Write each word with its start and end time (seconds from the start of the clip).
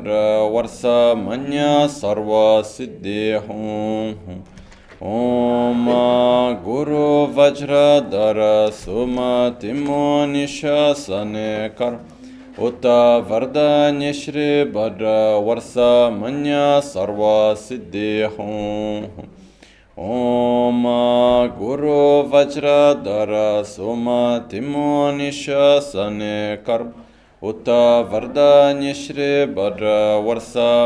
Bhadra 0.00 0.50
Varsa 0.50 1.14
Manya 1.14 1.86
Sarva 1.86 2.62
Siddhi 2.64 3.38
Hum 3.46 4.16
Hum 4.24 5.88
Om 5.88 6.64
Guru 6.64 7.26
Vajra 7.34 8.10
Dara 8.10 8.72
Suma 8.72 9.54
Timo 9.60 10.26
Nishasane 10.26 11.76
Kar 11.76 11.98
Uta 12.58 13.22
Vardanya 13.28 14.14
Shri 14.14 14.64
Bhadra 14.70 15.38
Varsa 15.44 16.10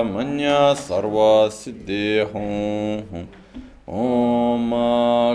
Manya 0.05 0.73
Sarva 0.77 1.51
Siddhi 1.51 2.23
Hum 2.31 3.03
Hum 3.11 3.27
Om 3.89 4.71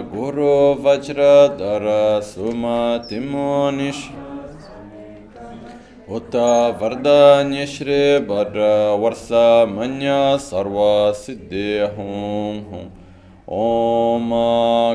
Guru 0.10 0.76
Vajra 0.78 1.58
Dara 1.58 2.24
Suma 2.24 3.06
Timo 3.06 3.70
Nishasane 3.70 5.28
Karma 5.34 5.74
Uta 6.08 6.74
Vardanya 6.80 7.68
Shri 7.68 8.26
Bhadra 8.26 8.96
Varsa 8.98 9.70
Manya 9.70 10.38
Sarva 10.40 11.12
Siddhi 11.14 11.84
Hum 11.98 12.92
Om 13.46 14.30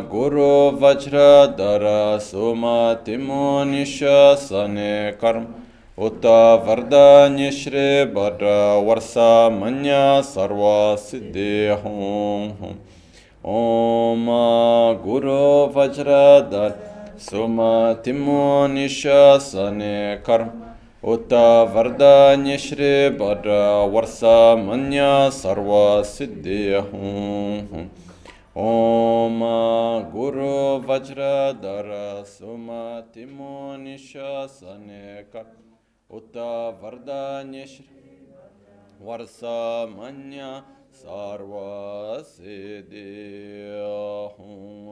Guru 0.09 0.73
Vajra 0.79 1.55
Dara 1.55 2.19
Suma 2.19 2.99
Timo 3.05 3.63
Nish 3.71 4.01
Uta 4.01 5.64
Uta 5.97 6.59
Vardanya 6.59 7.53
Shri 7.53 8.05
Bhadra 8.13 8.83
Varsa 8.85 9.49
Manya 9.49 10.23
Sarva 10.25 10.99
Siddhi 10.99 11.71
Hum 11.81 12.81
Om 13.45 14.27
Guru 15.05 15.71
Vajra 15.73 16.51
Dara 16.51 16.75
Suma 17.17 17.97
Timo 18.03 18.67
Nishasane 18.67 20.21
Karma. 20.25 20.75
Uta 21.01 21.71
Vardanya 21.73 22.59
Shri 22.59 23.17
Bhadra 23.17 23.87
Varsa 23.89 24.57
Manya 24.67 25.31
Sarva 25.31 26.03
Siddhi 26.03 26.75
Hum 26.91 27.89
Om 28.57 30.11
Guru 30.11 30.83
Vajra 30.83 31.55
Dara 31.63 32.25
Suma 32.27 33.05
Timo 33.15 33.77
Nishasane 33.79 35.31
Karma 35.31 35.64
Uta 36.15 36.73
Varsa 39.01 39.89
Manya 39.97 40.65
Sarva 40.93 42.23
Siddhi 42.23 43.75
Hum 44.37 44.85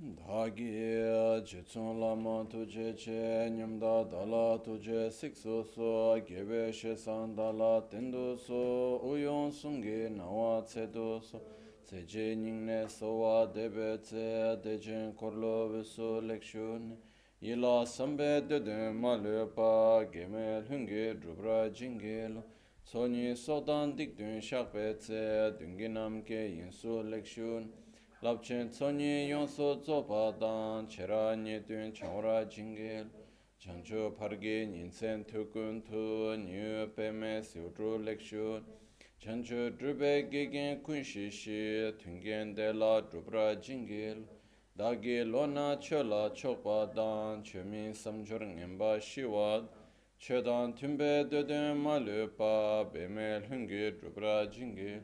Dhagi 0.00 1.44
Chitsun 1.44 2.00
Lama 2.00 2.46
Tuje 2.48 2.96
Che 2.96 3.50
Nyamda 3.50 4.08
Dala 4.10 4.58
Tuje 4.64 5.10
Siksu 5.12 5.66
So 5.74 6.18
Gebe 6.26 6.72
She 6.72 6.94
Sandala 6.94 7.82
Tendu 7.90 8.38
So 8.38 9.02
Uyon 9.04 9.52
Sungi 9.52 10.08
Nawa 10.08 10.62
Tsedu 10.64 11.22
So 11.22 11.42
Tseje 11.90 12.36
nyingne 12.36 12.88
sowa 12.88 13.46
debe 13.54 13.98
tse 13.98 14.56
dejen 14.62 15.12
korlo 15.16 15.68
viso 15.72 16.20
lekshun 16.20 16.96
Yila 17.42 17.84
sambe 17.84 18.46
dede 18.48 18.92
ma 18.92 19.16
lepa 19.16 20.04
gemel 20.12 20.62
hungi 20.68 21.18
drubra 21.20 21.68
jingil 21.74 22.44
Tsonyi 22.84 23.34
sotan 23.34 23.96
dikdun 23.96 24.40
shakpe 24.40 24.94
tse 24.98 25.52
dungi 25.58 25.88
namke 25.88 26.40
yinso 26.58 27.02
lekshun 27.02 27.66
Lapchen 28.22 28.70
tsonyi 28.70 29.28
yonso 29.28 29.80
tsopa 29.82 30.38
dan 30.38 30.86
chera 30.86 31.34
nyetun 31.34 31.92
changra 31.92 32.48
jingil 32.48 33.06
Chancho 33.58 34.14
pargi 34.16 34.64
nyinsen 34.64 35.24
tukun 35.24 35.82
tu 35.82 36.36
nyu 36.36 36.86
peme 36.94 37.42
siutru 37.42 37.98
lekshun 37.98 38.62
chancho 39.20 39.70
drupe 39.78 40.30
gegen 40.30 40.80
kunshi 40.82 41.30
shi 41.30 41.92
tungen 42.02 42.54
de 42.54 42.72
la 42.72 43.02
drupra 43.02 43.54
jingil 43.60 44.24
dagi 44.78 45.30
lona 45.30 45.76
chola 45.78 46.30
chokpa 46.30 46.94
dan 46.94 47.42
chumi 47.42 47.92
samchur 47.92 48.40
ngenpa 48.40 48.98
shiwad 48.98 49.68
chodan 50.18 50.72
tumbe 50.72 51.28
dödön 51.30 51.76
malupa 51.76 52.90
beme 52.90 53.42
lungi 53.46 53.92
drupra 54.00 54.50
jingil 54.50 55.02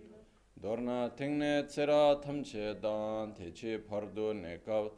dorna 0.63 1.15
tengne 1.15 1.67
tsera 1.69 2.19
tamche 2.19 2.81
dan 2.81 3.35
techi 3.35 3.77
pardu 3.77 4.33
nekav 4.33 4.91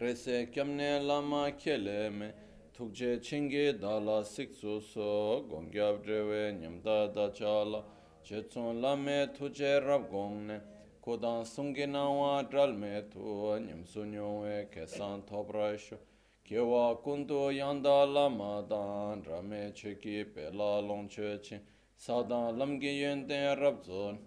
rese 0.00 0.48
kyamne 0.52 1.04
lama 1.04 1.50
keleme 1.58 2.32
tukje 2.72 3.20
chingi 3.20 3.80
dala 3.80 4.22
siksu 4.22 4.80
so 4.80 5.44
gongyab 5.50 6.04
drewe 6.04 6.52
nyamda 6.60 7.12
dachala 7.12 7.82
Chetsun 8.26 8.82
lame 8.82 9.28
tuje 9.38 9.80
rab 9.86 10.10
gongne, 10.10 10.60
kodan 11.00 11.44
sungi 11.44 11.86
nangwa 11.86 12.42
dralme 12.50 13.08
tu, 13.08 13.20
nyamsu 13.60 14.04
nyongwe 14.04 14.66
kesan 14.68 15.22
tobrashu, 15.22 15.96
kewa 16.44 16.96
kundu 17.04 17.52
yanda 17.54 18.04
lama 18.04 18.64
dan, 18.68 19.22
rame 19.22 19.70
cheki 19.72 20.24
pela 20.34 20.82
longche 20.82 21.40
chin, 21.40 21.60
sadan 21.96 22.58
lamgi 22.58 22.98
yenden 22.98 23.60
rab 23.60 23.84
zon, 23.84 24.18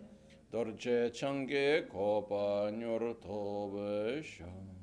dorje 0.50 1.14
change 1.14 1.84
kopa 1.92 2.72
nyur 2.72 3.20
tobe 3.20 4.24
shan. 4.24 4.79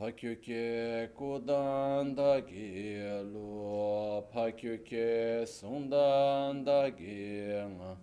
Pakyuke 0.00 1.12
kudandagi 1.12 3.04
lu, 3.32 4.24
pakyuke 4.32 5.44
sundandagi 5.44 7.44
nga, 7.68 8.00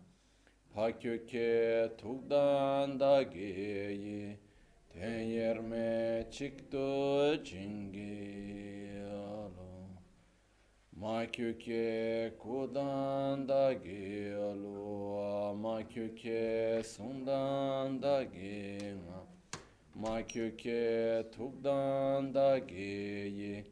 pakyuke 0.76 1.50
tugdandagi 1.98 3.50
yi, 4.04 4.38
ten 4.94 5.26
yerme 5.26 6.28
çıktı 6.30 7.42
cingi 7.44 8.94
lu. 9.58 9.90
Makyuke 11.02 12.38
kudandagi 12.38 14.38
lu, 14.62 15.58
makyuke 15.58 16.46
sundandagi 16.86 18.54
nga, 19.02 19.27
makyuke 20.02 21.26
tukdan 21.32 22.34
da 22.34 22.58
geyi, 22.58 23.66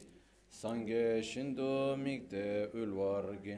sangye 0.60 1.06
shindu 1.30 1.72
mikde 2.04 2.46
ulwargi 2.80 3.56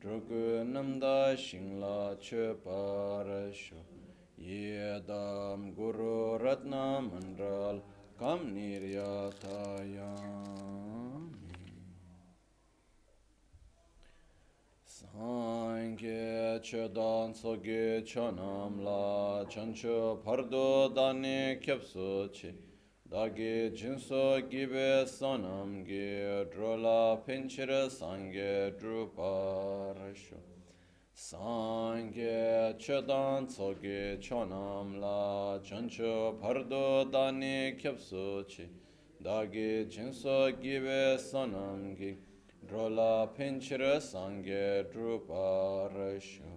drugu 0.00 0.64
namda 0.72 1.36
shingla 1.36 1.98
che 2.20 2.44
parashu 2.64 3.78
yedam 4.38 5.60
guru 5.76 6.38
ratna 6.44 6.84
mandral 7.10 7.76
kam 8.18 8.40
niryatayam 8.54 10.06
Niryatayami 15.18 15.96
Sange 15.96 16.60
Chedan 16.62 17.34
Soge 17.34 18.04
Chanam 18.04 18.84
La 18.84 19.44
Chancho 19.48 20.22
Pardo 20.22 20.88
Dani 20.90 21.58
Kyapso 21.60 22.28
Chi 22.32 22.52
Dagi 23.10 23.70
Jinso 23.74 24.40
Gibe 24.50 25.06
Sanam 25.06 25.86
Ge 25.86 26.46
Drola 26.50 27.18
Pinchira 27.26 27.90
Sange 27.90 28.72
Druparasho 28.78 30.36
Sange 31.14 32.74
chedan 32.78 33.46
tsoge 33.46 34.20
chonam 34.20 35.00
la 35.00 35.58
chancho 35.62 36.38
pardo 36.38 37.10
dani 37.10 37.74
kyapso 37.74 38.44
chi 38.46 38.68
dagi 39.18 39.86
jinso 39.88 40.52
gibe 40.60 41.16
sonam 41.18 41.96
gi 41.96 42.25
drola 42.66 43.28
pinchira 43.34 44.00
sangye 44.00 44.84
drupa 44.90 45.88
rasho 45.94 46.50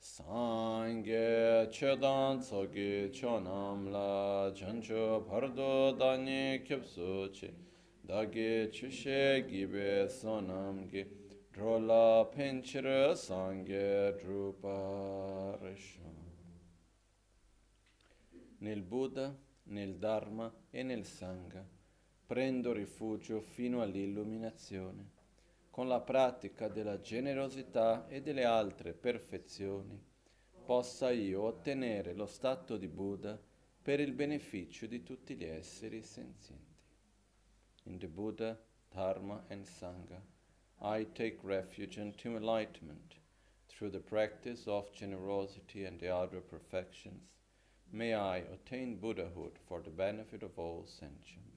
sangye 0.00 1.68
chedan 1.70 2.40
tsoge 2.40 3.10
chonam 3.12 3.90
la 3.92 4.50
chancho 4.54 5.24
pardo 5.28 5.92
dani 5.92 6.62
kyapso 6.64 7.28
chi 7.30 7.52
dagi 8.06 8.68
chushe 8.72 9.44
gibe 9.46 10.08
sonam 10.08 10.88
gi 10.90 11.04
Drola 11.54 12.28
Pinchira 12.34 13.14
Sangye 13.14 14.16
Druparisha. 14.18 16.00
Nel 18.58 18.82
Buddha, 18.82 19.32
nel 19.66 19.94
Dharma 19.94 20.52
e 20.70 20.82
nel 20.82 21.04
Sangha 21.06 21.64
prendo 22.26 22.72
rifugio 22.72 23.40
fino 23.40 23.82
all'illuminazione. 23.82 25.13
Con 25.74 25.88
la 25.88 26.00
pratica 26.00 26.68
della 26.68 27.00
generosità 27.00 28.06
e 28.06 28.22
delle 28.22 28.44
altre 28.44 28.92
perfezioni 28.92 30.00
possa 30.64 31.10
io 31.10 31.42
ottenere 31.42 32.14
lo 32.14 32.26
stato 32.26 32.76
di 32.76 32.86
Buddha 32.86 33.36
per 33.82 33.98
il 33.98 34.12
beneficio 34.12 34.86
di 34.86 35.02
tutti 35.02 35.34
gli 35.34 35.42
esseri 35.42 36.00
senzienti. 36.00 36.76
In 37.86 37.98
the 37.98 38.06
Buddha, 38.06 38.56
Dharma 38.88 39.46
and 39.48 39.64
Sangha 39.64 40.22
I 40.78 41.10
take 41.12 41.38
refuge 41.42 42.00
into 42.00 42.36
enlightenment 42.36 43.16
through 43.66 43.90
the 43.90 43.98
practice 43.98 44.68
of 44.68 44.92
generosity 44.92 45.86
and 45.86 45.98
the 45.98 46.08
other 46.08 46.40
perfections. 46.40 47.20
May 47.90 48.14
I 48.14 48.44
attain 48.52 49.00
Buddhahood 49.00 49.58
for 49.66 49.82
the 49.82 49.90
benefit 49.90 50.44
of 50.44 50.56
all 50.56 50.86
sentient 50.86 51.53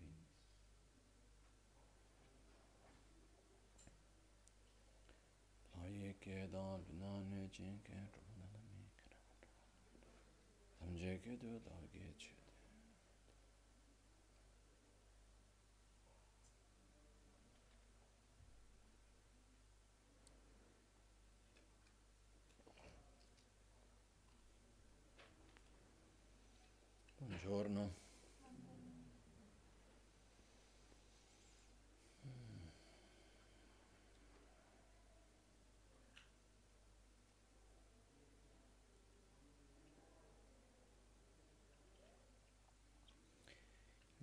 Buongiorno. 27.20 28.07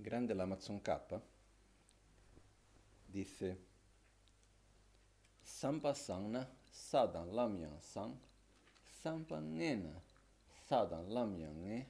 Grande 0.04 0.34
l'Amazon 0.34 0.82
K 0.82 1.20
disse 3.06 3.64
Sampasana 5.40 6.46
Sadan 6.70 7.32
Lamyan 7.32 7.80
Sang 7.80 8.14
Sampanena 9.00 9.98
Sadan 10.66 11.08
Lamyan 11.10 11.64
E 11.64 11.88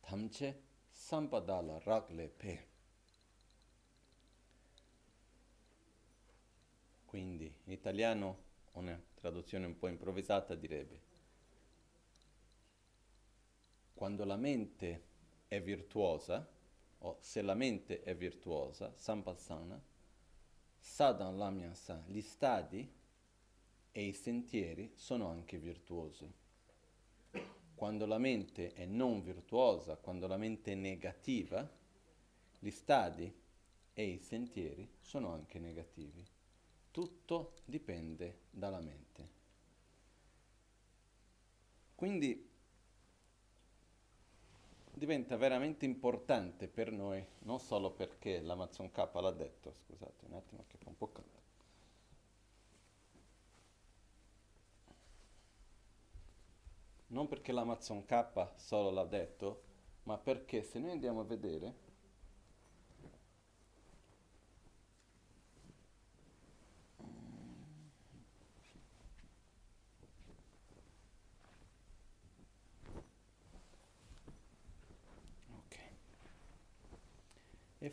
Tamche 0.00 0.64
sampadala 0.90 1.78
ragle 1.78 2.28
pe. 2.28 2.66
Quindi 7.06 7.52
in 7.64 7.72
italiano 7.72 8.44
una 8.72 9.02
traduzione 9.14 9.64
un 9.64 9.78
po' 9.78 9.88
improvvisata 9.88 10.54
direbbe 10.54 11.00
quando 13.94 14.24
la 14.24 14.36
mente 14.36 15.04
è 15.48 15.62
virtuosa 15.62 16.46
o 16.98 17.18
se 17.20 17.42
la 17.42 17.54
mente 17.54 18.02
è 18.02 18.14
virtuosa, 18.14 18.92
sampassana, 18.96 19.80
sadan 20.78 21.36
lamyasa, 21.36 22.04
gli 22.06 22.20
stadi 22.20 22.90
e 23.92 24.02
i 24.02 24.12
sentieri 24.12 24.92
sono 24.94 25.28
anche 25.28 25.58
virtuosi 25.58 26.44
quando 27.76 28.06
la 28.06 28.16
mente 28.16 28.72
è 28.72 28.86
non 28.86 29.22
virtuosa, 29.22 29.96
quando 29.96 30.26
la 30.26 30.38
mente 30.38 30.72
è 30.72 30.74
negativa, 30.74 31.70
gli 32.58 32.70
stadi 32.70 33.30
e 33.92 34.02
i 34.02 34.18
sentieri 34.18 34.88
sono 34.98 35.30
anche 35.30 35.58
negativi. 35.58 36.24
Tutto 36.90 37.56
dipende 37.66 38.44
dalla 38.50 38.80
mente. 38.80 39.30
Quindi 41.94 42.48
diventa 44.96 45.36
veramente 45.36 45.84
importante 45.84 46.68
per 46.68 46.90
noi, 46.90 47.24
non 47.40 47.60
solo 47.60 47.90
perché 47.90 48.40
l'Amazon 48.40 48.90
K 48.90 49.10
l'ha 49.12 49.30
detto, 49.30 49.72
scusate 49.72 50.24
un 50.24 50.32
attimo 50.34 50.64
che 50.66 50.78
fa 50.78 50.88
un 50.88 50.96
po' 50.96 51.12
caldo. 51.12 51.44
non 57.08 57.28
perché 57.28 57.52
l'Amazon 57.52 58.04
K 58.04 58.48
solo 58.56 58.90
l'ha 58.90 59.04
detto, 59.04 59.62
ma 60.04 60.18
perché 60.18 60.62
se 60.62 60.78
noi 60.78 60.90
andiamo 60.90 61.20
a 61.20 61.24
vedere 61.24 61.74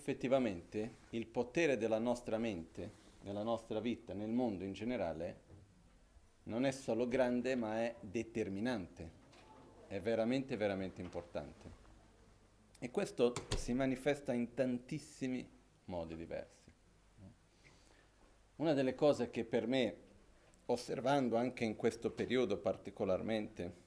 effettivamente 0.03 0.95
il 1.11 1.27
potere 1.27 1.77
della 1.77 1.97
nostra 1.97 2.37
mente, 2.37 2.91
nella 3.21 3.41
nostra 3.41 3.79
vita, 3.79 4.13
nel 4.13 4.31
mondo 4.31 4.65
in 4.65 4.73
generale, 4.73 5.39
non 6.43 6.65
è 6.65 6.71
solo 6.71 7.07
grande 7.07 7.55
ma 7.55 7.79
è 7.79 7.95
determinante, 8.01 9.09
è 9.87 10.01
veramente, 10.01 10.57
veramente 10.57 10.99
importante. 10.99 11.81
E 12.79 12.91
questo 12.91 13.33
si 13.55 13.71
manifesta 13.71 14.33
in 14.33 14.53
tantissimi 14.53 15.49
modi 15.85 16.17
diversi. 16.17 16.69
Una 18.57 18.73
delle 18.73 18.95
cose 18.95 19.29
che 19.29 19.45
per 19.45 19.67
me, 19.67 19.95
osservando 20.65 21.37
anche 21.37 21.63
in 21.63 21.77
questo 21.77 22.11
periodo 22.11 22.57
particolarmente, 22.57 23.81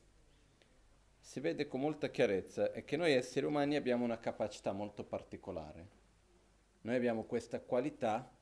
si 1.20 1.40
vede 1.40 1.66
con 1.66 1.80
molta 1.80 2.08
chiarezza 2.08 2.73
è 2.73 2.87
che 2.87 2.96
noi 2.96 3.12
esseri 3.12 3.44
umani 3.44 3.76
abbiamo 3.76 4.04
una 4.04 4.18
capacità 4.18 4.73
molto 4.73 5.04
particolare. 5.04 6.04
Noi 6.87 6.95
abbiamo 6.95 7.25
questa 7.25 7.59
qualità 7.59 8.33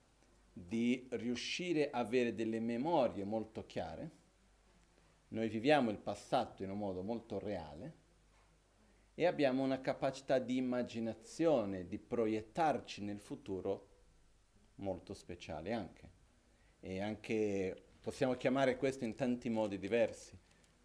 di 0.53 1.09
riuscire 1.13 1.89
a 1.89 2.01
avere 2.01 2.35
delle 2.35 2.61
memorie 2.61 3.25
molto 3.25 3.65
chiare. 3.65 4.11
Noi 5.29 5.49
viviamo 5.49 5.89
il 5.89 5.97
passato 5.97 6.63
in 6.63 6.69
un 6.69 6.77
modo 6.77 7.03
molto 7.03 7.39
reale 7.39 8.03
e 9.15 9.25
abbiamo 9.25 9.63
una 9.63 9.81
capacità 9.81 10.39
di 10.39 10.59
immaginazione, 10.59 11.87
di 11.87 11.99
proiettarci 11.99 13.03
nel 13.03 13.19
futuro 13.19 13.89
molto 14.75 15.15
speciale 15.15 15.73
anche. 15.73 16.11
E 16.81 17.01
anche 17.01 17.83
possiamo 17.99 18.35
chiamare 18.35 18.77
questo 18.77 19.05
in 19.05 19.15
tanti 19.15 19.49
modi 19.49 19.79
diversi, 19.79 20.39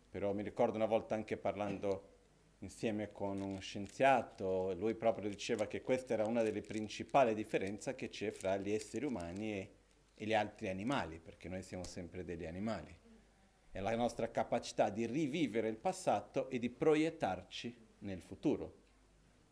però 0.09 0.31
mi 0.31 0.43
ricordo 0.43 0.77
una 0.77 0.85
volta 0.85 1.13
anche 1.13 1.35
parlando 1.35 2.18
insieme 2.59 3.11
con 3.11 3.39
uno 3.41 3.59
scienziato, 3.59 4.73
lui 4.73 4.95
proprio 4.95 5.29
diceva 5.29 5.67
che 5.67 5.81
questa 5.81 6.13
era 6.13 6.25
una 6.25 6.43
delle 6.43 6.61
principali 6.61 7.33
differenze 7.33 7.95
che 7.95 8.09
c'è 8.09 8.31
fra 8.31 8.57
gli 8.57 8.71
esseri 8.71 9.05
umani 9.05 9.53
e, 9.53 9.73
e 10.15 10.25
gli 10.25 10.33
altri 10.33 10.67
animali, 10.69 11.19
perché 11.19 11.47
noi 11.47 11.61
siamo 11.61 11.85
sempre 11.85 12.23
degli 12.25 12.45
animali. 12.45 12.95
È 13.71 13.79
la 13.79 13.95
nostra 13.95 14.29
capacità 14.29 14.89
di 14.89 15.05
rivivere 15.05 15.69
il 15.69 15.77
passato 15.77 16.49
e 16.49 16.59
di 16.59 16.69
proiettarci 16.69 17.87
nel 17.99 18.21
futuro. 18.21 18.75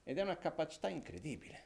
Ed 0.04 0.18
è 0.18 0.22
una 0.22 0.38
capacità 0.38 0.90
incredibile, 0.90 1.64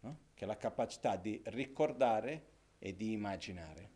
no? 0.00 0.18
che 0.34 0.44
è 0.44 0.46
la 0.46 0.56
capacità 0.56 1.16
di 1.16 1.40
ricordare 1.46 2.50
e 2.78 2.96
di 2.96 3.12
immaginare. 3.12 3.90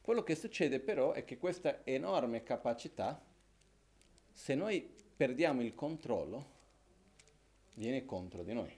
Quello 0.00 0.22
che 0.22 0.34
succede 0.34 0.80
però 0.80 1.12
è 1.12 1.24
che 1.24 1.38
questa 1.38 1.84
enorme 1.84 2.42
capacità 2.42 3.22
se 4.34 4.54
noi 4.54 4.86
perdiamo 5.16 5.62
il 5.62 5.74
controllo, 5.74 6.52
viene 7.74 8.04
contro 8.04 8.42
di 8.42 8.52
noi. 8.52 8.76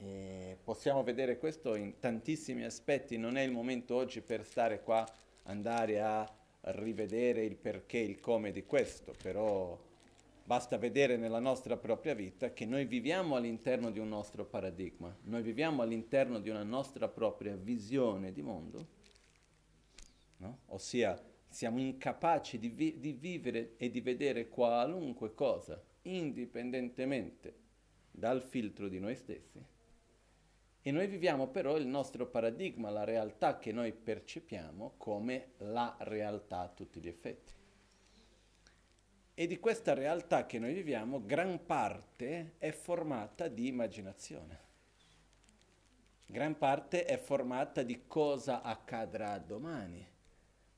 E 0.00 0.56
possiamo 0.62 1.02
vedere 1.02 1.38
questo 1.38 1.74
in 1.74 1.98
tantissimi 1.98 2.64
aspetti, 2.64 3.18
non 3.18 3.36
è 3.36 3.42
il 3.42 3.50
momento 3.50 3.96
oggi 3.96 4.20
per 4.20 4.46
stare 4.46 4.82
qua, 4.82 5.06
andare 5.42 6.00
a 6.00 6.32
rivedere 6.60 7.44
il 7.44 7.56
perché, 7.56 7.98
il 7.98 8.20
come 8.20 8.52
di 8.52 8.64
questo, 8.64 9.12
però 9.20 9.76
basta 10.44 10.78
vedere 10.78 11.16
nella 11.16 11.40
nostra 11.40 11.76
propria 11.76 12.14
vita 12.14 12.52
che 12.52 12.64
noi 12.64 12.86
viviamo 12.86 13.34
all'interno 13.34 13.90
di 13.90 13.98
un 13.98 14.08
nostro 14.08 14.44
paradigma, 14.44 15.14
noi 15.24 15.42
viviamo 15.42 15.82
all'interno 15.82 16.38
di 16.38 16.48
una 16.48 16.62
nostra 16.62 17.08
propria 17.08 17.56
visione 17.56 18.32
di 18.32 18.40
mondo, 18.40 18.86
no? 20.38 20.58
ossia 20.66 21.20
siamo 21.48 21.78
incapaci 21.78 22.58
di, 22.58 22.68
vi- 22.68 22.98
di 22.98 23.12
vivere 23.12 23.74
e 23.76 23.90
di 23.90 24.00
vedere 24.00 24.48
qualunque 24.48 25.34
cosa, 25.34 25.82
indipendentemente 26.02 27.54
dal 28.10 28.42
filtro 28.42 28.88
di 28.88 28.98
noi 28.98 29.16
stessi. 29.16 29.64
E 30.80 30.90
noi 30.90 31.06
viviamo 31.06 31.48
però 31.48 31.76
il 31.76 31.86
nostro 31.86 32.26
paradigma, 32.26 32.90
la 32.90 33.04
realtà 33.04 33.58
che 33.58 33.72
noi 33.72 33.92
percepiamo 33.92 34.94
come 34.96 35.52
la 35.58 35.94
realtà 36.00 36.60
a 36.60 36.68
tutti 36.68 37.00
gli 37.00 37.08
effetti. 37.08 37.52
E 39.34 39.46
di 39.46 39.58
questa 39.58 39.94
realtà 39.94 40.46
che 40.46 40.58
noi 40.58 40.72
viviamo, 40.72 41.24
gran 41.24 41.64
parte 41.64 42.54
è 42.58 42.72
formata 42.72 43.48
di 43.48 43.66
immaginazione. 43.68 44.66
Gran 46.26 46.58
parte 46.58 47.04
è 47.04 47.18
formata 47.18 47.82
di 47.82 48.06
cosa 48.06 48.62
accadrà 48.62 49.38
domani. 49.38 50.07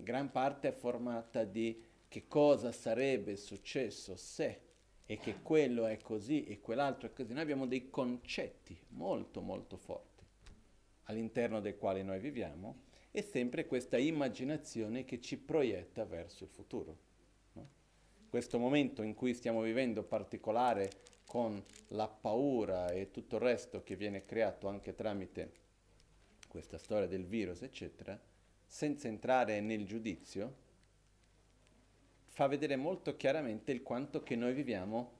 Gran 0.02 0.30
parte 0.30 0.69
è 0.69 0.73
formata 0.73 1.45
di 1.45 1.83
che 2.09 2.26
cosa 2.26 2.73
sarebbe 2.73 3.37
successo 3.37 4.16
se 4.16 4.61
e 5.07 5.19
che 5.19 5.42
quello 5.42 5.87
è 5.87 5.99
così 5.99 6.45
e 6.45 6.61
quell'altro 6.61 7.09
è 7.09 7.12
così. 7.12 7.33
Noi 7.33 7.42
abbiamo 7.42 7.66
dei 7.66 7.90
concetti 7.90 8.78
molto 8.88 9.40
molto 9.40 9.76
forti 9.76 10.25
all'interno 11.04 11.61
dei 11.61 11.76
quali 11.76 12.02
noi 12.02 12.21
viviamo 12.21 12.83
e 13.11 13.23
sempre 13.23 13.66
questa 13.66 13.99
immaginazione 13.99 15.04
che 15.04 15.21
ci 15.21 15.37
proietta 15.37 16.04
verso 16.04 16.45
il 16.45 16.50
futuro 16.50 17.09
questo 18.30 18.61
momento 18.61 19.02
in 19.02 19.14
cui 19.14 19.35
stiamo 19.35 19.61
vivendo 19.61 20.04
particolare 20.04 20.88
con 21.26 21.61
la 21.88 22.07
paura 22.07 22.88
e 22.92 23.11
tutto 23.11 23.37
il 23.37 23.42
resto 23.42 23.83
che 23.83 23.97
viene 23.97 24.25
creato 24.25 24.69
anche 24.69 24.95
tramite 24.95 25.52
questa 26.47 26.78
storia 26.78 27.09
del 27.09 27.26
virus, 27.26 27.62
eccetera, 27.62 28.19
senza 28.70 29.08
entrare 29.08 29.60
nel 29.60 29.84
giudizio, 29.84 30.54
fa 32.26 32.46
vedere 32.46 32.76
molto 32.76 33.16
chiaramente 33.16 33.72
il 33.72 33.82
quanto 33.82 34.22
che 34.22 34.36
noi 34.36 34.54
viviamo 34.54 35.18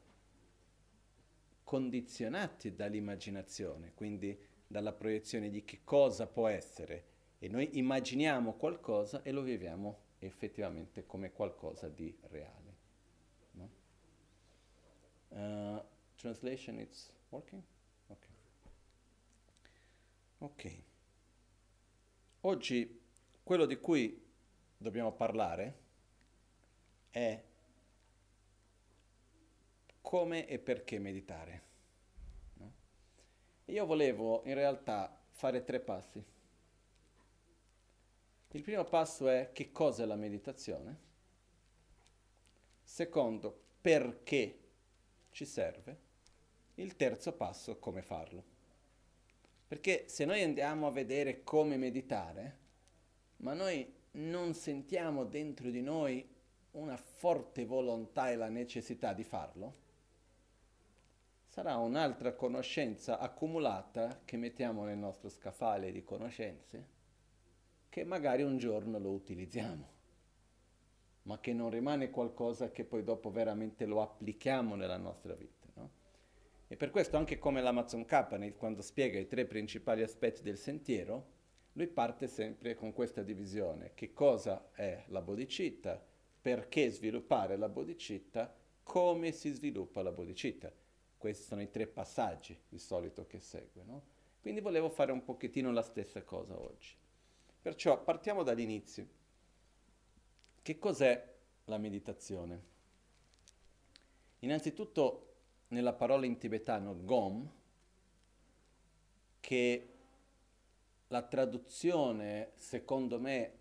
condizionati 1.65 2.77
dall'immaginazione, 2.77 3.93
quindi 3.95 4.39
dalla 4.69 4.93
proiezione 4.93 5.51
di 5.51 5.65
che 5.65 5.81
cosa 5.83 6.29
può 6.29 6.47
essere 6.47 7.05
e 7.41 7.49
noi 7.49 7.77
immaginiamo 7.77 8.53
qualcosa 8.53 9.25
e 9.25 9.33
lo 9.33 9.43
viviamo 9.43 9.99
effettivamente 10.21 11.05
come 11.05 11.33
qualcosa 11.33 11.89
di 11.89 12.17
reale. 12.29 12.69
Uh, 15.31 15.81
translation 16.17 16.79
it's 16.79 17.11
working? 17.31 17.63
Ok. 18.09 18.27
Ok. 20.39 20.83
Oggi 22.43 23.00
quello 23.43 23.67
di 23.67 23.79
cui 23.79 24.29
dobbiamo 24.77 25.13
parlare 25.13 25.79
è 27.11 27.43
come 30.01 30.47
e 30.47 30.59
perché 30.59 30.99
meditare. 30.99 31.63
No? 32.55 32.73
Io 33.67 33.87
volevo 33.87 34.43
in 34.45 34.55
realtà 34.55 35.17
fare 35.31 35.63
tre 35.63 35.81
passi. 35.81 36.25
Il 38.53 38.63
primo 38.63 38.85
passo 38.85 39.29
è 39.29 39.51
che 39.53 39.71
cosa 39.71 40.03
è 40.03 40.07
la 40.07 40.17
meditazione. 40.17 40.99
Secondo, 42.83 43.57
perché 43.81 44.59
ci 45.31 45.45
serve. 45.45 46.09
Il 46.75 46.97
terzo 46.97 47.33
passo, 47.33 47.79
come 47.79 48.03
farlo. 48.03 48.43
Perché 49.69 50.09
se 50.09 50.25
noi 50.25 50.43
andiamo 50.43 50.89
a 50.89 50.91
vedere 50.91 51.45
come 51.45 51.77
meditare, 51.77 52.59
ma 53.41 53.53
noi 53.53 53.93
non 54.13 54.55
sentiamo 54.55 55.25
dentro 55.25 55.71
di 55.71 55.83
noi 55.83 56.27
una 56.73 56.97
forte 56.97 57.65
volontà 57.65 58.31
e 58.31 58.37
la 58.37 58.49
necessità 58.49 59.13
di 59.13 59.25
farlo, 59.25 59.75
sarà 61.47 61.77
un'altra 61.77 62.33
conoscenza 62.35 63.19
accumulata 63.19 64.23
che 64.25 64.37
mettiamo 64.37 64.85
nel 64.85 64.99
nostro 64.99 65.29
scaffale 65.29 65.93
di 65.93 66.03
conoscenze, 66.03 66.99
che 67.89 68.05
magari 68.05 68.43
un 68.43 68.57
giorno 68.57 68.99
lo 68.99 69.11
utilizziamo 69.11 69.99
ma 71.23 71.39
che 71.39 71.53
non 71.53 71.71
rimane 71.71 72.11
qualcosa 72.11 72.71
che 72.71 72.85
poi 72.85 73.05
dopo 73.05 73.31
veramente 73.31 73.85
lo 73.85 74.01
applichiamo 74.01 74.75
nella 74.75 74.97
nostra 74.97 75.35
vita. 75.35 75.69
No? 75.75 75.91
E 76.67 76.77
per 76.77 76.91
questo 76.91 77.17
anche 77.17 77.39
come 77.39 77.61
l'Amazon 77.61 78.05
K, 78.05 78.57
quando 78.57 78.83
spiega 78.83 79.19
i 79.19 79.27
tre 79.27 79.45
principali 79.45 80.03
aspetti 80.03 80.43
del 80.43 80.57
sentiero, 80.57 81.39
lui 81.73 81.87
parte 81.87 82.27
sempre 82.27 82.75
con 82.75 82.93
questa 82.93 83.23
divisione. 83.23 83.93
Che 83.95 84.13
cosa 84.13 84.71
è 84.73 85.05
la 85.09 85.23
bodhicitta? 85.23 86.05
Perché 86.41 86.91
sviluppare 86.91 87.57
la 87.57 87.69
bodhicitta? 87.69 88.55
Come 88.83 89.33
si 89.33 89.51
sviluppa 89.51 90.03
la 90.03 90.11
bodhicitta? 90.11 90.73
Questi 91.17 91.45
sono 91.45 91.63
i 91.63 91.71
tre 91.71 91.87
passaggi 91.87 92.59
di 92.69 92.79
solito 92.79 93.27
che 93.27 93.39
segue. 93.39 93.85
No? 93.85 94.03
Quindi 94.41 94.61
volevo 94.61 94.89
fare 94.89 95.13
un 95.13 95.23
pochettino 95.23 95.71
la 95.71 95.83
stessa 95.83 96.23
cosa 96.23 96.59
oggi. 96.59 96.95
Perciò 97.61 98.03
partiamo 98.03 98.43
dall'inizio. 98.43 99.07
Che 100.63 100.79
cos'è 100.79 101.35
la 101.65 101.79
meditazione? 101.79 102.69
Innanzitutto 104.41 105.27
nella 105.69 105.93
parola 105.93 106.25
in 106.25 106.39
tibetano 106.39 107.05
gom, 107.05 107.49
che 109.41 109.90
la 111.13 111.23
traduzione 111.23 112.53
secondo 112.55 113.19
me 113.19 113.59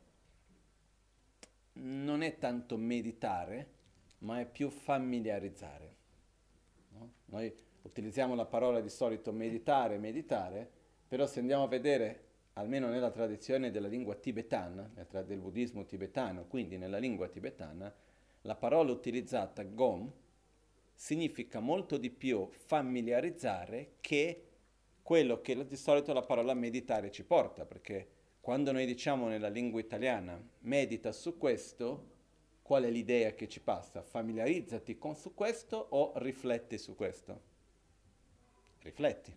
non 1.74 2.22
è 2.22 2.38
tanto 2.38 2.78
meditare, 2.78 3.78
ma 4.20 4.40
è 4.40 4.46
più 4.46 4.70
familiarizzare. 4.70 5.96
No? 6.90 7.12
Noi 7.26 7.52
utilizziamo 7.84 8.36
la 8.36 8.46
parola 8.46 8.82
di 8.82 8.90
solito 8.90 9.32
meditare, 9.32 9.98
meditare, 9.98 10.70
però 11.08 11.26
se 11.26 11.40
andiamo 11.40 11.64
a 11.64 11.68
vedere 11.68 12.28
almeno 12.54 12.88
nella 12.88 13.10
tradizione 13.10 13.72
della 13.72 13.88
lingua 13.88 14.16
tibetana, 14.16 14.92
del 15.26 15.40
buddismo 15.40 15.86
tibetano, 15.86 16.46
quindi 16.46 16.78
nella 16.78 16.98
lingua 16.98 17.30
tibetana, 17.30 17.92
la 18.42 18.56
parola 18.56 18.92
utilizzata 18.92 19.64
gom 19.64 20.12
significa 20.94 21.60
molto 21.60 21.98
di 21.98 22.12
più 22.12 22.48
familiarizzare 22.52 23.94
che 24.02 24.49
quello 25.10 25.42
che 25.42 25.66
di 25.66 25.76
solito 25.76 26.14
la 26.14 26.22
parola 26.22 26.54
meditare 26.54 27.10
ci 27.10 27.24
porta, 27.24 27.66
perché 27.66 28.08
quando 28.42 28.72
noi 28.72 28.86
diciamo 28.86 29.28
nella 29.28 29.48
lingua 29.48 29.80
italiana 29.80 30.40
medita 30.60 31.12
su 31.12 31.36
questo, 31.36 32.12
qual 32.62 32.84
è 32.84 32.92
l'idea 32.92 33.34
che 33.34 33.48
ci 33.48 33.60
passa? 33.60 34.04
Familiarizzati 34.04 35.00
con 35.00 35.16
su 35.16 35.34
questo 35.34 35.84
o 35.90 36.12
rifletti 36.18 36.78
su 36.78 36.96
questo? 36.96 37.42
Rifletti. 38.82 39.34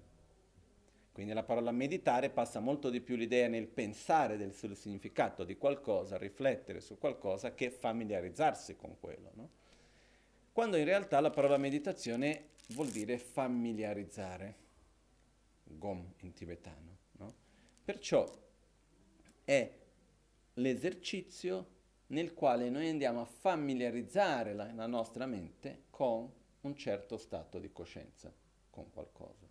Quindi 1.10 1.32
la 1.32 1.42
parola 1.42 1.70
meditare 1.70 2.28
passa 2.28 2.60
molto 2.60 2.90
di 2.90 3.00
più 3.00 3.16
l'idea 3.16 3.48
nel 3.48 3.66
pensare 3.66 4.36
del, 4.36 4.52
sul 4.52 4.76
significato 4.76 5.42
di 5.42 5.56
qualcosa, 5.56 6.18
riflettere 6.18 6.82
su 6.82 6.98
qualcosa, 6.98 7.54
che 7.54 7.70
familiarizzarsi 7.70 8.76
con 8.76 8.98
quello. 9.00 9.30
No? 9.36 9.48
Quando 10.52 10.76
in 10.76 10.84
realtà 10.84 11.18
la 11.20 11.30
parola 11.30 11.56
meditazione 11.56 12.50
vuol 12.74 12.88
dire 12.88 13.16
familiarizzare, 13.16 14.61
gom 15.78 16.14
in 16.18 16.32
tibetano. 16.32 16.98
No? 17.12 17.34
Perciò 17.84 18.30
è 19.44 19.72
l'esercizio 20.54 21.68
nel 22.08 22.34
quale 22.34 22.68
noi 22.68 22.88
andiamo 22.88 23.20
a 23.20 23.24
familiarizzare 23.24 24.54
la, 24.54 24.72
la 24.72 24.86
nostra 24.86 25.26
mente 25.26 25.84
con 25.90 26.30
un 26.60 26.76
certo 26.76 27.16
stato 27.16 27.58
di 27.58 27.72
coscienza, 27.72 28.32
con 28.70 28.90
qualcosa. 28.90 29.48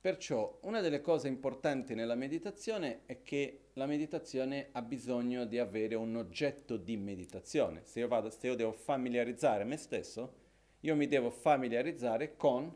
Perciò 0.00 0.58
una 0.64 0.80
delle 0.80 1.00
cose 1.00 1.28
importanti 1.28 1.94
nella 1.94 2.14
meditazione 2.14 3.06
è 3.06 3.22
che 3.22 3.68
la 3.72 3.86
meditazione 3.86 4.68
ha 4.72 4.82
bisogno 4.82 5.46
di 5.46 5.58
avere 5.58 5.94
un 5.94 6.16
oggetto 6.16 6.76
di 6.76 6.96
meditazione. 6.98 7.84
Se 7.84 8.00
io, 8.00 8.08
vado, 8.08 8.28
se 8.28 8.48
io 8.48 8.54
devo 8.54 8.72
familiarizzare 8.72 9.64
me 9.64 9.78
stesso, 9.78 10.34
io 10.80 10.94
mi 10.94 11.06
devo 11.06 11.30
familiarizzare 11.30 12.36
con 12.36 12.70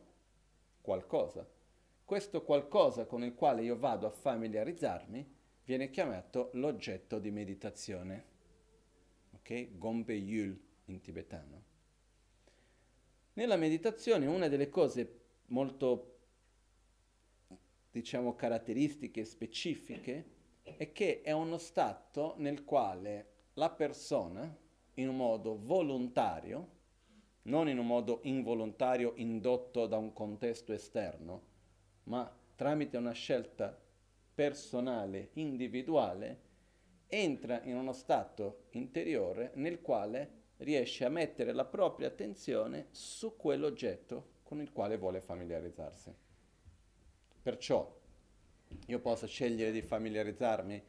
qualcosa. 0.80 1.46
Questo 2.08 2.42
qualcosa 2.42 3.04
con 3.04 3.22
il 3.22 3.34
quale 3.34 3.60
io 3.60 3.76
vado 3.76 4.06
a 4.06 4.10
familiarizzarmi 4.10 5.30
viene 5.62 5.90
chiamato 5.90 6.48
l'oggetto 6.54 7.18
di 7.18 7.30
meditazione. 7.30 8.24
Ok? 9.32 9.76
Gombe 9.76 10.14
Yul 10.14 10.58
in 10.86 11.02
tibetano. 11.02 11.62
Nella 13.34 13.56
meditazione 13.56 14.24
una 14.24 14.48
delle 14.48 14.70
cose 14.70 15.20
molto 15.48 16.20
diciamo, 17.90 18.34
caratteristiche 18.34 19.26
specifiche 19.26 20.30
è 20.62 20.90
che 20.92 21.20
è 21.20 21.32
uno 21.32 21.58
stato 21.58 22.36
nel 22.38 22.64
quale 22.64 23.32
la 23.52 23.68
persona 23.68 24.56
in 24.94 25.08
un 25.10 25.16
modo 25.16 25.58
volontario, 25.60 26.70
non 27.42 27.68
in 27.68 27.76
un 27.76 27.86
modo 27.86 28.20
involontario 28.22 29.12
indotto 29.16 29.86
da 29.86 29.98
un 29.98 30.14
contesto 30.14 30.72
esterno, 30.72 31.56
ma 32.08 32.30
tramite 32.54 32.96
una 32.96 33.12
scelta 33.12 33.78
personale, 34.34 35.30
individuale, 35.34 36.46
entra 37.06 37.62
in 37.62 37.76
uno 37.76 37.92
stato 37.92 38.64
interiore 38.70 39.52
nel 39.54 39.80
quale 39.80 40.36
riesce 40.58 41.04
a 41.04 41.08
mettere 41.08 41.52
la 41.52 41.64
propria 41.64 42.08
attenzione 42.08 42.88
su 42.90 43.36
quell'oggetto 43.36 44.36
con 44.42 44.60
il 44.60 44.72
quale 44.72 44.96
vuole 44.96 45.20
familiarizzarsi. 45.20 46.14
Perciò 47.42 47.96
io 48.86 48.98
posso 49.00 49.26
scegliere 49.26 49.70
di 49.70 49.82
familiarizzarmi, 49.82 50.82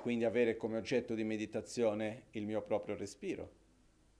quindi 0.00 0.24
avere 0.24 0.56
come 0.56 0.78
oggetto 0.78 1.14
di 1.14 1.24
meditazione 1.24 2.24
il 2.30 2.46
mio 2.46 2.62
proprio 2.62 2.96
respiro. 2.96 3.60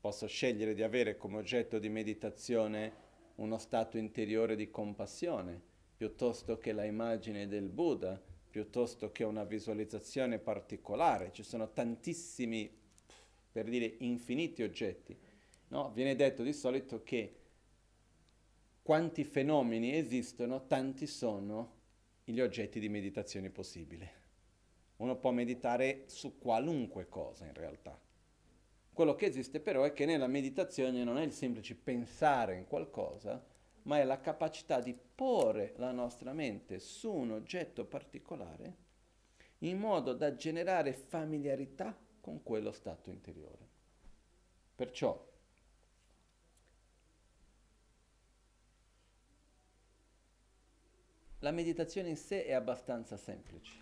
Posso 0.00 0.26
scegliere 0.26 0.74
di 0.74 0.82
avere 0.82 1.16
come 1.16 1.38
oggetto 1.38 1.78
di 1.78 1.88
meditazione 1.88 3.10
uno 3.36 3.58
stato 3.58 3.96
interiore 3.96 4.56
di 4.56 4.70
compassione, 4.70 5.70
piuttosto 6.02 6.58
che 6.58 6.72
la 6.72 6.82
immagine 6.82 7.46
del 7.46 7.68
Buddha, 7.68 8.20
piuttosto 8.50 9.12
che 9.12 9.22
una 9.22 9.44
visualizzazione 9.44 10.40
particolare. 10.40 11.30
Ci 11.30 11.44
sono 11.44 11.70
tantissimi, 11.70 12.68
per 13.52 13.68
dire 13.68 13.94
infiniti 14.00 14.64
oggetti. 14.64 15.16
No? 15.68 15.92
Viene 15.92 16.16
detto 16.16 16.42
di 16.42 16.52
solito 16.52 17.04
che 17.04 17.36
quanti 18.82 19.22
fenomeni 19.22 19.94
esistono, 19.94 20.66
tanti 20.66 21.06
sono 21.06 21.74
gli 22.24 22.40
oggetti 22.40 22.80
di 22.80 22.88
meditazione 22.88 23.50
possibile. 23.50 24.10
Uno 24.96 25.16
può 25.18 25.30
meditare 25.30 26.02
su 26.06 26.36
qualunque 26.36 27.08
cosa 27.08 27.46
in 27.46 27.54
realtà. 27.54 27.96
Quello 28.92 29.14
che 29.14 29.26
esiste 29.26 29.60
però 29.60 29.84
è 29.84 29.92
che 29.92 30.04
nella 30.04 30.26
meditazione 30.26 31.04
non 31.04 31.16
è 31.16 31.22
il 31.22 31.32
semplice 31.32 31.76
pensare 31.76 32.56
in 32.56 32.66
qualcosa, 32.66 33.50
ma 33.82 33.98
è 33.98 34.04
la 34.04 34.20
capacità 34.20 34.80
di 34.80 34.94
porre 34.94 35.74
la 35.76 35.92
nostra 35.92 36.32
mente 36.32 36.78
su 36.78 37.12
un 37.12 37.32
oggetto 37.32 37.84
particolare 37.84 38.76
in 39.58 39.78
modo 39.78 40.12
da 40.12 40.34
generare 40.34 40.92
familiarità 40.92 41.96
con 42.20 42.42
quello 42.42 42.72
stato 42.72 43.10
interiore. 43.10 43.68
Perciò 44.74 45.30
La 51.42 51.50
meditazione 51.50 52.08
in 52.08 52.16
sé 52.16 52.44
è 52.44 52.52
abbastanza 52.52 53.16
semplice, 53.16 53.72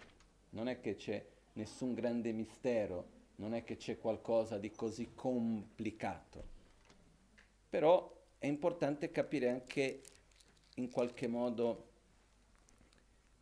non 0.50 0.66
è 0.66 0.80
che 0.80 0.96
c'è 0.96 1.22
nessun 1.54 1.92
grande 1.92 2.32
mistero, 2.32 3.18
non 3.36 3.52
è 3.52 3.64
che 3.64 3.76
c'è 3.76 3.98
qualcosa 3.98 4.56
di 4.56 4.70
così 4.70 5.12
complicato, 5.14 6.42
però 7.68 8.19
è 8.40 8.46
importante 8.46 9.10
capire 9.10 9.50
anche 9.50 10.00
in 10.76 10.90
qualche 10.90 11.28
modo 11.28 11.88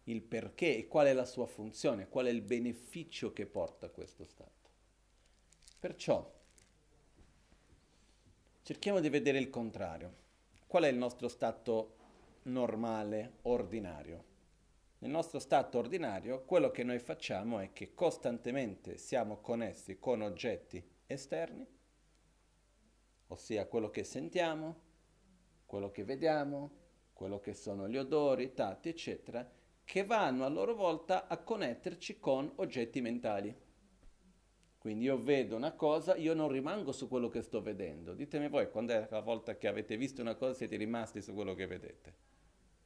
il 0.05 0.23
perché 0.23 0.77
e 0.77 0.89
qual 0.89 1.07
è 1.07 1.13
la 1.13 1.25
sua 1.25 1.47
funzione, 1.47 2.09
qual 2.09 2.27
è 2.27 2.31
il 2.31 2.43
beneficio 2.43 3.33
che 3.33 3.47
porta 3.47 3.91
questo 3.91 4.25
stato. 4.25 4.69
Perciò 5.79 6.35
cerchiamo 8.63 8.99
di 8.99 9.09
vedere 9.09 9.39
il 9.39 9.51
contrario. 9.51 10.27
Qual 10.67 10.83
è 10.83 10.89
il 10.89 10.97
nostro 10.97 11.29
stato 11.29 11.95
normale, 12.43 13.35
ordinario. 13.43 14.25
Nel 14.99 15.13
nostro 15.13 15.39
stato 15.39 15.79
ordinario 15.79 16.43
quello 16.43 16.73
che 16.73 16.83
noi 16.83 16.99
facciamo 16.99 17.61
è 17.61 17.73
che 17.73 17.95
costantemente 17.95 18.99
siamo 18.99 19.39
connessi 19.39 20.01
con 20.01 20.23
oggetti 20.23 20.85
esterni, 21.07 21.65
ossia 23.29 23.67
quello 23.67 23.91
che 23.91 24.03
sentiamo, 24.03 24.87
quello 25.69 25.91
che 25.91 26.03
vediamo, 26.03 26.71
quello 27.13 27.41
che 27.41 27.53
sono 27.53 27.91
gli 27.91 27.99
odori, 27.99 28.45
i 28.45 28.55
tatti, 28.55 28.89
eccetera, 28.89 29.47
che 29.85 30.03
vanno 30.03 30.47
a 30.47 30.49
loro 30.49 30.75
volta 30.75 31.29
a 31.29 31.37
connetterci 31.37 32.19
con 32.19 32.51
oggetti 32.57 33.03
mentali. 33.03 33.55
Quindi 34.79 35.05
io 35.05 35.23
vedo 35.23 35.57
una 35.57 35.73
cosa, 35.73 36.17
io 36.17 36.33
non 36.33 36.49
rimango 36.49 36.91
su 36.91 37.07
quello 37.07 37.29
che 37.29 37.43
sto 37.43 37.61
vedendo. 37.61 38.15
Ditemi 38.15 38.49
voi, 38.49 38.71
quando 38.71 38.95
è 38.95 39.09
la 39.11 39.21
volta 39.21 39.59
che 39.59 39.69
avete 39.69 39.99
visto 39.99 40.23
una 40.23 40.37
cosa 40.37 40.55
siete 40.55 40.77
rimasti 40.77 41.21
su 41.21 41.35
quello 41.35 41.53
che 41.53 41.67
vedete? 41.67 42.15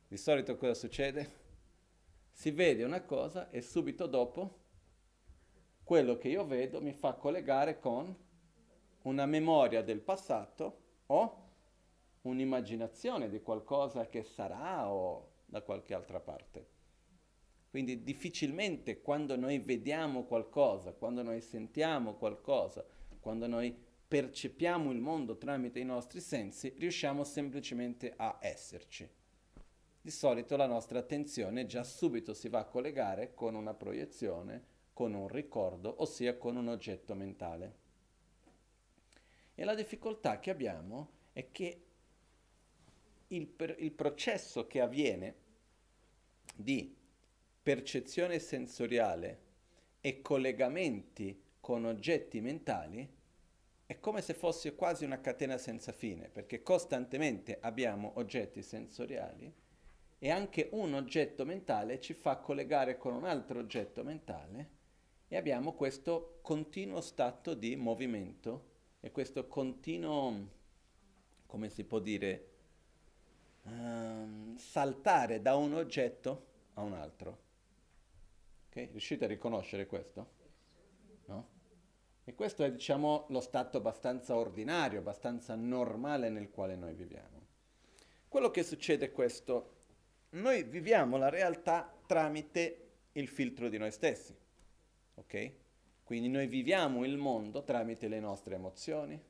Di 0.08 0.16
solito 0.16 0.56
cosa 0.56 0.74
succede? 0.74 1.30
Si 2.32 2.50
vede 2.50 2.82
una 2.82 3.02
cosa 3.02 3.48
e 3.50 3.60
subito 3.60 4.06
dopo 4.06 4.58
quello 5.84 6.16
che 6.16 6.28
io 6.28 6.44
vedo 6.44 6.80
mi 6.80 6.94
fa 6.94 7.12
collegare 7.12 7.78
con 7.78 8.12
una 9.02 9.26
memoria 9.26 9.82
del 9.82 10.00
passato 10.00 10.80
o 11.06 11.41
un'immaginazione 12.22 13.28
di 13.28 13.40
qualcosa 13.40 14.06
che 14.08 14.22
sarà 14.22 14.90
o 14.90 15.30
da 15.44 15.62
qualche 15.62 15.94
altra 15.94 16.20
parte. 16.20 16.66
Quindi 17.70 18.02
difficilmente 18.02 19.00
quando 19.00 19.36
noi 19.36 19.58
vediamo 19.58 20.24
qualcosa, 20.24 20.92
quando 20.92 21.22
noi 21.22 21.40
sentiamo 21.40 22.14
qualcosa, 22.14 22.84
quando 23.20 23.46
noi 23.46 23.74
percepiamo 24.08 24.90
il 24.90 25.00
mondo 25.00 25.38
tramite 25.38 25.78
i 25.78 25.84
nostri 25.84 26.20
sensi, 26.20 26.74
riusciamo 26.76 27.24
semplicemente 27.24 28.12
a 28.14 28.38
esserci 28.40 29.08
di 30.04 30.10
solito 30.10 30.56
la 30.56 30.66
nostra 30.66 30.98
attenzione 30.98 31.64
già 31.64 31.84
subito 31.84 32.34
si 32.34 32.48
va 32.48 32.58
a 32.58 32.64
collegare 32.64 33.34
con 33.34 33.54
una 33.54 33.72
proiezione, 33.72 34.64
con 34.92 35.14
un 35.14 35.28
ricordo, 35.28 36.02
ossia 36.02 36.36
con 36.36 36.56
un 36.56 36.66
oggetto 36.66 37.14
mentale. 37.14 37.76
E 39.54 39.64
la 39.64 39.76
difficoltà 39.76 40.40
che 40.40 40.50
abbiamo 40.50 41.10
è 41.32 41.52
che 41.52 41.84
il, 43.34 43.46
per, 43.46 43.74
il 43.78 43.92
processo 43.92 44.66
che 44.66 44.80
avviene 44.80 45.34
di 46.54 46.94
percezione 47.62 48.38
sensoriale 48.38 49.40
e 50.00 50.20
collegamenti 50.20 51.40
con 51.60 51.84
oggetti 51.84 52.40
mentali 52.40 53.08
è 53.86 54.00
come 54.00 54.22
se 54.22 54.34
fosse 54.34 54.74
quasi 54.74 55.04
una 55.04 55.20
catena 55.20 55.58
senza 55.58 55.92
fine, 55.92 56.28
perché 56.28 56.62
costantemente 56.62 57.58
abbiamo 57.60 58.12
oggetti 58.16 58.62
sensoriali 58.62 59.52
e 60.18 60.30
anche 60.30 60.68
un 60.72 60.94
oggetto 60.94 61.44
mentale 61.44 62.00
ci 62.00 62.14
fa 62.14 62.36
collegare 62.36 62.96
con 62.96 63.14
un 63.14 63.24
altro 63.24 63.58
oggetto 63.58 64.02
mentale 64.02 64.80
e 65.28 65.36
abbiamo 65.36 65.74
questo 65.74 66.38
continuo 66.42 67.00
stato 67.00 67.54
di 67.54 67.76
movimento 67.76 68.70
e 69.00 69.10
questo 69.10 69.46
continuo, 69.46 70.48
come 71.46 71.68
si 71.68 71.84
può 71.84 71.98
dire, 71.98 72.51
um, 73.62 74.56
saltare 74.56 75.40
da 75.40 75.56
un 75.56 75.74
oggetto 75.74 76.46
a 76.74 76.82
un 76.82 76.94
altro. 76.94 77.38
Okay? 78.68 78.88
Riuscite 78.90 79.24
a 79.24 79.28
riconoscere 79.28 79.86
questo? 79.86 80.40
No? 81.26 81.48
E 82.24 82.34
questo 82.34 82.64
è, 82.64 82.72
diciamo, 82.72 83.26
lo 83.28 83.40
stato 83.40 83.78
abbastanza 83.78 84.36
ordinario, 84.36 85.00
abbastanza 85.00 85.54
normale 85.54 86.28
nel 86.28 86.50
quale 86.50 86.76
noi 86.76 86.94
viviamo. 86.94 87.40
Quello 88.28 88.50
che 88.50 88.62
succede 88.62 89.06
è 89.06 89.12
questo, 89.12 89.80
noi 90.30 90.62
viviamo 90.62 91.16
la 91.16 91.28
realtà 91.28 91.92
tramite 92.06 92.78
il 93.12 93.28
filtro 93.28 93.68
di 93.68 93.76
noi 93.76 93.90
stessi, 93.90 94.34
ok? 95.14 95.52
Quindi 96.04 96.28
noi 96.28 96.46
viviamo 96.46 97.04
il 97.04 97.16
mondo 97.16 97.62
tramite 97.62 98.08
le 98.08 98.20
nostre 98.20 98.54
emozioni, 98.54 99.20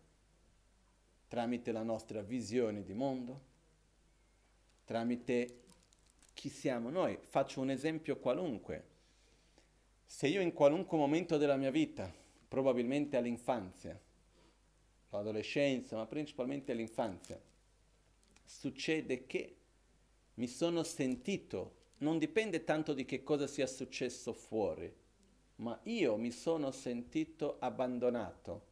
tramite 1.26 1.72
la 1.72 1.82
nostra 1.82 2.22
visione 2.22 2.84
di 2.84 2.94
mondo, 2.94 3.40
tramite 4.92 5.60
chi 6.34 6.50
siamo 6.50 6.90
noi. 6.90 7.16
Faccio 7.22 7.62
un 7.62 7.70
esempio 7.70 8.18
qualunque. 8.18 8.90
Se 10.04 10.28
io 10.28 10.42
in 10.42 10.52
qualunque 10.52 10.98
momento 10.98 11.38
della 11.38 11.56
mia 11.56 11.70
vita, 11.70 12.12
probabilmente 12.46 13.16
all'infanzia, 13.16 13.98
l'adolescenza, 15.08 15.96
ma 15.96 16.04
principalmente 16.04 16.72
all'infanzia, 16.72 17.40
succede 18.44 19.24
che 19.24 19.56
mi 20.34 20.46
sono 20.46 20.82
sentito, 20.82 21.76
non 21.98 22.18
dipende 22.18 22.62
tanto 22.62 22.92
di 22.92 23.06
che 23.06 23.22
cosa 23.22 23.46
sia 23.46 23.66
successo 23.66 24.34
fuori, 24.34 24.94
ma 25.56 25.80
io 25.84 26.18
mi 26.18 26.30
sono 26.30 26.70
sentito 26.70 27.56
abbandonato 27.60 28.66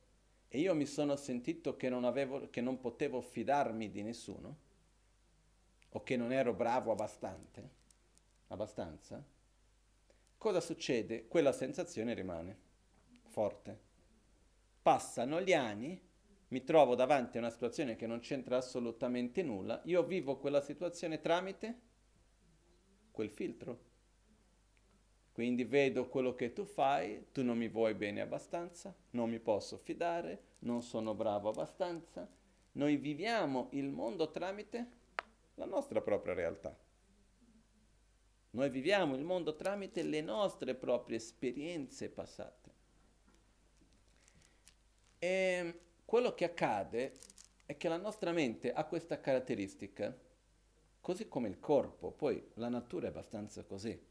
e 0.49 0.59
io 0.59 0.75
mi 0.75 0.85
sono 0.85 1.17
sentito 1.17 1.77
che 1.77 1.89
non, 1.89 2.05
avevo, 2.05 2.51
che 2.51 2.61
non 2.61 2.79
potevo 2.79 3.23
fidarmi 3.23 3.91
di 3.91 4.03
nessuno 4.03 4.69
o 5.91 6.03
che 6.03 6.17
non 6.17 6.33
ero 6.33 6.55
bravo 6.55 6.93
abbastanza, 6.93 7.63
abbastanza, 8.49 9.25
cosa 10.37 10.61
succede? 10.61 11.27
Quella 11.27 11.53
sensazione 11.53 12.15
rimane 12.15 12.59
forte. 13.27 13.89
Passano 14.83 15.41
gli 15.41 15.53
anni 15.53 16.09
mi 16.49 16.65
trovo 16.65 16.95
davanti 16.95 17.37
a 17.37 17.41
una 17.41 17.51
situazione 17.51 17.95
che 17.95 18.07
non 18.07 18.21
c'entra 18.21 18.57
assolutamente 18.57 19.43
nulla, 19.43 19.81
io 19.85 20.03
vivo 20.03 20.37
quella 20.39 20.61
situazione 20.61 21.21
tramite 21.21 21.81
quel 23.13 23.31
filtro. 23.31 23.89
Quindi 25.33 25.65
vedo 25.65 26.09
quello 26.09 26.35
che 26.35 26.53
tu 26.53 26.65
fai, 26.65 27.27
tu 27.33 27.45
non 27.45 27.57
mi 27.57 27.69
vuoi 27.69 27.95
bene 27.95 28.21
abbastanza, 28.21 28.95
non 29.11 29.31
mi 29.31 29.39
posso 29.39 29.79
fidare, 29.79 30.57
non 30.61 30.83
sono 30.83 31.15
bravo 31.15 31.49
abbastanza. 31.49 32.29
Noi 32.73 32.97
viviamo 32.97 33.69
il 33.73 33.89
mondo 33.89 34.31
tramite 34.31 34.99
la 35.61 35.67
nostra 35.67 36.01
propria 36.01 36.33
realtà. 36.33 36.75
Noi 38.53 38.71
viviamo 38.71 39.15
il 39.15 39.23
mondo 39.23 39.55
tramite 39.55 40.03
le 40.03 40.23
nostre 40.23 40.75
proprie 40.75 41.19
esperienze 41.19 42.09
passate. 42.09 42.71
E 45.19 45.81
quello 46.07 46.35
che 46.35 46.47
accade 46.47 47.13
è 47.67 47.77
che 47.77 47.89
la 47.89 47.99
nostra 47.99 48.33
mente 48.33 48.73
ha 48.73 48.87
questa 48.87 49.21
caratteristica, 49.21 50.19
così 50.99 51.29
come 51.29 51.49
il 51.49 51.61
corpo, 51.61 52.11
poi 52.11 52.43
la 52.55 52.71
natura 52.71 53.07
è 53.07 53.11
abbastanza 53.11 53.63
così. 53.63 54.03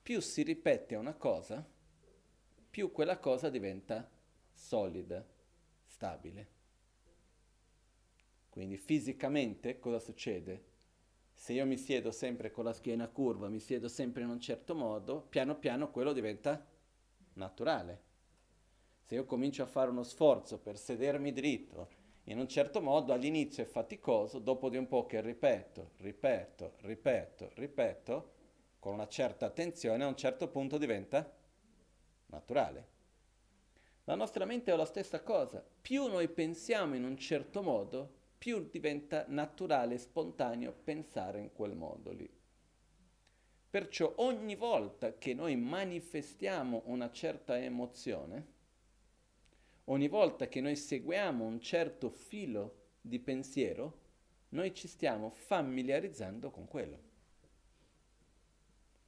Più 0.00 0.20
si 0.20 0.44
ripete 0.44 0.94
una 0.94 1.14
cosa, 1.14 1.68
più 2.70 2.92
quella 2.92 3.18
cosa 3.18 3.50
diventa 3.50 4.08
solida, 4.52 5.26
stabile. 5.86 6.57
Quindi 8.58 8.76
fisicamente 8.76 9.78
cosa 9.78 10.00
succede? 10.00 10.64
Se 11.32 11.52
io 11.52 11.64
mi 11.64 11.76
siedo 11.76 12.10
sempre 12.10 12.50
con 12.50 12.64
la 12.64 12.72
schiena 12.72 13.06
curva, 13.06 13.48
mi 13.48 13.60
siedo 13.60 13.86
sempre 13.86 14.24
in 14.24 14.30
un 14.30 14.40
certo 14.40 14.74
modo, 14.74 15.20
piano 15.20 15.56
piano 15.56 15.92
quello 15.92 16.12
diventa 16.12 16.66
naturale. 17.34 18.02
Se 19.04 19.14
io 19.14 19.26
comincio 19.26 19.62
a 19.62 19.66
fare 19.66 19.90
uno 19.90 20.02
sforzo 20.02 20.58
per 20.58 20.76
sedermi 20.76 21.32
dritto 21.32 21.88
in 22.24 22.40
un 22.40 22.48
certo 22.48 22.80
modo, 22.80 23.12
all'inizio 23.12 23.62
è 23.62 23.66
faticoso, 23.66 24.40
dopo 24.40 24.68
di 24.68 24.76
un 24.76 24.88
po' 24.88 25.06
che 25.06 25.20
ripeto, 25.20 25.92
ripeto, 25.98 26.78
ripeto, 26.80 27.50
ripeto, 27.54 28.32
con 28.80 28.94
una 28.94 29.06
certa 29.06 29.46
attenzione, 29.46 30.02
a 30.02 30.08
un 30.08 30.16
certo 30.16 30.48
punto 30.48 30.78
diventa 30.78 31.32
naturale. 32.26 32.88
La 34.02 34.16
nostra 34.16 34.44
mente 34.44 34.72
è 34.72 34.76
la 34.76 34.84
stessa 34.84 35.22
cosa. 35.22 35.64
Più 35.80 36.08
noi 36.08 36.26
pensiamo 36.26 36.96
in 36.96 37.04
un 37.04 37.16
certo 37.16 37.62
modo, 37.62 38.16
più 38.38 38.68
diventa 38.70 39.24
naturale 39.28 39.94
e 39.94 39.98
spontaneo 39.98 40.72
pensare 40.72 41.40
in 41.40 41.52
quel 41.52 41.74
modo 41.74 42.12
lì. 42.12 42.30
Perciò 43.68 44.14
ogni 44.18 44.54
volta 44.54 45.18
che 45.18 45.34
noi 45.34 45.56
manifestiamo 45.56 46.82
una 46.86 47.10
certa 47.10 47.58
emozione, 47.58 48.46
ogni 49.84 50.08
volta 50.08 50.46
che 50.48 50.60
noi 50.60 50.76
seguiamo 50.76 51.44
un 51.44 51.60
certo 51.60 52.08
filo 52.08 52.86
di 53.00 53.18
pensiero, 53.18 54.06
noi 54.50 54.72
ci 54.72 54.88
stiamo 54.88 55.30
familiarizzando 55.30 56.50
con 56.50 56.66
quello. 56.66 57.06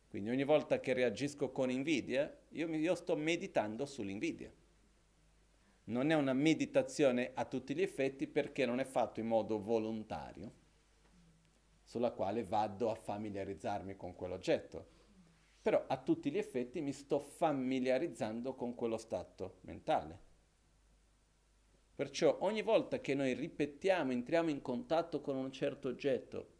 Quindi 0.09 0.31
ogni 0.31 0.45
volta 0.45 0.81
che 0.81 0.93
reagisco 0.93 1.53
con 1.53 1.71
invidia, 1.71 2.37
io, 2.51 2.67
io 2.67 2.95
sto 2.97 3.17
meditando 3.17 3.87
sull'invidia 3.87 4.53
non 5.91 6.11
è 6.11 6.15
una 6.15 6.33
meditazione 6.33 7.33
a 7.35 7.45
tutti 7.45 7.75
gli 7.75 7.83
effetti 7.83 8.27
perché 8.27 8.65
non 8.65 8.79
è 8.79 8.85
fatto 8.85 9.21
in 9.21 9.27
modo 9.27 9.61
volontario, 9.61 10.53
sulla 11.83 12.13
quale 12.13 12.45
vado 12.45 12.91
a 12.91 12.95
familiarizzarmi 12.95 13.97
con 13.97 14.15
quell'oggetto. 14.15 14.99
Però 15.61 15.85
a 15.87 15.97
tutti 15.99 16.31
gli 16.31 16.39
effetti 16.39 16.81
mi 16.81 16.93
sto 16.93 17.19
familiarizzando 17.19 18.55
con 18.55 18.75
quello 18.75 18.97
stato 18.97 19.59
mentale. 19.63 20.29
Perciò 21.95 22.39
ogni 22.41 22.63
volta 22.63 23.01
che 23.01 23.15
noi 23.15 23.35
ripetiamo, 23.35 24.13
entriamo 24.13 24.49
in 24.49 24.63
contatto 24.63 25.21
con 25.21 25.37
un 25.37 25.51
certo 25.51 25.89
oggetto 25.89 26.59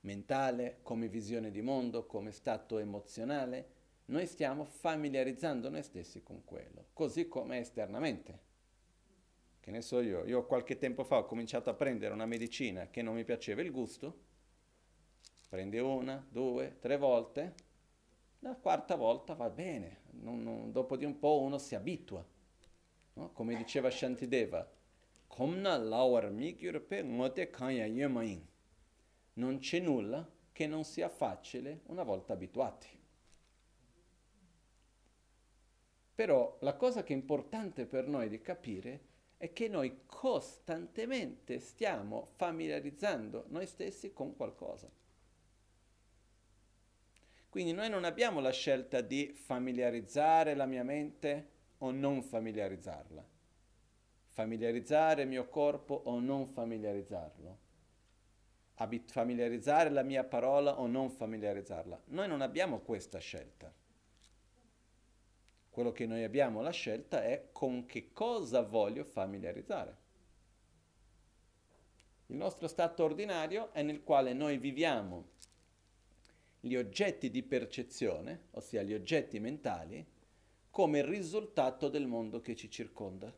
mentale, 0.00 0.80
come 0.82 1.08
visione 1.08 1.50
di 1.50 1.62
mondo, 1.62 2.06
come 2.06 2.32
stato 2.32 2.78
emozionale, 2.78 3.68
noi 4.06 4.26
stiamo 4.26 4.64
familiarizzando 4.64 5.70
noi 5.70 5.82
stessi 5.82 6.22
con 6.22 6.44
quello, 6.44 6.86
così 6.92 7.26
come 7.28 7.58
esternamente. 7.58 8.52
Che 9.60 9.70
ne 9.70 9.80
so 9.80 10.00
io, 10.00 10.24
io 10.26 10.44
qualche 10.44 10.76
tempo 10.76 11.04
fa 11.04 11.18
ho 11.18 11.24
cominciato 11.24 11.70
a 11.70 11.74
prendere 11.74 12.12
una 12.12 12.26
medicina 12.26 12.88
che 12.90 13.00
non 13.00 13.14
mi 13.14 13.24
piaceva 13.24 13.62
il 13.62 13.70
gusto, 13.70 14.22
prendi 15.48 15.78
una, 15.78 16.24
due, 16.28 16.76
tre 16.80 16.98
volte, 16.98 17.54
la 18.40 18.54
quarta 18.56 18.94
volta 18.96 19.32
va 19.32 19.48
bene, 19.48 20.00
non, 20.20 20.42
non, 20.42 20.70
dopo 20.70 20.96
di 20.96 21.06
un 21.06 21.18
po' 21.18 21.40
uno 21.40 21.56
si 21.56 21.74
abitua. 21.74 22.22
No? 23.14 23.32
Come 23.32 23.56
diceva 23.56 23.90
Shantideva, 23.90 24.70
non 29.34 29.58
c'è 29.58 29.78
nulla 29.80 30.30
che 30.52 30.66
non 30.66 30.84
sia 30.84 31.08
facile 31.08 31.80
una 31.86 32.02
volta 32.02 32.34
abituati. 32.34 33.03
Però 36.14 36.56
la 36.60 36.74
cosa 36.74 37.02
che 37.02 37.12
è 37.12 37.16
importante 37.16 37.86
per 37.86 38.06
noi 38.06 38.28
di 38.28 38.40
capire 38.40 39.12
è 39.36 39.52
che 39.52 39.68
noi 39.68 40.02
costantemente 40.06 41.58
stiamo 41.58 42.28
familiarizzando 42.36 43.46
noi 43.48 43.66
stessi 43.66 44.12
con 44.12 44.36
qualcosa. 44.36 44.88
Quindi 47.48 47.72
noi 47.72 47.88
non 47.88 48.04
abbiamo 48.04 48.40
la 48.40 48.50
scelta 48.50 49.00
di 49.00 49.32
familiarizzare 49.32 50.54
la 50.54 50.66
mia 50.66 50.82
mente 50.82 51.48
o 51.78 51.90
non 51.90 52.22
familiarizzarla. 52.22 53.24
Familiarizzare 54.26 55.22
il 55.22 55.28
mio 55.28 55.48
corpo 55.48 55.94
o 56.06 56.18
non 56.20 56.46
familiarizzarlo. 56.46 57.58
Abit- 58.76 59.10
familiarizzare 59.10 59.90
la 59.90 60.02
mia 60.02 60.24
parola 60.24 60.80
o 60.80 60.86
non 60.86 61.10
familiarizzarla. 61.10 62.02
Noi 62.06 62.26
non 62.26 62.40
abbiamo 62.40 62.80
questa 62.80 63.18
scelta. 63.18 63.72
Quello 65.74 65.90
che 65.90 66.06
noi 66.06 66.22
abbiamo 66.22 66.62
la 66.62 66.70
scelta 66.70 67.24
è 67.24 67.48
con 67.50 67.84
che 67.84 68.12
cosa 68.12 68.62
voglio 68.62 69.02
familiarizzare. 69.02 69.96
Il 72.26 72.36
nostro 72.36 72.68
stato 72.68 73.02
ordinario 73.02 73.72
è 73.72 73.82
nel 73.82 74.04
quale 74.04 74.34
noi 74.34 74.58
viviamo 74.58 75.30
gli 76.60 76.76
oggetti 76.76 77.28
di 77.28 77.42
percezione, 77.42 78.50
ossia 78.52 78.84
gli 78.84 78.94
oggetti 78.94 79.40
mentali, 79.40 80.06
come 80.70 81.04
risultato 81.04 81.88
del 81.88 82.06
mondo 82.06 82.40
che 82.40 82.54
ci 82.54 82.70
circonda. 82.70 83.36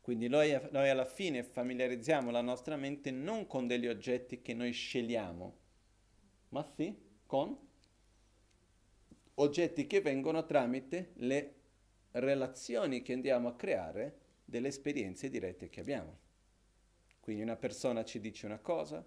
Quindi 0.00 0.28
noi, 0.28 0.56
noi, 0.70 0.88
alla 0.88 1.04
fine 1.04 1.42
familiarizziamo 1.42 2.30
la 2.30 2.42
nostra 2.42 2.76
mente 2.76 3.10
non 3.10 3.48
con 3.48 3.66
degli 3.66 3.88
oggetti 3.88 4.40
che 4.40 4.54
noi 4.54 4.70
scegliamo, 4.70 5.56
ma 6.50 6.62
sì 6.62 6.96
con 7.26 7.69
oggetti 9.40 9.86
che 9.86 10.00
vengono 10.00 10.44
tramite 10.44 11.12
le 11.16 11.54
relazioni 12.12 13.02
che 13.02 13.12
andiamo 13.12 13.48
a 13.48 13.54
creare 13.54 14.18
delle 14.44 14.68
esperienze 14.68 15.30
dirette 15.30 15.68
che 15.68 15.80
abbiamo. 15.80 16.18
Quindi 17.20 17.42
una 17.42 17.56
persona 17.56 18.04
ci 18.04 18.20
dice 18.20 18.46
una 18.46 18.58
cosa, 18.58 19.04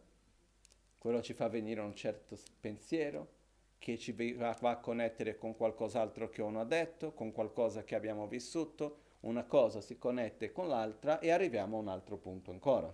quello 0.98 1.22
ci 1.22 1.34
fa 1.34 1.50
venire 1.50 1.82
un 1.82 1.96
certo 1.96 2.38
pensiero, 2.60 3.42
che 3.78 3.98
ci 3.98 4.14
va, 4.34 4.56
a 4.58 4.78
connettere 4.78 5.38
con 5.38 5.58
qualcos'altro 5.58 6.30
che 6.30 6.42
uno 6.42 6.62
ha 6.62 6.66
detto, 6.66 7.14
con 7.14 7.34
qualcosa 7.34 7.84
che 7.84 7.96
abbiamo 7.96 8.28
vissuto, 8.28 9.02
una 9.22 9.44
cosa 9.44 9.82
si 9.82 9.98
connette 9.98 10.52
con 10.52 10.70
l'altra 10.70 11.20
e 11.20 11.32
arriviamo 11.32 11.78
a 11.78 11.82
un 11.82 11.90
altro 11.90 12.18
punto 12.18 12.52
ancora. 12.52 12.94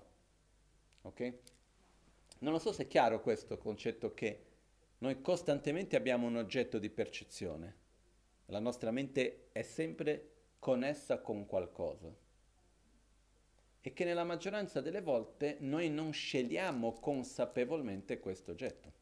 Ok? 1.04 1.34
Non 2.40 2.54
lo 2.54 2.60
so 2.60 2.72
se 2.72 2.84
è 2.84 2.88
chiaro 2.88 3.22
questo 3.22 3.58
concetto 3.58 4.14
che 4.14 4.49
noi 5.00 5.22
costantemente 5.22 5.96
abbiamo 5.96 6.28
un 6.28 6.36
oggetto 6.36 6.78
di 6.78 6.90
percezione. 6.90 7.88
La 8.48 8.60
nostra 8.60 8.92
mente 8.92 9.50
è 9.52 9.62
sempre 9.62 10.32
connessa 10.60 11.20
con 11.20 11.46
qualcosa. 11.46 12.14
E 13.82 13.94
che 13.94 14.04
nella 14.04 14.26
maggioranza 14.26 14.82
delle 14.82 15.02
volte 15.02 15.56
noi 15.62 15.90
non 15.90 16.12
scegliamo 16.12 17.00
consapevolmente 17.00 18.20
questo 18.20 18.52
oggetto. 18.52 18.94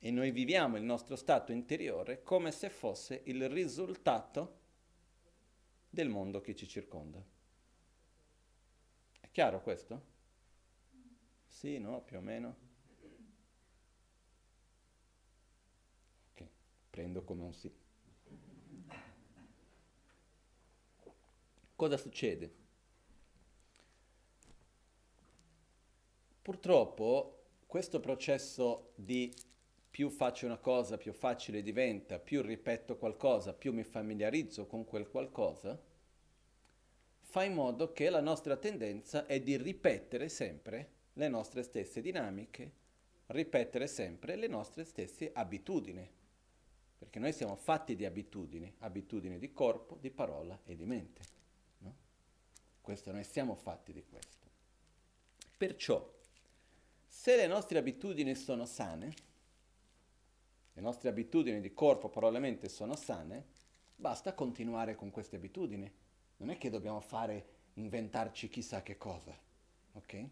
E 0.00 0.10
noi 0.10 0.32
viviamo 0.32 0.76
il 0.76 0.82
nostro 0.82 1.14
stato 1.14 1.52
interiore 1.52 2.22
come 2.22 2.50
se 2.50 2.70
fosse 2.70 3.22
il 3.24 3.48
risultato 3.48 4.58
del 5.88 6.08
mondo 6.08 6.40
che 6.40 6.56
ci 6.56 6.66
circonda. 6.66 7.24
È 9.20 9.30
chiaro 9.30 9.62
questo? 9.62 10.12
Sì, 11.46 11.78
no, 11.78 12.02
più 12.02 12.16
o 12.18 12.20
meno. 12.20 12.63
Prendo 16.94 17.24
come 17.24 17.42
un 17.42 17.52
sì. 17.52 17.68
Cosa 21.74 21.96
succede? 21.96 22.54
Purtroppo 26.40 27.46
questo 27.66 27.98
processo 27.98 28.92
di 28.94 29.34
più 29.90 30.08
faccio 30.08 30.46
una 30.46 30.58
cosa, 30.58 30.96
più 30.96 31.12
facile 31.12 31.62
diventa, 31.62 32.20
più 32.20 32.42
ripeto 32.42 32.96
qualcosa, 32.96 33.52
più 33.52 33.72
mi 33.72 33.82
familiarizzo 33.82 34.66
con 34.66 34.84
quel 34.84 35.08
qualcosa, 35.08 35.76
fa 37.22 37.42
in 37.42 37.54
modo 37.54 37.92
che 37.92 38.08
la 38.08 38.20
nostra 38.20 38.56
tendenza 38.56 39.26
è 39.26 39.40
di 39.40 39.56
ripetere 39.56 40.28
sempre 40.28 40.90
le 41.14 41.26
nostre 41.26 41.64
stesse 41.64 42.00
dinamiche 42.00 42.82
ripetere 43.26 43.86
sempre 43.86 44.36
le 44.36 44.46
nostre 44.46 44.84
stesse 44.84 45.30
abitudini, 45.32 46.08
perché 47.04 47.18
noi 47.18 47.34
siamo 47.34 47.54
fatti 47.54 47.96
di 47.96 48.06
abitudini, 48.06 48.76
abitudini 48.78 49.38
di 49.38 49.52
corpo, 49.52 49.98
di 50.00 50.10
parola 50.10 50.58
e 50.64 50.74
di 50.74 50.86
mente. 50.86 51.20
No? 51.80 51.94
Questo, 52.80 53.12
noi 53.12 53.24
siamo 53.24 53.54
fatti 53.54 53.92
di 53.92 54.02
questo. 54.02 54.48
Perciò, 55.58 56.10
se 57.06 57.36
le 57.36 57.46
nostre 57.46 57.76
abitudini 57.76 58.34
sono 58.34 58.64
sane, 58.64 59.14
le 60.72 60.80
nostre 60.80 61.10
abitudini 61.10 61.60
di 61.60 61.74
corpo, 61.74 62.08
parola 62.08 62.38
e 62.38 62.40
mente 62.40 62.70
sono 62.70 62.96
sane, 62.96 63.48
basta 63.94 64.32
continuare 64.32 64.94
con 64.94 65.10
queste 65.10 65.36
abitudini. 65.36 65.92
Non 66.38 66.48
è 66.48 66.56
che 66.56 66.70
dobbiamo 66.70 67.00
fare, 67.00 67.48
inventarci 67.74 68.48
chissà 68.48 68.82
che 68.82 68.96
cosa, 68.96 69.38
ok? 69.92 70.28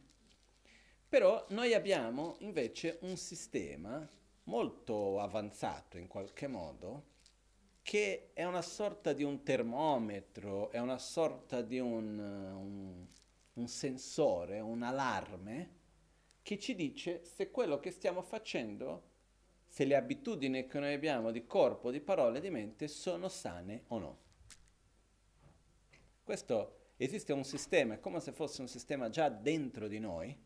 Però 1.07 1.45
noi 1.51 1.75
abbiamo 1.75 2.37
invece 2.39 2.97
un 3.03 3.19
sistema 3.19 4.09
molto 4.45 5.21
avanzato 5.21 5.99
in 5.99 6.09
qualche 6.09 6.47
modo 6.47 7.11
che 7.83 8.31
è 8.33 8.45
una 8.45 8.63
sorta 8.63 9.13
di 9.13 9.25
un 9.25 9.43
termometro, 9.43 10.71
è 10.71 10.79
una 10.79 10.99
sorta 10.99 11.63
di 11.63 11.81
un, 11.81 12.19
un, 12.19 13.07
un 13.55 13.69
sensore, 13.69 14.61
un 14.61 14.83
allarme 14.83 15.81
che 16.43 16.59
ci 16.59 16.75
dice 16.75 17.25
se 17.25 17.51
quello 17.51 17.81
che 17.81 17.91
stiamo 17.91 18.23
facendo, 18.23 19.11
se 19.67 19.85
le 19.85 19.97
abitudini 19.97 20.67
che 20.67 20.79
noi 20.79 20.95
abbiamo 20.95 21.31
di 21.33 21.45
corpo, 21.45 21.91
di 21.91 22.01
parole, 22.01 22.41
di 22.41 22.51
mente 22.51 22.87
sono 22.89 23.29
sane 23.29 23.85
o 23.89 23.99
no. 23.99 24.19
Questo 26.23 26.91
esiste 26.97 27.33
un 27.33 27.45
sistema, 27.45 27.95
è 27.95 28.01
come 28.01 28.21
se 28.21 28.33
fosse 28.33 28.61
un 28.61 28.69
sistema 28.69 29.09
già 29.09 29.29
dentro 29.29 29.89
di 29.89 29.99
noi, 29.99 30.37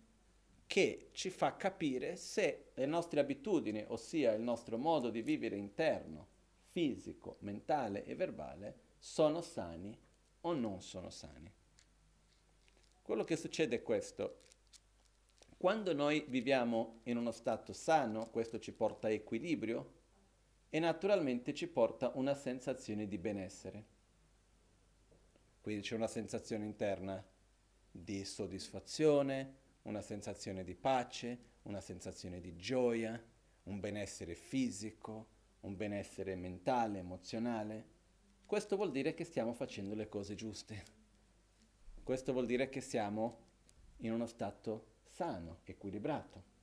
che 0.66 1.08
ci 1.12 1.30
fa 1.30 1.56
capire 1.56 2.16
se 2.16 2.70
le 2.74 2.86
nostre 2.86 3.20
abitudini, 3.20 3.84
ossia 3.88 4.32
il 4.32 4.42
nostro 4.42 4.76
modo 4.78 5.10
di 5.10 5.22
vivere 5.22 5.56
interno, 5.56 6.26
fisico, 6.64 7.36
mentale 7.40 8.04
e 8.04 8.14
verbale, 8.14 8.78
sono 8.98 9.40
sani 9.40 9.96
o 10.42 10.52
non 10.52 10.82
sono 10.82 11.10
sani. 11.10 11.52
Quello 13.02 13.24
che 13.24 13.36
succede 13.36 13.76
è 13.76 13.82
questo. 13.82 14.40
Quando 15.56 15.94
noi 15.94 16.24
viviamo 16.28 17.00
in 17.04 17.16
uno 17.16 17.30
stato 17.30 17.72
sano, 17.72 18.28
questo 18.30 18.58
ci 18.58 18.72
porta 18.72 19.06
a 19.06 19.10
equilibrio 19.10 19.92
e 20.68 20.78
naturalmente 20.78 21.54
ci 21.54 21.66
porta 21.68 22.10
una 22.14 22.34
sensazione 22.34 23.06
di 23.06 23.16
benessere. 23.16 23.84
Quindi 25.60 25.82
c'è 25.82 25.94
una 25.94 26.06
sensazione 26.06 26.64
interna 26.64 27.24
di 27.90 28.24
soddisfazione, 28.24 29.64
una 29.86 30.02
sensazione 30.02 30.64
di 30.64 30.74
pace, 30.74 31.38
una 31.62 31.80
sensazione 31.80 32.40
di 32.40 32.56
gioia, 32.56 33.20
un 33.64 33.80
benessere 33.80 34.34
fisico, 34.34 35.28
un 35.60 35.76
benessere 35.76 36.34
mentale, 36.34 36.98
emozionale. 36.98 37.94
Questo 38.44 38.76
vuol 38.76 38.90
dire 38.90 39.14
che 39.14 39.24
stiamo 39.24 39.52
facendo 39.52 39.94
le 39.94 40.08
cose 40.08 40.34
giuste. 40.34 40.84
Questo 42.02 42.32
vuol 42.32 42.46
dire 42.46 42.68
che 42.68 42.80
siamo 42.80 43.44
in 43.98 44.12
uno 44.12 44.26
stato 44.26 44.94
sano, 45.08 45.60
equilibrato. 45.64 46.54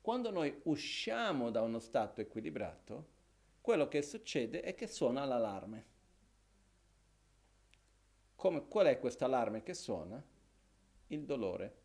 Quando 0.00 0.30
noi 0.30 0.60
usciamo 0.64 1.50
da 1.50 1.60
uno 1.60 1.78
stato 1.78 2.20
equilibrato, 2.20 3.18
quello 3.60 3.86
che 3.88 4.02
succede 4.02 4.62
è 4.62 4.74
che 4.74 4.86
suona 4.86 5.24
l'allarme. 5.24 5.86
Come, 8.34 8.66
qual 8.66 8.86
è 8.86 8.98
questo 8.98 9.26
allarme 9.26 9.62
che 9.62 9.74
suona? 9.74 10.22
Il 11.08 11.24
dolore 11.24 11.80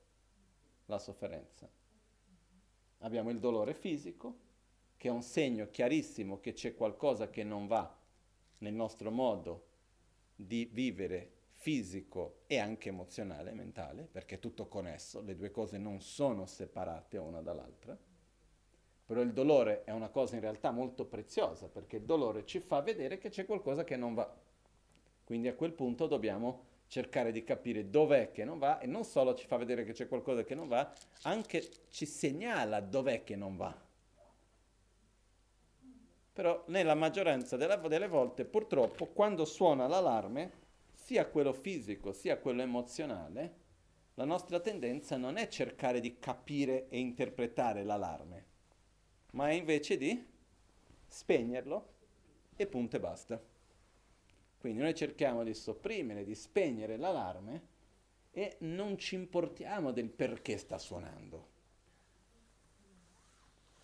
la 0.86 1.00
sofferenza. 1.00 1.70
Abbiamo 3.00 3.30
il 3.30 3.40
dolore 3.40 3.74
fisico, 3.74 4.44
che 4.98 5.08
è 5.08 5.12
un 5.12 5.22
segno 5.22 5.70
chiarissimo 5.70 6.40
che 6.40 6.54
c'è 6.54 6.76
qualcosa 6.76 7.30
che 7.30 7.44
non 7.44 7.68
va 7.68 7.98
nel 8.60 8.74
nostro 8.74 9.12
modo 9.12 9.68
di 10.36 10.66
vivere 10.72 11.32
fisico 11.52 12.44
e 12.48 12.58
anche 12.60 12.90
emozionale, 12.90 13.52
mentale, 13.52 14.04
perché 14.04 14.36
è 14.36 14.40
tutto 14.40 14.68
connesso, 14.68 15.22
le 15.22 15.36
due 15.36 15.52
cose 15.52 15.78
non 15.78 16.00
sono 16.02 16.46
separate 16.46 17.18
una 17.18 17.42
dall'altra. 17.42 17.98
Però 19.06 19.22
il 19.22 19.34
dolore 19.34 19.84
è 19.84 19.92
una 19.92 20.10
cosa 20.10 20.36
in 20.36 20.42
realtà 20.42 20.72
molto 20.72 21.06
preziosa, 21.06 21.68
perché 21.68 21.98
il 21.98 22.06
dolore 22.06 22.46
ci 22.46 22.60
fa 22.60 22.82
vedere 22.82 23.18
che 23.18 23.30
c'è 23.30 23.46
qualcosa 23.46 23.84
che 23.84 23.96
non 23.96 24.14
va. 24.14 24.36
Quindi 25.24 25.48
a 25.48 25.56
quel 25.56 25.74
punto 25.74 26.08
dobbiamo 26.08 26.65
cercare 26.88 27.32
di 27.32 27.44
capire 27.44 27.90
dov'è 27.90 28.32
che 28.32 28.44
non 28.44 28.60
va 28.60 28.80
e 28.80 28.88
non 28.88 29.04
solo 29.04 29.34
ci 29.34 29.48
fa 29.48 29.58
vedere 29.58 29.84
che 29.84 29.94
c'è 29.94 30.08
qualcosa 30.08 30.44
che 30.44 30.56
non 30.56 30.68
va, 30.68 30.92
anche 31.24 31.68
ci 31.90 32.06
segnala 32.06 32.80
dov'è 32.80 33.24
che 33.24 33.36
non 33.36 33.58
va. 33.58 33.76
Però 36.34 36.64
nella 36.68 36.96
maggioranza 36.96 37.56
delle, 37.58 37.80
delle 37.88 38.08
volte 38.08 38.46
purtroppo 38.46 39.08
quando 39.08 39.46
suona 39.46 39.88
l'allarme, 39.88 40.64
sia 40.94 41.28
quello 41.28 41.54
fisico 41.54 42.14
sia 42.14 42.38
quello 42.38 42.62
emozionale, 42.62 43.64
la 44.16 44.26
nostra 44.26 44.60
tendenza 44.60 45.18
non 45.18 45.38
è 45.38 45.48
cercare 45.48 46.00
di 46.00 46.18
capire 46.20 46.88
e 46.90 46.98
interpretare 47.00 47.84
l'allarme, 47.84 48.46
ma 49.32 49.50
è 49.50 49.54
invece 49.54 49.98
di 49.98 50.26
spegnerlo 51.08 51.94
e 52.56 52.66
punto 52.66 52.96
e 52.96 53.00
basta. 53.00 53.55
Quindi 54.66 54.82
noi 54.82 54.96
cerchiamo 54.96 55.44
di 55.44 55.54
sopprimere, 55.54 56.24
di 56.24 56.34
spegnere 56.34 56.98
l'allarme 56.98 57.62
e 58.32 58.56
non 58.62 58.98
ci 58.98 59.14
importiamo 59.14 59.92
del 59.92 60.10
perché 60.10 60.58
sta 60.58 60.80
suonando. 60.80 61.50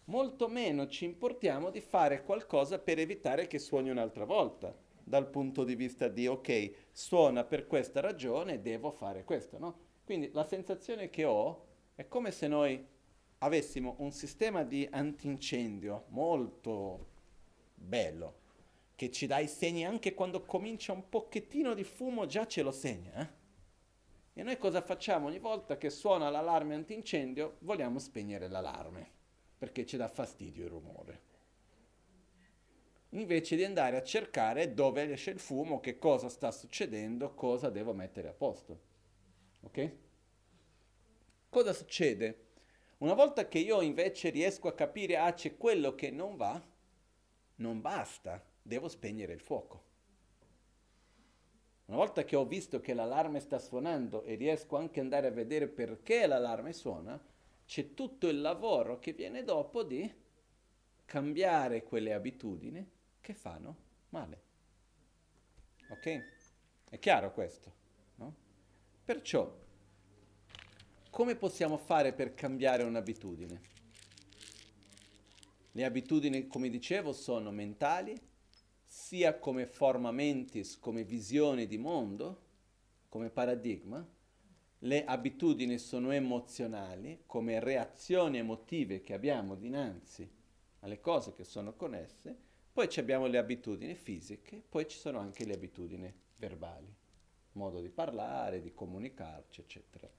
Molto 0.05 0.47
meno 0.47 0.87
ci 0.87 1.05
importiamo 1.05 1.69
di 1.69 1.81
fare 1.81 2.23
qualcosa 2.23 2.79
per 2.79 2.97
evitare 2.97 3.45
che 3.45 3.59
suoni 3.59 3.91
un'altra 3.91 4.25
volta, 4.25 4.75
dal 5.03 5.29
punto 5.29 5.63
di 5.63 5.75
vista 5.75 6.07
di 6.07 6.25
ok, 6.25 6.71
suona 6.91 7.43
per 7.43 7.67
questa 7.67 7.99
ragione, 7.99 8.59
devo 8.59 8.89
fare 8.89 9.23
questo, 9.23 9.59
no? 9.59 9.77
Quindi 10.03 10.31
la 10.33 10.47
sensazione 10.47 11.11
che 11.11 11.25
ho 11.25 11.65
è 11.93 12.07
come 12.07 12.31
se 12.31 12.47
noi 12.47 12.83
avessimo 13.37 13.97
un 13.99 14.11
sistema 14.11 14.63
di 14.63 14.87
antincendio 14.89 16.05
molto 16.07 17.05
bello, 17.75 18.39
che 19.01 19.09
ci 19.09 19.25
dà 19.25 19.39
i 19.39 19.47
segni 19.47 19.83
anche 19.83 20.13
quando 20.13 20.45
comincia 20.45 20.93
un 20.93 21.09
pochettino 21.09 21.73
di 21.73 21.83
fumo, 21.83 22.27
già 22.27 22.45
ce 22.45 22.61
lo 22.61 22.71
segna. 22.71 23.11
Eh? 23.15 24.39
E 24.39 24.43
noi 24.43 24.59
cosa 24.59 24.79
facciamo? 24.79 25.25
Ogni 25.25 25.39
volta 25.39 25.75
che 25.75 25.89
suona 25.89 26.29
l'allarme 26.29 26.75
antincendio, 26.75 27.55
vogliamo 27.61 27.97
spegnere 27.97 28.47
l'allarme, 28.47 29.09
perché 29.57 29.87
ci 29.87 29.97
dà 29.97 30.07
fastidio 30.07 30.65
il 30.65 30.69
rumore. 30.69 31.21
Invece 33.09 33.55
di 33.55 33.63
andare 33.63 33.97
a 33.97 34.03
cercare 34.03 34.75
dove 34.75 35.11
esce 35.11 35.31
il 35.31 35.39
fumo, 35.39 35.79
che 35.79 35.97
cosa 35.97 36.29
sta 36.29 36.51
succedendo, 36.51 37.33
cosa 37.33 37.71
devo 37.71 37.93
mettere 37.93 38.27
a 38.27 38.33
posto. 38.33 38.81
Ok? 39.61 39.91
Cosa 41.49 41.73
succede? 41.73 42.49
Una 42.99 43.15
volta 43.15 43.47
che 43.47 43.57
io 43.57 43.81
invece 43.81 44.29
riesco 44.29 44.67
a 44.67 44.75
capire, 44.75 45.17
ah, 45.17 45.33
c'è 45.33 45.57
quello 45.57 45.95
che 45.95 46.11
non 46.11 46.35
va, 46.35 46.63
non 47.55 47.81
basta 47.81 48.45
devo 48.61 48.87
spegnere 48.87 49.33
il 49.33 49.41
fuoco. 49.41 49.89
Una 51.85 51.97
volta 51.97 52.23
che 52.23 52.35
ho 52.35 52.45
visto 52.45 52.79
che 52.79 52.93
l'allarme 52.93 53.39
sta 53.41 53.59
suonando 53.59 54.23
e 54.23 54.35
riesco 54.35 54.77
anche 54.77 54.99
ad 54.99 55.05
andare 55.05 55.27
a 55.27 55.31
vedere 55.31 55.67
perché 55.67 56.25
l'allarme 56.25 56.71
suona, 56.71 57.21
c'è 57.65 57.93
tutto 57.93 58.27
il 58.27 58.39
lavoro 58.39 58.99
che 58.99 59.13
viene 59.13 59.43
dopo 59.43 59.83
di 59.83 60.09
cambiare 61.05 61.83
quelle 61.83 62.13
abitudini 62.13 62.89
che 63.19 63.33
fanno 63.33 63.75
male. 64.09 64.41
Ok? 65.89 66.23
È 66.89 66.99
chiaro 66.99 67.33
questo? 67.33 67.73
No? 68.15 68.33
Perciò, 69.03 69.53
come 71.09 71.35
possiamo 71.35 71.77
fare 71.77 72.13
per 72.13 72.33
cambiare 72.33 72.83
un'abitudine? 72.83 73.61
Le 75.73 75.83
abitudini, 75.83 76.47
come 76.47 76.69
dicevo, 76.69 77.11
sono 77.11 77.51
mentali, 77.51 78.17
sia 78.93 79.39
come 79.39 79.67
forma 79.67 80.11
mentis, 80.11 80.77
come 80.77 81.05
visione 81.05 81.65
di 81.65 81.77
mondo, 81.77 82.41
come 83.07 83.29
paradigma, 83.29 84.05
le 84.79 85.05
abitudini 85.05 85.77
sono 85.77 86.11
emozionali, 86.11 87.23
come 87.25 87.61
reazioni 87.61 88.39
emotive 88.39 88.99
che 88.99 89.13
abbiamo 89.13 89.55
dinanzi 89.55 90.29
alle 90.79 90.99
cose 90.99 91.33
che 91.33 91.45
sono 91.45 91.73
connesse, 91.73 92.37
poi 92.73 92.89
abbiamo 92.97 93.27
le 93.27 93.37
abitudini 93.37 93.95
fisiche, 93.95 94.61
poi 94.67 94.85
ci 94.89 94.97
sono 94.97 95.19
anche 95.19 95.45
le 95.45 95.53
abitudini 95.53 96.13
verbali, 96.35 96.93
modo 97.53 97.79
di 97.79 97.89
parlare, 97.89 98.59
di 98.59 98.73
comunicarci, 98.73 99.61
eccetera. 99.61 100.11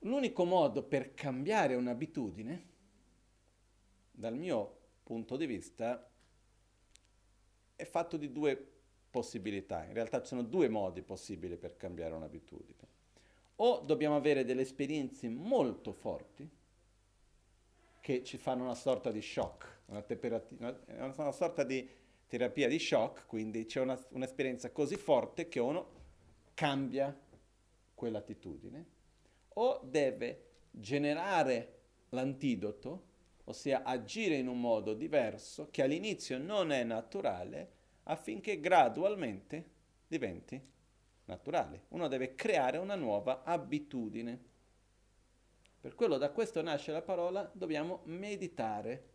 L'unico 0.00 0.44
modo 0.44 0.82
per 0.82 1.14
cambiare 1.14 1.76
un'abitudine, 1.76 2.68
dal 4.10 4.36
mio 4.36 4.76
punto 5.02 5.38
di 5.38 5.46
vista, 5.46 6.10
è 7.84 7.86
fatto 7.86 8.16
di 8.16 8.32
due 8.32 8.72
possibilità. 9.10 9.84
In 9.84 9.92
realtà 9.92 10.20
ci 10.20 10.28
sono 10.28 10.42
due 10.42 10.68
modi 10.68 11.02
possibili 11.02 11.56
per 11.56 11.76
cambiare 11.76 12.14
un'abitudine. 12.14 12.92
O 13.56 13.80
dobbiamo 13.80 14.16
avere 14.16 14.44
delle 14.44 14.62
esperienze 14.62 15.28
molto 15.28 15.92
forti, 15.92 16.50
che 18.00 18.24
ci 18.24 18.36
fanno 18.36 18.64
una 18.64 18.74
sorta 18.74 19.10
di 19.10 19.22
shock, 19.22 19.82
una, 19.86 20.04
una, 20.58 21.14
una 21.16 21.32
sorta 21.32 21.62
di 21.62 21.88
terapia 22.26 22.68
di 22.68 22.78
shock, 22.78 23.26
quindi 23.26 23.64
c'è 23.64 23.80
una, 23.80 23.98
un'esperienza 24.10 24.70
così 24.72 24.96
forte 24.96 25.48
che 25.48 25.60
uno 25.60 26.02
cambia 26.52 27.16
quell'attitudine 27.94 28.84
o 29.54 29.80
deve 29.84 30.42
generare 30.70 31.78
l'antidoto, 32.10 33.12
ossia 33.44 33.84
agire 33.84 34.36
in 34.36 34.48
un 34.48 34.60
modo 34.60 34.94
diverso 34.94 35.68
che 35.70 35.82
all'inizio 35.82 36.38
non 36.38 36.72
è 36.72 36.82
naturale 36.82 37.73
affinché 38.04 38.60
gradualmente 38.60 39.70
diventi 40.06 40.60
naturale. 41.26 41.84
Uno 41.88 42.08
deve 42.08 42.34
creare 42.34 42.78
una 42.78 42.94
nuova 42.94 43.42
abitudine. 43.44 44.52
Per 45.80 45.94
quello 45.94 46.16
da 46.16 46.30
questo 46.30 46.62
nasce 46.62 46.92
la 46.92 47.02
parola 47.02 47.50
dobbiamo 47.52 48.00
meditare, 48.04 49.10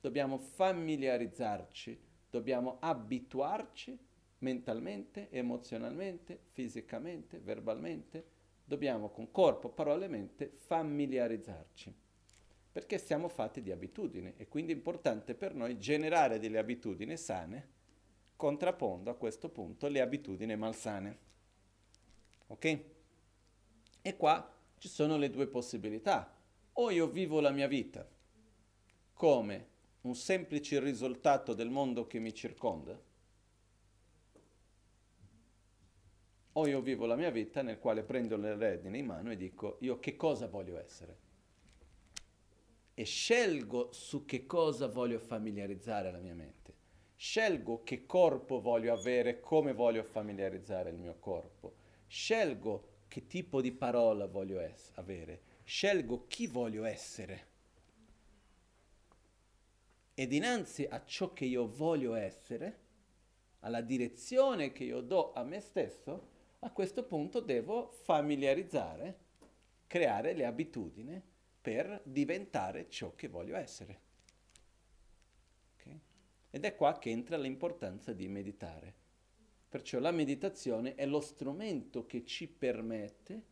dobbiamo 0.00 0.38
familiarizzarci, 0.38 2.00
dobbiamo 2.30 2.78
abituarci 2.80 3.98
mentalmente, 4.38 5.30
emozionalmente, 5.30 6.40
fisicamente, 6.52 7.38
verbalmente, 7.38 8.24
dobbiamo 8.64 9.10
con 9.10 9.30
corpo, 9.30 9.68
parole 9.68 10.06
e 10.06 10.08
mente 10.08 10.48
familiarizzarci, 10.48 11.94
perché 12.72 12.98
siamo 12.98 13.28
fatti 13.28 13.60
di 13.62 13.70
abitudini 13.70 14.34
e 14.36 14.48
quindi 14.48 14.72
è 14.72 14.76
importante 14.76 15.34
per 15.34 15.54
noi 15.54 15.78
generare 15.78 16.38
delle 16.38 16.58
abitudini 16.58 17.16
sane, 17.16 17.78
contrappondo 18.40 19.10
a 19.10 19.16
questo 19.16 19.50
punto 19.50 19.86
le 19.88 20.00
abitudini 20.00 20.56
malsane. 20.56 21.18
Ok? 22.46 22.80
E 24.00 24.16
qua 24.16 24.50
ci 24.78 24.88
sono 24.88 25.18
le 25.18 25.28
due 25.28 25.46
possibilità. 25.46 26.34
O 26.72 26.90
io 26.90 27.06
vivo 27.06 27.40
la 27.40 27.50
mia 27.50 27.68
vita 27.68 28.08
come 29.12 29.68
un 30.02 30.14
semplice 30.14 30.80
risultato 30.80 31.52
del 31.52 31.68
mondo 31.68 32.06
che 32.06 32.18
mi 32.18 32.32
circonda, 32.32 32.98
o 36.52 36.66
io 36.66 36.80
vivo 36.80 37.04
la 37.04 37.16
mia 37.16 37.30
vita 37.30 37.60
nel 37.60 37.78
quale 37.78 38.02
prendo 38.04 38.38
le 38.38 38.56
redini 38.56 39.00
in 39.00 39.04
mano 39.04 39.30
e 39.30 39.36
dico 39.36 39.76
io 39.80 39.98
che 39.98 40.16
cosa 40.16 40.46
voglio 40.46 40.78
essere. 40.78 41.18
E 42.94 43.04
scelgo 43.04 43.92
su 43.92 44.24
che 44.24 44.46
cosa 44.46 44.86
voglio 44.86 45.18
familiarizzare 45.18 46.10
la 46.10 46.18
mia 46.18 46.34
mente. 46.34 46.59
Scelgo 47.22 47.82
che 47.82 48.06
corpo 48.06 48.62
voglio 48.62 48.94
avere, 48.94 49.40
come 49.40 49.74
voglio 49.74 50.02
familiarizzare 50.02 50.88
il 50.88 50.96
mio 50.96 51.16
corpo. 51.20 51.74
Scelgo 52.06 53.02
che 53.08 53.26
tipo 53.26 53.60
di 53.60 53.72
parola 53.72 54.26
voglio 54.26 54.58
es- 54.58 54.90
avere. 54.94 55.42
Scelgo 55.62 56.24
chi 56.28 56.46
voglio 56.46 56.84
essere. 56.84 57.48
E 60.14 60.26
dinanzi 60.26 60.86
a 60.88 61.04
ciò 61.04 61.34
che 61.34 61.44
io 61.44 61.66
voglio 61.66 62.14
essere, 62.14 62.78
alla 63.60 63.82
direzione 63.82 64.72
che 64.72 64.84
io 64.84 65.02
do 65.02 65.34
a 65.34 65.44
me 65.44 65.60
stesso, 65.60 66.28
a 66.60 66.70
questo 66.70 67.04
punto 67.04 67.40
devo 67.40 67.90
familiarizzare, 67.90 69.18
creare 69.86 70.32
le 70.32 70.46
abitudini 70.46 71.22
per 71.60 72.00
diventare 72.02 72.88
ciò 72.88 73.14
che 73.14 73.28
voglio 73.28 73.56
essere. 73.56 74.08
Ed 76.50 76.64
è 76.64 76.74
qua 76.74 76.98
che 76.98 77.10
entra 77.10 77.36
l'importanza 77.36 78.12
di 78.12 78.28
meditare. 78.28 78.94
Perciò 79.68 80.00
la 80.00 80.10
meditazione 80.10 80.96
è 80.96 81.06
lo 81.06 81.20
strumento 81.20 82.06
che 82.06 82.24
ci 82.24 82.48
permette 82.48 83.44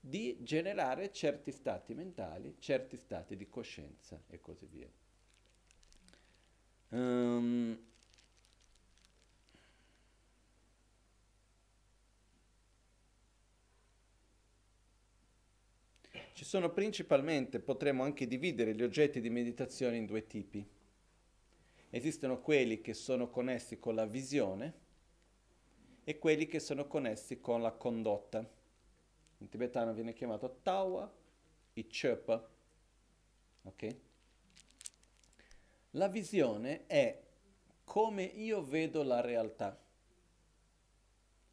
di 0.00 0.38
generare 0.40 1.12
certi 1.12 1.52
stati 1.52 1.94
mentali, 1.94 2.56
certi 2.58 2.96
stati 2.96 3.36
di 3.36 3.48
coscienza 3.48 4.20
e 4.28 4.40
così 4.40 4.66
via. 4.66 4.90
Um, 6.88 7.78
Ci 16.32 16.48
sono 16.48 16.70
principalmente, 16.70 17.60
potremmo 17.60 18.02
anche 18.02 18.26
dividere 18.26 18.74
gli 18.74 18.82
oggetti 18.82 19.20
di 19.20 19.30
meditazione 19.30 19.96
in 19.96 20.06
due 20.06 20.26
tipi. 20.26 20.66
Esistono 21.94 22.40
quelli 22.40 22.80
che 22.80 22.94
sono 22.94 23.28
connessi 23.28 23.78
con 23.78 23.94
la 23.94 24.06
visione 24.06 24.80
e 26.04 26.18
quelli 26.18 26.46
che 26.46 26.58
sono 26.58 26.86
connessi 26.86 27.38
con 27.38 27.60
la 27.60 27.72
condotta. 27.72 28.38
In 29.36 29.48
tibetano 29.50 29.92
viene 29.92 30.14
chiamato 30.14 30.60
Tawa 30.62 31.12
e 31.74 31.86
Chöpa. 31.86 32.48
Ok? 33.64 33.96
La 35.90 36.08
visione 36.08 36.86
è 36.86 37.22
come 37.84 38.22
io 38.22 38.64
vedo 38.64 39.02
la 39.02 39.20
realtà. 39.20 39.78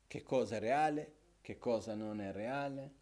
Che 0.08 0.24
cosa 0.24 0.56
è 0.56 0.60
reale, 0.60 1.16
che 1.42 1.58
cosa 1.58 1.96
non 1.96 2.22
è 2.22 2.32
reale, 2.32 2.94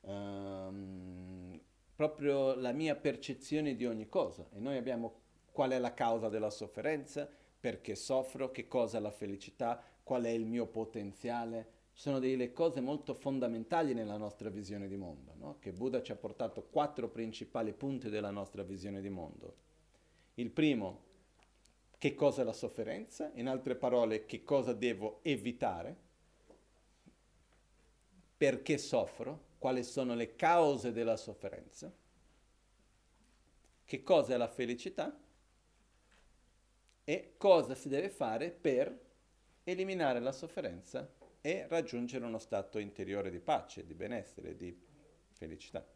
um, 0.00 1.60
proprio 1.94 2.56
la 2.56 2.72
mia 2.72 2.96
percezione 2.96 3.76
di 3.76 3.86
ogni 3.86 4.08
cosa 4.08 4.48
e 4.50 4.58
noi 4.58 4.76
abbiamo 4.76 5.19
qual 5.60 5.72
è 5.72 5.78
la 5.78 5.92
causa 5.92 6.30
della 6.30 6.48
sofferenza, 6.48 7.28
perché 7.60 7.94
soffro, 7.94 8.50
che 8.50 8.66
cosa 8.66 8.96
è 8.96 9.00
la 9.02 9.10
felicità, 9.10 9.78
qual 10.02 10.22
è 10.22 10.30
il 10.30 10.46
mio 10.46 10.64
potenziale. 10.64 11.72
Sono 11.92 12.18
delle 12.18 12.54
cose 12.54 12.80
molto 12.80 13.12
fondamentali 13.12 13.92
nella 13.92 14.16
nostra 14.16 14.48
visione 14.48 14.88
di 14.88 14.96
mondo, 14.96 15.34
no? 15.36 15.58
che 15.58 15.74
Buddha 15.74 16.00
ci 16.00 16.12
ha 16.12 16.16
portato 16.16 16.62
quattro 16.62 17.10
principali 17.10 17.74
punti 17.74 18.08
della 18.08 18.30
nostra 18.30 18.62
visione 18.62 19.02
di 19.02 19.10
mondo. 19.10 19.56
Il 20.36 20.48
primo, 20.48 21.02
che 21.98 22.14
cosa 22.14 22.40
è 22.40 22.44
la 22.46 22.54
sofferenza, 22.54 23.30
in 23.34 23.46
altre 23.46 23.74
parole, 23.74 24.24
che 24.24 24.42
cosa 24.42 24.72
devo 24.72 25.18
evitare, 25.20 25.94
perché 28.34 28.78
soffro, 28.78 29.48
quali 29.58 29.84
sono 29.84 30.14
le 30.14 30.36
cause 30.36 30.90
della 30.90 31.18
sofferenza, 31.18 31.92
che 33.84 34.02
cosa 34.02 34.32
è 34.32 34.36
la 34.38 34.48
felicità 34.48 35.14
e 37.04 37.34
cosa 37.36 37.74
si 37.74 37.88
deve 37.88 38.08
fare 38.08 38.50
per 38.50 38.98
eliminare 39.64 40.20
la 40.20 40.32
sofferenza 40.32 41.08
e 41.40 41.66
raggiungere 41.68 42.24
uno 42.24 42.38
stato 42.38 42.78
interiore 42.78 43.30
di 43.30 43.40
pace, 43.40 43.86
di 43.86 43.94
benessere, 43.94 44.56
di 44.56 44.76
felicità. 45.32 45.86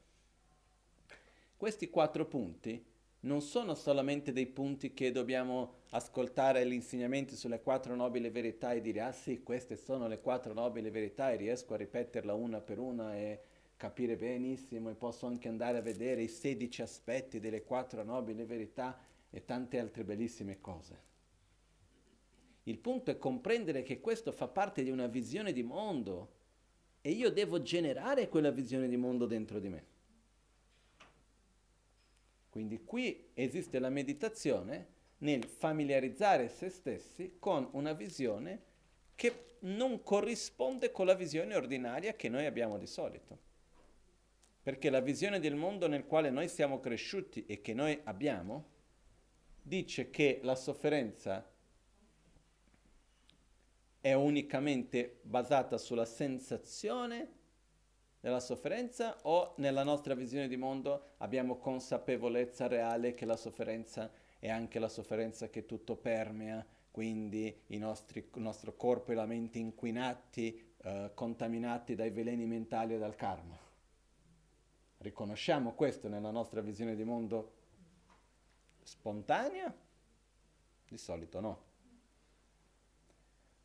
Questi 1.56 1.90
quattro 1.90 2.26
punti 2.26 2.92
non 3.20 3.40
sono 3.40 3.74
solamente 3.74 4.32
dei 4.32 4.46
punti 4.46 4.92
che 4.92 5.10
dobbiamo 5.10 5.82
ascoltare 5.90 6.66
gli 6.66 6.72
insegnamenti 6.72 7.36
sulle 7.36 7.62
quattro 7.62 7.94
nobili 7.94 8.28
verità 8.28 8.72
e 8.72 8.80
dire 8.80 9.00
ah 9.00 9.12
sì, 9.12 9.42
queste 9.42 9.76
sono 9.76 10.08
le 10.08 10.20
quattro 10.20 10.52
nobili 10.52 10.90
verità 10.90 11.32
e 11.32 11.36
riesco 11.36 11.74
a 11.74 11.78
ripeterla 11.78 12.34
una 12.34 12.60
per 12.60 12.78
una 12.78 13.16
e 13.16 13.40
capire 13.76 14.16
benissimo 14.16 14.90
e 14.90 14.94
posso 14.94 15.26
anche 15.26 15.48
andare 15.48 15.78
a 15.78 15.82
vedere 15.82 16.22
i 16.22 16.28
16 16.28 16.82
aspetti 16.82 17.40
delle 17.40 17.64
quattro 17.64 18.02
nobili 18.02 18.44
verità 18.44 18.98
e 19.34 19.44
tante 19.44 19.80
altre 19.80 20.04
bellissime 20.04 20.60
cose. 20.60 21.12
Il 22.64 22.78
punto 22.78 23.10
è 23.10 23.18
comprendere 23.18 23.82
che 23.82 24.00
questo 24.00 24.30
fa 24.30 24.46
parte 24.46 24.84
di 24.84 24.90
una 24.90 25.08
visione 25.08 25.52
di 25.52 25.64
mondo 25.64 26.32
e 27.00 27.10
io 27.10 27.30
devo 27.30 27.60
generare 27.60 28.28
quella 28.28 28.52
visione 28.52 28.88
di 28.88 28.96
mondo 28.96 29.26
dentro 29.26 29.58
di 29.58 29.68
me. 29.68 29.86
Quindi 32.48 32.84
qui 32.84 33.30
esiste 33.34 33.80
la 33.80 33.88
meditazione 33.88 34.92
nel 35.18 35.42
familiarizzare 35.44 36.48
se 36.48 36.68
stessi 36.68 37.34
con 37.40 37.68
una 37.72 37.92
visione 37.92 38.62
che 39.16 39.56
non 39.60 40.04
corrisponde 40.04 40.92
con 40.92 41.06
la 41.06 41.14
visione 41.14 41.56
ordinaria 41.56 42.14
che 42.14 42.28
noi 42.28 42.46
abbiamo 42.46 42.78
di 42.78 42.86
solito. 42.86 43.38
Perché 44.62 44.90
la 44.90 45.00
visione 45.00 45.40
del 45.40 45.56
mondo 45.56 45.88
nel 45.88 46.06
quale 46.06 46.30
noi 46.30 46.48
siamo 46.48 46.78
cresciuti 46.78 47.44
e 47.46 47.60
che 47.60 47.74
noi 47.74 48.00
abbiamo 48.04 48.73
dice 49.66 50.10
che 50.10 50.40
la 50.42 50.54
sofferenza 50.54 51.50
è 53.98 54.12
unicamente 54.12 55.20
basata 55.22 55.78
sulla 55.78 56.04
sensazione 56.04 57.32
della 58.20 58.40
sofferenza 58.40 59.18
o 59.22 59.54
nella 59.56 59.82
nostra 59.82 60.14
visione 60.14 60.48
di 60.48 60.58
mondo 60.58 61.14
abbiamo 61.18 61.56
consapevolezza 61.56 62.66
reale 62.66 63.14
che 63.14 63.24
la 63.24 63.36
sofferenza 63.36 64.10
è 64.38 64.50
anche 64.50 64.78
la 64.78 64.88
sofferenza 64.88 65.48
che 65.48 65.64
tutto 65.64 65.96
permea, 65.96 66.64
quindi 66.90 67.62
nostri, 67.68 68.28
il 68.34 68.42
nostro 68.42 68.76
corpo 68.76 69.12
e 69.12 69.14
la 69.14 69.24
mente 69.24 69.58
inquinati, 69.58 70.72
eh, 70.82 71.10
contaminati 71.14 71.94
dai 71.94 72.10
veleni 72.10 72.44
mentali 72.44 72.94
e 72.94 72.98
dal 72.98 73.16
karma. 73.16 73.58
Riconosciamo 74.98 75.72
questo 75.72 76.08
nella 76.08 76.30
nostra 76.30 76.60
visione 76.60 76.94
di 76.94 77.04
mondo 77.04 77.52
spontanea? 78.84 79.74
Di 80.88 80.96
solito 80.96 81.40
no. 81.40 81.62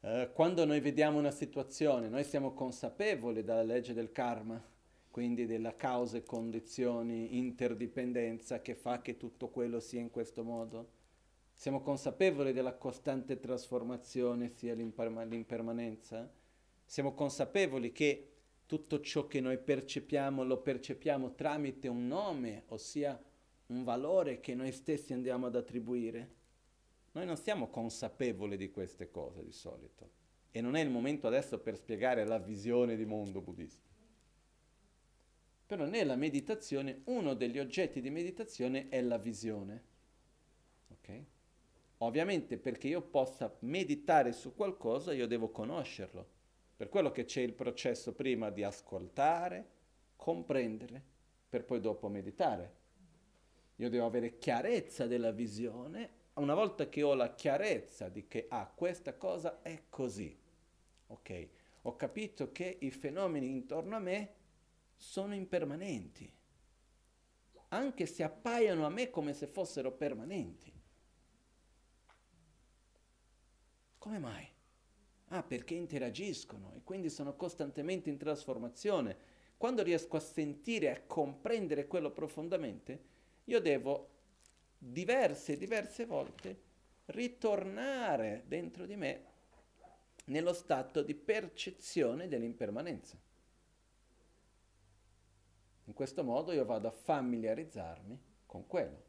Eh, 0.02 0.32
quando 0.34 0.66
noi 0.66 0.80
vediamo 0.80 1.20
una 1.20 1.32
situazione, 1.32 2.10
noi 2.10 2.24
siamo 2.24 2.54
consapevoli 2.54 3.44
della 3.44 3.64
legge 3.64 3.94
del 3.94 4.12
karma 4.12 4.62
quindi 5.12 5.46
della 5.46 5.76
causa 5.76 6.18
e 6.18 6.24
condizioni, 6.24 7.38
interdipendenza 7.38 8.62
che 8.62 8.76
fa 8.76 9.02
che 9.02 9.18
tutto 9.18 9.50
quello 9.50 9.80
sia 9.80 10.00
in 10.00 10.12
questo 10.12 10.44
modo. 10.44 10.98
Siamo 11.52 11.82
consapevoli 11.82 12.54
della 12.54 12.76
costante 12.76 13.40
trasformazione, 13.40 14.54
sia 14.56 14.74
l'imperma- 14.74 15.24
l'impermanenza. 15.24 16.32
Siamo 16.86 17.14
consapevoli 17.14 17.92
che 17.92 18.28
tutto 18.66 19.02
ciò 19.02 19.28
che 19.28 19.42
noi 19.42 19.58
percepiamo 19.58 20.44
lo 20.44 20.62
percepiamo 20.62 21.34
tramite 21.34 21.88
un 21.88 22.08
nome, 22.08 22.64
ossia 22.68 23.22
un 23.70 23.84
valore 23.84 24.40
che 24.40 24.56
noi 24.56 24.72
stessi 24.72 25.14
andiamo 25.14 25.48
ad 25.48 25.56
attribuire. 25.56 26.38
Noi 27.12 27.26
non 27.26 27.38
siamo 27.38 27.70
consapevoli 27.70 28.58
di 28.58 28.72
queste 28.72 29.10
cose 29.10 29.44
di 29.44 29.52
solito 29.52 30.18
e 30.52 30.62
non 30.62 30.76
è 30.76 30.82
il 30.82 30.90
momento 30.90 31.28
adesso 31.28 31.60
per 31.60 31.76
spiegare 31.76 32.26
la 32.26 32.40
visione 32.40 32.96
di 32.96 33.06
mondo 33.06 33.42
buddista. 33.42 33.88
Però 35.66 35.86
nella 35.86 36.16
meditazione 36.16 37.02
uno 37.06 37.36
degli 37.36 37.60
oggetti 37.60 38.02
di 38.02 38.10
meditazione 38.10 38.90
è 38.90 39.02
la 39.02 39.18
visione. 39.18 39.84
Okay? 40.88 41.26
Ovviamente 41.98 42.58
perché 42.58 42.88
io 42.88 43.02
possa 43.02 43.56
meditare 43.60 44.32
su 44.32 44.56
qualcosa 44.56 45.14
io 45.14 45.28
devo 45.28 45.50
conoscerlo. 45.50 46.38
Per 46.76 46.90
quello 46.90 47.12
che 47.12 47.26
c'è 47.26 47.42
il 47.42 47.54
processo 47.54 48.14
prima 48.14 48.50
di 48.50 48.64
ascoltare, 48.64 49.68
comprendere, 50.16 51.04
per 51.50 51.66
poi 51.66 51.80
dopo 51.82 52.08
meditare. 52.08 52.78
Io 53.80 53.90
devo 53.90 54.06
avere 54.06 54.38
chiarezza 54.38 55.08
della 55.08 55.32
visione. 55.32 56.18
Una 56.34 56.54
volta 56.54 56.90
che 56.90 57.02
ho 57.02 57.14
la 57.14 57.34
chiarezza 57.34 58.10
di 58.10 58.28
che 58.28 58.46
ah, 58.50 58.70
questa 58.74 59.16
cosa 59.16 59.62
è 59.62 59.84
così, 59.90 60.38
ok, 61.08 61.48
ho 61.82 61.96
capito 61.98 62.52
che 62.52 62.78
i 62.80 62.92
fenomeni 62.92 63.50
intorno 63.50 63.96
a 63.98 64.00
me 64.00 64.36
sono 64.96 65.34
impermanenti, 65.34 66.32
anche 67.70 68.06
se 68.06 68.24
appaiono 68.24 68.86
a 68.86 68.90
me 68.90 69.10
come 69.10 69.34
se 69.34 69.48
fossero 69.48 69.92
permanenti. 69.92 70.72
Come 73.98 74.20
mai? 74.20 74.48
Ah, 75.30 75.44
perché 75.44 75.74
interagiscono 75.74 76.74
e 76.74 76.84
quindi 76.84 77.10
sono 77.10 77.36
costantemente 77.36 78.10
in 78.10 78.18
trasformazione. 78.18 79.18
Quando 79.58 79.84
riesco 79.84 80.16
a 80.16 80.22
sentire, 80.22 80.90
a 80.90 81.02
comprendere 81.02 81.86
quello 81.86 82.12
profondamente, 82.12 83.18
io 83.50 83.60
devo 83.60 84.10
diverse, 84.78 85.58
diverse 85.58 86.06
volte 86.06 86.68
ritornare 87.06 88.44
dentro 88.48 88.86
di 88.86 88.96
me 88.96 89.26
nello 90.26 90.54
stato 90.54 91.02
di 91.02 91.16
percezione 91.16 92.28
dell'impermanenza. 92.28 93.18
In 95.86 95.94
questo 95.94 96.24
modo 96.24 96.52
io 96.52 96.66
vado 96.66 96.88
a 96.88 96.92
familiarizzarmi 96.92 98.20
con 98.46 98.68
quello. 98.68 99.08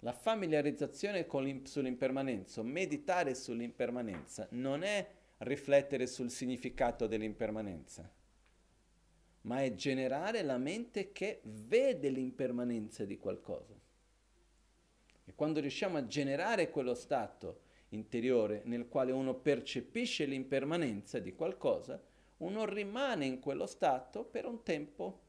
La 0.00 0.12
familiarizzazione 0.12 1.26
sull'impermanenza, 1.64 2.62
meditare 2.62 3.34
sull'impermanenza, 3.34 4.48
non 4.50 4.82
è 4.82 5.08
riflettere 5.38 6.08
sul 6.08 6.30
significato 6.30 7.06
dell'impermanenza, 7.06 8.10
ma 9.48 9.62
è 9.62 9.74
generare 9.74 10.42
la 10.42 10.58
mente 10.58 11.10
che 11.10 11.40
vede 11.42 12.10
l'impermanenza 12.10 13.06
di 13.06 13.16
qualcosa. 13.16 13.74
E 15.24 15.34
quando 15.34 15.60
riusciamo 15.60 15.96
a 15.96 16.06
generare 16.06 16.68
quello 16.68 16.94
stato 16.94 17.60
interiore 17.88 18.60
nel 18.66 18.88
quale 18.88 19.10
uno 19.10 19.34
percepisce 19.34 20.26
l'impermanenza 20.26 21.18
di 21.18 21.34
qualcosa, 21.34 21.98
uno 22.38 22.66
rimane 22.66 23.24
in 23.24 23.40
quello 23.40 23.66
stato 23.66 24.22
per 24.22 24.44
un 24.44 24.62
tempo 24.62 25.22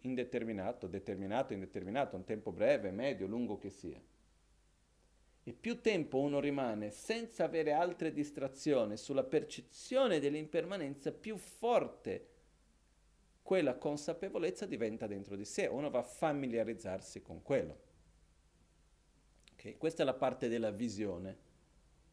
indeterminato, 0.00 0.88
determinato, 0.88 1.52
indeterminato, 1.52 2.16
un 2.16 2.24
tempo 2.24 2.50
breve, 2.50 2.90
medio, 2.90 3.28
lungo 3.28 3.56
che 3.56 3.70
sia. 3.70 4.00
E 5.48 5.54
più 5.54 5.80
tempo 5.80 6.18
uno 6.18 6.40
rimane 6.40 6.90
senza 6.90 7.44
avere 7.44 7.72
altre 7.72 8.12
distrazioni 8.12 8.98
sulla 8.98 9.24
percezione 9.24 10.20
dell'impermanenza, 10.20 11.10
più 11.10 11.38
forte 11.38 12.26
quella 13.40 13.78
consapevolezza 13.78 14.66
diventa 14.66 15.06
dentro 15.06 15.36
di 15.36 15.46
sé, 15.46 15.64
uno 15.64 15.88
va 15.88 16.00
a 16.00 16.02
familiarizzarsi 16.02 17.22
con 17.22 17.40
quello. 17.40 17.78
Okay? 19.54 19.78
Questa 19.78 20.02
è 20.02 20.04
la 20.04 20.12
parte 20.12 20.48
della 20.48 20.70
visione. 20.70 21.38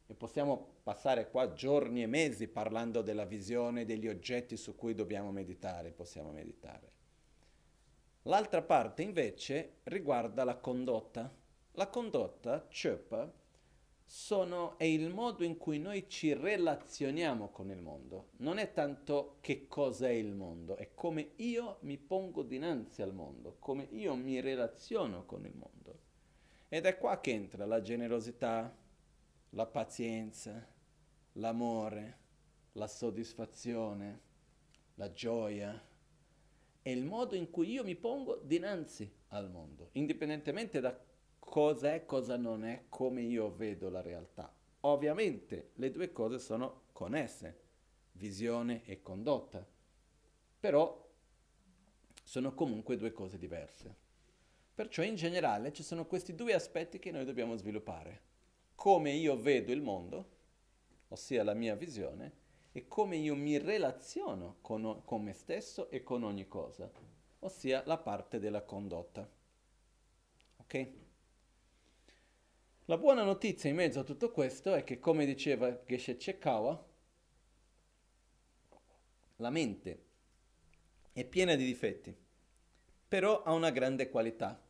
E 0.08 0.14
possiamo 0.14 0.76
passare 0.82 1.30
qua 1.30 1.52
giorni 1.52 2.04
e 2.04 2.08
mesi 2.08 2.48
parlando 2.48 3.02
della 3.02 3.26
visione 3.26 3.84
degli 3.84 4.08
oggetti 4.08 4.56
su 4.56 4.78
cui 4.78 4.94
dobbiamo 4.94 5.34
meditare, 5.34 5.92
possiamo 5.92 6.32
meditare. 6.32 6.90
L'altra 8.22 8.62
parte 8.62 9.02
invece 9.02 9.80
riguarda 9.84 10.46
la 10.46 10.56
condotta. 10.56 11.44
La 11.78 11.90
condotta, 11.90 12.68
chöpa, 12.70 13.30
sono, 14.06 14.78
è 14.78 14.86
il 14.86 15.10
modo 15.10 15.44
in 15.44 15.58
cui 15.58 15.78
noi 15.78 16.08
ci 16.08 16.34
relazioniamo 16.34 17.50
con 17.50 17.70
il 17.70 17.82
mondo. 17.82 18.30
Non 18.38 18.60
è 18.60 18.72
tanto 18.72 19.40
che 19.42 19.68
cosa 19.68 20.08
è 20.08 20.12
il 20.12 20.34
mondo, 20.34 20.78
è 20.78 20.94
come 20.94 21.32
io 21.36 21.80
mi 21.82 21.98
pongo 21.98 22.44
dinanzi 22.44 23.02
al 23.02 23.14
mondo, 23.14 23.58
come 23.60 23.88
io 23.92 24.16
mi 24.16 24.40
relaziono 24.40 25.26
con 25.26 25.46
il 25.46 25.54
mondo. 25.54 26.00
Ed 26.70 26.86
è 26.86 26.98
qua 26.98 27.20
che 27.20 27.32
entra 27.32 27.66
la 27.66 27.82
generosità, 27.82 28.74
la 29.50 29.66
pazienza, 29.66 30.66
l'amore, 31.34 32.18
la 32.74 32.88
soddisfazione, 32.88 34.22
la 34.96 35.12
gioia, 35.12 35.84
è 36.82 36.90
il 36.90 37.04
modo 37.04 37.36
in 37.36 37.50
cui 37.50 37.70
io 37.70 37.84
mi 37.84 37.96
pongo 37.96 38.40
dinanzi 38.42 39.12
al 39.30 39.50
mondo, 39.50 39.90
indipendentemente 39.94 40.80
da 40.80 40.98
cosa 41.46 41.94
è, 41.94 42.06
cosa 42.06 42.36
non 42.36 42.66
è, 42.66 42.86
come 42.90 43.22
io 43.22 43.56
vedo 43.56 43.90
la 43.90 44.02
realtà. 44.02 44.54
Ovviamente 44.82 45.72
le 45.76 45.92
due 45.92 46.12
cose 46.12 46.40
sono 46.40 46.82
connesse, 46.92 47.62
visione 48.12 48.84
e 48.84 49.02
condotta, 49.02 49.66
però 50.60 51.04
sono 52.24 52.54
comunque 52.54 52.98
due 52.98 53.14
cose 53.14 53.38
diverse. 53.38 53.96
Perciò 54.76 55.04
in 55.04 55.16
generale 55.16 55.72
ci 55.72 55.84
sono 55.84 56.06
questi 56.06 56.36
due 56.36 56.54
aspetti 56.54 57.00
che 57.00 57.12
noi 57.12 57.24
dobbiamo 57.24 57.56
sviluppare. 57.56 58.22
Come 58.76 59.12
io 59.12 59.40
vedo 59.40 59.72
il 59.72 59.82
mondo, 59.82 60.30
ossia 61.08 61.44
la 61.44 61.54
mia 61.54 61.76
visione, 61.76 62.44
e 62.74 62.90
come 62.90 63.16
io 63.16 63.36
mi 63.36 63.58
relaziono 63.58 64.58
con, 64.60 65.02
con 65.06 65.24
me 65.24 65.32
stesso 65.32 65.90
e 65.90 66.04
con 66.04 66.24
ogni 66.24 66.46
cosa, 66.50 66.92
ossia 67.40 67.84
la 67.86 67.98
parte 67.98 68.38
della 68.38 68.64
condotta. 68.64 69.26
Ok? 70.58 70.90
La 72.88 72.98
buona 73.00 73.24
notizia 73.24 73.68
in 73.68 73.78
mezzo 73.78 74.02
a 74.02 74.04
tutto 74.04 74.30
questo 74.30 74.76
è 74.76 74.84
che, 74.84 75.00
come 75.00 75.26
diceva 75.26 75.84
Geshe 75.86 76.18
Chekawa, 76.18 76.88
la 79.38 79.50
mente 79.50 80.04
è 81.12 81.26
piena 81.26 81.56
di 81.56 81.66
difetti, 81.66 82.16
però 83.08 83.42
ha 83.42 83.54
una 83.54 83.72
grande 83.72 84.08
qualità. 84.10 84.62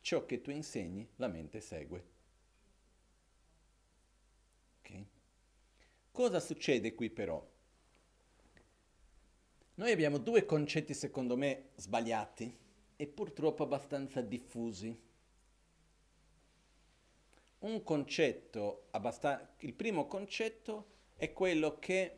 Ciò 0.00 0.26
che 0.26 0.40
tu 0.40 0.50
insegni, 0.50 1.08
la 1.16 1.28
mente 1.28 1.60
segue. 1.60 2.04
Okay? 4.80 5.06
Cosa 6.10 6.40
succede 6.40 6.94
qui 6.94 7.08
però? 7.08 7.48
Noi 9.74 9.92
abbiamo 9.92 10.18
due 10.18 10.44
concetti 10.44 10.92
secondo 10.92 11.36
me 11.36 11.68
sbagliati 11.76 12.58
e 12.96 13.06
purtroppo 13.06 13.62
abbastanza 13.62 14.20
diffusi. 14.22 15.08
Un 17.60 17.82
concetto, 17.82 18.86
abbastan- 18.90 19.46
il 19.58 19.74
primo 19.74 20.06
concetto 20.06 20.86
è 21.16 21.32
quello 21.32 21.78
che 21.78 22.16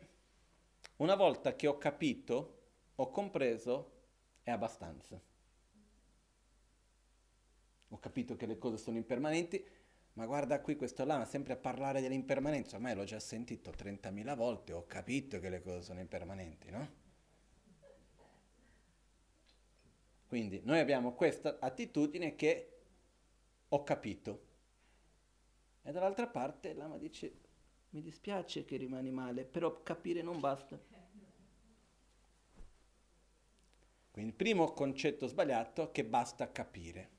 una 0.97 1.15
volta 1.15 1.55
che 1.55 1.67
ho 1.67 1.77
capito, 1.77 2.61
ho 2.95 3.09
compreso, 3.09 3.91
è 4.41 4.51
abbastanza. 4.51 5.19
Ho 7.89 7.99
capito 7.99 8.35
che 8.35 8.45
le 8.45 8.57
cose 8.57 8.77
sono 8.77 8.97
impermanenti, 8.97 9.63
ma 10.13 10.25
guarda 10.25 10.61
qui 10.61 10.75
questo 10.75 11.03
là, 11.03 11.25
sempre 11.25 11.53
a 11.53 11.57
parlare 11.57 11.99
dell'impermanenza, 11.99 12.75
ormai 12.77 12.95
l'ho 12.95 13.03
già 13.03 13.19
sentito 13.19 13.71
30.000 13.71 14.35
volte, 14.35 14.71
ho 14.71 14.85
capito 14.85 15.39
che 15.39 15.49
le 15.49 15.61
cose 15.61 15.81
sono 15.81 15.99
impermanenti, 15.99 16.69
no? 16.69 17.01
Quindi 20.27 20.61
noi 20.63 20.79
abbiamo 20.79 21.13
questa 21.13 21.57
attitudine 21.59 22.35
che 22.35 22.79
ho 23.67 23.83
capito. 23.83 24.51
E 25.83 25.91
dall'altra 25.91 26.27
parte 26.27 26.73
l'ama 26.73 26.97
dice, 26.97 27.39
mi 27.89 28.01
dispiace 28.01 28.65
che 28.65 28.77
rimani 28.77 29.11
male, 29.11 29.43
però 29.43 29.83
capire 29.83 30.21
non 30.21 30.39
basta. 30.39 30.79
Quindi 34.11 34.31
il 34.31 34.37
primo 34.37 34.71
concetto 34.71 35.27
sbagliato 35.27 35.89
è 35.89 35.91
che 35.91 36.05
basta 36.05 36.51
capire. 36.51 37.09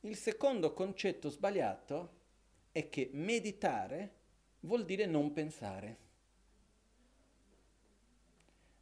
Il 0.00 0.16
secondo 0.16 0.72
concetto 0.72 1.28
sbagliato 1.28 2.16
è 2.70 2.88
che 2.88 3.10
meditare 3.12 4.12
vuol 4.60 4.84
dire 4.84 5.06
non 5.06 5.32
pensare. 5.32 6.06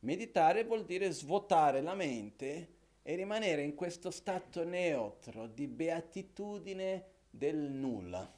Meditare 0.01 0.65
vuol 0.65 0.85
dire 0.85 1.11
svuotare 1.11 1.81
la 1.81 1.95
mente 1.95 2.75
e 3.03 3.15
rimanere 3.15 3.63
in 3.63 3.75
questo 3.75 4.11
stato 4.11 4.63
neutro 4.65 5.47
di 5.47 5.67
beatitudine 5.67 7.15
del 7.37 7.57
nulla. 7.57 8.33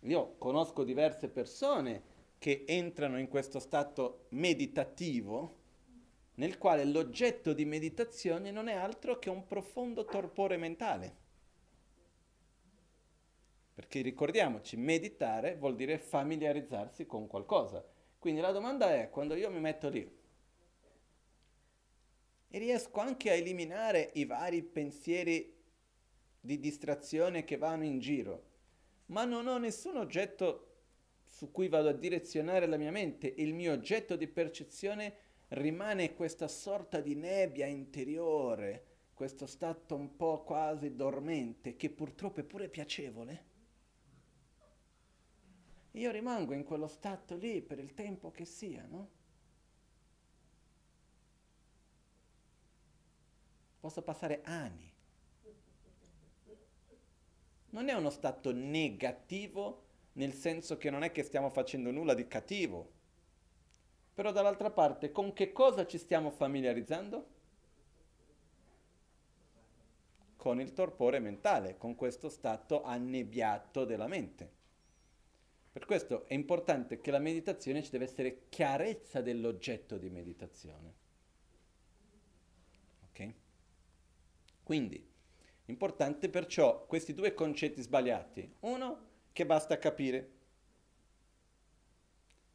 Io 0.00 0.34
conosco 0.38 0.84
diverse 0.84 1.28
persone 1.28 2.10
che 2.38 2.64
entrano 2.66 3.18
in 3.18 3.28
questo 3.28 3.60
stato 3.60 4.26
meditativo 4.30 5.60
nel 6.34 6.58
quale 6.58 6.84
l'oggetto 6.84 7.52
di 7.52 7.64
meditazione 7.64 8.50
non 8.50 8.68
è 8.68 8.74
altro 8.74 9.18
che 9.18 9.30
un 9.30 9.46
profondo 9.46 10.04
torpore 10.04 10.56
mentale. 10.56 11.20
Perché 13.74 14.00
ricordiamoci, 14.00 14.76
meditare 14.76 15.56
vuol 15.56 15.76
dire 15.76 15.98
familiarizzarsi 15.98 17.06
con 17.06 17.26
qualcosa. 17.26 17.84
Quindi 18.18 18.40
la 18.40 18.50
domanda 18.50 18.92
è, 18.92 19.10
quando 19.10 19.34
io 19.34 19.50
mi 19.50 19.60
metto 19.60 19.88
lì 19.88 20.20
e 22.54 22.58
riesco 22.58 23.00
anche 23.00 23.30
a 23.30 23.34
eliminare 23.34 24.10
i 24.12 24.26
vari 24.26 24.62
pensieri 24.62 25.56
di 26.38 26.60
distrazione 26.60 27.44
che 27.44 27.56
vanno 27.56 27.84
in 27.84 27.98
giro, 27.98 28.50
ma 29.06 29.24
non 29.24 29.46
ho 29.46 29.56
nessun 29.56 29.96
oggetto 29.96 30.66
su 31.24 31.50
cui 31.50 31.68
vado 31.68 31.88
a 31.88 31.94
direzionare 31.94 32.66
la 32.66 32.76
mia 32.76 32.90
mente, 32.90 33.32
il 33.38 33.54
mio 33.54 33.72
oggetto 33.72 34.16
di 34.16 34.28
percezione 34.28 35.14
rimane 35.48 36.14
questa 36.14 36.46
sorta 36.46 37.00
di 37.00 37.14
nebbia 37.14 37.64
interiore, 37.64 38.84
questo 39.14 39.46
stato 39.46 39.94
un 39.94 40.14
po' 40.14 40.42
quasi 40.42 40.94
dormente, 40.94 41.74
che 41.76 41.88
purtroppo 41.88 42.40
è 42.40 42.44
pure 42.44 42.68
piacevole. 42.68 43.44
Io 45.92 46.10
rimango 46.10 46.52
in 46.52 46.64
quello 46.64 46.86
stato 46.86 47.34
lì 47.34 47.62
per 47.62 47.78
il 47.78 47.94
tempo 47.94 48.30
che 48.30 48.44
sia, 48.44 48.86
no? 48.86 49.20
Posso 53.82 54.02
passare 54.02 54.42
anni. 54.44 54.88
Non 57.70 57.88
è 57.88 57.92
uno 57.94 58.10
stato 58.10 58.52
negativo 58.52 59.86
nel 60.12 60.34
senso 60.34 60.76
che 60.76 60.88
non 60.88 61.02
è 61.02 61.10
che 61.10 61.24
stiamo 61.24 61.50
facendo 61.50 61.90
nulla 61.90 62.14
di 62.14 62.28
cattivo, 62.28 62.92
però 64.14 64.30
dall'altra 64.30 64.70
parte, 64.70 65.10
con 65.10 65.32
che 65.32 65.50
cosa 65.50 65.84
ci 65.84 65.98
stiamo 65.98 66.30
familiarizzando? 66.30 67.26
Con 70.36 70.60
il 70.60 70.72
torpore 70.74 71.18
mentale, 71.18 71.76
con 71.76 71.96
questo 71.96 72.28
stato 72.28 72.84
annebbiato 72.84 73.84
della 73.84 74.06
mente. 74.06 74.48
Per 75.72 75.86
questo 75.86 76.28
è 76.28 76.34
importante 76.34 77.00
che 77.00 77.10
la 77.10 77.18
meditazione 77.18 77.82
ci 77.82 77.90
deve 77.90 78.04
essere 78.04 78.42
chiarezza 78.48 79.20
dell'oggetto 79.22 79.98
di 79.98 80.08
meditazione. 80.08 80.94
Ok? 83.08 83.34
Quindi, 84.72 85.06
importante 85.66 86.30
perciò 86.30 86.86
questi 86.86 87.12
due 87.12 87.34
concetti 87.34 87.82
sbagliati. 87.82 88.54
Uno, 88.60 89.08
che 89.30 89.44
basta 89.44 89.76
capire. 89.76 90.30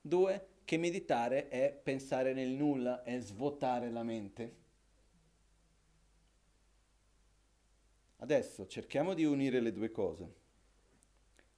Due, 0.01 0.47
che 0.65 0.77
meditare 0.77 1.47
è 1.47 1.71
pensare 1.71 2.33
nel 2.33 2.49
nulla, 2.49 3.03
è 3.03 3.19
svuotare 3.19 3.91
la 3.91 4.01
mente. 4.01 4.55
Adesso 8.15 8.65
cerchiamo 8.65 9.13
di 9.13 9.23
unire 9.23 9.59
le 9.59 9.71
due 9.71 9.91
cose. 9.91 10.33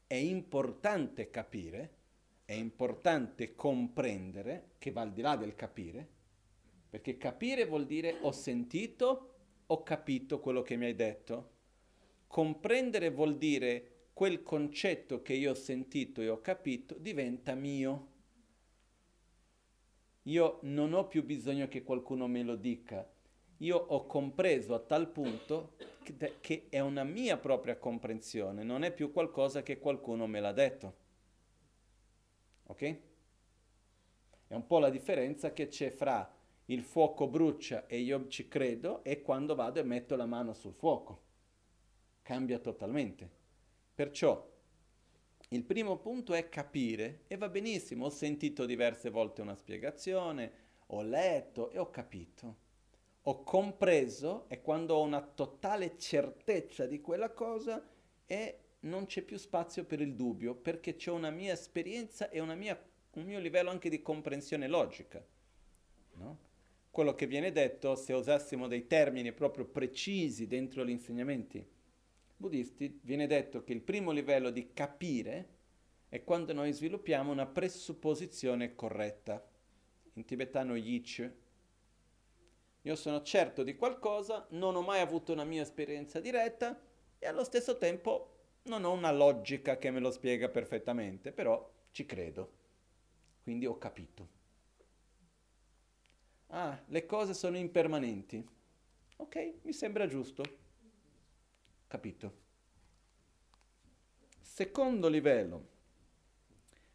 È 0.07 0.15
importante 0.15 1.29
capire, 1.29 1.93
è 2.43 2.51
importante 2.51 3.55
comprendere, 3.55 4.71
che 4.77 4.91
va 4.91 5.03
al 5.03 5.13
di 5.13 5.21
là 5.21 5.37
del 5.37 5.55
capire, 5.55 6.05
perché 6.89 7.15
capire 7.15 7.65
vuol 7.65 7.85
dire 7.85 8.17
ho 8.19 8.33
sentito, 8.33 9.35
ho 9.71 9.83
capito 9.83 10.39
quello 10.39 10.61
che 10.61 10.75
mi 10.75 10.85
hai 10.85 10.95
detto. 10.95 11.57
Comprendere 12.27 13.09
vuol 13.11 13.37
dire 13.37 14.07
quel 14.13 14.43
concetto 14.43 15.21
che 15.21 15.33
io 15.33 15.51
ho 15.51 15.55
sentito 15.55 16.21
e 16.21 16.29
ho 16.29 16.41
capito 16.41 16.95
diventa 16.97 17.53
mio. 17.53 18.07
Io 20.23 20.59
non 20.63 20.93
ho 20.93 21.07
più 21.07 21.23
bisogno 21.23 21.67
che 21.67 21.83
qualcuno 21.83 22.27
me 22.27 22.43
lo 22.43 22.55
dica. 22.55 23.07
Io 23.57 23.77
ho 23.77 24.05
compreso 24.05 24.73
a 24.73 24.79
tal 24.79 25.09
punto 25.09 25.75
che, 26.03 26.37
che 26.39 26.67
è 26.69 26.79
una 26.79 27.03
mia 27.03 27.37
propria 27.37 27.77
comprensione, 27.77 28.63
non 28.63 28.83
è 28.83 28.91
più 28.91 29.11
qualcosa 29.11 29.63
che 29.63 29.79
qualcuno 29.79 30.27
me 30.27 30.39
l'ha 30.39 30.53
detto. 30.53 30.95
Ok? 32.67 32.97
È 34.47 34.53
un 34.55 34.65
po' 34.65 34.79
la 34.79 34.89
differenza 34.89 35.53
che 35.53 35.67
c'è 35.67 35.91
fra 35.91 36.38
il 36.69 36.83
fuoco 36.83 37.27
brucia 37.27 37.87
e 37.87 37.99
io 37.99 38.27
ci 38.27 38.47
credo 38.47 39.03
e 39.03 39.21
quando 39.21 39.55
vado 39.55 39.79
e 39.79 39.83
metto 39.83 40.15
la 40.15 40.27
mano 40.27 40.53
sul 40.53 40.73
fuoco. 40.73 41.23
Cambia 42.21 42.59
totalmente. 42.59 43.29
Perciò 43.95 44.47
il 45.49 45.63
primo 45.63 45.97
punto 45.97 46.35
è 46.35 46.47
capire 46.47 47.23
e 47.27 47.37
va 47.37 47.49
benissimo, 47.49 48.05
ho 48.05 48.09
sentito 48.09 48.67
diverse 48.67 49.09
volte 49.09 49.41
una 49.41 49.55
spiegazione, 49.55 50.51
ho 50.87 51.01
letto 51.01 51.71
e 51.71 51.79
ho 51.79 51.89
capito. 51.89 52.67
Ho 53.23 53.43
compreso 53.43 54.47
e 54.47 54.61
quando 54.61 54.93
ho 54.95 55.01
una 55.01 55.21
totale 55.21 55.97
certezza 55.97 56.85
di 56.85 57.01
quella 57.01 57.31
cosa 57.31 57.83
e 58.27 58.59
non 58.81 59.07
c'è 59.07 59.23
più 59.23 59.37
spazio 59.37 59.85
per 59.85 60.01
il 60.01 60.13
dubbio 60.13 60.53
perché 60.53 60.95
c'è 60.95 61.09
una 61.09 61.31
mia 61.31 61.53
esperienza 61.53 62.29
e 62.29 62.41
mia, 62.55 62.79
un 63.13 63.23
mio 63.23 63.39
livello 63.39 63.71
anche 63.71 63.89
di 63.89 64.03
comprensione 64.03 64.67
logica. 64.67 65.25
No? 66.13 66.48
Quello 66.99 67.15
che 67.15 67.27
viene 67.27 67.53
detto, 67.53 67.95
se 67.95 68.11
usassimo 68.11 68.67
dei 68.67 68.85
termini 68.85 69.31
proprio 69.31 69.63
precisi 69.63 70.47
dentro 70.47 70.83
gli 70.83 70.89
insegnamenti, 70.89 71.65
buddisti 72.35 72.99
viene 73.03 73.25
detto 73.25 73.63
che 73.63 73.71
il 73.71 73.79
primo 73.79 74.11
livello 74.11 74.49
di 74.49 74.73
capire 74.73 75.47
è 76.09 76.25
quando 76.25 76.51
noi 76.51 76.73
sviluppiamo 76.73 77.31
una 77.31 77.45
presupposizione 77.45 78.75
corretta. 78.75 79.41
In 80.15 80.25
tibetano 80.25 80.75
yich. 80.75 81.31
Io 82.81 82.95
sono 82.97 83.21
certo 83.21 83.63
di 83.63 83.77
qualcosa, 83.77 84.45
non 84.49 84.75
ho 84.75 84.81
mai 84.81 84.99
avuto 84.99 85.31
una 85.31 85.45
mia 85.45 85.61
esperienza 85.61 86.19
diretta 86.19 86.77
e 87.17 87.25
allo 87.25 87.45
stesso 87.45 87.77
tempo 87.77 88.57
non 88.63 88.83
ho 88.83 88.91
una 88.91 89.13
logica 89.13 89.77
che 89.77 89.89
me 89.89 90.01
lo 90.01 90.11
spiega 90.11 90.49
perfettamente, 90.49 91.31
però 91.31 91.65
ci 91.91 92.05
credo. 92.05 92.51
Quindi 93.41 93.65
ho 93.65 93.77
capito. 93.77 94.38
Ah, 96.51 96.81
le 96.87 97.05
cose 97.05 97.33
sono 97.33 97.57
impermanenti. 97.57 98.43
Ok, 99.17 99.53
mi 99.63 99.73
sembra 99.73 100.07
giusto. 100.07 100.43
Capito? 101.87 102.47
Secondo 104.41 105.07
livello, 105.07 105.67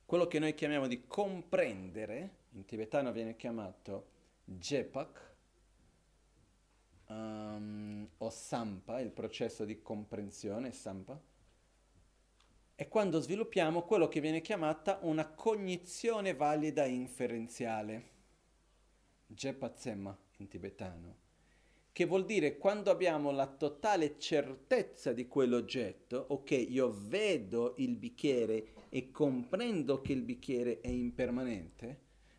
quello 0.04 0.26
che 0.26 0.38
noi 0.38 0.54
chiamiamo 0.54 0.86
di 0.86 1.06
comprendere, 1.06 2.42
in 2.50 2.64
tibetano 2.64 3.12
viene 3.12 3.36
chiamato 3.36 4.10
Jepak 4.44 5.34
um, 7.08 8.08
o 8.18 8.30
Sampa, 8.30 9.00
il 9.00 9.10
processo 9.10 9.64
di 9.64 9.80
comprensione, 9.80 10.72
Sampa, 10.72 11.20
è 12.74 12.88
quando 12.88 13.20
sviluppiamo 13.20 13.82
quello 13.82 14.08
che 14.08 14.20
viene 14.20 14.40
chiamata 14.40 14.98
una 15.02 15.28
cognizione 15.28 16.34
valida 16.34 16.84
inferenziale, 16.86 18.13
Jepatsema 19.34 20.16
in 20.38 20.48
tibetano 20.48 21.22
che 21.94 22.06
vuol 22.06 22.24
dire 22.24 22.58
quando 22.58 22.90
abbiamo 22.90 23.30
la 23.30 23.46
totale 23.46 24.18
certezza 24.18 25.12
di 25.12 25.28
quell'oggetto, 25.28 26.26
ok, 26.30 26.66
io 26.68 26.92
vedo 27.06 27.74
il 27.76 27.94
bicchiere 27.94 28.72
e 28.88 29.12
comprendo 29.12 30.00
che 30.00 30.12
il 30.12 30.22
bicchiere 30.22 30.80
è 30.80 30.88
impermanente, 30.88 31.96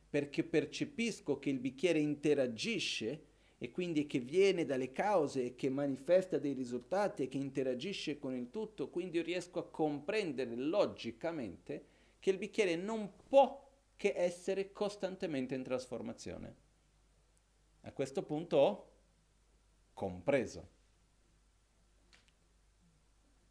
perché 0.10 0.44
percepisco 0.44 1.40
che 1.40 1.50
il 1.50 1.60
bicchiere 1.60 2.00
interagisce 2.00 3.28
e 3.58 3.72
quindi 3.72 4.08
che 4.08 4.20
viene 4.20 4.66
dalle 4.66 4.92
cause 4.92 5.46
e 5.46 5.56
che 5.56 5.70
manifesta 5.70 6.38
dei 6.38 6.52
risultati 6.52 7.24
e 7.24 7.30
che 7.30 7.38
interagisce 7.38 8.20
con 8.20 8.36
il 8.36 8.50
tutto, 8.50 8.90
quindi 8.90 9.16
io 9.20 9.24
riesco 9.24 9.60
a 9.60 9.70
comprendere 9.70 10.54
logicamente 10.58 11.86
che 12.20 12.30
il 12.30 12.38
bicchiere 12.38 12.76
non 12.76 13.10
può 13.26 13.72
che 13.96 14.12
essere 14.18 14.74
costantemente 14.74 15.56
in 15.56 15.64
trasformazione. 15.64 16.65
A 17.86 17.92
questo 17.92 18.24
punto 18.24 18.58
ho 18.58 18.92
compreso. 19.94 20.70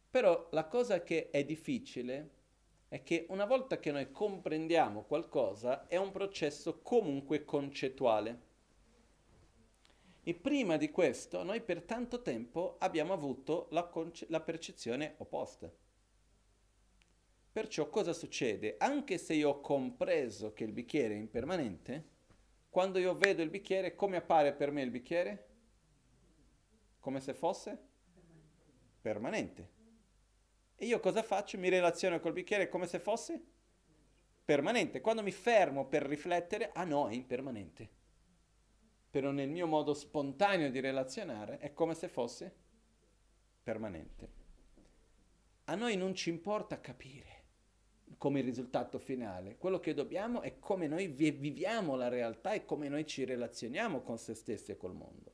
Però 0.09 0.49
la 0.51 0.65
cosa 0.67 1.03
che 1.03 1.29
è 1.29 1.45
difficile 1.45 2.31
è 2.89 3.01
che 3.01 3.25
una 3.29 3.45
volta 3.45 3.79
che 3.79 3.93
noi 3.93 4.11
comprendiamo 4.11 5.03
qualcosa 5.03 5.87
è 5.87 5.95
un 5.95 6.11
processo 6.11 6.81
comunque 6.81 7.45
concettuale. 7.45 8.41
E 10.21 10.33
prima 10.33 10.75
di 10.75 10.91
questo 10.91 11.43
noi 11.43 11.61
per 11.61 11.83
tanto 11.83 12.21
tempo 12.21 12.75
abbiamo 12.79 13.13
avuto 13.13 13.67
la, 13.71 13.85
conce- 13.85 14.25
la 14.29 14.41
percezione 14.41 15.15
opposta. 15.19 15.71
Perciò 17.53 17.89
cosa 17.89 18.11
succede? 18.11 18.75
Anche 18.79 19.17
se 19.17 19.33
io 19.33 19.49
ho 19.49 19.61
compreso 19.61 20.51
che 20.51 20.65
il 20.65 20.73
bicchiere 20.73 21.13
è 21.13 21.17
impermanente, 21.17 22.14
quando 22.75 22.99
io 22.99 23.15
vedo 23.15 23.41
il 23.41 23.49
bicchiere, 23.49 23.95
come 23.95 24.17
appare 24.17 24.51
per 24.51 24.69
me 24.69 24.81
il 24.81 24.91
bicchiere? 24.91 25.47
Come 26.99 27.21
se 27.21 27.33
fosse? 27.33 27.79
Permanente. 28.99 29.69
E 30.75 30.85
io 30.85 30.99
cosa 30.99 31.23
faccio? 31.23 31.57
Mi 31.57 31.69
relaziono 31.69 32.19
col 32.19 32.33
bicchiere 32.33 32.67
come 32.67 32.85
se 32.85 32.99
fosse? 32.99 33.41
Permanente. 34.43 34.99
Quando 34.99 35.23
mi 35.23 35.31
fermo 35.31 35.87
per 35.87 36.03
riflettere, 36.03 36.71
ah 36.73 36.83
no, 36.83 37.07
è 37.07 37.13
impermanente. 37.13 37.89
Però 39.09 39.31
nel 39.31 39.47
mio 39.47 39.67
modo 39.67 39.93
spontaneo 39.93 40.69
di 40.69 40.81
relazionare 40.81 41.59
è 41.59 41.71
come 41.71 41.93
se 41.95 42.09
fosse 42.09 42.53
permanente. 43.63 44.29
A 45.63 45.75
noi 45.75 45.95
non 45.95 46.13
ci 46.13 46.29
importa 46.29 46.81
capire 46.81 47.34
come 48.17 48.41
risultato 48.41 48.97
finale. 48.97 49.57
Quello 49.57 49.79
che 49.79 49.93
dobbiamo 49.93 50.41
è 50.41 50.59
come 50.59 50.87
noi 50.87 51.07
viviamo 51.07 51.95
la 51.95 52.07
realtà 52.07 52.53
e 52.53 52.65
come 52.65 52.87
noi 52.87 53.05
ci 53.05 53.23
relazioniamo 53.23 54.01
con 54.01 54.17
se 54.17 54.33
stessi 54.33 54.71
e 54.71 54.77
col 54.77 54.95
mondo. 54.95 55.33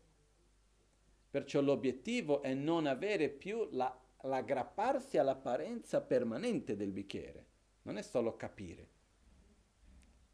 Perciò 1.30 1.62
l'obiettivo 1.62 2.42
è 2.42 2.54
non 2.54 2.88
avere 2.88 3.30
più 3.30 3.68
la, 3.72 3.98
l'aggrapparsi 4.22 5.18
all'apparenza 5.18 6.02
permanente 6.02 6.76
del 6.76 6.92
bicchiere, 6.92 7.46
non 7.84 7.98
è 7.98 8.02
solo 8.02 8.36
capire. 8.36 8.90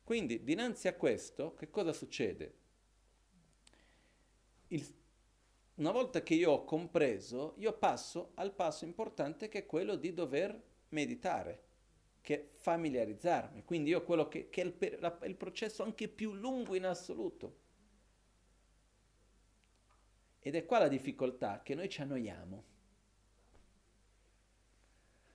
Quindi 0.04 0.43
dinanzi 0.43 0.88
a 0.88 0.95
questo 0.95 1.54
che 1.54 1.70
cosa 1.70 1.93
succede? 1.93 2.56
Il, 4.70 4.86
una 5.76 5.91
volta 5.91 6.24
che 6.24 6.34
io 6.34 6.52
ho 6.52 6.64
compreso, 6.64 7.54
io 7.58 7.74
passo 7.74 8.32
al 8.36 8.54
passo 8.54 8.86
importante 8.86 9.50
che 9.50 9.60
è 9.60 9.66
quello 9.66 9.95
di 9.95 10.14
dover 10.14 10.60
meditare 10.89 11.66
che 12.28 12.49
familiarizzarmi. 12.55 13.63
Quindi 13.63 13.91
io 13.91 14.03
quello 14.03 14.28
che, 14.28 14.49
che 14.49 14.61
è 14.61 14.65
il, 14.65 14.97
la, 14.99 15.17
il 15.23 15.38
processo 15.38 15.82
anche 15.84 16.09
più 16.09 16.34
lungo 16.34 16.75
in 16.75 16.84
assoluto. 16.84 17.55
Ed 20.41 20.53
è 20.53 20.65
qua 20.65 20.80
la 20.80 20.89
difficoltà, 20.89 21.61
che 21.63 21.73
noi 21.73 21.88
ci 21.88 22.01
annoiamo. 22.01 22.63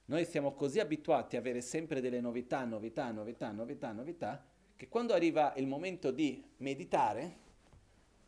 Noi 0.05 0.26
siamo 0.26 0.53
così 0.53 0.80
abituati 0.80 1.36
a 1.36 1.38
avere 1.38 1.62
sempre 1.62 2.03
delle 2.03 2.20
novità, 2.20 2.62
novità, 2.66 3.11
novità, 3.11 3.51
novità, 3.53 3.93
novità, 3.93 4.47
che 4.76 4.88
quando 4.88 5.14
arriva 5.14 5.55
il 5.57 5.66
momento 5.66 6.11
di 6.11 6.45
meditare, 6.59 7.38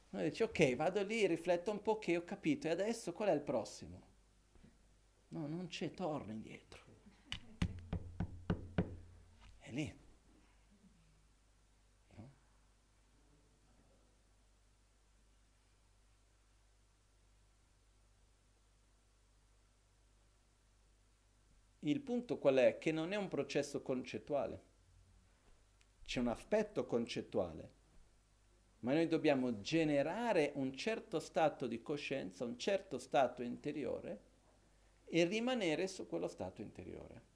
noi 0.08 0.30
dici 0.30 0.42
ok, 0.42 0.74
vado 0.74 1.02
lì, 1.02 1.26
rifletto 1.26 1.70
un 1.70 1.82
po' 1.82 1.98
che 1.98 2.16
ho 2.16 2.24
capito, 2.24 2.68
e 2.68 2.70
adesso 2.70 3.12
qual 3.12 3.28
è 3.28 3.32
il 3.32 3.42
prossimo? 3.42 4.00
No, 5.28 5.46
non 5.46 5.66
c'è, 5.66 5.90
torno 5.90 6.32
indietro. 6.32 6.83
Lì. 9.74 9.94
No? 12.14 12.32
Il 21.80 22.00
punto 22.00 22.38
qual 22.38 22.56
è? 22.56 22.78
Che 22.78 22.92
non 22.92 23.12
è 23.12 23.16
un 23.16 23.28
processo 23.28 23.82
concettuale. 23.82 24.72
C'è 26.04 26.20
un 26.20 26.28
aspetto 26.28 26.86
concettuale, 26.86 27.72
ma 28.80 28.92
noi 28.92 29.08
dobbiamo 29.08 29.60
generare 29.60 30.52
un 30.54 30.76
certo 30.76 31.18
stato 31.18 31.66
di 31.66 31.80
coscienza, 31.80 32.44
un 32.44 32.58
certo 32.58 32.98
stato 32.98 33.42
interiore 33.42 34.32
e 35.06 35.24
rimanere 35.24 35.86
su 35.86 36.06
quello 36.06 36.28
stato 36.28 36.60
interiore. 36.60 37.33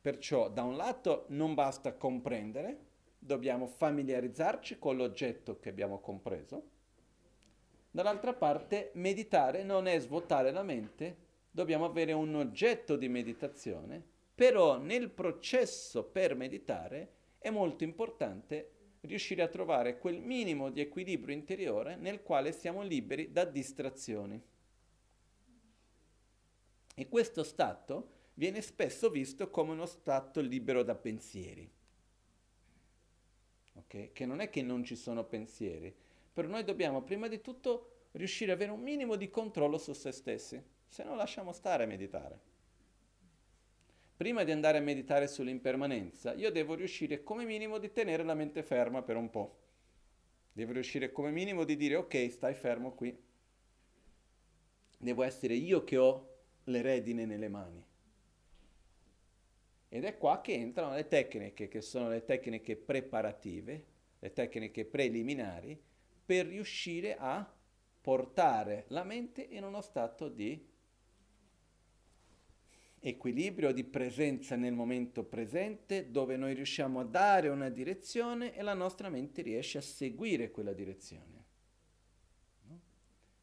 Perciò 0.00 0.48
da 0.48 0.62
un 0.62 0.76
lato 0.76 1.26
non 1.28 1.54
basta 1.54 1.94
comprendere, 1.94 2.86
dobbiamo 3.18 3.66
familiarizzarci 3.66 4.78
con 4.78 4.96
l'oggetto 4.96 5.58
che 5.58 5.68
abbiamo 5.68 6.00
compreso. 6.00 6.68
Dall'altra 7.90 8.32
parte 8.32 8.92
meditare 8.94 9.62
non 9.62 9.86
è 9.86 9.98
svuotare 9.98 10.52
la 10.52 10.62
mente, 10.62 11.16
dobbiamo 11.50 11.84
avere 11.84 12.12
un 12.12 12.34
oggetto 12.34 12.96
di 12.96 13.08
meditazione, 13.08 14.02
però 14.34 14.78
nel 14.78 15.10
processo 15.10 16.04
per 16.04 16.34
meditare 16.34 17.12
è 17.38 17.50
molto 17.50 17.84
importante 17.84 18.70
riuscire 19.02 19.42
a 19.42 19.48
trovare 19.48 19.98
quel 19.98 20.20
minimo 20.20 20.70
di 20.70 20.80
equilibrio 20.80 21.34
interiore 21.34 21.96
nel 21.96 22.22
quale 22.22 22.52
siamo 22.52 22.82
liberi 22.82 23.32
da 23.32 23.44
distrazioni. 23.44 24.40
E 26.94 27.08
questo 27.08 27.42
stato 27.42 28.18
viene 28.40 28.62
spesso 28.62 29.10
visto 29.10 29.50
come 29.50 29.72
uno 29.72 29.84
stato 29.84 30.40
libero 30.40 30.82
da 30.82 30.94
pensieri. 30.94 31.70
Okay? 33.74 34.12
Che 34.12 34.24
non 34.24 34.40
è 34.40 34.48
che 34.48 34.62
non 34.62 34.82
ci 34.82 34.96
sono 34.96 35.24
pensieri, 35.24 35.94
però 36.32 36.48
noi 36.48 36.64
dobbiamo 36.64 37.02
prima 37.02 37.28
di 37.28 37.42
tutto 37.42 38.06
riuscire 38.12 38.52
ad 38.52 38.56
avere 38.56 38.72
un 38.72 38.80
minimo 38.80 39.16
di 39.16 39.28
controllo 39.28 39.76
su 39.76 39.92
se 39.92 40.10
stessi, 40.10 40.58
se 40.88 41.04
no 41.04 41.14
lasciamo 41.16 41.52
stare 41.52 41.84
a 41.84 41.86
meditare. 41.86 42.40
Prima 44.16 44.42
di 44.42 44.52
andare 44.52 44.78
a 44.78 44.82
meditare 44.82 45.28
sull'impermanenza, 45.28 46.32
io 46.32 46.50
devo 46.50 46.72
riuscire 46.72 47.22
come 47.22 47.44
minimo 47.44 47.76
di 47.76 47.92
tenere 47.92 48.22
la 48.22 48.32
mente 48.32 48.62
ferma 48.62 49.02
per 49.02 49.16
un 49.16 49.28
po'. 49.28 49.58
Devo 50.50 50.72
riuscire 50.72 51.12
come 51.12 51.30
minimo 51.30 51.64
di 51.64 51.76
dire 51.76 51.96
ok, 51.96 52.30
stai 52.30 52.54
fermo 52.54 52.94
qui. 52.94 53.14
Devo 54.96 55.24
essere 55.24 55.52
io 55.52 55.84
che 55.84 55.98
ho 55.98 56.38
le 56.64 56.80
redine 56.80 57.26
nelle 57.26 57.48
mani. 57.48 57.88
Ed 59.92 60.04
è 60.04 60.16
qua 60.16 60.40
che 60.40 60.52
entrano 60.54 60.94
le 60.94 61.08
tecniche, 61.08 61.66
che 61.66 61.80
sono 61.80 62.08
le 62.08 62.24
tecniche 62.24 62.76
preparative, 62.76 63.84
le 64.20 64.32
tecniche 64.32 64.84
preliminari, 64.84 65.76
per 66.24 66.46
riuscire 66.46 67.16
a 67.16 67.52
portare 68.00 68.84
la 68.88 69.02
mente 69.02 69.42
in 69.42 69.64
uno 69.64 69.80
stato 69.80 70.28
di 70.28 70.64
equilibrio, 73.00 73.72
di 73.72 73.82
presenza 73.82 74.54
nel 74.54 74.74
momento 74.74 75.24
presente, 75.24 76.12
dove 76.12 76.36
noi 76.36 76.54
riusciamo 76.54 77.00
a 77.00 77.04
dare 77.04 77.48
una 77.48 77.68
direzione 77.68 78.54
e 78.54 78.62
la 78.62 78.74
nostra 78.74 79.08
mente 79.08 79.42
riesce 79.42 79.78
a 79.78 79.82
seguire 79.82 80.52
quella 80.52 80.72
direzione. 80.72 81.44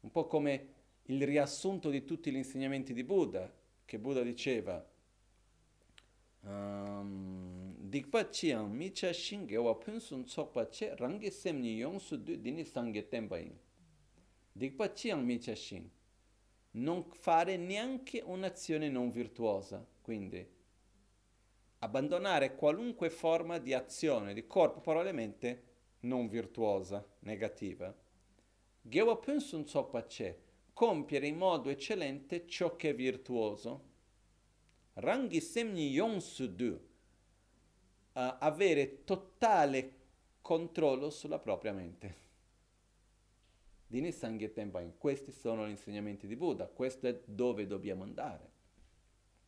Un 0.00 0.10
po' 0.10 0.26
come 0.26 0.68
il 1.02 1.26
riassunto 1.26 1.90
di 1.90 2.06
tutti 2.06 2.30
gli 2.30 2.36
insegnamenti 2.36 2.94
di 2.94 3.04
Buddha, 3.04 3.52
che 3.84 3.98
Buddha 3.98 4.22
diceva, 4.22 4.82
dikpa 6.42 8.30
chiyang 8.30 8.70
mi 8.70 8.92
cha 8.92 9.12
shinge 9.12 9.56
wa 9.56 9.74
punsun 9.74 10.24
tsokpa 10.24 10.68
che 10.68 10.94
rangi 10.96 11.30
semni 11.30 11.76
yongsu 11.76 12.16
du 12.22 12.36
dini 12.36 12.64
sangye. 12.64 13.06
Dikpa 14.52 14.92
mi 15.16 15.38
cha 15.38 15.54
shing. 15.54 15.88
Non 16.70 17.10
fare 17.10 17.56
neanche 17.56 18.20
un'azione 18.20 18.88
non 18.90 19.10
virtuosa, 19.10 19.84
quindi 20.02 20.46
abbandonare 21.80 22.54
qualunque 22.54 23.08
forma 23.08 23.58
di 23.58 23.72
azione 23.72 24.34
di 24.34 24.46
corpo, 24.46 24.80
parole 24.80 25.10
e 25.10 25.12
mente 25.12 25.62
non 26.00 26.28
virtuosa, 26.28 27.04
negativa. 27.20 27.94
Gewa 28.80 29.16
punsun 29.16 29.64
tsokpa 29.64 30.04
che 30.06 30.42
compiere 30.72 31.26
in 31.26 31.36
modo 31.36 31.70
eccellente 31.70 32.46
ciò 32.46 32.76
che 32.76 32.90
è 32.90 32.94
virtuoso 32.94 33.86
Rangi 35.00 35.40
semni 35.40 35.90
yonsudu, 35.90 36.76
avere 38.14 39.04
totale 39.04 39.92
controllo 40.42 41.10
sulla 41.10 41.38
propria 41.38 41.72
mente. 41.72 42.26
Dini 43.86 44.10
Sangye 44.10 44.52
Tenpain, 44.52 44.98
questi 44.98 45.30
sono 45.30 45.66
gli 45.66 45.70
insegnamenti 45.70 46.26
di 46.26 46.34
Buddha, 46.34 46.66
questo 46.66 47.06
è 47.06 47.22
dove 47.24 47.68
dobbiamo 47.68 48.02
andare. 48.02 48.50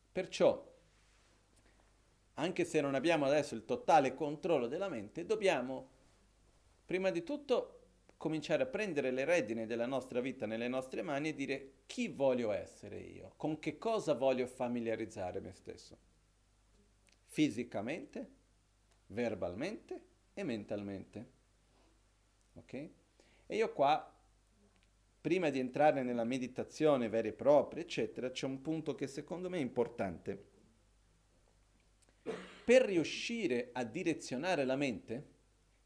Perciò, 0.09 0.69
anche 2.35 2.63
se 2.63 2.79
non 2.79 2.95
abbiamo 2.95 3.25
adesso 3.25 3.53
il 3.53 3.65
totale 3.65 4.15
controllo 4.15 4.67
della 4.67 4.87
mente, 4.87 5.25
dobbiamo 5.25 5.89
prima 6.85 7.09
di 7.09 7.23
tutto 7.23 7.80
cominciare 8.21 8.61
a 8.61 8.67
prendere 8.67 9.09
le 9.09 9.25
redine 9.25 9.65
della 9.65 9.87
nostra 9.87 10.21
vita 10.21 10.45
nelle 10.45 10.67
nostre 10.67 11.01
mani 11.01 11.29
e 11.29 11.33
dire 11.33 11.71
chi 11.87 12.07
voglio 12.07 12.51
essere 12.51 12.99
io, 12.99 13.33
con 13.35 13.57
che 13.57 13.79
cosa 13.79 14.13
voglio 14.13 14.45
familiarizzare 14.45 15.39
me 15.39 15.51
stesso, 15.53 15.97
fisicamente, 17.25 18.29
verbalmente 19.07 20.01
e 20.35 20.43
mentalmente. 20.43 21.29
Ok? 22.53 22.73
E 23.47 23.55
io 23.55 23.73
qua, 23.73 24.15
prima 25.19 25.49
di 25.49 25.57
entrare 25.57 26.03
nella 26.03 26.23
meditazione 26.23 27.09
vera 27.09 27.27
e 27.27 27.33
propria, 27.33 27.81
eccetera, 27.81 28.29
c'è 28.29 28.45
un 28.45 28.61
punto 28.61 28.93
che 28.93 29.07
secondo 29.07 29.49
me 29.49 29.57
è 29.57 29.61
importante. 29.61 30.49
Per 32.63 32.83
riuscire 32.83 33.69
a 33.73 33.83
direzionare 33.83 34.63
la 34.63 34.75
mente, 34.75 35.39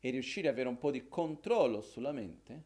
e 0.05 0.11
riuscire 0.11 0.49
ad 0.49 0.53
avere 0.53 0.69
un 0.69 0.77
po' 0.77 0.91
di 0.91 1.07
controllo 1.07 1.81
sulla 1.81 2.11
mente, 2.11 2.61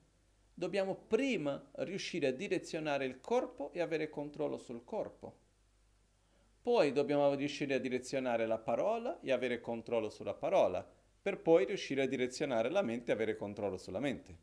dobbiamo 0.54 0.94
prima 0.94 1.70
riuscire 1.76 2.28
a 2.28 2.34
direzionare 2.34 3.06
il 3.06 3.22
corpo 3.22 3.72
e 3.72 3.80
avere 3.80 4.10
controllo 4.10 4.58
sul 4.58 4.84
corpo. 4.84 5.38
Poi 6.62 6.92
dobbiamo 6.92 7.34
riuscire 7.36 7.76
a 7.76 7.80
direzionare 7.80 8.46
la 8.46 8.58
parola 8.58 9.22
e 9.22 9.32
avere 9.32 9.62
controllo 9.62 10.10
sulla 10.10 10.34
parola, 10.34 10.86
per 11.22 11.40
poi 11.40 11.64
riuscire 11.64 12.02
a 12.02 12.08
direzionare 12.08 12.70
la 12.70 12.82
mente 12.82 13.12
e 13.12 13.14
avere 13.14 13.38
controllo 13.38 13.78
sulla 13.78 14.02
mente. 14.02 14.38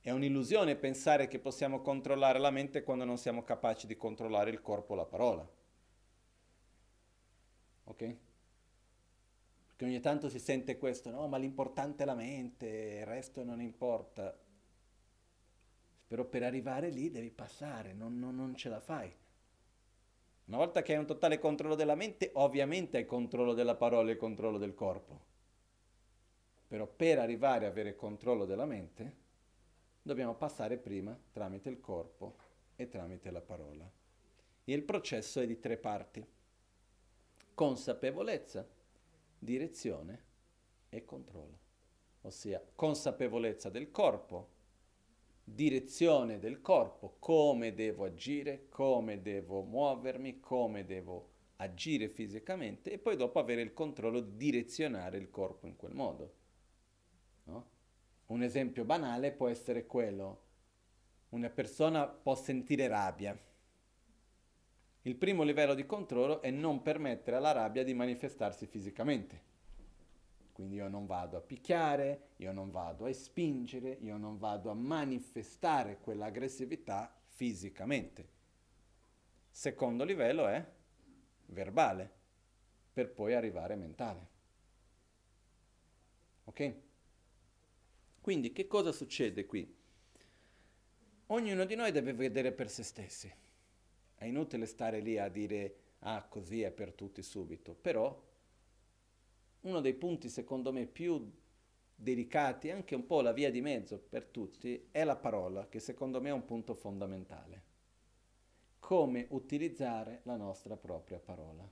È 0.00 0.10
un'illusione 0.12 0.76
pensare 0.76 1.26
che 1.26 1.40
possiamo 1.40 1.80
controllare 1.80 2.38
la 2.38 2.52
mente 2.52 2.84
quando 2.84 3.04
non 3.04 3.18
siamo 3.18 3.42
capaci 3.42 3.88
di 3.88 3.96
controllare 3.96 4.50
il 4.50 4.60
corpo 4.60 4.92
o 4.92 4.96
la 4.96 5.04
parola. 5.04 5.48
Ok? 7.86 8.16
Perché 9.78 9.92
ogni 9.92 10.02
tanto 10.02 10.28
si 10.28 10.40
sente 10.40 10.76
questo, 10.76 11.08
no, 11.10 11.28
ma 11.28 11.36
l'importante 11.36 12.02
è 12.02 12.06
la 12.06 12.16
mente, 12.16 12.66
il 12.66 13.06
resto 13.06 13.44
non 13.44 13.60
importa. 13.60 14.36
Però 16.08 16.24
per 16.24 16.42
arrivare 16.42 16.90
lì 16.90 17.12
devi 17.12 17.30
passare, 17.30 17.92
non, 17.92 18.18
non, 18.18 18.34
non 18.34 18.56
ce 18.56 18.70
la 18.70 18.80
fai. 18.80 19.14
Una 20.46 20.56
volta 20.56 20.82
che 20.82 20.94
hai 20.94 20.98
un 20.98 21.06
totale 21.06 21.38
controllo 21.38 21.76
della 21.76 21.94
mente, 21.94 22.32
ovviamente 22.34 22.96
hai 22.96 23.06
controllo 23.06 23.54
della 23.54 23.76
parola 23.76 24.10
e 24.10 24.16
controllo 24.16 24.58
del 24.58 24.74
corpo. 24.74 25.20
Però 26.66 26.84
per 26.88 27.20
arrivare 27.20 27.66
a 27.66 27.68
avere 27.68 27.94
controllo 27.94 28.46
della 28.46 28.66
mente, 28.66 29.16
dobbiamo 30.02 30.34
passare 30.34 30.76
prima 30.78 31.16
tramite 31.30 31.68
il 31.68 31.78
corpo 31.78 32.36
e 32.74 32.88
tramite 32.88 33.30
la 33.30 33.42
parola. 33.42 33.88
E 34.64 34.72
il 34.72 34.82
processo 34.82 35.38
è 35.38 35.46
di 35.46 35.60
tre 35.60 35.76
parti. 35.76 36.26
Consapevolezza, 37.54 38.68
direzione 39.38 40.24
e 40.88 41.04
controllo, 41.04 41.58
ossia 42.22 42.62
consapevolezza 42.74 43.68
del 43.70 43.90
corpo, 43.90 44.56
direzione 45.44 46.38
del 46.38 46.60
corpo, 46.60 47.16
come 47.18 47.74
devo 47.74 48.04
agire, 48.04 48.68
come 48.68 49.22
devo 49.22 49.62
muovermi, 49.62 50.40
come 50.40 50.84
devo 50.84 51.36
agire 51.56 52.08
fisicamente 52.08 52.92
e 52.92 52.98
poi 52.98 53.16
dopo 53.16 53.38
avere 53.38 53.62
il 53.62 53.72
controllo 53.72 54.20
di 54.20 54.36
direzionare 54.36 55.18
il 55.18 55.30
corpo 55.30 55.66
in 55.66 55.76
quel 55.76 55.94
modo. 55.94 56.34
No? 57.44 57.70
Un 58.26 58.42
esempio 58.42 58.84
banale 58.84 59.32
può 59.32 59.48
essere 59.48 59.86
quello, 59.86 60.42
una 61.30 61.48
persona 61.48 62.06
può 62.06 62.34
sentire 62.34 62.86
rabbia. 62.86 63.38
Il 65.08 65.16
primo 65.16 65.42
livello 65.42 65.72
di 65.72 65.86
controllo 65.86 66.42
è 66.42 66.50
non 66.50 66.82
permettere 66.82 67.36
alla 67.36 67.52
rabbia 67.52 67.82
di 67.82 67.94
manifestarsi 67.94 68.66
fisicamente. 68.66 69.40
Quindi 70.52 70.74
io 70.74 70.88
non 70.88 71.06
vado 71.06 71.38
a 71.38 71.40
picchiare, 71.40 72.32
io 72.36 72.52
non 72.52 72.70
vado 72.70 73.06
a 73.06 73.12
spingere, 73.14 73.96
io 74.02 74.18
non 74.18 74.36
vado 74.36 74.68
a 74.68 74.74
manifestare 74.74 75.98
quell'aggressività 75.98 77.10
fisicamente. 77.24 78.28
Secondo 79.50 80.04
livello 80.04 80.46
è 80.46 80.62
verbale, 81.46 82.12
per 82.92 83.10
poi 83.10 83.32
arrivare 83.32 83.76
mentale. 83.76 84.28
Ok? 86.44 86.74
Quindi 88.20 88.52
che 88.52 88.66
cosa 88.66 88.92
succede 88.92 89.46
qui? 89.46 89.74
Ognuno 91.28 91.64
di 91.64 91.74
noi 91.76 91.92
deve 91.92 92.12
vedere 92.12 92.52
per 92.52 92.68
se 92.68 92.82
stessi. 92.82 93.46
È 94.18 94.24
inutile 94.24 94.66
stare 94.66 94.98
lì 94.98 95.16
a 95.16 95.28
dire 95.28 95.76
ah 96.00 96.24
così 96.28 96.62
è 96.62 96.72
per 96.72 96.92
tutti 96.92 97.22
subito, 97.22 97.74
però 97.74 98.20
uno 99.60 99.80
dei 99.80 99.94
punti 99.94 100.28
secondo 100.28 100.72
me 100.72 100.86
più 100.86 101.32
delicati, 101.94 102.70
anche 102.70 102.94
un 102.94 103.06
po' 103.06 103.20
la 103.20 103.32
via 103.32 103.50
di 103.50 103.60
mezzo 103.60 103.98
per 103.98 104.26
tutti, 104.26 104.88
è 104.90 105.04
la 105.04 105.16
parola, 105.16 105.68
che 105.68 105.80
secondo 105.80 106.20
me 106.20 106.28
è 106.28 106.32
un 106.32 106.44
punto 106.44 106.74
fondamentale. 106.74 107.62
Come 108.78 109.26
utilizzare 109.30 110.20
la 110.24 110.36
nostra 110.36 110.76
propria 110.76 111.18
parola. 111.18 111.68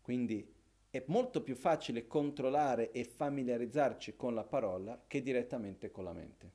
Quindi 0.00 0.54
è 0.90 1.04
molto 1.06 1.42
più 1.42 1.54
facile 1.54 2.06
controllare 2.06 2.90
e 2.92 3.04
familiarizzarci 3.04 4.16
con 4.16 4.34
la 4.34 4.44
parola 4.44 5.04
che 5.06 5.22
direttamente 5.22 5.90
con 5.90 6.04
la 6.04 6.12
mente. 6.12 6.52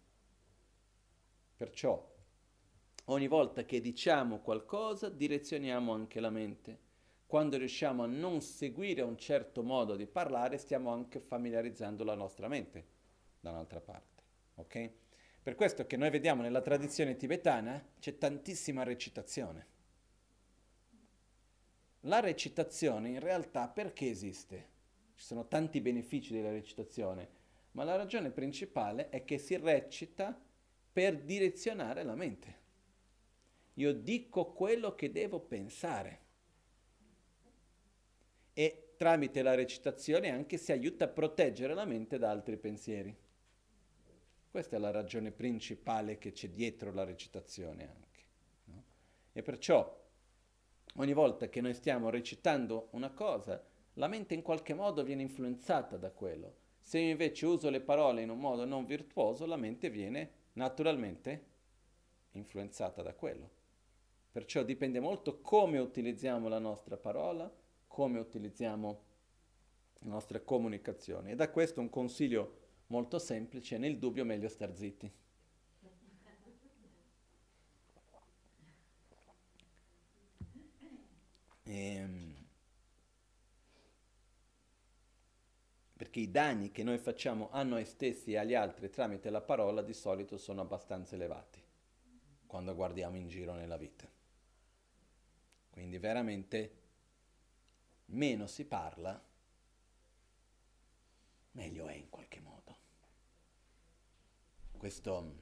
Perciò 1.56 2.15
ogni 3.06 3.28
volta 3.28 3.66
che 3.66 3.82
diciamo 3.82 4.40
qualcosa 4.40 5.10
direzioniamo 5.10 5.94
anche 5.94 6.20
la 6.20 6.30
mente. 6.30 6.80
Quando 7.26 7.58
riusciamo 7.58 8.04
a 8.04 8.08
non 8.08 8.42
seguire 8.42 9.02
un 9.02 9.18
certo 9.18 9.64
modo 9.64 9.96
di 9.96 10.06
parlare 10.06 10.58
stiamo 10.58 10.92
anche 10.92 11.20
familiarizzando 11.20 12.04
la 12.04 12.16
nostra 12.16 12.48
mente 12.48 12.86
da 13.40 13.52
un'altra 13.52 13.82
parte. 13.82 14.24
Ok? 14.56 14.92
Per 15.42 15.56
questo 15.56 15.86
che 15.86 15.98
noi 15.98 16.10
vediamo 16.10 16.42
nella 16.42 16.62
tradizione 16.62 17.16
tibetana 17.16 17.84
c'è 18.00 18.18
tantissima 18.18 18.84
recitazione 18.84 19.74
la 22.06 22.20
recitazione 22.20 23.10
in 23.10 23.20
realtà 23.20 23.68
perché 23.68 24.10
esiste? 24.10 24.74
Ci 25.16 25.24
sono 25.24 25.48
tanti 25.48 25.82
benefici 25.82 26.34
della 26.34 26.52
recitazione, 26.52 27.30
ma 27.72 27.84
la 27.84 27.96
ragione 27.96 28.30
principale 28.30 29.10
è 29.10 29.24
che 29.24 29.40
si 29.40 29.58
recita 29.58 30.40
per 30.92 31.20
direzionare 31.22 32.04
la 32.04 32.14
mente. 32.14 32.64
Io 33.76 33.94
dico 33.94 34.52
quello 34.54 34.96
che 34.96 35.12
devo 35.12 35.40
pensare 35.40 36.24
e 38.54 38.94
tramite 38.98 39.42
la 39.42 39.56
recitazione 39.56 40.30
anche 40.30 40.58
si 40.58 40.72
aiuta 40.72 41.06
a 41.06 41.10
proteggere 41.10 41.74
la 41.74 41.86
mente 41.86 42.18
da 42.18 42.30
altri 42.30 42.58
pensieri. 42.58 43.16
Questa 44.50 44.78
è 44.78 44.80
la 44.80 44.92
ragione 44.92 45.32
principale 45.32 46.18
che 46.18 46.32
c'è 46.32 46.50
dietro 46.50 46.94
la 46.94 47.04
recitazione 47.04 47.90
anche. 47.90 48.24
No? 48.66 48.84
E 49.34 49.42
perciò 49.42 50.04
Ogni 50.98 51.12
volta 51.12 51.50
che 51.50 51.60
noi 51.60 51.74
stiamo 51.74 52.10
recitando 52.10 52.88
una 52.92 53.12
cosa, 53.12 53.62
la 53.96 54.08
mente 54.08 54.34
in 54.34 54.42
qualche 54.42 54.74
modo 54.74 55.04
viene 55.04 55.24
influenzata 55.24 55.98
da 55.98 56.10
quello. 56.10 56.56
Se 56.82 57.00
io 57.00 57.10
invece 57.10 57.46
uso 57.46 57.70
le 57.70 57.82
parole 57.82 58.22
in 58.22 58.30
un 58.30 58.40
modo 58.40 58.64
non 58.64 58.86
virtuoso, 58.86 59.46
la 59.46 59.58
mente 59.58 59.90
viene 59.90 60.32
naturalmente 60.54 61.48
influenzata 62.32 63.02
da 63.02 63.14
quello. 63.14 63.64
Perciò 64.36 64.64
dipende 64.64 65.00
molto 65.00 65.40
come 65.40 65.80
utilizziamo 65.80 66.50
la 66.50 66.60
nostra 66.60 66.98
parola, 66.98 67.50
come 67.88 68.20
utilizziamo 68.20 69.04
la 70.00 70.10
nostra 70.10 70.42
comunicazione. 70.42 71.32
E 71.32 71.36
da 71.36 71.50
questo 71.50 71.80
un 71.80 71.90
consiglio 71.90 72.58
molto 72.88 73.18
semplice, 73.18 73.78
nel 73.78 73.98
dubbio 73.98 74.26
meglio 74.26 74.50
star 74.50 74.76
zitti. 74.76 75.10
Ehm, 81.64 82.46
perché 85.96 86.20
i 86.20 86.30
danni 86.30 86.72
che 86.72 86.84
noi 86.84 86.98
facciamo 86.98 87.52
a 87.52 87.64
noi 87.64 87.86
stessi 87.86 88.34
e 88.34 88.38
agli 88.38 88.54
altri 88.54 88.90
tramite 88.90 89.30
la 89.30 89.40
parola 89.40 89.82
di 89.82 89.94
solito 89.94 90.38
sono 90.38 90.60
abbastanza 90.60 91.16
elevati 91.16 91.64
quando 92.46 92.76
guardiamo 92.76 93.16
in 93.16 93.30
giro 93.30 93.54
nella 93.54 93.78
vita. 93.78 94.15
Quindi 95.76 95.98
veramente 95.98 96.72
meno 98.06 98.48
si 98.48 98.64
parla, 98.64 99.22
meglio 101.52 101.88
è 101.88 101.94
in 101.94 102.10
qualche 102.10 102.40
modo. 102.40 102.78
Questo, 104.78 105.36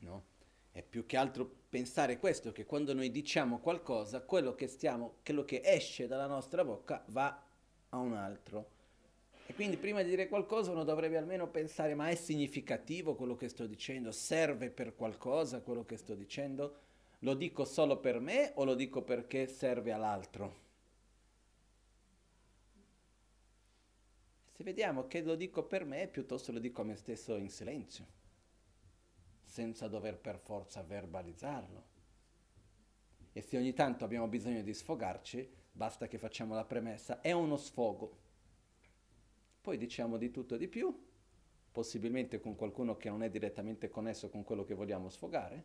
no? 0.00 0.24
È 0.72 0.82
più 0.82 1.06
che 1.06 1.16
altro 1.16 1.48
pensare 1.68 2.18
questo, 2.18 2.50
che 2.50 2.66
quando 2.66 2.92
noi 2.92 3.12
diciamo 3.12 3.60
qualcosa, 3.60 4.22
quello 4.22 4.56
che, 4.56 4.66
stiamo, 4.66 5.18
quello 5.24 5.44
che 5.44 5.60
esce 5.64 6.08
dalla 6.08 6.26
nostra 6.26 6.64
bocca 6.64 7.04
va 7.10 7.40
a 7.90 7.98
un 7.98 8.14
altro. 8.14 8.70
E 9.46 9.54
quindi 9.54 9.76
prima 9.76 10.02
di 10.02 10.10
dire 10.10 10.26
qualcosa 10.26 10.72
uno 10.72 10.82
dovrebbe 10.82 11.18
almeno 11.18 11.46
pensare, 11.46 11.94
ma 11.94 12.08
è 12.08 12.16
significativo 12.16 13.14
quello 13.14 13.36
che 13.36 13.48
sto 13.48 13.68
dicendo? 13.68 14.10
Serve 14.10 14.70
per 14.70 14.96
qualcosa 14.96 15.60
quello 15.60 15.84
che 15.84 15.96
sto 15.96 16.16
dicendo? 16.16 16.85
Lo 17.20 17.34
dico 17.34 17.64
solo 17.64 17.98
per 17.98 18.20
me 18.20 18.52
o 18.54 18.64
lo 18.64 18.74
dico 18.74 19.02
perché 19.02 19.46
serve 19.46 19.92
all'altro? 19.92 20.64
Se 24.52 24.64
vediamo 24.64 25.06
che 25.06 25.22
lo 25.22 25.34
dico 25.34 25.64
per 25.64 25.84
me, 25.84 26.08
piuttosto 26.08 26.52
lo 26.52 26.58
dico 26.58 26.82
a 26.82 26.84
me 26.84 26.96
stesso 26.96 27.36
in 27.36 27.50
silenzio 27.50 28.16
senza 29.56 29.88
dover 29.88 30.18
per 30.18 30.38
forza 30.38 30.82
verbalizzarlo. 30.82 31.84
E 33.32 33.40
se 33.40 33.56
ogni 33.56 33.72
tanto 33.72 34.04
abbiamo 34.04 34.28
bisogno 34.28 34.60
di 34.60 34.74
sfogarci, 34.74 35.48
basta 35.72 36.08
che 36.08 36.18
facciamo 36.18 36.54
la 36.54 36.64
premessa, 36.64 37.20
è 37.22 37.32
uno 37.32 37.56
sfogo. 37.56 38.18
Poi 39.62 39.78
diciamo 39.78 40.18
di 40.18 40.30
tutto 40.30 40.56
e 40.56 40.58
di 40.58 40.68
più, 40.68 40.94
possibilmente 41.72 42.38
con 42.38 42.54
qualcuno 42.54 42.96
che 42.96 43.08
non 43.08 43.22
è 43.22 43.30
direttamente 43.30 43.88
connesso 43.88 44.28
con 44.28 44.44
quello 44.44 44.64
che 44.64 44.74
vogliamo 44.74 45.08
sfogare, 45.08 45.64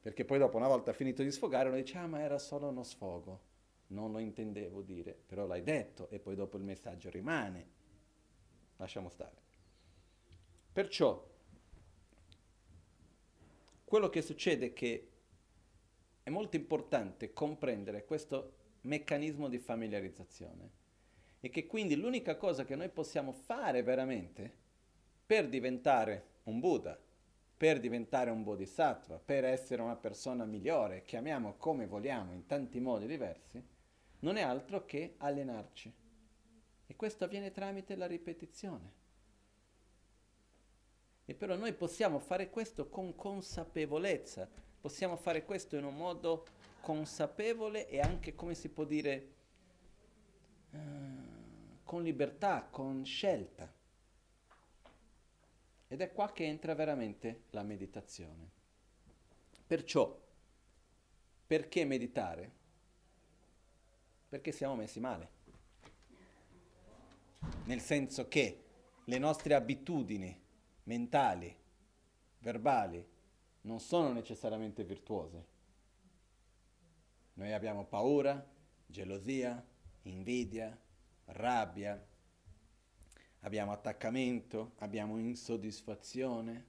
perché 0.00 0.24
poi 0.24 0.38
dopo 0.38 0.56
una 0.56 0.68
volta 0.68 0.92
finito 0.92 1.22
di 1.22 1.30
sfogare 1.30 1.68
uno 1.68 1.76
dice, 1.76 1.98
ah 1.98 2.06
ma 2.06 2.20
era 2.20 2.38
solo 2.38 2.68
uno 2.68 2.82
sfogo, 2.82 3.40
non 3.88 4.12
lo 4.12 4.18
intendevo 4.18 4.82
dire, 4.82 5.16
però 5.26 5.46
l'hai 5.46 5.62
detto 5.62 6.08
e 6.10 6.18
poi 6.18 6.34
dopo 6.34 6.56
il 6.56 6.62
messaggio 6.62 7.10
rimane. 7.10 7.76
Lasciamo 8.76 9.08
stare. 9.08 9.36
Perciò 10.72 11.26
quello 13.84 14.08
che 14.08 14.22
succede 14.22 14.66
è 14.66 14.72
che 14.72 15.08
è 16.22 16.30
molto 16.30 16.56
importante 16.56 17.32
comprendere 17.32 18.04
questo 18.04 18.52
meccanismo 18.82 19.48
di 19.48 19.58
familiarizzazione 19.58 20.70
e 21.40 21.48
che 21.48 21.66
quindi 21.66 21.96
l'unica 21.96 22.36
cosa 22.36 22.64
che 22.64 22.76
noi 22.76 22.90
possiamo 22.90 23.32
fare 23.32 23.82
veramente 23.82 24.52
per 25.24 25.48
diventare 25.48 26.26
un 26.44 26.60
Buddha, 26.60 26.98
per 27.58 27.80
diventare 27.80 28.30
un 28.30 28.44
Bodhisattva, 28.44 29.18
per 29.18 29.44
essere 29.44 29.82
una 29.82 29.96
persona 29.96 30.44
migliore, 30.44 31.02
chiamiamo 31.02 31.56
come 31.56 31.88
vogliamo 31.88 32.32
in 32.32 32.46
tanti 32.46 32.78
modi 32.78 33.08
diversi, 33.08 33.60
non 34.20 34.36
è 34.36 34.42
altro 34.42 34.84
che 34.84 35.14
allenarci. 35.18 35.92
E 36.86 36.94
questo 36.94 37.24
avviene 37.24 37.50
tramite 37.50 37.96
la 37.96 38.06
ripetizione. 38.06 38.92
E 41.24 41.34
però 41.34 41.56
noi 41.56 41.72
possiamo 41.72 42.20
fare 42.20 42.48
questo 42.48 42.88
con 42.88 43.16
consapevolezza, 43.16 44.48
possiamo 44.80 45.16
fare 45.16 45.44
questo 45.44 45.76
in 45.76 45.84
un 45.84 45.96
modo 45.96 46.46
consapevole 46.80 47.88
e 47.88 47.98
anche, 47.98 48.36
come 48.36 48.54
si 48.54 48.68
può 48.68 48.84
dire, 48.84 49.32
uh, 50.70 50.78
con 51.82 52.04
libertà, 52.04 52.68
con 52.70 53.04
scelta. 53.04 53.70
Ed 55.88 56.02
è 56.02 56.12
qua 56.12 56.30
che 56.32 56.44
entra 56.44 56.74
veramente 56.74 57.44
la 57.50 57.62
meditazione. 57.62 58.50
Perciò, 59.66 60.18
perché 61.46 61.84
meditare? 61.84 62.52
Perché 64.28 64.52
siamo 64.52 64.76
messi 64.76 65.00
male. 65.00 65.36
Nel 67.64 67.80
senso 67.80 68.28
che 68.28 68.64
le 69.04 69.18
nostre 69.18 69.54
abitudini 69.54 70.38
mentali, 70.84 71.56
verbali, 72.40 73.06
non 73.62 73.80
sono 73.80 74.12
necessariamente 74.12 74.84
virtuose. 74.84 75.46
Noi 77.34 77.52
abbiamo 77.52 77.86
paura, 77.86 78.46
gelosia, 78.86 79.64
invidia, 80.02 80.76
rabbia, 81.26 82.02
abbiamo 83.40 83.72
attaccamento, 83.72 84.72
abbiamo 84.78 85.18
insoddisfazione, 85.18 86.66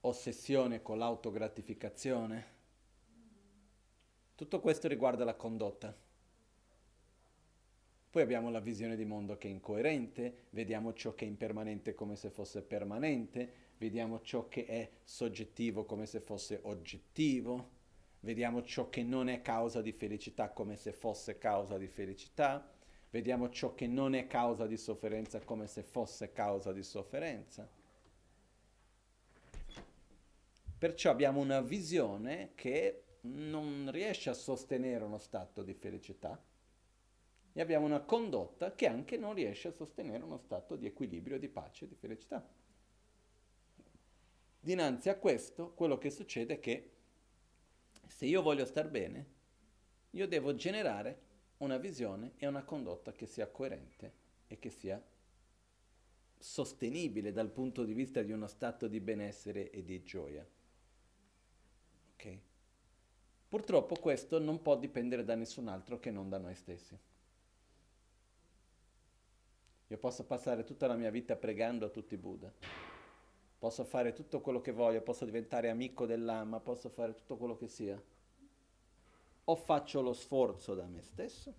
ossessione 0.00 0.82
con 0.82 0.98
l'autogratificazione. 0.98 2.54
Tutto 4.34 4.60
questo 4.60 4.88
riguarda 4.88 5.24
la 5.24 5.34
condotta. 5.34 5.96
Poi 8.10 8.22
abbiamo 8.22 8.50
la 8.50 8.60
visione 8.60 8.96
di 8.96 9.04
mondo 9.04 9.36
che 9.36 9.48
è 9.48 9.50
incoerente, 9.50 10.46
vediamo 10.50 10.94
ciò 10.94 11.14
che 11.14 11.26
è 11.26 11.28
impermanente 11.28 11.94
come 11.94 12.16
se 12.16 12.30
fosse 12.30 12.62
permanente, 12.62 13.52
vediamo 13.76 14.22
ciò 14.22 14.48
che 14.48 14.64
è 14.64 14.90
soggettivo 15.04 15.84
come 15.84 16.06
se 16.06 16.20
fosse 16.20 16.60
oggettivo, 16.62 17.70
vediamo 18.20 18.62
ciò 18.62 18.88
che 18.88 19.02
non 19.02 19.28
è 19.28 19.42
causa 19.42 19.82
di 19.82 19.92
felicità 19.92 20.50
come 20.50 20.76
se 20.76 20.92
fosse 20.92 21.36
causa 21.36 21.76
di 21.76 21.88
felicità, 21.88 22.75
vediamo 23.16 23.48
ciò 23.48 23.74
che 23.74 23.86
non 23.86 24.14
è 24.14 24.26
causa 24.26 24.66
di 24.66 24.76
sofferenza 24.76 25.40
come 25.40 25.66
se 25.66 25.82
fosse 25.82 26.32
causa 26.32 26.70
di 26.70 26.82
sofferenza. 26.82 27.66
Perciò 30.76 31.10
abbiamo 31.10 31.40
una 31.40 31.62
visione 31.62 32.50
che 32.54 33.04
non 33.22 33.88
riesce 33.90 34.28
a 34.28 34.34
sostenere 34.34 35.02
uno 35.02 35.16
stato 35.16 35.62
di 35.62 35.72
felicità 35.72 36.38
e 37.54 37.60
abbiamo 37.62 37.86
una 37.86 38.00
condotta 38.00 38.74
che 38.74 38.86
anche 38.86 39.16
non 39.16 39.32
riesce 39.32 39.68
a 39.68 39.72
sostenere 39.72 40.22
uno 40.22 40.36
stato 40.36 40.76
di 40.76 40.84
equilibrio, 40.84 41.38
di 41.38 41.48
pace, 41.48 41.88
di 41.88 41.94
felicità. 41.94 42.46
Dinanzi 44.60 45.08
a 45.08 45.16
questo, 45.16 45.72
quello 45.72 45.96
che 45.96 46.10
succede 46.10 46.54
è 46.56 46.60
che 46.60 46.90
se 48.08 48.26
io 48.26 48.42
voglio 48.42 48.66
star 48.66 48.90
bene, 48.90 49.26
io 50.10 50.28
devo 50.28 50.54
generare 50.54 51.25
una 51.58 51.78
visione 51.78 52.32
e 52.36 52.46
una 52.46 52.64
condotta 52.64 53.12
che 53.12 53.26
sia 53.26 53.48
coerente 53.48 54.12
e 54.46 54.58
che 54.58 54.70
sia 54.70 55.02
sostenibile 56.38 57.32
dal 57.32 57.50
punto 57.50 57.84
di 57.84 57.94
vista 57.94 58.22
di 58.22 58.32
uno 58.32 58.46
stato 58.46 58.88
di 58.88 59.00
benessere 59.00 59.70
e 59.70 59.82
di 59.82 60.02
gioia. 60.02 60.46
Ok? 62.14 62.38
Purtroppo 63.48 63.96
questo 63.96 64.38
non 64.38 64.60
può 64.60 64.76
dipendere 64.76 65.24
da 65.24 65.34
nessun 65.34 65.68
altro 65.68 65.98
che 65.98 66.10
non 66.10 66.28
da 66.28 66.38
noi 66.38 66.54
stessi. 66.54 66.98
Io 69.88 69.98
posso 69.98 70.24
passare 70.24 70.64
tutta 70.64 70.86
la 70.86 70.96
mia 70.96 71.10
vita 71.10 71.36
pregando 71.36 71.86
a 71.86 71.90
tutti 71.90 72.14
i 72.14 72.18
Buddha 72.18 72.52
posso 73.58 73.84
fare 73.84 74.12
tutto 74.12 74.40
quello 74.40 74.60
che 74.60 74.72
voglio, 74.72 75.00
posso 75.00 75.24
diventare 75.24 75.70
amico 75.70 76.06
dell'ama, 76.06 76.60
posso 76.60 76.88
fare 76.88 77.14
tutto 77.14 77.36
quello 77.36 77.56
che 77.56 77.68
sia. 77.68 78.00
O 79.48 79.56
faccio 79.56 80.00
lo 80.00 80.12
sforzo 80.12 80.74
da 80.74 80.86
me 80.86 81.02
stesso 81.02 81.54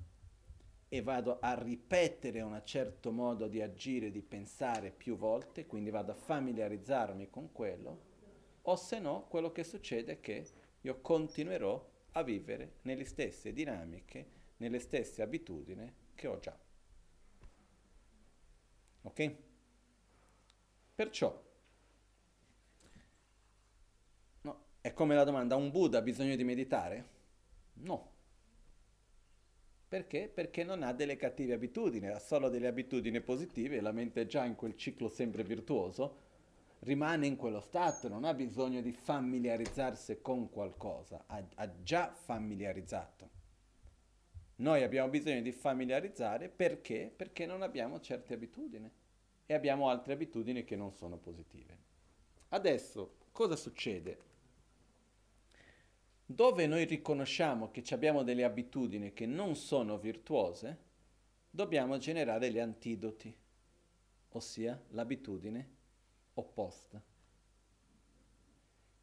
e 0.90 1.02
vado 1.02 1.40
a 1.40 1.54
ripetere 1.54 2.42
un 2.42 2.62
certo 2.64 3.12
modo 3.12 3.48
di 3.48 3.62
agire, 3.62 4.12
di 4.12 4.22
pensare 4.22 4.92
più 4.92 5.18
volte, 5.18 5.66
quindi 5.66 5.90
vado 5.90 6.12
a 6.12 6.16
familiarizzarmi 6.16 7.30
con 7.30 7.52
quello, 7.52 8.00
o 8.62 8.76
se 8.76 9.00
no 9.00 9.26
quello 9.28 9.52
che 9.52 9.64
succede 9.64 10.14
è 10.14 10.20
che 10.20 10.46
io 10.82 11.02
continuerò 11.02 11.90
a 12.12 12.24
vivere 12.24 12.78
nelle 12.84 13.06
stesse 13.06 13.52
dinamiche, 13.52 14.26
nelle 14.58 14.80
stesse 14.80 15.22
abitudini 15.22 15.94
che 16.16 16.28
ho 16.28 16.40
già. 16.40 16.58
Ok? 19.02 19.36
Perciò 20.96 21.46
È 24.88 24.94
come 24.94 25.16
la 25.16 25.26
domanda, 25.26 25.58
un 25.58 25.70
Buddha 25.70 25.98
ha 25.98 26.02
bisogno 26.02 26.38
di 26.38 26.46
meditare? 26.46 27.17
No. 27.82 28.12
Perché? 29.88 30.30
Perché 30.34 30.64
non 30.64 30.84
ha 30.84 30.92
delle 30.92 31.16
cattive 31.16 31.54
abitudini, 31.54 32.08
ha 32.08 32.20
solo 32.20 32.50
delle 32.50 32.68
abitudini 32.68 33.22
positive, 33.22 33.80
la 33.80 33.94
mente 33.94 34.22
è 34.22 34.26
già 34.26 34.44
in 34.44 34.56
quel 34.56 34.76
ciclo 34.76 35.08
sempre 35.08 35.44
virtuoso, 35.44 36.26
rimane 36.80 37.26
in 37.26 37.38
quello 37.38 37.62
stato, 37.62 38.10
non 38.10 38.26
ha 38.26 38.34
bisogno 38.34 38.82
di 38.82 38.92
familiarizzarsi 38.92 40.20
con 40.22 40.50
qualcosa, 40.50 41.24
ha, 41.28 41.42
ha 41.56 41.82
già 41.82 42.12
familiarizzato. 42.12 43.30
Noi 44.58 44.84
abbiamo 44.84 45.10
bisogno 45.10 45.42
di 45.42 45.52
familiarizzare 45.52 46.50
perché? 46.50 47.12
Perché 47.16 47.46
non 47.46 47.62
abbiamo 47.62 48.02
certe 48.02 48.34
abitudini 48.34 48.92
e 49.46 49.54
abbiamo 49.54 49.88
altre 49.88 50.14
abitudini 50.14 50.66
che 50.66 50.76
non 50.76 50.92
sono 50.92 51.18
positive. 51.18 51.78
Adesso 52.50 53.16
cosa 53.32 53.56
succede? 53.56 54.18
Dove 56.30 56.68
noi 56.68 56.84
riconosciamo 56.84 57.72
che 57.72 57.82
abbiamo 57.92 58.22
delle 58.22 58.44
abitudini 58.44 59.14
che 59.14 59.26
non 59.26 59.56
sono 59.56 59.98
virtuose, 59.98 60.78
dobbiamo 61.50 61.98
generare 61.98 62.52
gli 62.52 62.60
antidoti, 62.60 63.34
ossia 64.32 64.80
l'abitudine 64.90 65.70
opposta. 66.34 67.02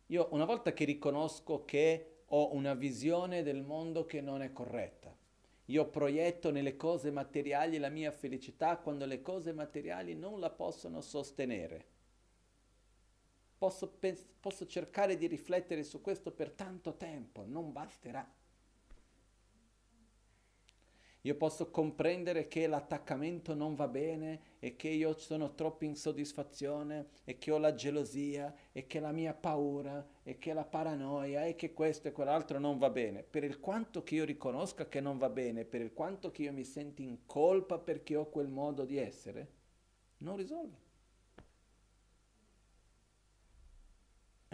Io 0.08 0.28
una 0.32 0.44
volta 0.44 0.74
che 0.74 0.84
riconosco 0.84 1.64
che 1.64 2.24
ho 2.26 2.54
una 2.54 2.74
visione 2.74 3.42
del 3.42 3.62
mondo 3.62 4.04
che 4.04 4.20
non 4.20 4.42
è 4.42 4.52
corretta, 4.52 5.16
io 5.68 5.88
proietto 5.88 6.50
nelle 6.50 6.76
cose 6.76 7.10
materiali 7.10 7.78
la 7.78 7.88
mia 7.88 8.12
felicità 8.12 8.76
quando 8.76 9.06
le 9.06 9.22
cose 9.22 9.54
materiali 9.54 10.14
non 10.14 10.40
la 10.40 10.50
possono 10.50 11.00
sostenere 11.00 11.92
posso, 13.56 13.88
pens- 13.88 14.26
posso 14.40 14.66
cercare 14.66 15.16
di 15.16 15.26
riflettere 15.26 15.84
su 15.84 16.00
questo 16.00 16.30
per 16.32 16.50
tanto 16.50 16.96
tempo, 16.96 17.44
non 17.46 17.72
basterà. 17.72 18.28
Io 21.26 21.36
posso 21.36 21.70
comprendere 21.70 22.48
che 22.48 22.66
l'attaccamento 22.66 23.54
non 23.54 23.74
va 23.74 23.88
bene 23.88 24.58
e 24.58 24.76
che 24.76 24.88
io 24.88 25.16
sono 25.16 25.54
troppo 25.54 25.86
insoddisfazione 25.86 27.06
e 27.24 27.38
che 27.38 27.50
ho 27.50 27.56
la 27.56 27.72
gelosia 27.72 28.54
e 28.72 28.86
che 28.86 29.00
la 29.00 29.10
mia 29.10 29.32
paura 29.32 30.06
e 30.22 30.36
che 30.36 30.52
la 30.52 30.66
paranoia 30.66 31.46
e 31.46 31.56
che 31.56 31.72
questo 31.72 32.08
e 32.08 32.12
quell'altro 32.12 32.58
non 32.58 32.76
va 32.76 32.90
bene. 32.90 33.22
Per 33.22 33.42
il 33.42 33.58
quanto 33.58 34.02
che 34.02 34.16
io 34.16 34.26
riconosca 34.26 34.86
che 34.86 35.00
non 35.00 35.16
va 35.16 35.30
bene, 35.30 35.64
per 35.64 35.80
il 35.80 35.94
quanto 35.94 36.30
che 36.30 36.42
io 36.42 36.52
mi 36.52 36.64
sento 36.64 37.00
in 37.00 37.24
colpa 37.24 37.78
perché 37.78 38.16
ho 38.16 38.28
quel 38.28 38.48
modo 38.48 38.84
di 38.84 38.98
essere, 38.98 39.48
non 40.18 40.36
risolve. 40.36 40.83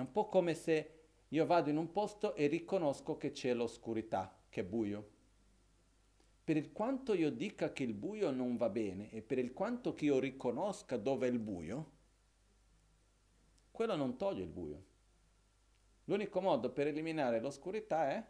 È 0.01 0.03
un 0.03 0.12
po' 0.12 0.28
come 0.28 0.55
se 0.55 1.01
io 1.28 1.44
vado 1.44 1.68
in 1.68 1.76
un 1.76 1.92
posto 1.92 2.34
e 2.34 2.46
riconosco 2.46 3.18
che 3.18 3.32
c'è 3.32 3.53
l'oscurità, 3.53 4.34
che 4.48 4.62
è 4.62 4.64
buio. 4.64 5.11
Per 6.42 6.57
il 6.57 6.72
quanto 6.72 7.12
io 7.12 7.30
dica 7.30 7.70
che 7.74 7.82
il 7.82 7.92
buio 7.92 8.30
non 8.30 8.57
va 8.57 8.70
bene 8.70 9.11
e 9.11 9.20
per 9.20 9.36
il 9.36 9.53
quanto 9.53 9.92
che 9.92 10.07
io 10.07 10.18
riconosca 10.18 10.96
dove 10.96 11.28
è 11.28 11.30
il 11.30 11.38
buio, 11.38 11.90
quello 13.70 13.94
non 13.94 14.16
toglie 14.16 14.44
il 14.44 14.48
buio. 14.48 14.84
L'unico 16.05 16.40
modo 16.40 16.72
per 16.72 16.86
eliminare 16.86 17.38
l'oscurità 17.38 18.09
è 18.09 18.26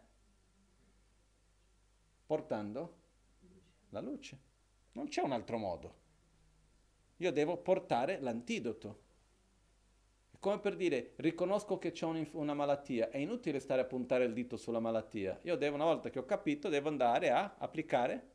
portando 2.25 2.97
la 3.91 4.01
luce. 4.01 4.37
Non 4.91 5.07
c'è 5.07 5.21
un 5.21 5.31
altro 5.31 5.57
modo. 5.57 5.95
Io 7.15 7.31
devo 7.31 7.55
portare 7.55 8.19
l'antidoto 8.19 9.00
come 10.41 10.57
per 10.57 10.75
dire, 10.75 11.11
riconosco 11.17 11.77
che 11.77 11.91
c'è 11.91 12.07
un, 12.07 12.27
una 12.31 12.55
malattia, 12.55 13.11
è 13.11 13.17
inutile 13.17 13.59
stare 13.59 13.81
a 13.81 13.85
puntare 13.85 14.25
il 14.25 14.33
dito 14.33 14.57
sulla 14.57 14.79
malattia. 14.79 15.39
Io 15.43 15.55
devo, 15.55 15.75
una 15.75 15.85
volta 15.85 16.09
che 16.09 16.17
ho 16.17 16.25
capito, 16.25 16.67
devo 16.67 16.89
andare 16.89 17.29
a 17.29 17.57
applicare 17.59 18.29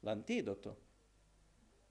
l'antidoto. 0.00 0.76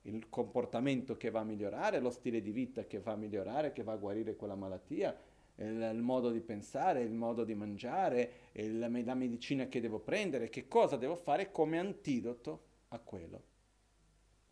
Il 0.03 0.29
comportamento 0.29 1.17
che 1.17 1.29
va 1.31 1.41
a 1.41 1.43
migliorare, 1.43 1.99
lo 1.99 2.11
stile 2.11 2.41
di 2.41 2.51
vita 2.51 2.85
che 2.85 3.01
va 3.01 3.11
a 3.11 3.17
migliorare, 3.17 3.73
che 3.73 3.83
va 3.83 3.91
a 3.91 3.97
guarire 3.97 4.37
quella 4.37 4.55
malattia, 4.55 5.13
il, 5.55 5.91
il 5.93 6.01
modo 6.01 6.31
di 6.31 6.39
pensare, 6.39 7.01
il 7.01 7.11
modo 7.11 7.43
di 7.43 7.53
mangiare, 7.53 8.31
il, 8.53 8.79
la 8.79 9.15
medicina 9.15 9.67
che 9.67 9.81
devo 9.81 9.99
prendere, 9.99 10.47
che 10.47 10.69
cosa 10.69 10.95
devo 10.95 11.17
fare 11.17 11.51
come 11.51 11.77
antidoto 11.77 12.63
a 12.87 12.99
quello. 12.99 13.43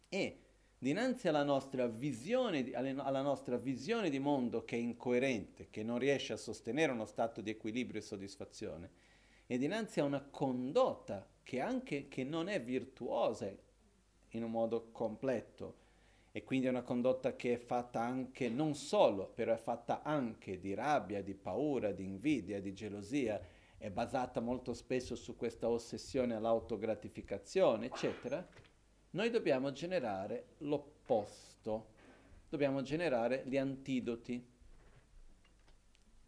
E 0.10 0.40
dinanzi 0.82 1.28
alla 1.28 1.44
nostra 1.44 1.88
visione, 1.88 2.72
alla 2.72 3.22
nostra 3.22 3.58
visione 3.58 4.10
di 4.10 4.18
mondo 4.18 4.64
che 4.64 4.78
è 4.78 4.80
incoerente, 4.80 5.68
che 5.70 5.84
non 5.84 6.00
riesce 6.00 6.32
a 6.34 6.38
sostenere 6.38 6.94
uno 6.94 7.06
stato 7.06 7.42
di 7.42 7.50
equilibrio 7.50 8.00
e 8.00 8.04
soddisfazione, 8.04 8.90
e 9.46 9.58
dinanzi 9.58 10.00
a 10.00 10.06
una 10.06 10.22
condotta 10.22 11.28
che 11.44 11.60
anche 11.60 12.08
che 12.08 12.24
non 12.24 12.48
è 12.48 12.62
virtuosa 12.62 13.52
in 14.30 14.44
un 14.44 14.52
modo 14.52 14.90
completo, 14.92 15.88
e 16.32 16.44
quindi 16.44 16.68
è 16.68 16.70
una 16.70 16.84
condotta 16.84 17.36
che 17.36 17.56
è 17.56 17.58
fatta 17.58 18.00
anche, 18.00 18.48
non 18.48 18.74
solo, 18.74 19.28
però 19.28 19.54
è 19.54 19.58
fatta 19.58 20.02
anche 20.04 20.60
di 20.60 20.74
rabbia, 20.74 21.22
di 21.22 21.34
paura, 21.34 21.92
di 21.92 22.06
invidia, 22.06 22.62
di 22.62 22.74
gelosia, 22.74 23.42
è 23.78 23.90
basata 23.90 24.40
molto 24.40 24.74
spesso 24.74 25.16
su 25.16 25.36
questa 25.36 25.68
ossessione 25.68 26.36
all'autogratificazione, 26.36 27.88
eccetera, 27.88 28.48
noi 29.12 29.30
dobbiamo 29.30 29.72
generare 29.72 30.50
l'opposto, 30.60 31.88
dobbiamo 32.50 32.82
generare 32.82 33.44
gli 33.46 33.58
antidoti. 33.58 34.46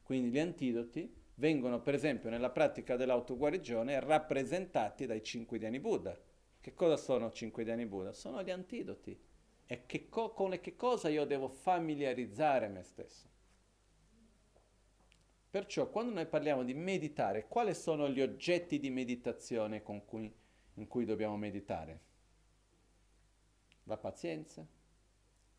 Quindi 0.04 0.30
gli 0.30 0.40
antidoti 0.40 1.14
vengono 1.36 1.82
per 1.82 1.94
esempio 1.94 2.30
nella 2.30 2.50
pratica 2.50 2.96
dell'autoguarigione 2.96 4.00
rappresentati 4.00 5.06
dai 5.06 5.24
cinque 5.24 5.58
diani 5.58 5.80
Buddha. 5.80 6.18
Che 6.60 6.74
cosa 6.74 6.98
sono 6.98 7.32
cinque 7.32 7.64
diani 7.64 7.86
Buddha? 7.86 8.14
Sono 8.14 8.44
gli 8.44 8.52
antidoti. 8.52 9.20
E 9.66 9.86
che 9.86 10.10
co- 10.10 10.32
con 10.32 10.58
che 10.60 10.76
cosa 10.76 11.08
io 11.10 11.26
devo 11.26 11.48
familiarizzare 11.48 12.68
me 12.68 12.84
stesso. 12.84 13.30
Perciò 15.50 15.90
quando 15.90 16.14
noi 16.14 16.26
parliamo 16.28 16.64
di 16.64 16.74
meditare, 16.74 17.48
quali 17.48 17.74
sono 17.74 18.10
gli 18.10 18.22
oggetti 18.22 18.80
di 18.80 18.90
meditazione 18.90 19.82
cui, 20.06 20.34
in 20.76 20.88
cui 20.88 21.06
dobbiamo 21.06 21.38
meditare? 21.38 22.10
La 23.84 23.98
pazienza, 23.98 24.66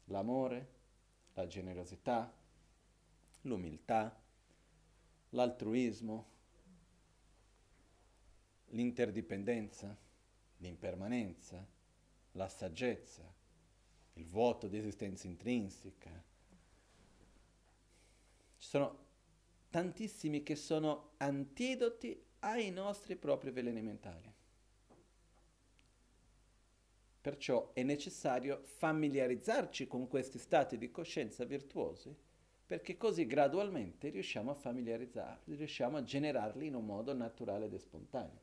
l'amore, 0.05 0.69
la 1.35 1.47
generosità, 1.47 2.33
l'umiltà, 3.43 4.21
l'altruismo, 5.31 6.31
l'interdipendenza, 8.69 9.97
l'impermanenza, 10.59 11.67
la 12.33 12.49
saggezza, 12.49 13.23
il 14.15 14.27
vuoto 14.27 14.69
di 14.69 14.79
esistenza 14.79 15.27
intrinseca. 15.27 16.11
Ci 18.57 18.69
sono 18.69 18.99
tantissimi 19.71 20.43
che 20.43 20.55
sono 20.55 21.13
antidoti 21.19 22.23
ai 22.41 22.71
nostri 22.71 23.17
propri 23.17 23.51
veleni 23.51 23.83
mentali. 23.83 24.33
Perciò 27.23 27.71
è 27.73 27.85
necessario 27.85 28.63
familiarizzarci 28.65 29.87
con 29.87 30.09
questi 30.09 30.39
stati 30.39 30.77
di 30.77 30.91
coscienza 30.91 31.45
virtuosi 31.45 32.13
perché 32.67 32.97
così 32.97 33.27
gradualmente 33.27 34.09
riusciamo 34.09 34.51
a 34.51 34.55
familiarizzarli, 34.55 35.55
riusciamo 35.55 35.99
a 35.99 36.03
generarli 36.03 36.67
in 36.67 36.75
un 36.75 36.85
modo 36.85 37.13
naturale 37.13 37.67
ed 37.67 37.77
spontaneo. 37.77 38.41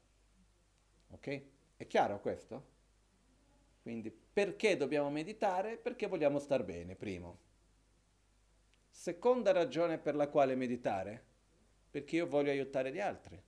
Ok? 1.10 1.42
È 1.76 1.88
chiaro 1.88 2.22
questo? 2.22 2.68
Quindi 3.82 4.12
perché 4.12 4.78
dobbiamo 4.78 5.10
meditare? 5.10 5.78
Perché 5.78 6.08
vogliamo 6.08 6.40
star 6.40 6.64
bene, 6.64 6.96
primo. 6.96 7.40
Seconda 8.88 9.52
ragione 9.52 9.98
per 9.98 10.16
la 10.16 10.30
quale 10.30 10.56
meditare? 10.56 11.26
Perché 11.90 12.18
io 12.18 12.28
voglio 12.28 12.52
aiutare 12.52 12.94
gli 12.94 13.00
altri. 13.00 13.42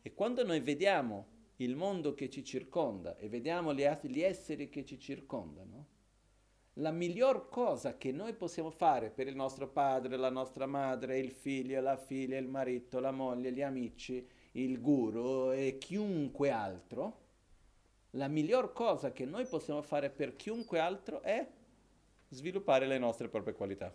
E 0.00 0.14
quando 0.14 0.42
noi 0.44 0.60
vediamo 0.60 1.26
il 1.56 1.74
mondo 1.74 2.14
che 2.14 2.28
ci 2.28 2.44
circonda 2.44 3.16
e 3.16 3.28
vediamo 3.28 3.72
gli, 3.72 3.82
esseri 4.20 4.68
che 4.68 4.84
ci 4.84 4.98
circondano, 4.98 5.94
la 6.74 6.90
miglior 6.90 7.48
cosa 7.48 7.96
che 7.96 8.12
noi 8.12 8.34
possiamo 8.34 8.70
fare 8.70 9.08
per 9.08 9.26
il 9.26 9.34
nostro 9.34 9.68
padre, 9.68 10.18
la 10.18 10.28
nostra 10.28 10.66
madre, 10.66 11.18
il 11.18 11.30
figlio, 11.30 11.80
la 11.80 11.96
figlia, 11.96 12.36
il 12.36 12.48
marito, 12.48 13.00
la 13.00 13.12
moglie, 13.12 13.52
gli 13.52 13.62
amici, 13.62 14.28
il 14.52 14.80
guru 14.80 15.52
e 15.52 15.78
chiunque 15.78 16.50
altro, 16.50 17.24
la 18.10 18.28
miglior 18.28 18.72
cosa 18.72 19.12
che 19.12 19.24
noi 19.24 19.46
possiamo 19.46 19.80
fare 19.80 20.10
per 20.10 20.36
chiunque 20.36 20.78
altro 20.78 21.22
è 21.22 21.48
sviluppare 22.28 22.86
le 22.86 22.98
nostre 22.98 23.28
proprie 23.28 23.54
qualità. 23.54 23.94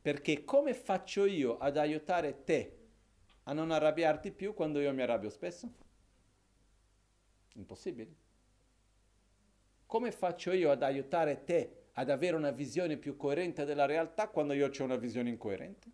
Perché 0.00 0.44
come 0.44 0.72
faccio 0.72 1.26
io 1.26 1.58
ad 1.58 1.76
aiutare 1.76 2.44
te 2.44 2.79
a 3.44 3.52
non 3.52 3.70
arrabbiarti 3.70 4.30
più 4.32 4.54
quando 4.54 4.80
io 4.80 4.92
mi 4.92 5.02
arrabbio 5.02 5.30
spesso? 5.30 5.72
Impossibile. 7.54 8.14
Come 9.86 10.12
faccio 10.12 10.52
io 10.52 10.70
ad 10.70 10.82
aiutare 10.82 11.44
te 11.44 11.88
ad 11.94 12.10
avere 12.10 12.36
una 12.36 12.50
visione 12.50 12.96
più 12.96 13.16
coerente 13.16 13.64
della 13.64 13.86
realtà 13.86 14.28
quando 14.28 14.52
io 14.52 14.68
ho 14.68 14.84
una 14.84 14.96
visione 14.96 15.30
incoerente? 15.30 15.90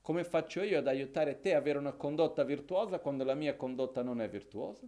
Come 0.00 0.24
faccio 0.24 0.62
io 0.62 0.78
ad 0.78 0.88
aiutare 0.88 1.38
te 1.40 1.54
ad 1.54 1.60
avere 1.60 1.78
una 1.78 1.92
condotta 1.92 2.42
virtuosa 2.42 2.98
quando 2.98 3.22
la 3.22 3.34
mia 3.34 3.54
condotta 3.54 4.02
non 4.02 4.20
è 4.20 4.28
virtuosa? 4.28 4.84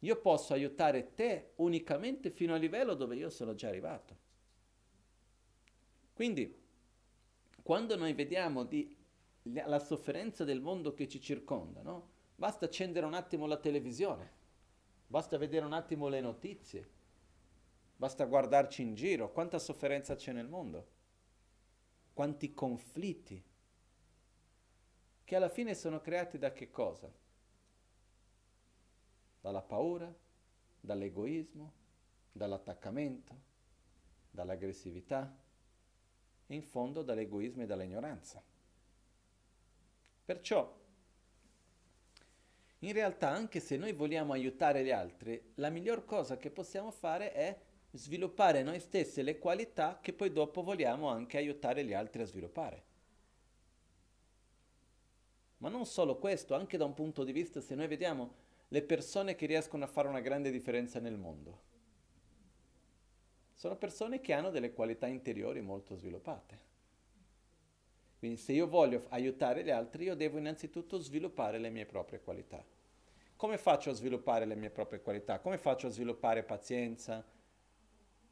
Io 0.00 0.16
posso 0.16 0.54
aiutare 0.54 1.14
te 1.14 1.52
unicamente 1.56 2.30
fino 2.30 2.54
al 2.54 2.60
livello 2.60 2.94
dove 2.94 3.14
io 3.14 3.30
sono 3.30 3.54
già 3.54 3.68
arrivato. 3.68 4.16
Quindi 6.12 6.59
quando 7.70 7.94
noi 7.94 8.14
vediamo 8.14 8.64
di, 8.64 8.96
la 9.42 9.78
sofferenza 9.78 10.42
del 10.42 10.60
mondo 10.60 10.92
che 10.92 11.06
ci 11.06 11.20
circonda, 11.20 11.82
no? 11.82 12.10
basta 12.34 12.64
accendere 12.64 13.06
un 13.06 13.14
attimo 13.14 13.46
la 13.46 13.58
televisione, 13.58 14.28
basta 15.06 15.38
vedere 15.38 15.64
un 15.64 15.72
attimo 15.72 16.08
le 16.08 16.20
notizie, 16.20 16.90
basta 17.94 18.24
guardarci 18.24 18.82
in 18.82 18.94
giro, 18.96 19.30
quanta 19.30 19.60
sofferenza 19.60 20.16
c'è 20.16 20.32
nel 20.32 20.48
mondo, 20.48 20.88
quanti 22.12 22.52
conflitti, 22.54 23.40
che 25.22 25.36
alla 25.36 25.48
fine 25.48 25.76
sono 25.76 26.00
creati 26.00 26.38
da 26.38 26.50
che 26.50 26.72
cosa? 26.72 27.08
Dalla 29.40 29.62
paura, 29.62 30.12
dall'egoismo, 30.80 31.72
dall'attaccamento, 32.32 33.40
dall'aggressività 34.28 35.48
e 36.50 36.54
in 36.56 36.62
fondo 36.62 37.02
dall'egoismo 37.02 37.62
e 37.62 37.66
dall'ignoranza. 37.66 38.42
Perciò, 40.24 40.78
in 42.80 42.92
realtà, 42.92 43.28
anche 43.28 43.60
se 43.60 43.76
noi 43.76 43.92
vogliamo 43.92 44.32
aiutare 44.32 44.82
gli 44.82 44.90
altri, 44.90 45.40
la 45.54 45.70
miglior 45.70 46.04
cosa 46.04 46.36
che 46.38 46.50
possiamo 46.50 46.90
fare 46.90 47.32
è 47.32 47.56
sviluppare 47.92 48.64
noi 48.64 48.80
stessi 48.80 49.22
le 49.22 49.38
qualità 49.38 50.00
che 50.02 50.12
poi 50.12 50.32
dopo 50.32 50.62
vogliamo 50.62 51.08
anche 51.08 51.36
aiutare 51.36 51.84
gli 51.84 51.92
altri 51.92 52.22
a 52.22 52.26
sviluppare. 52.26 52.84
Ma 55.58 55.68
non 55.68 55.86
solo 55.86 56.18
questo, 56.18 56.56
anche 56.56 56.76
da 56.76 56.84
un 56.84 56.94
punto 56.94 57.22
di 57.22 57.30
vista, 57.30 57.60
se 57.60 57.76
noi 57.76 57.86
vediamo 57.86 58.34
le 58.68 58.82
persone 58.82 59.36
che 59.36 59.46
riescono 59.46 59.84
a 59.84 59.88
fare 59.88 60.08
una 60.08 60.20
grande 60.20 60.50
differenza 60.50 60.98
nel 60.98 61.16
mondo 61.16 61.68
sono 63.60 63.76
persone 63.76 64.22
che 64.22 64.32
hanno 64.32 64.48
delle 64.48 64.72
qualità 64.72 65.06
interiori 65.06 65.60
molto 65.60 65.94
sviluppate. 65.94 66.58
Quindi 68.18 68.38
se 68.38 68.54
io 68.54 68.66
voglio 68.66 69.04
aiutare 69.10 69.62
gli 69.62 69.68
altri, 69.68 70.04
io 70.04 70.14
devo 70.14 70.38
innanzitutto 70.38 70.96
sviluppare 70.96 71.58
le 71.58 71.68
mie 71.68 71.84
proprie 71.84 72.22
qualità. 72.22 72.64
Come 73.36 73.58
faccio 73.58 73.90
a 73.90 73.92
sviluppare 73.92 74.46
le 74.46 74.54
mie 74.54 74.70
proprie 74.70 75.02
qualità? 75.02 75.40
Come 75.40 75.58
faccio 75.58 75.88
a 75.88 75.90
sviluppare 75.90 76.42
pazienza? 76.42 77.22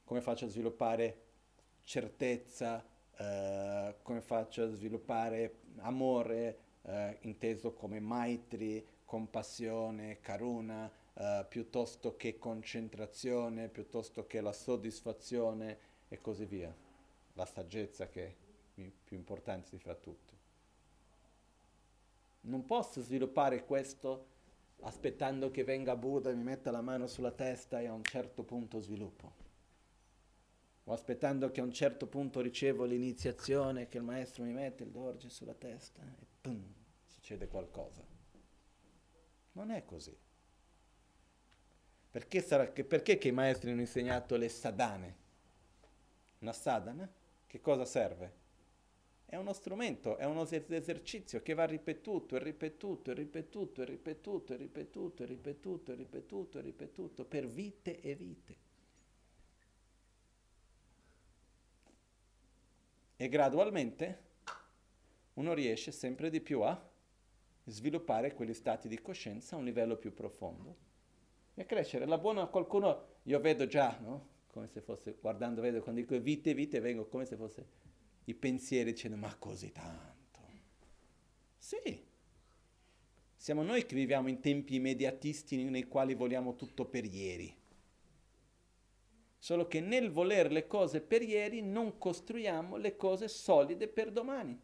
Come 0.03 0.22
faccio 0.22 0.47
a 0.47 0.49
sviluppare 0.49 1.24
certezza? 1.83 2.83
Uh, 3.18 3.97
come 4.01 4.22
faccio 4.22 4.62
a 4.62 4.68
sviluppare 4.68 5.59
amore, 5.81 6.59
uh, 6.81 7.14
inteso 7.20 7.74
come 7.74 8.01
maitri, 8.01 8.83
compassione, 9.05 10.20
karuna, 10.20 10.91
uh, 11.19 11.47
piuttosto 11.49 12.16
che 12.16 12.39
concentrazione, 12.39 13.69
piuttosto 13.69 14.27
che 14.27 14.41
la 14.41 14.53
soddisfazione 14.53 15.79
e 16.09 16.21
così 16.21 16.45
via. 16.45 16.75
La 17.35 17.47
saggezza 17.47 18.09
che 18.09 18.27
è 18.75 18.91
più 19.05 19.16
importante 19.16 19.71
di 19.71 19.79
fra 19.79 19.95
tutte. 19.95 20.37
Non 22.43 22.64
posso 22.64 23.03
sviluppare 23.03 23.64
questo 23.64 24.37
aspettando 24.81 25.51
che 25.51 25.64
venga 25.64 25.97
Buddha 25.97 26.31
e 26.31 26.35
mi 26.35 26.45
metta 26.45 26.71
la 26.71 26.81
mano 26.81 27.07
sulla 27.07 27.33
testa 27.33 27.81
e 27.81 27.87
a 27.87 27.93
un 27.93 28.05
certo 28.05 28.45
punto 28.45 28.81
sviluppo. 28.81 29.47
o 30.85 30.93
aspettando 30.93 31.51
che 31.51 31.61
a 31.61 31.64
un 31.64 31.73
certo 31.73 32.07
punto 32.07 32.41
ricevo 32.41 32.85
l'iniziazione 32.85 33.89
che 33.89 33.99
il 33.99 34.05
maestro 34.05 34.45
mi 34.45 34.53
mette 34.53 34.85
il 34.85 34.91
dorje 34.91 35.29
sulla 35.29 35.53
testa 35.53 36.01
e 36.03 36.27
pum, 36.41 36.64
succede 37.05 37.47
qualcosa. 37.47 38.03
Non 39.53 39.71
è 39.71 39.85
così. 39.85 40.16
Perché, 42.19 42.43
sarà, 42.43 42.66
perché 42.66 43.16
che 43.16 43.29
i 43.29 43.33
maestri 43.33 43.71
hanno 43.71 43.79
insegnato 43.79 44.35
le 44.35 44.49
sadane? 44.49 45.16
Una 46.41 46.53
sadana? 46.53 47.09
Che 47.47 47.61
cosa 47.61 47.85
serve? 47.85 48.33
È 49.25 49.37
uno 49.37 49.53
strumento, 49.53 50.16
è 50.16 50.25
uno 50.25 50.43
esercizio 50.43 51.41
che 51.43 51.55
va 51.55 51.64
ripetuto 51.64 52.35
e 52.35 52.43
ripetuto 52.43 53.12
e 53.12 53.14
ripetuto 53.14 53.83
e 53.83 53.85
ripetuto 53.85 54.53
e 54.53 54.57
ripetuto 54.57 55.23
e 55.23 55.27
ripetuto 55.27 55.93
e 55.93 55.95
ripetuto 55.95 56.59
e 56.59 56.61
ripetuto 56.61 57.25
per 57.25 57.47
vite 57.47 58.01
e 58.01 58.14
vite. 58.16 58.57
E 63.14 63.29
gradualmente 63.29 64.23
uno 65.35 65.55
riesce 65.55 65.93
sempre 65.93 66.31
di 66.31 66.41
più 66.41 66.62
a 66.62 66.91
sviluppare 67.66 68.35
quegli 68.35 68.55
stati 68.55 68.89
di 68.89 69.01
coscienza 69.01 69.55
a 69.55 69.59
un 69.61 69.64
livello 69.64 69.97
più 69.97 70.12
profondo 70.12 70.88
e 71.61 71.67
crescere. 71.67 72.07
La 72.07 72.19
buona 72.19 72.47
qualcuno, 72.47 73.17
io 73.25 73.41
vedo 73.41 73.67
già, 73.67 73.99
no? 74.01 74.37
Come 74.53 74.69
se 74.69 74.81
fosse, 74.81 75.17
guardando, 75.21 75.61
vedo, 75.61 75.83
quando 75.83 76.01
dico 76.01 76.19
vite, 76.19 76.55
vite, 76.55 76.81
vengo 76.81 77.07
come 77.07 77.25
se 77.25 77.37
fosse 77.37 77.67
i 78.25 78.35
pensieri 78.35 78.93
dicendo 78.93 79.17
ma 79.17 79.35
così 79.37 79.73
tanto. 79.73 80.41
Sì, 81.57 82.07
siamo 83.37 83.63
noi 83.63 83.87
che 83.87 83.95
viviamo 83.95 84.29
in 84.29 84.41
tempi 84.41 84.77
immediatisti 84.77 85.63
nei 85.65 85.85
quali 85.85 86.15
vogliamo 86.15 86.55
tutto 86.55 86.85
per 86.87 87.05
ieri. 87.05 87.55
Solo 89.39 89.67
che 89.67 89.81
nel 89.81 90.11
voler 90.11 90.51
le 90.51 90.67
cose 90.67 91.01
per 91.01 91.23
ieri 91.23 91.63
non 91.63 91.99
costruiamo 91.99 92.77
le 92.77 92.97
cose 92.97 93.29
solide 93.29 93.87
per 93.89 94.11
domani. 94.11 94.61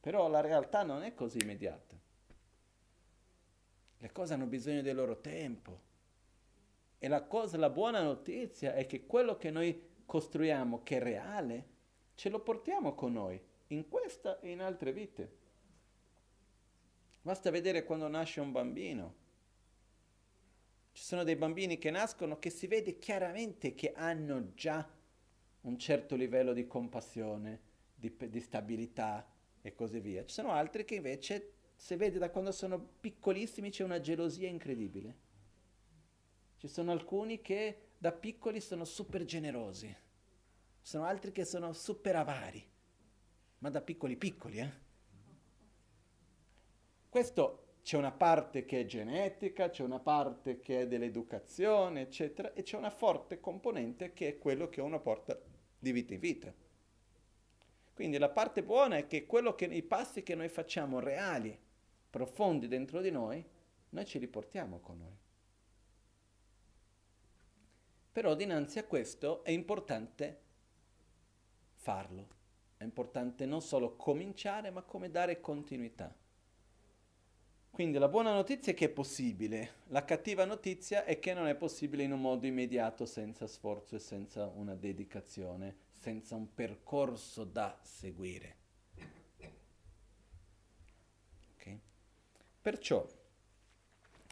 Però 0.00 0.28
la 0.28 0.40
realtà 0.40 0.82
non 0.82 1.02
è 1.02 1.14
così 1.14 1.38
immediata. 1.38 2.01
Le 4.02 4.10
cose 4.10 4.34
hanno 4.34 4.46
bisogno 4.46 4.82
del 4.82 4.96
loro 4.96 5.20
tempo. 5.20 5.80
E 6.98 7.06
la 7.06 7.22
cosa, 7.22 7.56
la 7.56 7.70
buona 7.70 8.02
notizia 8.02 8.74
è 8.74 8.84
che 8.84 9.06
quello 9.06 9.36
che 9.36 9.52
noi 9.52 9.90
costruiamo, 10.04 10.82
che 10.82 10.96
è 10.96 11.00
reale, 11.00 11.66
ce 12.16 12.28
lo 12.28 12.40
portiamo 12.40 12.96
con 12.96 13.12
noi, 13.12 13.40
in 13.68 13.88
questa 13.88 14.40
e 14.40 14.50
in 14.50 14.60
altre 14.60 14.92
vite. 14.92 15.36
Basta 17.22 17.52
vedere 17.52 17.84
quando 17.84 18.08
nasce 18.08 18.40
un 18.40 18.50
bambino. 18.50 19.14
Ci 20.90 21.04
sono 21.04 21.22
dei 21.22 21.36
bambini 21.36 21.78
che 21.78 21.92
nascono 21.92 22.40
che 22.40 22.50
si 22.50 22.66
vede 22.66 22.98
chiaramente 22.98 23.72
che 23.76 23.92
hanno 23.92 24.52
già 24.54 24.84
un 25.60 25.78
certo 25.78 26.16
livello 26.16 26.52
di 26.52 26.66
compassione, 26.66 27.60
di, 27.94 28.12
di 28.28 28.40
stabilità 28.40 29.32
e 29.62 29.72
così 29.76 30.00
via. 30.00 30.24
Ci 30.24 30.34
sono 30.34 30.50
altri 30.50 30.84
che 30.84 30.96
invece 30.96 31.52
si 31.74 31.96
vede 31.96 32.18
da 32.18 32.30
quando 32.30 32.52
sono 32.52 32.78
piccolissimi 32.78 33.70
c'è 33.70 33.84
una 33.84 34.00
gelosia 34.00 34.48
incredibile. 34.48 35.16
Ci 36.56 36.68
sono 36.68 36.92
alcuni 36.92 37.40
che 37.40 37.88
da 37.98 38.12
piccoli 38.12 38.60
sono 38.60 38.84
super 38.84 39.24
generosi, 39.24 39.86
ci 39.86 40.88
sono 40.88 41.04
altri 41.04 41.32
che 41.32 41.44
sono 41.44 41.72
super 41.72 42.16
avari, 42.16 42.64
ma 43.58 43.70
da 43.70 43.80
piccoli 43.80 44.16
piccoli, 44.16 44.58
eh? 44.58 44.70
Questo 47.08 47.74
c'è 47.82 47.96
una 47.96 48.12
parte 48.12 48.64
che 48.64 48.80
è 48.80 48.84
genetica, 48.86 49.68
c'è 49.68 49.82
una 49.82 49.98
parte 49.98 50.60
che 50.60 50.82
è 50.82 50.86
dell'educazione, 50.86 52.02
eccetera, 52.02 52.52
e 52.52 52.62
c'è 52.62 52.76
una 52.76 52.90
forte 52.90 53.40
componente 53.40 54.12
che 54.12 54.28
è 54.28 54.38
quello 54.38 54.68
che 54.68 54.80
uno 54.80 55.00
porta 55.00 55.38
di 55.78 55.92
vita 55.92 56.14
in 56.14 56.20
vita. 56.20 56.54
Quindi 58.02 58.18
la 58.18 58.30
parte 58.30 58.64
buona 58.64 58.96
è 58.96 59.06
che 59.06 59.26
che, 59.54 59.64
i 59.66 59.82
passi 59.84 60.24
che 60.24 60.34
noi 60.34 60.48
facciamo 60.48 60.98
reali, 60.98 61.56
profondi 62.10 62.66
dentro 62.66 63.00
di 63.00 63.12
noi, 63.12 63.46
noi 63.90 64.04
ce 64.04 64.18
li 64.18 64.26
portiamo 64.26 64.80
con 64.80 64.98
noi. 64.98 65.16
Però 68.10 68.34
dinanzi 68.34 68.80
a 68.80 68.84
questo 68.86 69.44
è 69.44 69.52
importante 69.52 70.40
farlo, 71.74 72.26
è 72.76 72.82
importante 72.82 73.46
non 73.46 73.62
solo 73.62 73.94
cominciare, 73.94 74.72
ma 74.72 74.82
come 74.82 75.08
dare 75.08 75.40
continuità. 75.40 76.12
Quindi 77.70 77.98
la 77.98 78.08
buona 78.08 78.32
notizia 78.32 78.72
è 78.72 78.74
che 78.74 78.86
è 78.86 78.90
possibile, 78.90 79.74
la 79.90 80.04
cattiva 80.04 80.44
notizia 80.44 81.04
è 81.04 81.20
che 81.20 81.34
non 81.34 81.46
è 81.46 81.54
possibile 81.54 82.02
in 82.02 82.10
un 82.10 82.20
modo 82.20 82.46
immediato, 82.46 83.06
senza 83.06 83.46
sforzo 83.46 83.94
e 83.94 84.00
senza 84.00 84.48
una 84.48 84.74
dedicazione, 84.74 85.90
senza 86.02 86.34
un 86.34 86.52
percorso 86.52 87.44
da 87.44 87.78
seguire. 87.80 88.56
Okay? 91.54 91.80
Perciò 92.60 93.06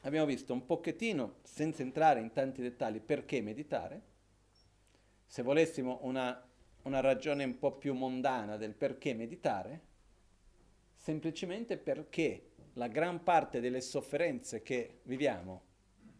abbiamo 0.02 0.26
visto 0.26 0.52
un 0.52 0.66
pochettino, 0.66 1.36
senza 1.44 1.82
entrare 1.82 2.18
in 2.18 2.32
tanti 2.32 2.60
dettagli, 2.60 3.00
perché 3.00 3.40
meditare. 3.40 4.02
Se 5.24 5.42
volessimo 5.42 6.00
una, 6.02 6.44
una 6.82 6.98
ragione 6.98 7.44
un 7.44 7.56
po' 7.56 7.76
più 7.76 7.94
mondana 7.94 8.56
del 8.56 8.74
perché 8.74 9.14
meditare, 9.14 9.80
semplicemente 10.96 11.78
perché 11.78 12.50
la 12.72 12.88
gran 12.88 13.22
parte 13.22 13.60
delle 13.60 13.80
sofferenze 13.80 14.60
che 14.62 15.02
viviamo 15.04 15.62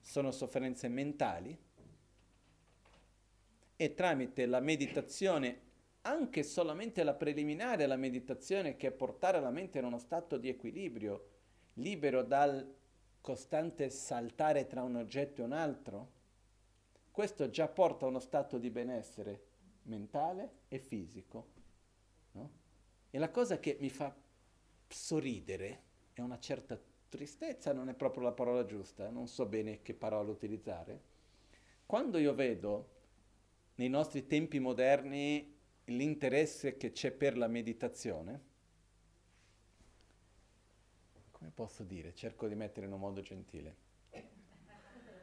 sono 0.01 0.31
sofferenze 0.31 0.87
mentali 0.87 1.59
e 3.81 3.95
tramite 3.95 4.45
la 4.45 4.61
meditazione, 4.61 5.59
anche 6.03 6.43
solamente 6.43 7.03
la 7.03 7.15
preliminare 7.15 7.85
alla 7.85 7.97
meditazione, 7.97 8.77
che 8.77 8.89
è 8.89 8.91
portare 8.91 9.41
la 9.41 9.49
mente 9.49 9.79
in 9.79 9.87
uno 9.87 9.97
stato 9.97 10.37
di 10.37 10.51
equilibrio, 10.51 11.29
libero 11.75 12.23
dal 12.23 12.77
costante 13.23 13.89
saltare 13.89 14.67
tra 14.67 14.83
un 14.83 14.97
oggetto 14.97 15.41
e 15.41 15.45
un 15.45 15.53
altro, 15.53 16.11
questo 17.11 17.49
già 17.49 17.69
porta 17.69 18.05
a 18.05 18.09
uno 18.09 18.19
stato 18.19 18.59
di 18.59 18.69
benessere 18.69 19.45
mentale 19.85 20.57
e 20.69 20.79
fisico. 20.79 21.47
No? 22.33 22.51
E 23.09 23.19
la 23.19 23.31
cosa 23.31 23.59
che 23.59 23.79
mi 23.81 23.89
fa 23.89 24.15
sorridere 24.89 25.83
è 26.13 26.21
una 26.21 26.39
certa 26.39 26.79
tristezza, 27.09 27.73
non 27.73 27.89
è 27.89 27.95
proprio 27.95 28.25
la 28.25 28.33
parola 28.33 28.67
giusta, 28.67 29.09
non 29.09 29.27
so 29.27 29.47
bene 29.47 29.81
che 29.81 29.95
parola 29.95 30.31
utilizzare. 30.31 31.01
Quando 31.87 32.19
io 32.19 32.35
vedo 32.35 32.99
nei 33.81 33.89
nostri 33.89 34.27
tempi 34.27 34.59
moderni 34.59 35.57
l'interesse 35.85 36.77
che 36.77 36.93
c'è 36.93 37.13
per 37.13 37.39
la 37.39 37.49
meditazione, 37.49 38.49
come 41.31 41.51
posso 41.55 41.83
dire? 41.83 42.15
Cerco 42.15 42.47
di 42.47 42.55
mettere 42.55 42.85
in 42.85 42.93
un 42.93 43.01
modo 43.01 43.23
gentile. 43.23 43.77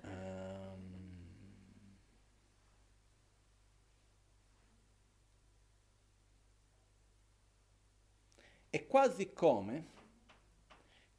Um, 0.02 1.28
è 8.72 8.88
quasi 8.88 9.34
come 9.34 9.86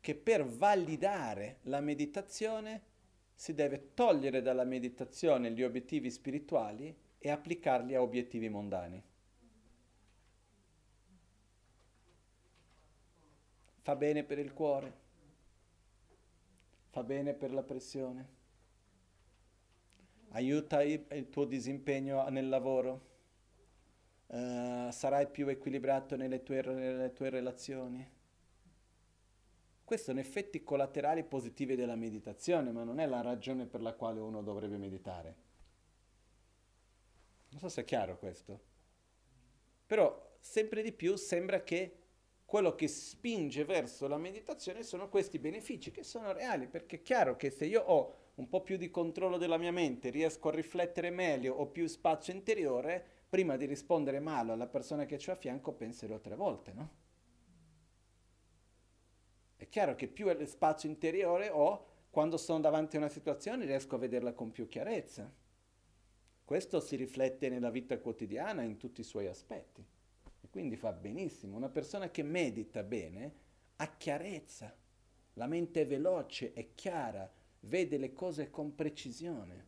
che 0.00 0.16
per 0.16 0.44
validare 0.44 1.58
la 1.62 1.80
meditazione 1.80 2.82
si 3.32 3.54
deve 3.54 3.94
togliere 3.94 4.42
dalla 4.42 4.64
meditazione 4.64 5.52
gli 5.52 5.62
obiettivi 5.62 6.10
spirituali 6.10 7.06
e 7.18 7.30
applicarli 7.30 7.94
a 7.94 8.02
obiettivi 8.02 8.48
mondani. 8.48 9.02
Fa 13.80 13.96
bene 13.96 14.22
per 14.24 14.38
il 14.38 14.52
cuore, 14.52 14.92
fa 16.90 17.02
bene 17.02 17.34
per 17.34 17.52
la 17.52 17.62
pressione, 17.62 18.28
aiuta 20.30 20.82
il 20.82 21.28
tuo 21.30 21.44
disimpegno 21.44 22.28
nel 22.28 22.48
lavoro, 22.48 23.06
uh, 24.26 24.90
sarai 24.90 25.26
più 25.28 25.48
equilibrato 25.48 26.16
nelle 26.16 26.42
tue, 26.42 26.60
nelle 26.60 27.12
tue 27.14 27.30
relazioni 27.30 28.16
questi 29.88 30.08
sono 30.08 30.20
effetti 30.20 30.62
collaterali 30.62 31.24
positivi 31.24 31.74
della 31.74 31.96
meditazione, 31.96 32.72
ma 32.72 32.84
non 32.84 33.00
è 33.00 33.06
la 33.06 33.22
ragione 33.22 33.64
per 33.64 33.80
la 33.80 33.94
quale 33.94 34.20
uno 34.20 34.42
dovrebbe 34.42 34.76
meditare. 34.76 35.47
Non 37.60 37.68
so 37.68 37.74
se 37.74 37.80
è 37.80 37.84
chiaro 37.84 38.16
questo. 38.16 38.60
Però 39.84 40.36
sempre 40.38 40.80
di 40.80 40.92
più 40.92 41.16
sembra 41.16 41.64
che 41.64 41.96
quello 42.44 42.76
che 42.76 42.86
spinge 42.86 43.64
verso 43.64 44.06
la 44.06 44.16
meditazione 44.16 44.84
sono 44.84 45.08
questi 45.08 45.40
benefici 45.40 45.90
che 45.90 46.04
sono 46.04 46.32
reali, 46.32 46.68
perché 46.68 46.96
è 46.96 47.02
chiaro 47.02 47.34
che 47.34 47.50
se 47.50 47.64
io 47.66 47.82
ho 47.82 48.14
un 48.36 48.48
po' 48.48 48.62
più 48.62 48.76
di 48.76 48.90
controllo 48.90 49.38
della 49.38 49.58
mia 49.58 49.72
mente, 49.72 50.10
riesco 50.10 50.50
a 50.50 50.52
riflettere 50.52 51.10
meglio, 51.10 51.54
ho 51.54 51.66
più 51.66 51.84
spazio 51.88 52.32
interiore, 52.32 53.04
prima 53.28 53.56
di 53.56 53.66
rispondere 53.66 54.20
male 54.20 54.52
alla 54.52 54.68
persona 54.68 55.04
che 55.04 55.20
ho 55.26 55.32
a 55.32 55.34
fianco 55.34 55.72
penserò 55.72 56.20
tre 56.20 56.36
volte, 56.36 56.72
no? 56.72 56.90
È 59.56 59.68
chiaro 59.68 59.96
che 59.96 60.06
più 60.06 60.32
spazio 60.46 60.88
interiore 60.88 61.50
ho, 61.50 61.86
quando 62.08 62.36
sono 62.36 62.60
davanti 62.60 62.94
a 62.94 63.00
una 63.00 63.08
situazione 63.08 63.64
riesco 63.64 63.96
a 63.96 63.98
vederla 63.98 64.32
con 64.32 64.52
più 64.52 64.68
chiarezza. 64.68 65.46
Questo 66.48 66.80
si 66.80 66.96
riflette 66.96 67.50
nella 67.50 67.68
vita 67.68 67.98
quotidiana 67.98 68.62
in 68.62 68.78
tutti 68.78 69.02
i 69.02 69.04
suoi 69.04 69.26
aspetti. 69.26 69.84
E 70.40 70.48
quindi 70.48 70.76
fa 70.76 70.94
benissimo. 70.94 71.58
Una 71.58 71.68
persona 71.68 72.10
che 72.10 72.22
medita 72.22 72.82
bene 72.82 73.34
ha 73.76 73.96
chiarezza, 73.98 74.74
la 75.34 75.46
mente 75.46 75.82
è 75.82 75.86
veloce, 75.86 76.54
è 76.54 76.68
chiara, 76.74 77.30
vede 77.60 77.98
le 77.98 78.14
cose 78.14 78.48
con 78.48 78.74
precisione. 78.74 79.66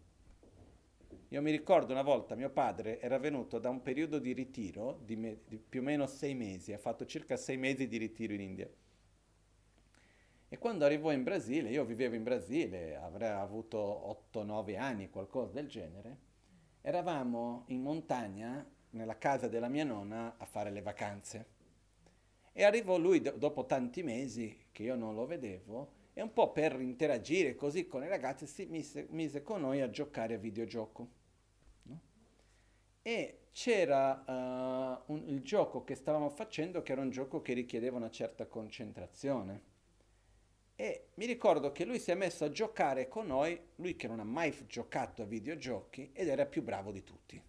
Io 1.28 1.42
mi 1.42 1.50
ricordo 1.50 1.92
una 1.92 2.00
volta 2.00 2.34
mio 2.34 2.48
padre 2.48 2.98
era 2.98 3.18
venuto 3.18 3.58
da 3.58 3.68
un 3.68 3.82
periodo 3.82 4.18
di 4.18 4.32
ritiro 4.32 5.02
di, 5.04 5.16
me, 5.16 5.40
di 5.46 5.58
più 5.58 5.80
o 5.80 5.84
meno 5.84 6.06
sei 6.06 6.32
mesi, 6.34 6.72
ha 6.72 6.78
fatto 6.78 7.04
circa 7.04 7.36
sei 7.36 7.58
mesi 7.58 7.88
di 7.88 7.98
ritiro 7.98 8.32
in 8.32 8.40
India. 8.40 8.70
E 10.48 10.56
quando 10.56 10.86
arrivò 10.86 11.12
in 11.12 11.24
Brasile, 11.24 11.68
io 11.68 11.84
vivevo 11.84 12.14
in 12.14 12.22
Brasile, 12.22 12.96
avrei 12.96 13.32
avuto 13.32 14.26
8-9 14.32 14.78
anni, 14.78 15.10
qualcosa 15.10 15.52
del 15.52 15.68
genere, 15.68 16.28
eravamo 16.80 17.64
in 17.66 17.82
montagna, 17.82 18.64
nella 18.90 19.18
casa 19.18 19.48
della 19.48 19.68
mia 19.68 19.84
nonna, 19.84 20.34
a 20.36 20.44
fare 20.44 20.70
le 20.70 20.82
vacanze. 20.82 21.46
E 22.52 22.64
arrivò 22.64 22.98
lui 22.98 23.20
do- 23.20 23.32
dopo 23.32 23.66
tanti 23.66 24.02
mesi 24.02 24.66
che 24.72 24.82
io 24.82 24.96
non 24.96 25.14
lo 25.14 25.26
vedevo 25.26 25.92
e 26.12 26.22
un 26.22 26.32
po' 26.32 26.50
per 26.50 26.80
interagire 26.80 27.54
così 27.54 27.86
con 27.86 28.02
i 28.02 28.08
ragazzi 28.08 28.46
si 28.46 28.66
mise, 28.66 29.06
mise 29.10 29.42
con 29.42 29.60
noi 29.60 29.80
a 29.80 29.88
giocare 29.90 30.34
a 30.34 30.38
videogioco 30.38 31.18
e 33.02 33.46
c'era 33.52 34.24
uh, 34.26 35.12
un, 35.12 35.22
il 35.26 35.42
gioco 35.42 35.84
che 35.84 35.94
stavamo 35.94 36.28
facendo 36.28 36.82
che 36.82 36.92
era 36.92 37.00
un 37.00 37.10
gioco 37.10 37.40
che 37.40 37.54
richiedeva 37.54 37.96
una 37.96 38.10
certa 38.10 38.46
concentrazione. 38.46 39.68
E 40.80 41.08
mi 41.16 41.26
ricordo 41.26 41.72
che 41.72 41.84
lui 41.84 41.98
si 41.98 42.10
è 42.10 42.14
messo 42.14 42.46
a 42.46 42.50
giocare 42.50 43.06
con 43.06 43.26
noi, 43.26 43.60
lui 43.74 43.96
che 43.96 44.08
non 44.08 44.18
ha 44.18 44.24
mai 44.24 44.64
giocato 44.66 45.20
a 45.20 45.26
videogiochi 45.26 46.08
ed 46.14 46.26
era 46.26 46.46
più 46.46 46.62
bravo 46.62 46.90
di 46.90 47.04
tutti. 47.04 47.42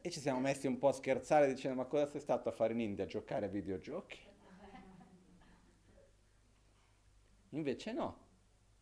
E 0.00 0.10
ci 0.10 0.20
siamo 0.20 0.38
messi 0.38 0.68
un 0.68 0.78
po' 0.78 0.86
a 0.86 0.92
scherzare 0.92 1.52
dicendo 1.52 1.78
ma 1.78 1.86
cosa 1.86 2.06
sei 2.06 2.20
stato 2.20 2.48
a 2.48 2.52
fare 2.52 2.72
in 2.72 2.78
India? 2.78 3.02
A 3.02 3.08
giocare 3.08 3.46
a 3.46 3.48
videogiochi? 3.48 4.20
Invece 7.48 7.92
no, 7.92 8.18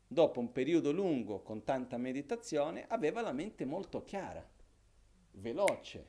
dopo 0.07 0.39
un 0.39 0.53
periodo 0.53 0.93
lungo 0.93 1.41
con 1.41 1.65
tanta 1.65 1.97
meditazione, 1.97 2.85
aveva 2.87 3.23
la 3.23 3.33
mente 3.33 3.65
molto 3.65 4.05
chiara, 4.05 4.47
veloce, 5.31 6.07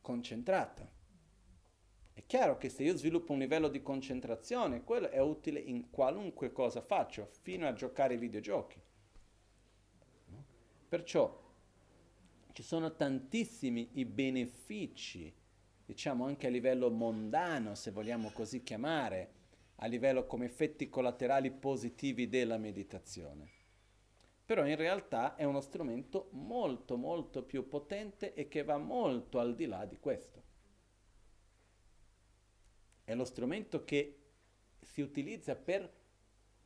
concentrata. 0.00 0.90
È 2.14 2.24
chiaro 2.26 2.56
che 2.56 2.68
se 2.68 2.84
io 2.84 2.96
sviluppo 2.96 3.32
un 3.32 3.40
livello 3.40 3.66
di 3.66 3.82
concentrazione, 3.82 4.84
quello 4.84 5.10
è 5.10 5.20
utile 5.20 5.58
in 5.58 5.90
qualunque 5.90 6.52
cosa 6.52 6.80
faccio, 6.80 7.28
fino 7.42 7.66
a 7.66 7.72
giocare 7.72 8.14
ai 8.14 8.20
videogiochi. 8.20 8.80
Perciò 10.88 11.42
ci 12.52 12.62
sono 12.62 12.94
tantissimi 12.94 13.90
i 13.94 14.04
benefici, 14.04 15.34
diciamo 15.84 16.24
anche 16.24 16.46
a 16.46 16.50
livello 16.50 16.88
mondano, 16.88 17.74
se 17.74 17.90
vogliamo 17.90 18.30
così 18.30 18.62
chiamare, 18.62 19.32
a 19.78 19.86
livello 19.86 20.24
come 20.24 20.44
effetti 20.44 20.88
collaterali 20.88 21.50
positivi 21.50 22.28
della 22.28 22.58
meditazione. 22.58 23.50
Però 24.46 24.64
in 24.64 24.76
realtà 24.76 25.34
è 25.34 25.42
uno 25.42 25.60
strumento 25.60 26.28
molto 26.30 26.96
molto 26.96 27.42
più 27.42 27.66
potente 27.66 28.34
e 28.34 28.46
che 28.46 28.62
va 28.62 28.78
molto 28.78 29.40
al 29.40 29.56
di 29.56 29.66
là 29.66 29.84
di 29.84 29.98
questo. 29.98 30.53
È 33.04 33.14
lo 33.14 33.24
strumento 33.24 33.84
che 33.84 34.18
si 34.80 35.00
utilizza 35.02 35.54
per 35.54 36.02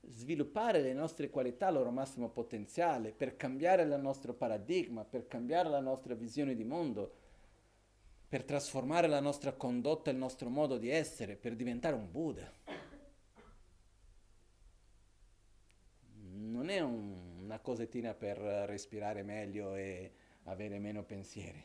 sviluppare 0.00 0.80
le 0.80 0.92
nostre 0.92 1.28
qualità 1.28 1.66
al 1.66 1.74
loro 1.74 1.90
massimo 1.90 2.30
potenziale, 2.30 3.12
per 3.12 3.36
cambiare 3.36 3.82
il 3.82 3.98
nostro 4.00 4.32
paradigma, 4.32 5.04
per 5.04 5.26
cambiare 5.26 5.68
la 5.68 5.80
nostra 5.80 6.14
visione 6.14 6.54
di 6.54 6.64
mondo, 6.64 7.12
per 8.28 8.44
trasformare 8.44 9.06
la 9.08 9.20
nostra 9.20 9.52
condotta, 9.52 10.10
il 10.10 10.16
nostro 10.16 10.48
modo 10.48 10.78
di 10.78 10.88
essere, 10.88 11.36
per 11.36 11.56
diventare 11.56 11.94
un 11.94 12.10
Buddha. 12.10 12.52
non 16.58 16.70
è 16.70 16.80
un, 16.80 17.38
una 17.44 17.60
cosettina 17.60 18.14
per 18.14 18.36
respirare 18.36 19.22
meglio 19.22 19.74
e 19.76 20.12
avere 20.44 20.78
meno 20.78 21.04
pensieri. 21.04 21.64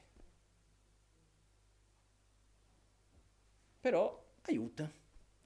Però 3.79 4.23
aiuta. 4.43 4.91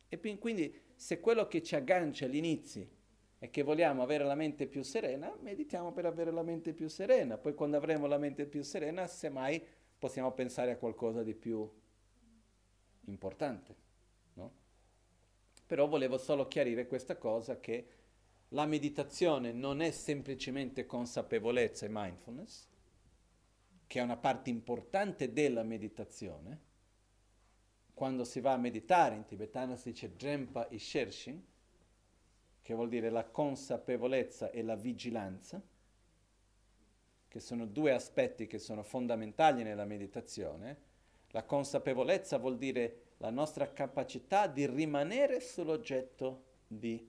E 0.10 0.38
quindi 0.38 0.74
se 0.95 1.19
quello 1.19 1.48
che 1.48 1.61
ci 1.61 1.76
aggancia 1.76 2.26
all'inizio 2.26 2.95
è 3.40 3.49
che 3.49 3.61
vogliamo 3.61 4.02
avere 4.02 4.24
la 4.24 4.36
mente 4.36 4.65
più 4.68 4.84
serena, 4.84 5.36
meditiamo 5.41 5.91
per 5.91 6.06
avere 6.06 6.32
la 6.32 6.44
mente 6.44 6.74
più 6.74 6.88
serena. 6.88 7.38
Poi 7.38 7.53
quando 7.53 7.78
avremo 7.78 8.07
la 8.07 8.18
mente 8.18 8.45
più 8.45 8.64
serena, 8.64 9.06
semmai 9.06 9.64
possiamo 9.98 10.32
pensare 10.32 10.72
a 10.72 10.78
qualcosa 10.78 11.24
di 11.24 11.36
più 11.36 11.69
importante. 13.06 13.76
No? 14.34 14.52
Però 15.65 15.88
volevo 15.88 16.18
solo 16.18 16.48
chiarire 16.48 16.88
questa 16.88 17.18
cosa 17.18 17.60
che 17.60 17.88
la 18.49 18.65
meditazione 18.65 19.52
non 19.52 19.82
è 19.82 19.91
semplicemente 19.91 20.86
consapevolezza 20.86 21.86
e 21.86 21.90
mindfulness, 21.91 22.68
che 23.86 23.99
è 23.99 24.03
una 24.03 24.18
parte 24.18 24.49
importante 24.49 25.32
della 25.32 25.64
meditazione. 25.64 26.65
Quando 27.98 28.26
si 28.26 28.41
va 28.41 28.52
a 28.52 28.57
meditare, 28.57 29.15
in 29.15 29.26
tibetano 29.26 29.76
si 29.76 29.90
dice 29.90 30.15
Drempa 30.15 30.68
Ishershin, 30.69 31.44
che 32.61 32.74
vuol 32.76 32.90
dire 32.90 33.10
la 33.10 33.26
consapevolezza 33.26 34.52
e 34.52 34.61
la 34.61 34.76
vigilanza, 34.76 35.60
che 37.28 37.40
sono 37.40 37.65
due 37.65 37.94
aspetti 37.94 38.45
che 38.45 38.60
sono 38.60 38.84
fondamentali 38.84 39.64
nella 39.64 39.86
meditazione. 39.86 40.78
La 41.30 41.44
consapevolezza 41.44 42.38
vuol 42.38 42.60
dire 42.60 43.14
la 43.18 43.32
nostra 43.32 43.74
capacità 43.74 44.45
di 44.45 44.68
rimanere 44.68 45.40
sull'oggetto 45.40 46.44
di 46.68 47.03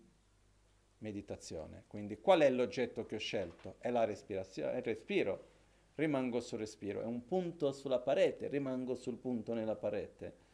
meditazione. 1.00 1.84
Quindi 1.86 2.18
qual 2.18 2.40
è 2.40 2.48
l'oggetto 2.48 3.04
che 3.04 3.16
ho 3.16 3.18
scelto? 3.18 3.74
È 3.76 3.90
la 3.90 4.04
respirazione, 4.04 4.72
è 4.72 4.76
il 4.76 4.84
respiro. 4.84 5.48
Rimango 5.96 6.40
sul 6.40 6.60
respiro. 6.60 7.02
È 7.02 7.04
un 7.04 7.26
punto 7.26 7.72
sulla 7.72 7.98
parete, 7.98 8.48
rimango 8.48 8.94
sul 8.94 9.18
punto 9.18 9.52
nella 9.52 9.76
parete. 9.76 10.46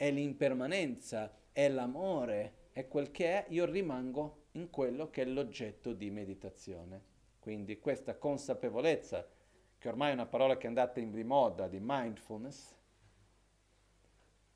È 0.00 0.10
l'impermanenza, 0.10 1.30
è 1.52 1.68
l'amore, 1.68 2.68
è 2.72 2.88
quel 2.88 3.10
che 3.10 3.44
è, 3.44 3.46
io 3.50 3.66
rimango 3.66 4.44
in 4.52 4.70
quello 4.70 5.10
che 5.10 5.20
è 5.20 5.24
l'oggetto 5.26 5.92
di 5.92 6.08
meditazione. 6.08 7.02
Quindi 7.38 7.78
questa 7.78 8.16
consapevolezza, 8.16 9.28
che 9.76 9.88
ormai 9.90 10.12
è 10.12 10.14
una 10.14 10.24
parola 10.24 10.56
che 10.56 10.64
è 10.64 10.68
andata 10.68 11.00
in 11.00 11.10
moda, 11.26 11.68
di 11.68 11.80
mindfulness, 11.82 12.74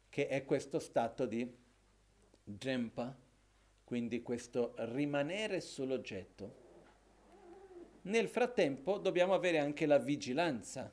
che 0.08 0.28
è 0.28 0.46
questo 0.46 0.78
stato 0.78 1.26
di 1.26 1.54
Jempa, 2.42 3.14
quindi 3.84 4.22
questo 4.22 4.72
rimanere 4.78 5.60
sull'oggetto. 5.60 6.54
Nel 8.04 8.28
frattempo 8.28 8.96
dobbiamo 8.96 9.34
avere 9.34 9.58
anche 9.58 9.84
la 9.84 9.98
vigilanza, 9.98 10.90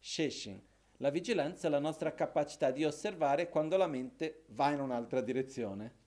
sheshin. 0.00 0.60
La 0.98 1.10
vigilanza 1.10 1.66
è 1.66 1.70
la 1.70 1.78
nostra 1.78 2.14
capacità 2.14 2.70
di 2.70 2.84
osservare 2.84 3.50
quando 3.50 3.76
la 3.76 3.86
mente 3.86 4.44
va 4.48 4.70
in 4.70 4.80
un'altra 4.80 5.20
direzione. 5.20 6.04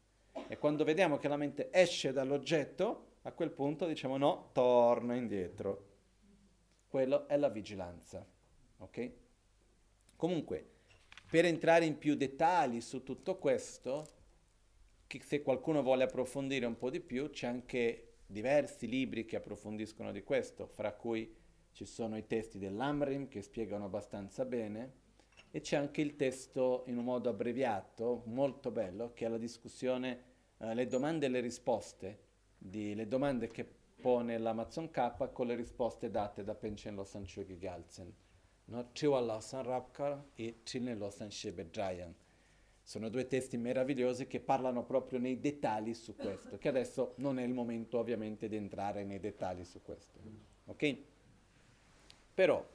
E 0.48 0.57
quando 0.57 0.84
vediamo 0.84 1.18
che 1.18 1.28
la 1.28 1.38
mente 1.38 1.70
esce 1.72 2.11
dall'oggetto, 2.11 3.18
a 3.24 3.32
quel 3.32 3.52
punto 3.52 3.86
diciamo 3.86 4.18
no, 4.18 4.49
torna 4.52 5.14
indietro. 5.14 5.88
Quello 6.88 7.28
è 7.28 7.38
la 7.38 7.49
vigilanza. 7.49 8.26
Ok? 8.78 9.11
Comunque, 10.16 10.68
per 11.30 11.45
entrare 11.45 11.86
in 11.86 11.99
più 11.99 12.16
dettagli 12.16 12.82
su 12.82 13.03
tutto 13.03 13.38
questo, 13.38 14.07
se 15.06 15.41
qualcuno 15.44 15.84
vuole 15.84 16.03
approfondire 16.03 16.66
un 16.66 16.78
po' 16.78 16.90
di 16.90 16.99
più, 16.99 17.30
c'è 17.30 17.45
anche 17.45 18.16
diversi 18.26 18.88
libri 18.88 19.26
che 19.26 19.36
approfondiscono 19.36 20.11
di 20.11 20.24
questo, 20.24 20.66
fra 20.66 20.94
cui 20.94 21.36
ci 21.72 21.86
sono 21.86 22.18
i 22.18 22.28
testi 22.28 22.58
dell'Amrim 22.58 23.28
che 23.28 23.41
spiegano 23.41 23.86
abbastanza 23.86 24.46
bene 24.46 24.94
e 25.52 25.62
c'è 25.62 25.78
anche 25.78 26.02
il 26.02 26.16
testo 26.16 26.84
in 26.88 26.98
un 26.98 27.04
modo 27.04 27.30
abbreviato, 27.30 28.24
molto 28.26 28.72
bello, 28.72 29.14
che 29.14 29.26
è 29.26 29.30
la 29.30 29.38
discussione, 29.38 30.24
eh, 30.58 30.74
le 30.74 30.88
domande 30.88 31.26
e 31.26 31.30
le 31.30 31.40
risposte, 31.40 32.20
di, 32.58 32.94
le 32.94 33.08
domande 33.08 33.48
che 33.50 33.68
pone 34.00 34.38
l'Amazon 34.38 34.91
K 34.91 35.32
con 35.32 35.48
le 35.48 35.56
risposte 35.56 36.10
date 36.12 36.44
da 36.44 36.56
Penchen 36.56 36.96
Losan 36.96 37.26
Chogi 37.26 37.58
Galsen. 37.58 38.14
No? 38.66 38.91
Losan 39.02 39.64
Rapkar 39.64 40.26
e 40.36 40.60
Chilne 40.64 40.96
Losan 40.96 41.32
Shebedrayan 41.32 42.14
sono 42.90 43.10
due 43.10 43.28
testi 43.28 43.56
meravigliosi 43.56 44.26
che 44.26 44.40
parlano 44.40 44.84
proprio 44.84 45.20
nei 45.20 45.40
dettagli 45.40 45.94
su 45.94 46.16
questo, 46.16 46.58
che 46.58 46.70
adesso 46.70 47.14
non 47.18 47.38
è 47.38 47.44
il 47.44 47.54
momento 47.54 48.00
ovviamente 48.00 48.48
di 48.48 48.56
entrare 48.56 49.04
nei 49.04 49.20
dettagli 49.20 49.64
su 49.64 49.84
questo. 49.84 50.20
Ok? 50.66 50.98
Però 52.40 52.66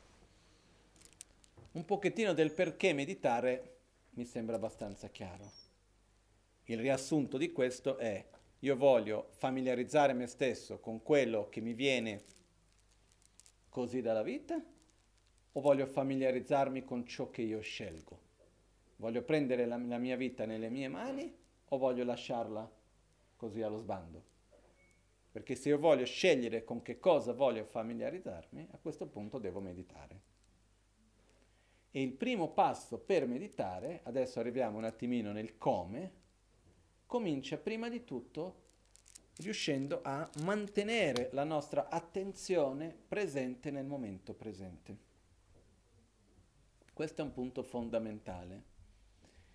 un 1.72 1.84
pochettino 1.86 2.34
del 2.34 2.52
perché 2.52 2.92
meditare 2.92 3.76
mi 4.10 4.26
sembra 4.26 4.56
abbastanza 4.56 5.08
chiaro. 5.08 5.50
Il 6.64 6.78
riassunto 6.78 7.38
di 7.38 7.50
questo 7.50 7.96
è 7.96 8.22
io 8.58 8.76
voglio 8.76 9.28
familiarizzare 9.30 10.12
me 10.12 10.26
stesso 10.26 10.80
con 10.80 11.02
quello 11.02 11.48
che 11.48 11.62
mi 11.62 11.72
viene 11.72 12.24
così 13.70 14.02
dalla 14.02 14.22
vita 14.22 14.62
o 15.52 15.60
voglio 15.62 15.86
familiarizzarmi 15.86 16.84
con 16.84 17.06
ciò 17.06 17.30
che 17.30 17.40
io 17.40 17.60
scelgo? 17.60 18.18
Voglio 18.96 19.22
prendere 19.22 19.64
la, 19.64 19.78
la 19.78 19.96
mia 19.96 20.16
vita 20.16 20.44
nelle 20.44 20.68
mie 20.68 20.88
mani 20.88 21.34
o 21.68 21.78
voglio 21.78 22.04
lasciarla 22.04 22.70
così 23.34 23.62
allo 23.62 23.78
sbando? 23.78 24.33
Perché 25.34 25.56
se 25.56 25.70
io 25.70 25.80
voglio 25.80 26.04
scegliere 26.04 26.62
con 26.62 26.80
che 26.80 27.00
cosa 27.00 27.32
voglio 27.32 27.64
familiarizzarmi, 27.64 28.68
a 28.70 28.78
questo 28.78 29.08
punto 29.08 29.38
devo 29.38 29.58
meditare. 29.58 30.20
E 31.90 32.00
il 32.00 32.12
primo 32.12 32.52
passo 32.52 32.98
per 32.98 33.26
meditare, 33.26 33.98
adesso 34.04 34.38
arriviamo 34.38 34.78
un 34.78 34.84
attimino 34.84 35.32
nel 35.32 35.58
come, 35.58 36.12
comincia 37.06 37.56
prima 37.56 37.88
di 37.88 38.04
tutto 38.04 38.62
riuscendo 39.38 40.02
a 40.04 40.30
mantenere 40.44 41.30
la 41.32 41.42
nostra 41.42 41.88
attenzione 41.88 42.96
presente 43.08 43.72
nel 43.72 43.86
momento 43.86 44.34
presente. 44.34 44.96
Questo 46.92 47.22
è 47.22 47.24
un 47.24 47.32
punto 47.32 47.64
fondamentale. 47.64 48.62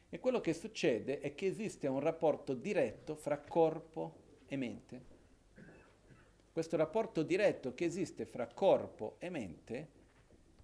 E 0.09 0.19
quello 0.19 0.41
che 0.41 0.53
succede 0.53 1.21
è 1.21 1.33
che 1.35 1.45
esiste 1.45 1.87
un 1.87 2.01
rapporto 2.01 2.53
diretto 2.53 3.15
fra 3.15 3.39
corpo 3.39 4.43
e 4.45 4.57
mente 4.57 5.17
questo 6.51 6.77
rapporto 6.77 7.23
diretto 7.23 7.73
che 7.73 7.85
esiste 7.85 8.25
fra 8.25 8.47
corpo 8.47 9.15
e 9.19 9.29
mente 9.29 9.97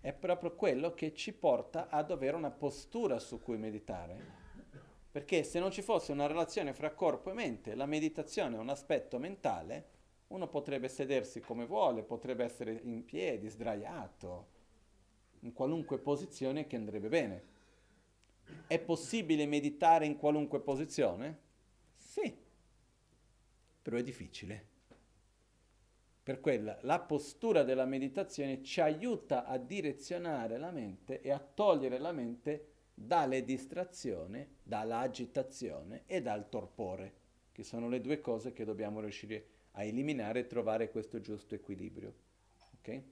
è 0.01 0.13
proprio 0.13 0.55
quello 0.55 0.93
che 0.93 1.13
ci 1.13 1.33
porta 1.33 1.89
ad 1.89 2.11
avere 2.11 2.35
una 2.35 2.51
postura 2.51 3.17
su 3.19 3.41
cui 3.41 3.57
meditare. 3.57 4.43
Perché 5.11 5.43
se 5.43 5.59
non 5.59 5.71
ci 5.71 5.81
fosse 5.81 6.11
una 6.11 6.27
relazione 6.27 6.73
fra 6.73 6.93
corpo 6.93 7.31
e 7.31 7.33
mente, 7.33 7.73
la 7.73 7.85
meditazione 7.85 8.55
è 8.55 8.59
un 8.59 8.69
aspetto 8.69 9.17
mentale, 9.17 9.93
uno 10.27 10.47
potrebbe 10.47 10.89
sedersi 10.89 11.39
come 11.39 11.65
vuole, 11.65 12.03
potrebbe 12.03 12.43
essere 12.43 12.79
in 12.83 13.05
piedi, 13.05 13.47
sdraiato, 13.47 14.47
in 15.39 15.53
qualunque 15.53 15.99
posizione 15.99 16.67
che 16.67 16.75
andrebbe 16.75 17.07
bene. 17.07 17.43
È 18.67 18.77
possibile 18.79 19.45
meditare 19.45 20.05
in 20.05 20.17
qualunque 20.17 20.59
posizione? 20.59 21.39
Sì, 21.95 22.35
però 23.81 23.97
è 23.97 24.03
difficile. 24.03 24.73
Per 26.25 26.39
quella, 26.39 26.79
la 26.81 26.99
postura 27.01 27.61
della 27.61 27.85
meditazione 27.85 28.63
ci 28.63 28.81
aiuta 28.81 29.45
a 29.45 29.59
direzionare 29.59 30.57
la 30.57 30.71
mente 30.71 31.21
e 31.21 31.29
a 31.29 31.37
togliere 31.37 31.99
la 31.99 32.11
mente 32.11 32.69
dalle 32.95 33.45
distrazioni, 33.45 34.43
dall'agitazione 34.63 36.01
e 36.07 36.23
dal 36.23 36.49
torpore, 36.49 37.13
che 37.51 37.61
sono 37.61 37.87
le 37.89 38.01
due 38.01 38.21
cose 38.21 38.53
che 38.53 38.65
dobbiamo 38.65 39.01
riuscire 39.01 39.45
a 39.73 39.83
eliminare 39.83 40.39
e 40.39 40.47
trovare 40.47 40.89
questo 40.89 41.21
giusto 41.21 41.53
equilibrio. 41.53 42.15
Okay? 42.79 43.03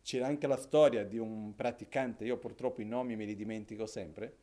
C'era 0.00 0.26
anche 0.26 0.46
la 0.46 0.56
storia 0.56 1.04
di 1.04 1.18
un 1.18 1.54
praticante, 1.54 2.24
io 2.24 2.38
purtroppo 2.38 2.80
i 2.80 2.86
nomi 2.86 3.14
me 3.14 3.26
li 3.26 3.36
dimentico 3.36 3.84
sempre, 3.84 4.36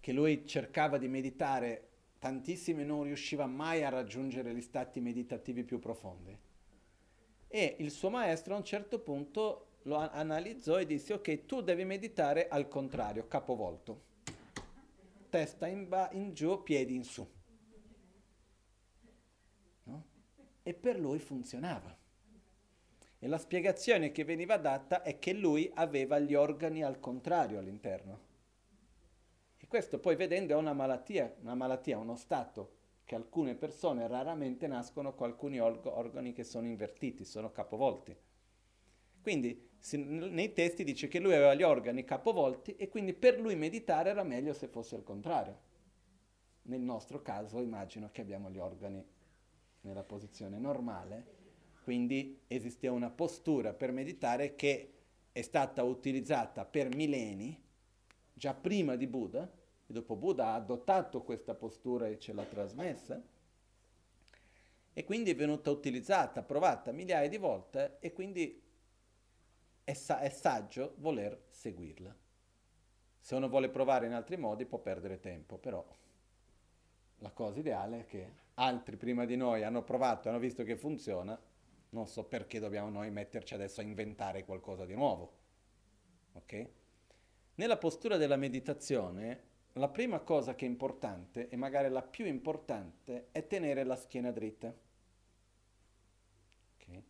che 0.00 0.12
lui 0.12 0.46
cercava 0.46 0.96
di 0.96 1.08
meditare 1.08 1.85
tantissime 2.18 2.84
non 2.84 3.02
riusciva 3.04 3.46
mai 3.46 3.84
a 3.84 3.88
raggiungere 3.88 4.54
gli 4.54 4.60
stati 4.60 5.00
meditativi 5.00 5.64
più 5.64 5.78
profondi. 5.78 6.36
E 7.48 7.76
il 7.78 7.90
suo 7.90 8.10
maestro 8.10 8.54
a 8.54 8.58
un 8.58 8.64
certo 8.64 8.98
punto 8.98 9.66
lo 9.82 9.96
analizzò 9.96 10.78
e 10.78 10.86
disse 10.86 11.12
ok, 11.14 11.46
tu 11.46 11.60
devi 11.62 11.84
meditare 11.84 12.48
al 12.48 12.68
contrario, 12.68 13.28
capovolto. 13.28 14.04
Testa 15.30 15.66
in, 15.66 15.88
ba- 15.88 16.10
in 16.12 16.32
giù, 16.32 16.62
piedi 16.62 16.94
in 16.94 17.04
su. 17.04 17.26
No? 19.84 20.04
E 20.62 20.74
per 20.74 20.98
lui 20.98 21.18
funzionava. 21.18 21.96
E 23.18 23.28
la 23.28 23.38
spiegazione 23.38 24.12
che 24.12 24.24
veniva 24.24 24.56
data 24.56 25.02
è 25.02 25.18
che 25.18 25.32
lui 25.32 25.70
aveva 25.74 26.18
gli 26.18 26.34
organi 26.34 26.82
al 26.82 26.98
contrario 26.98 27.58
all'interno. 27.58 28.34
E 29.66 29.68
questo 29.68 29.98
poi 29.98 30.14
vedendo 30.14 30.52
è 30.52 30.56
una 30.56 30.72
malattia, 30.72 31.34
una 31.40 31.56
malattia, 31.56 31.98
uno 31.98 32.14
stato 32.14 32.74
che 33.02 33.16
alcune 33.16 33.56
persone 33.56 34.06
raramente 34.06 34.68
nascono 34.68 35.12
con 35.12 35.28
alcuni 35.28 35.58
org- 35.58 35.86
organi 35.86 36.32
che 36.32 36.44
sono 36.44 36.66
invertiti, 36.66 37.24
sono 37.24 37.50
capovolti. 37.50 38.16
Quindi 39.20 39.70
si, 39.76 39.96
nei 39.96 40.52
testi 40.52 40.84
dice 40.84 41.08
che 41.08 41.18
lui 41.18 41.34
aveva 41.34 41.54
gli 41.54 41.64
organi 41.64 42.04
capovolti 42.04 42.76
e 42.76 42.88
quindi 42.88 43.12
per 43.12 43.40
lui 43.40 43.56
meditare 43.56 44.10
era 44.10 44.22
meglio 44.22 44.52
se 44.52 44.68
fosse 44.68 44.94
il 44.94 45.02
contrario. 45.02 45.58
Nel 46.62 46.80
nostro 46.80 47.20
caso 47.20 47.60
immagino 47.60 48.10
che 48.12 48.20
abbiamo 48.20 48.50
gli 48.50 48.58
organi 48.58 49.04
nella 49.80 50.04
posizione 50.04 50.60
normale, 50.60 51.26
quindi 51.82 52.38
esiste 52.46 52.86
una 52.86 53.10
postura 53.10 53.72
per 53.72 53.90
meditare 53.90 54.54
che 54.54 54.92
è 55.32 55.42
stata 55.42 55.82
utilizzata 55.82 56.64
per 56.64 56.94
millenni 56.94 57.64
già 58.36 58.52
prima 58.52 58.96
di 58.96 59.06
Buddha, 59.06 59.50
e 59.86 59.92
dopo 59.92 60.16
Buddha 60.16 60.48
ha 60.48 60.54
adottato 60.54 61.22
questa 61.22 61.54
postura 61.54 62.08
e 62.08 62.18
ce 62.18 62.32
l'ha 62.32 62.44
trasmessa, 62.44 63.22
e 64.92 65.04
quindi 65.04 65.30
è 65.30 65.36
venuta 65.36 65.70
utilizzata, 65.70 66.42
provata 66.42 66.90
migliaia 66.90 67.28
di 67.28 67.36
volte, 67.36 67.98
e 68.00 68.12
quindi 68.12 68.62
è, 69.84 69.92
sa- 69.92 70.20
è 70.20 70.30
saggio 70.30 70.94
voler 70.98 71.44
seguirla. 71.50 72.14
Se 73.20 73.34
uno 73.34 73.48
vuole 73.48 73.68
provare 73.68 74.06
in 74.06 74.12
altri 74.12 74.36
modi 74.36 74.64
può 74.64 74.78
perdere 74.78 75.20
tempo, 75.20 75.58
però 75.58 75.84
la 77.18 77.30
cosa 77.30 77.58
ideale 77.58 78.00
è 78.00 78.06
che 78.06 78.30
altri 78.54 78.96
prima 78.96 79.24
di 79.24 79.36
noi 79.36 79.64
hanno 79.64 79.82
provato, 79.82 80.28
hanno 80.28 80.38
visto 80.38 80.64
che 80.64 80.76
funziona, 80.76 81.38
non 81.90 82.06
so 82.06 82.24
perché 82.24 82.58
dobbiamo 82.58 82.88
noi 82.88 83.10
metterci 83.10 83.54
adesso 83.54 83.80
a 83.80 83.84
inventare 83.84 84.44
qualcosa 84.44 84.84
di 84.84 84.94
nuovo. 84.94 85.32
Ok? 86.32 86.68
Nella 87.56 87.78
postura 87.78 88.16
della 88.16 88.36
meditazione, 88.36 89.42
la 89.76 89.88
prima 89.88 90.20
cosa 90.20 90.54
che 90.54 90.64
è 90.64 90.68
importante, 90.68 91.48
e 91.48 91.56
magari 91.56 91.88
la 91.88 92.02
più 92.02 92.26
importante, 92.26 93.28
è 93.30 93.46
tenere 93.46 93.84
la 93.84 93.96
schiena 93.96 94.30
dritta. 94.30 94.74
Okay? 96.80 97.02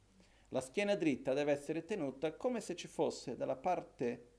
La 0.49 0.61
schiena 0.61 0.95
dritta 0.97 1.33
deve 1.33 1.53
essere 1.53 1.85
tenuta 1.85 2.35
come 2.35 2.61
se 2.61 2.75
ci 2.75 2.89
fosse 2.89 3.37
dalla 3.37 3.57
parte 3.57 4.35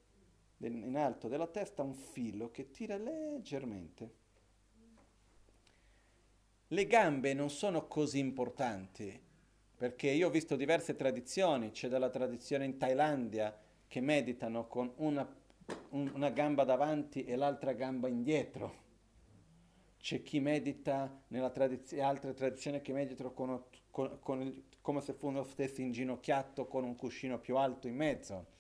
del, 0.58 0.74
in 0.74 0.98
alto 0.98 1.28
della 1.30 1.48
testa 1.48 1.84
un 1.84 1.94
filo 1.94 2.52
che 2.52 2.72
tira 2.72 2.98
leggermente. 2.98 4.26
Le 6.68 6.86
gambe 6.86 7.34
non 7.34 7.50
sono 7.50 7.88
così 7.88 8.20
importanti, 8.20 9.18
perché 9.78 10.10
io 10.10 10.28
ho 10.28 10.32
visto 10.32 10.58
diverse 10.58 10.98
tradizioni, 10.98 11.72
c'è 11.72 11.88
della 11.88 12.10
tradizione 12.10 12.66
in 12.66 12.78
Thailandia 12.78 13.58
che 13.88 14.02
meditano 14.02 14.68
con 14.68 14.92
una 14.98 15.26
un, 15.90 16.12
una 16.14 16.30
gamba 16.30 16.64
davanti 16.64 17.24
e 17.24 17.36
l'altra 17.36 17.74
gamba 17.74 18.08
indietro. 18.08 18.86
C'è 20.00 20.22
chi 20.22 20.40
medita 20.40 21.24
nella 21.28 21.50
tradizione, 21.50 22.04
altre 22.04 22.34
tradizioni 22.34 22.82
che 22.82 22.94
meditano 22.94 23.34
con, 23.34 23.64
con, 23.90 24.20
con 24.20 24.42
il, 24.42 24.64
come 24.82 25.02
se 25.02 25.16
stesse 25.44 25.82
inginocchiato 25.82 26.68
con 26.68 26.84
un 26.84 26.96
cuscino 26.96 27.40
più 27.40 27.58
alto 27.58 27.88
in 27.88 27.96
mezzo. 27.96 28.56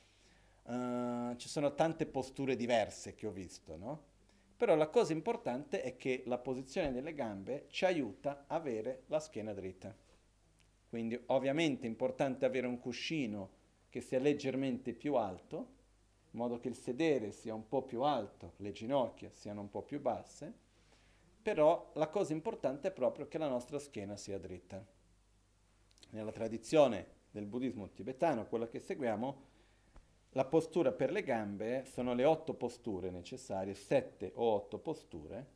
Uh, 0.63 1.35
ci 1.37 1.47
sono 1.47 1.73
tante 1.73 2.05
posture 2.05 2.57
diverse 2.57 3.15
che 3.15 3.27
ho 3.27 3.31
visto, 3.31 3.77
no? 3.77 4.03
Però 4.57 4.75
la 4.75 4.89
cosa 4.89 5.13
importante 5.13 5.81
è 5.81 5.95
che 5.95 6.23
la 6.25 6.39
posizione 6.39 6.91
delle 6.91 7.13
gambe 7.13 7.67
ci 7.69 7.85
aiuta 7.85 8.43
a 8.47 8.55
avere 8.55 9.03
la 9.05 9.19
schiena 9.19 9.53
dritta. 9.53 9.95
Quindi 10.89 11.17
ovviamente 11.27 11.85
è 11.85 11.89
importante 11.89 12.43
avere 12.43 12.67
un 12.67 12.79
cuscino 12.79 13.51
che 13.87 14.01
sia 14.01 14.19
leggermente 14.19 14.93
più 14.93 15.13
alto, 15.13 15.75
in 16.37 16.43
modo 16.43 16.59
che 16.59 16.67
il 16.67 16.75
sedere 16.75 17.31
sia 17.31 17.55
un 17.55 17.67
po' 17.67 17.81
più 17.81 18.03
alto, 18.03 18.53
le 18.57 18.71
ginocchia 18.71 19.31
siano 19.31 19.61
un 19.61 19.71
po' 19.71 19.81
più 19.81 19.99
basse, 19.99 20.53
però 21.41 21.89
la 21.95 22.09
cosa 22.09 22.31
importante 22.31 22.89
è 22.89 22.91
proprio 22.91 23.27
che 23.27 23.39
la 23.39 23.47
nostra 23.47 23.79
schiena 23.79 24.15
sia 24.17 24.37
dritta. 24.37 24.85
Nella 26.11 26.31
tradizione 26.31 27.07
del 27.31 27.47
buddismo 27.47 27.89
tibetano, 27.89 28.45
quella 28.45 28.67
che 28.67 28.79
seguiamo, 28.79 29.45
la 30.33 30.45
postura 30.45 30.91
per 30.91 31.11
le 31.11 31.23
gambe 31.23 31.85
sono 31.85 32.13
le 32.13 32.23
otto 32.23 32.53
posture 32.53 33.09
necessarie, 33.09 33.73
sette 33.73 34.31
o 34.35 34.43
otto 34.43 34.77
posture. 34.77 35.47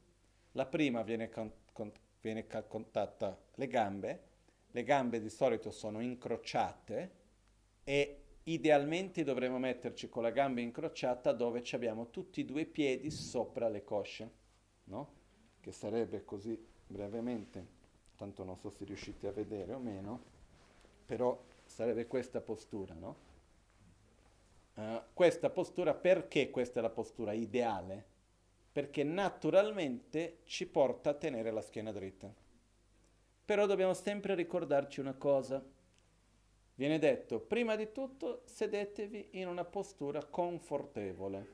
La 0.53 0.65
prima 0.65 1.03
viene, 1.03 1.29
con, 1.29 1.51
con, 1.73 1.91
viene 2.19 2.47
contata 2.67 3.39
le 3.53 3.67
gambe, 3.67 4.23
le 4.71 4.83
gambe 4.83 5.21
di 5.21 5.29
solito 5.29 5.69
sono 5.69 5.99
incrociate 5.99 7.19
e 7.83 8.20
Idealmente 8.43 9.23
dovremmo 9.23 9.59
metterci 9.59 10.09
con 10.09 10.23
la 10.23 10.31
gamba 10.31 10.61
incrociata 10.61 11.31
dove 11.31 11.63
abbiamo 11.72 12.09
tutti 12.09 12.41
e 12.41 12.45
due 12.45 12.61
i 12.61 12.65
piedi 12.65 13.11
sopra 13.11 13.69
le 13.69 13.84
cosce, 13.84 14.31
no? 14.85 15.19
Che 15.59 15.72
sarebbe 15.72 16.26
così 16.26 16.59
brevemente, 16.88 17.65
tanto 18.15 18.43
non 18.43 18.57
so 18.57 18.69
se 18.69 18.84
riuscite 18.84 19.27
a 19.27 19.31
vedere 19.31 19.73
o 19.73 19.80
meno, 19.80 20.23
però 21.05 21.39
sarebbe 21.65 22.07
questa 22.07 22.41
postura, 22.41 22.93
no? 22.95 23.30
Uh, 24.73 25.01
questa 25.13 25.49
postura, 25.49 25.93
perché 25.93 26.49
questa 26.49 26.80
è 26.80 26.81
la 26.81 26.89
postura 26.89 27.34
ideale? 27.34 28.11
perché 28.72 29.03
naturalmente 29.03 30.39
ci 30.45 30.65
porta 30.65 31.09
a 31.09 31.13
tenere 31.13 31.51
la 31.51 31.61
schiena 31.61 31.91
dritta. 31.91 32.34
Però 33.43 33.65
dobbiamo 33.65 33.93
sempre 33.93 34.34
ricordarci 34.34 35.01
una 35.01 35.13
cosa. 35.13 35.61
Viene 36.81 36.97
detto, 36.97 37.39
prima 37.39 37.75
di 37.75 37.91
tutto 37.91 38.41
sedetevi 38.45 39.27
in 39.33 39.47
una 39.47 39.63
postura 39.63 40.25
confortevole. 40.25 41.47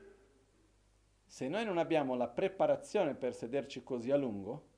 Se 1.26 1.48
noi 1.48 1.66
non 1.66 1.76
abbiamo 1.76 2.14
la 2.14 2.28
preparazione 2.28 3.14
per 3.14 3.34
sederci 3.34 3.82
così 3.82 4.10
a 4.10 4.16
lungo, 4.16 4.68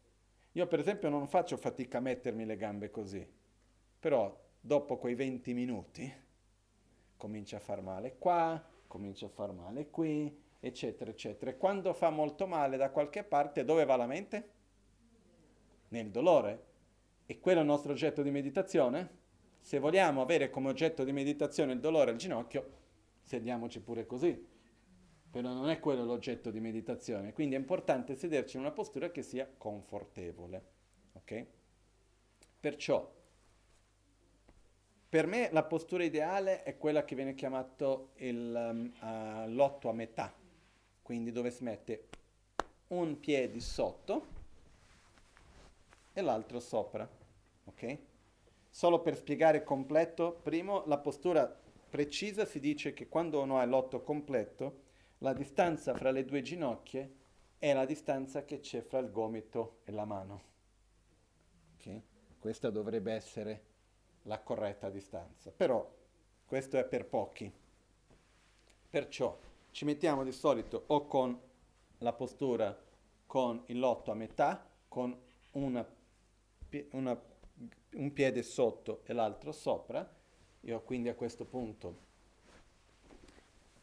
io 0.51 0.67
per 0.67 0.81
esempio 0.81 1.09
non 1.09 1.29
faccio 1.29 1.57
fatica 1.57 1.99
a 1.99 2.01
mettermi 2.01 2.45
le 2.45 2.57
gambe 2.57 2.91
così, 2.91 3.25
però 4.01 4.37
dopo 4.61 4.97
quei 4.97 5.15
20 5.15 5.55
minuti 5.55 6.13
comincia 7.17 7.59
a 7.59 7.61
far 7.61 7.81
male 7.81 8.17
qua, 8.19 8.61
comincia 8.89 9.27
a 9.27 9.29
far 9.29 9.53
male 9.53 9.89
qui, 9.89 10.37
eccetera, 10.59 11.13
eccetera. 11.13 11.53
E 11.53 11.59
quando 11.59 11.93
fa 11.93 12.11
molto 12.11 12.49
male 12.49 12.77
da 12.77 12.91
qualche 12.91 13.23
parte, 13.23 13.65
dove 13.65 13.85
va 13.85 13.95
la 13.95 14.07
mente? 14.09 14.51
Nel 15.91 16.11
dolore. 16.11 16.65
E 17.27 17.39
quello 17.39 17.61
è 17.61 17.63
il 17.63 17.69
nostro 17.69 17.93
oggetto 17.93 18.23
di 18.23 18.33
meditazione? 18.33 19.20
Se 19.71 19.79
vogliamo 19.79 20.21
avere 20.21 20.51
come 20.51 20.69
oggetto 20.69 21.05
di 21.05 21.13
meditazione 21.13 21.75
il 21.75 21.79
dolore 21.79 22.11
al 22.11 22.17
ginocchio, 22.17 22.71
sediamoci 23.23 23.79
pure 23.79 24.05
così. 24.05 24.37
Però 25.31 25.53
non 25.53 25.71
è 25.71 25.79
quello 25.79 26.05
l'oggetto 26.05 26.51
di 26.51 26.59
meditazione. 26.59 27.33
Quindi 27.33 27.55
è 27.55 27.59
importante 27.59 28.17
sederci 28.17 28.57
in 28.57 28.63
una 28.63 28.73
postura 28.73 29.13
che 29.13 29.23
sia 29.23 29.49
confortevole. 29.57 30.65
Ok? 31.13 31.47
Perciò, 32.59 33.15
per 35.09 35.27
me 35.29 35.51
la 35.53 35.63
postura 35.63 36.03
ideale 36.03 36.65
è 36.65 36.77
quella 36.77 37.05
che 37.05 37.15
viene 37.15 37.37
chiamata 37.37 37.87
um, 37.87 38.93
uh, 39.01 39.49
l'otto 39.53 39.89
a 39.89 39.93
metà, 39.93 40.35
quindi 41.01 41.31
dove 41.31 41.53
si 41.53 41.63
mette 41.63 42.09
un 42.89 43.21
piede 43.21 43.61
sotto 43.61 44.27
e 46.13 46.21
l'altro 46.23 46.59
sopra 46.59 47.09
ok? 47.71 47.99
Solo 48.71 49.01
per 49.01 49.17
spiegare 49.17 49.65
completo, 49.65 50.33
primo, 50.43 50.85
la 50.87 50.99
postura 50.99 51.47
precisa 51.91 52.45
si 52.45 52.61
dice 52.61 52.95
che 52.95 53.09
quando 53.09 53.43
uno 53.43 53.59
ha 53.59 53.65
l'otto 53.65 54.03
completo, 54.03 54.83
la 55.19 55.33
distanza 55.33 55.95
fra 55.95 56.11
le 56.11 56.25
due 56.25 56.41
ginocchia 56.41 57.07
è 57.59 57.75
la 57.75 57.85
distanza 57.85 58.45
che 58.45 58.61
c'è 58.61 58.81
fra 58.81 59.01
il 59.01 59.11
gomito 59.11 59.81
e 59.85 59.93
la 59.93 60.05
mano. 60.05 60.43
Okay? 61.75 62.03
Questa 62.39 62.71
dovrebbe 62.71 63.13
essere 63.13 63.65
la 64.23 64.41
corretta 64.41 64.89
distanza, 64.89 65.51
però 65.51 65.87
questo 66.47 66.79
è 66.79 66.85
per 66.85 67.07
pochi. 67.07 67.53
Perciò 68.89 69.39
ci 69.73 69.85
mettiamo 69.85 70.25
di 70.25 70.33
solito 70.33 70.85
o 70.87 71.07
con 71.07 71.39
la 71.99 72.13
postura 72.13 72.77
con 73.27 73.63
il 73.67 73.79
lotto 73.79 74.11
a 74.11 74.15
metà, 74.15 74.67
con 74.89 75.17
una, 75.53 75.87
una 76.93 77.23
un 77.95 78.13
piede 78.13 78.43
sotto 78.43 79.03
e 79.05 79.13
l'altro 79.13 79.53
sopra, 79.53 80.09
io 80.61 80.83
quindi 80.83 81.09
a 81.09 81.15
questo 81.15 81.45
punto 81.45 82.09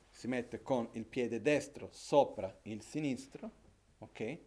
si 0.10 0.28
mette 0.28 0.62
con 0.62 0.90
il 0.94 1.06
piede 1.06 1.42
destro 1.42 1.90
sopra 1.92 2.56
il 2.64 2.82
sinistro, 2.82 3.52
ok? 4.00 4.38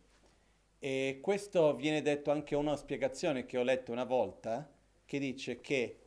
E 0.79 1.19
questo 1.21 1.77
viene 1.77 2.03
detto 2.03 2.31
anche 2.31 2.57
una 2.57 2.77
spiegazione 2.77 3.47
che 3.47 3.59
ho 3.59 3.63
letto 3.63 3.93
una 3.93 4.05
volta, 4.05 4.69
che 5.05 5.19
dice 5.19 5.61
che 5.61 5.99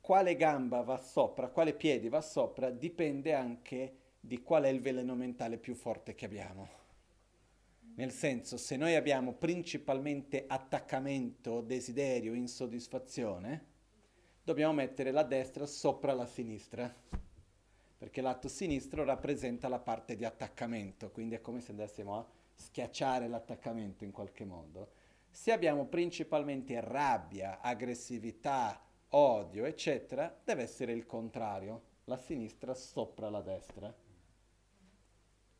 quale 0.00 0.36
gamba 0.36 0.82
va 0.82 0.96
sopra, 0.96 1.48
quale 1.48 1.74
piede 1.74 2.08
va 2.08 2.20
sopra, 2.20 2.70
dipende 2.70 3.34
anche 3.34 3.96
di 4.20 4.42
qual 4.42 4.64
è 4.64 4.68
il 4.68 4.80
veleno 4.80 5.14
mentale 5.14 5.58
più 5.58 5.74
forte 5.74 6.14
che 6.14 6.24
abbiamo. 6.24 6.79
Nel 7.94 8.12
senso, 8.12 8.56
se 8.56 8.76
noi 8.76 8.94
abbiamo 8.94 9.34
principalmente 9.34 10.44
attaccamento, 10.46 11.60
desiderio, 11.60 12.34
insoddisfazione, 12.34 13.66
dobbiamo 14.42 14.72
mettere 14.72 15.10
la 15.10 15.22
destra 15.22 15.66
sopra 15.66 16.14
la 16.14 16.26
sinistra, 16.26 16.94
perché 17.98 18.22
l'atto 18.22 18.48
sinistro 18.48 19.04
rappresenta 19.04 19.68
la 19.68 19.78
parte 19.78 20.16
di 20.16 20.24
attaccamento, 20.24 21.10
quindi 21.10 21.34
è 21.34 21.40
come 21.40 21.60
se 21.60 21.72
andassimo 21.72 22.16
a 22.16 22.26
schiacciare 22.54 23.28
l'attaccamento 23.28 24.04
in 24.04 24.12
qualche 24.12 24.44
modo. 24.44 24.92
Se 25.28 25.52
abbiamo 25.52 25.84
principalmente 25.86 26.80
rabbia, 26.80 27.60
aggressività, 27.60 28.82
odio, 29.10 29.64
eccetera, 29.64 30.34
deve 30.42 30.62
essere 30.62 30.92
il 30.92 31.06
contrario, 31.06 31.82
la 32.04 32.16
sinistra 32.16 32.74
sopra 32.74 33.28
la 33.28 33.42
destra. 33.42 33.94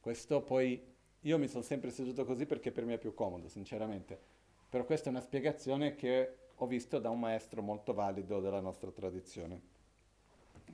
Questo 0.00 0.42
poi 0.42 0.89
io 1.20 1.38
mi 1.38 1.48
sono 1.48 1.62
sempre 1.62 1.90
seduto 1.90 2.24
così 2.24 2.46
perché 2.46 2.72
per 2.72 2.84
me 2.84 2.94
è 2.94 2.98
più 2.98 3.12
comodo, 3.12 3.48
sinceramente. 3.48 4.18
Però 4.68 4.84
questa 4.84 5.08
è 5.08 5.10
una 5.10 5.20
spiegazione 5.20 5.94
che 5.94 6.36
ho 6.54 6.66
visto 6.66 6.98
da 6.98 7.10
un 7.10 7.18
maestro 7.18 7.62
molto 7.62 7.92
valido 7.92 8.40
della 8.40 8.60
nostra 8.60 8.90
tradizione, 8.90 9.60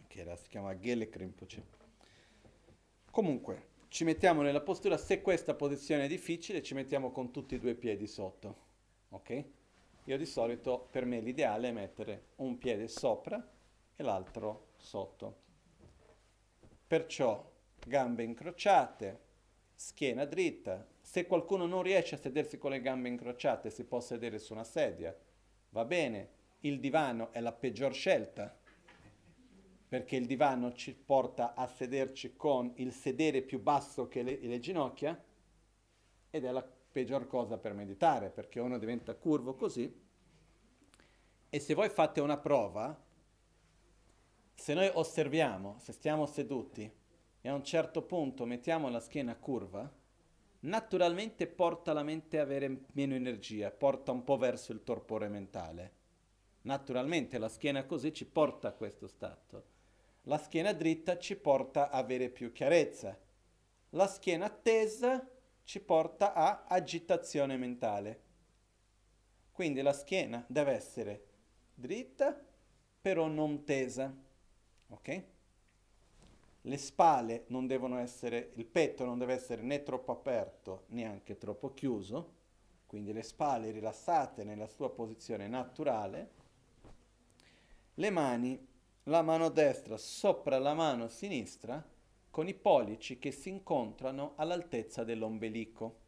che 0.07 0.21
era, 0.21 0.37
si 0.37 0.49
chiama 0.49 0.79
Gele 0.79 1.09
Krimpoche. 1.09 1.65
Comunque, 3.11 3.75
ci 3.89 4.05
mettiamo 4.05 4.43
nella 4.43 4.61
postura, 4.61 4.99
se 4.99 5.23
questa 5.23 5.55
posizione 5.55 6.05
è 6.05 6.09
difficile, 6.09 6.63
ci 6.63 6.75
mettiamo 6.75 7.11
con 7.11 7.31
tutti 7.31 7.55
e 7.55 7.59
due 7.59 7.71
i 7.71 7.77
piedi 7.77 8.07
sotto, 8.07 8.57
ok? 9.11 9.45
Io 10.05 10.17
di 10.19 10.27
solito, 10.27 10.87
per 10.91 11.05
me 11.05 11.21
l'ideale 11.21 11.69
è 11.69 11.73
mettere 11.73 12.27
un 12.37 12.59
piede 12.59 12.89
sopra 12.89 13.45
e 13.97 14.03
l'altro 14.03 14.69
sotto. 14.77 15.45
Perciò 16.87 17.53
gambe 17.85 18.23
incrociate, 18.23 19.26
schiena 19.77 20.25
dritta. 20.25 20.85
Se 21.01 21.27
qualcuno 21.27 21.67
non 21.67 21.83
riesce 21.83 22.17
a 22.17 22.19
sedersi 22.19 22.59
con 22.59 22.71
le 22.73 22.81
gambe 22.81 23.09
incrociate, 23.09 23.71
si 23.71 23.85
può 23.85 24.01
sedere 24.01 24.39
su 24.39 24.55
una 24.55 24.65
sedia. 24.65 25.17
Va 25.69 25.85
bene, 25.85 26.31
il 26.61 26.81
divano 26.81 27.31
è 27.33 27.41
la 27.41 27.53
peggior 27.53 27.93
scelta, 27.93 28.59
perché 29.89 30.17
il 30.17 30.27
divano 30.27 30.73
ci 30.73 30.95
porta 30.95 31.55
a 31.55 31.69
sederci 31.69 32.35
con 32.35 32.73
il 32.77 32.93
sedere 32.93 33.43
più 33.43 33.61
basso 33.61 34.09
che 34.09 34.23
le, 34.23 34.39
le 34.41 34.59
ginocchia 34.59 35.23
ed 36.31 36.45
è 36.45 36.51
la 36.51 36.63
peggior 36.63 37.27
cosa 37.27 37.59
per 37.59 37.75
meditare, 37.75 38.31
perché 38.31 38.59
uno 38.59 38.79
diventa 38.79 39.15
curvo 39.15 39.55
così. 39.55 40.05
E 41.49 41.61
se 41.61 41.75
voi 41.75 41.89
fate 41.91 42.21
una 42.21 42.39
prova, 42.39 42.99
se 44.55 44.75
noi 44.75 44.91
osserviamo, 44.93 45.77
se 45.79 45.93
stiamo 45.93 46.27
seduti, 46.27 46.91
e 47.47 47.49
a 47.49 47.55
un 47.55 47.63
certo 47.63 48.03
punto 48.03 48.45
mettiamo 48.45 48.89
la 48.89 48.99
schiena 48.99 49.37
curva, 49.37 49.89
naturalmente 50.61 51.47
porta 51.47 51.93
la 51.93 52.03
mente 52.03 52.41
a 52.41 52.43
avere 52.43 52.87
meno 52.95 53.15
energia, 53.15 53.71
porta 53.71 54.11
un 54.11 54.25
po' 54.25 54.37
verso 54.37 54.73
il 54.73 54.83
torpore 54.83 55.29
mentale. 55.29 55.93
Naturalmente 56.63 57.39
la 57.39 57.49
schiena 57.49 57.85
così 57.85 58.13
ci 58.13 58.27
porta 58.27 58.67
a 58.67 58.73
questo 58.73 59.07
stato. 59.07 59.65
La 60.23 60.39
schiena 60.39 60.73
dritta 60.73 61.19
ci 61.19 61.37
porta 61.37 61.89
a 61.89 61.99
avere 61.99 62.31
più 62.31 62.51
chiarezza. 62.51 63.17
La 63.91 64.09
schiena 64.09 64.51
tesa 64.51 65.25
ci 65.63 65.79
porta 65.79 66.33
a 66.33 66.65
agitazione 66.67 67.57
mentale. 67.57 68.23
Quindi 69.53 69.83
la 69.83 69.93
schiena 69.93 70.45
deve 70.49 70.73
essere 70.73 71.27
dritta, 71.73 72.45
però 73.01 73.29
non 73.29 73.63
tesa. 73.63 74.13
Ok? 74.89 75.35
Le 76.67 76.79
spalle 76.79 77.45
non 77.49 77.67
devono 77.69 77.99
essere, 77.99 78.51
il 78.55 78.67
petto 78.67 79.05
non 79.05 79.19
deve 79.19 79.35
essere 79.35 79.63
né 79.63 79.85
troppo 79.85 80.11
aperto 80.11 80.85
neanche 80.89 81.39
troppo 81.39 81.73
chiuso, 81.75 82.35
quindi 82.87 83.13
le 83.13 83.23
spalle 83.23 83.71
rilassate 83.71 84.43
nella 84.43 84.67
sua 84.67 84.91
posizione 84.91 85.47
naturale, 85.47 86.31
le 87.95 88.11
mani, 88.11 88.67
la 89.05 89.23
mano 89.23 89.49
destra 89.49 89.97
sopra 89.97 90.59
la 90.59 90.75
mano 90.75 91.07
sinistra, 91.07 91.85
con 92.31 92.49
i 92.49 92.55
pollici 92.55 93.19
che 93.19 93.31
si 93.31 93.49
incontrano 93.49 94.33
all'altezza 94.35 95.05
dell'ombelico. 95.05 96.05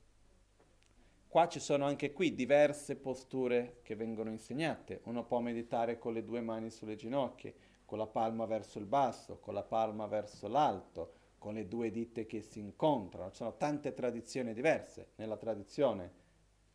Qua 1.28 1.46
ci 1.46 1.60
sono 1.60 1.84
anche 1.86 2.12
qui 2.12 2.34
diverse 2.34 2.96
posture 2.96 3.78
che 3.82 3.94
vengono 3.94 4.30
insegnate. 4.30 5.00
Uno 5.04 5.24
può 5.24 5.40
meditare 5.40 5.98
con 5.98 6.12
le 6.12 6.24
due 6.24 6.40
mani 6.40 6.70
sulle 6.70 6.96
ginocchia, 6.96 7.52
con 7.88 7.96
la 7.96 8.06
palma 8.06 8.44
verso 8.44 8.78
il 8.78 8.84
basso, 8.84 9.38
con 9.38 9.54
la 9.54 9.62
palma 9.62 10.06
verso 10.06 10.46
l'alto, 10.46 11.14
con 11.38 11.54
le 11.54 11.66
due 11.68 11.90
dita 11.90 12.20
che 12.24 12.42
si 12.42 12.58
incontrano. 12.58 13.30
Ci 13.30 13.36
sono 13.36 13.56
tante 13.56 13.94
tradizioni 13.94 14.52
diverse. 14.52 15.12
Nella 15.14 15.38
tradizione 15.38 16.12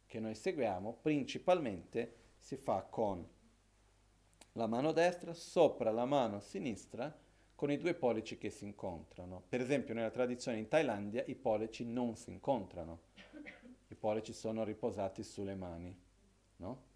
che 0.07 0.19
noi 0.19 0.33
seguiamo, 0.33 0.97
principalmente 1.03 2.15
si 2.39 2.55
fa 2.55 2.81
con 2.89 3.29
la 4.53 4.65
mano 4.65 4.91
destra 4.91 5.35
sopra 5.35 5.91
la 5.91 6.05
mano 6.05 6.39
sinistra 6.39 7.15
con 7.53 7.69
i 7.69 7.77
due 7.77 7.93
pollici 7.93 8.39
che 8.39 8.49
si 8.49 8.65
incontrano. 8.65 9.43
Per 9.47 9.61
esempio 9.61 9.93
nella 9.93 10.09
tradizione 10.09 10.57
in 10.57 10.67
Thailandia 10.67 11.23
i 11.27 11.35
pollici 11.35 11.85
non 11.85 12.15
si 12.15 12.31
incontrano, 12.31 13.01
i 13.87 13.93
pollici 13.93 14.33
sono 14.33 14.63
riposati 14.63 15.21
sulle 15.21 15.53
mani, 15.53 15.95
no? 16.55 16.92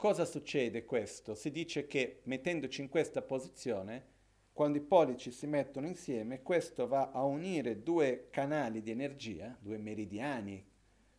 Cosa 0.00 0.24
succede 0.24 0.86
questo? 0.86 1.34
Si 1.34 1.50
dice 1.50 1.86
che 1.86 2.20
mettendoci 2.22 2.80
in 2.80 2.88
questa 2.88 3.20
posizione, 3.20 4.06
quando 4.50 4.78
i 4.78 4.80
polici 4.80 5.30
si 5.30 5.46
mettono 5.46 5.86
insieme, 5.86 6.40
questo 6.40 6.88
va 6.88 7.10
a 7.10 7.22
unire 7.24 7.82
due 7.82 8.28
canali 8.30 8.80
di 8.80 8.90
energia, 8.90 9.54
due 9.60 9.76
meridiani, 9.76 10.66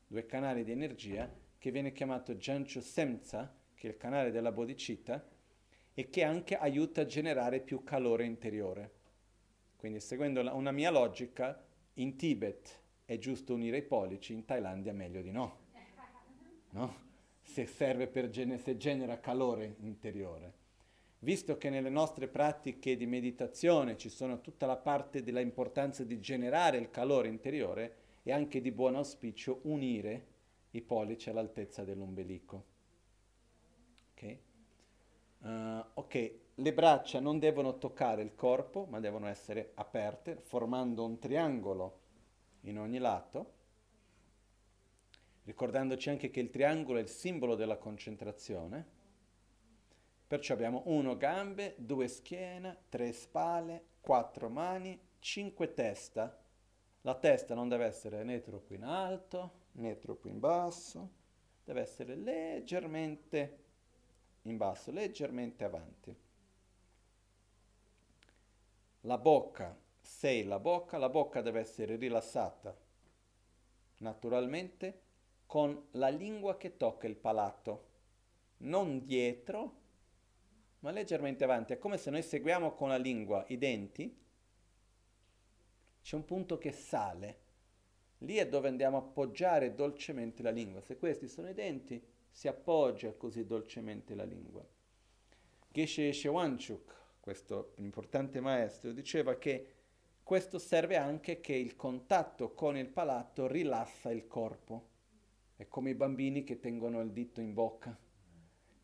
due 0.07 0.25
canali 0.25 0.63
di 0.63 0.71
energia, 0.71 1.31
che 1.59 1.69
viene 1.69 1.91
chiamato 1.91 2.33
Janchu 2.33 2.79
Semza, 2.79 3.55
che 3.75 3.87
è 3.87 3.91
il 3.91 3.97
canale 3.97 4.31
della 4.31 4.51
bodhicitta, 4.51 5.29
e 5.93 6.09
che 6.09 6.23
anche 6.23 6.57
aiuta 6.57 7.01
a 7.01 7.05
generare 7.05 7.59
più 7.59 7.83
calore 7.83 8.25
interiore. 8.25 8.93
Quindi 9.75 9.99
seguendo 9.99 10.41
la, 10.41 10.53
una 10.53 10.71
mia 10.71 10.89
logica, 10.89 11.63
in 11.93 12.15
Tibet 12.17 12.81
è 13.05 13.19
giusto 13.19 13.53
unire 13.53 13.77
i 13.77 13.83
polici, 13.83 14.33
in 14.33 14.43
Thailandia 14.43 14.91
meglio 14.91 15.21
di 15.21 15.29
no. 15.29 15.59
no? 16.71 17.09
Se 17.51 17.65
serve 17.65 18.07
per 18.07 18.29
gene- 18.29 18.57
se 18.57 18.77
genera 18.77 19.19
calore 19.19 19.75
interiore 19.79 20.59
visto 21.23 21.57
che 21.57 21.69
nelle 21.69 21.89
nostre 21.89 22.27
pratiche 22.27 22.95
di 22.95 23.05
meditazione 23.05 23.97
ci 23.97 24.09
sono 24.09 24.41
tutta 24.41 24.65
la 24.65 24.77
parte 24.77 25.21
dell'importanza 25.21 26.03
di 26.03 26.19
generare 26.19 26.77
il 26.77 26.89
calore 26.89 27.27
interiore 27.27 27.95
e 28.23 28.31
anche 28.31 28.61
di 28.61 28.71
buon 28.71 28.95
auspicio 28.95 29.59
unire 29.63 30.27
i 30.71 30.81
pollici 30.81 31.29
all'altezza 31.29 31.83
dell'ombelico. 31.83 32.65
Ok? 34.13 34.37
Uh, 35.39 35.85
ok, 35.93 36.33
le 36.55 36.73
braccia 36.73 37.19
non 37.19 37.39
devono 37.39 37.77
toccare 37.77 38.21
il 38.21 38.33
corpo, 38.35 38.85
ma 38.89 38.99
devono 38.99 39.27
essere 39.27 39.71
aperte, 39.75 40.37
formando 40.37 41.03
un 41.03 41.19
triangolo 41.19 41.99
in 42.61 42.79
ogni 42.79 42.99
lato, 42.99 43.59
ricordandoci 45.43 46.09
anche 46.09 46.29
che 46.29 46.39
il 46.39 46.49
triangolo 46.49 46.99
è 46.99 47.01
il 47.01 47.09
simbolo 47.09 47.55
della 47.55 47.77
concentrazione 47.77 48.99
Perciò 50.31 50.53
abbiamo 50.53 50.83
uno 50.85 51.17
gambe, 51.17 51.75
due 51.77 52.07
schiena, 52.07 52.73
tre 52.87 53.11
spalle, 53.11 53.83
quattro 53.99 54.47
mani, 54.47 54.97
cinque 55.19 55.73
testa. 55.73 56.41
La 57.01 57.15
testa 57.15 57.53
non 57.53 57.67
deve 57.67 57.83
essere 57.83 58.23
né 58.23 58.39
troppo 58.39 58.73
in 58.73 58.85
alto 58.85 59.59
né 59.73 59.99
troppo 59.99 60.29
in 60.29 60.39
basso, 60.39 61.11
deve 61.65 61.81
essere 61.81 62.15
leggermente 62.15 63.63
in 64.43 64.55
basso, 64.55 64.89
leggermente 64.91 65.65
avanti. 65.65 66.15
La 69.01 69.17
bocca, 69.17 69.77
sei 69.99 70.45
la 70.45 70.59
bocca, 70.59 70.97
la 70.97 71.09
bocca 71.09 71.41
deve 71.41 71.59
essere 71.59 71.97
rilassata 71.97 72.73
naturalmente 73.97 75.01
con 75.51 75.87
la 75.95 76.07
lingua 76.07 76.55
che 76.55 76.77
tocca 76.77 77.07
il 77.07 77.17
palato, 77.17 77.87
non 78.59 79.03
dietro, 79.03 79.79
ma 80.79 80.91
leggermente 80.91 81.43
avanti. 81.43 81.73
È 81.73 81.77
come 81.77 81.97
se 81.97 82.09
noi 82.09 82.21
seguiamo 82.21 82.73
con 82.73 82.87
la 82.87 82.95
lingua 82.95 83.43
i 83.49 83.57
denti, 83.57 84.17
c'è 86.01 86.15
un 86.15 86.23
punto 86.23 86.57
che 86.57 86.71
sale. 86.71 87.39
Lì 88.19 88.37
è 88.37 88.47
dove 88.47 88.69
andiamo 88.69 88.95
a 88.95 89.01
appoggiare 89.01 89.75
dolcemente 89.75 90.41
la 90.41 90.51
lingua. 90.51 90.79
Se 90.79 90.95
questi 90.95 91.27
sono 91.27 91.49
i 91.49 91.53
denti, 91.53 92.01
si 92.29 92.47
appoggia 92.47 93.11
così 93.11 93.45
dolcemente 93.45 94.15
la 94.15 94.23
lingua. 94.23 94.65
Geshe 95.67 96.13
Shewanchuk, 96.13 96.95
questo 97.19 97.73
importante 97.79 98.39
maestro, 98.39 98.93
diceva 98.93 99.35
che 99.35 99.73
questo 100.23 100.59
serve 100.59 100.95
anche 100.95 101.41
che 101.41 101.55
il 101.55 101.75
contatto 101.75 102.53
con 102.53 102.77
il 102.77 102.87
palato 102.87 103.47
rilassa 103.47 104.11
il 104.11 104.27
corpo. 104.27 104.90
È 105.61 105.67
come 105.67 105.91
i 105.91 105.93
bambini 105.93 106.43
che 106.43 106.59
tengono 106.59 107.01
il 107.01 107.11
dito 107.11 107.39
in 107.39 107.53
bocca 107.53 107.95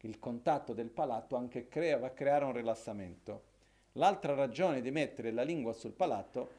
il 0.02 0.20
contatto 0.20 0.74
del 0.74 0.92
palato 0.92 1.36
anche 1.36 1.68
crea, 1.68 1.98
va 1.98 2.06
a 2.06 2.12
creare 2.12 2.46
un 2.46 2.54
rilassamento. 2.54 3.46
L'altra 3.94 4.36
ragione 4.36 4.80
di 4.82 4.92
mettere 4.92 5.32
la 5.32 5.42
lingua 5.42 5.74
sul 5.74 5.94
palato 5.94 6.50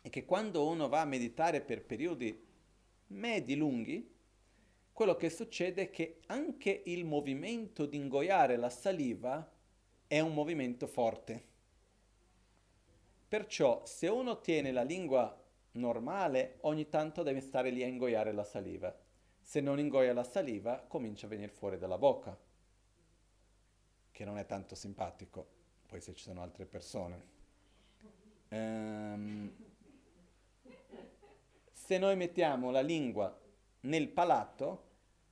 è 0.00 0.08
che 0.08 0.24
quando 0.24 0.68
uno 0.68 0.88
va 0.88 1.00
a 1.00 1.04
meditare 1.04 1.62
per 1.62 1.84
periodi 1.84 2.46
medi 3.08 3.56
lunghi, 3.56 4.08
quello 4.92 5.16
che 5.16 5.30
succede 5.30 5.82
è 5.82 5.90
che 5.90 6.20
anche 6.26 6.82
il 6.86 7.04
movimento 7.04 7.86
di 7.86 7.96
ingoiare 7.96 8.56
la 8.56 8.70
saliva 8.70 9.52
è 10.06 10.20
un 10.20 10.32
movimento 10.32 10.86
forte. 10.86 11.44
Perciò 13.26 13.84
se 13.84 14.06
uno 14.06 14.40
tiene 14.40 14.70
la 14.70 14.82
lingua 14.82 15.36
normale, 15.72 16.58
ogni 16.60 16.88
tanto 16.88 17.24
deve 17.24 17.40
stare 17.40 17.70
lì 17.70 17.82
a 17.82 17.86
ingoiare 17.88 18.32
la 18.32 18.44
saliva 18.44 19.06
se 19.48 19.62
non 19.62 19.78
ingoia 19.78 20.12
la 20.12 20.24
saliva 20.24 20.84
comincia 20.86 21.24
a 21.24 21.30
venire 21.30 21.50
fuori 21.50 21.78
dalla 21.78 21.96
bocca, 21.96 22.38
che 24.10 24.24
non 24.26 24.36
è 24.36 24.44
tanto 24.44 24.74
simpatico, 24.74 25.46
poi 25.86 26.02
se 26.02 26.12
ci 26.12 26.22
sono 26.22 26.42
altre 26.42 26.66
persone. 26.66 27.22
Ehm, 28.48 29.50
se 31.72 31.96
noi 31.96 32.14
mettiamo 32.16 32.70
la 32.70 32.82
lingua 32.82 33.40
nel 33.80 34.08
palato, 34.08 34.84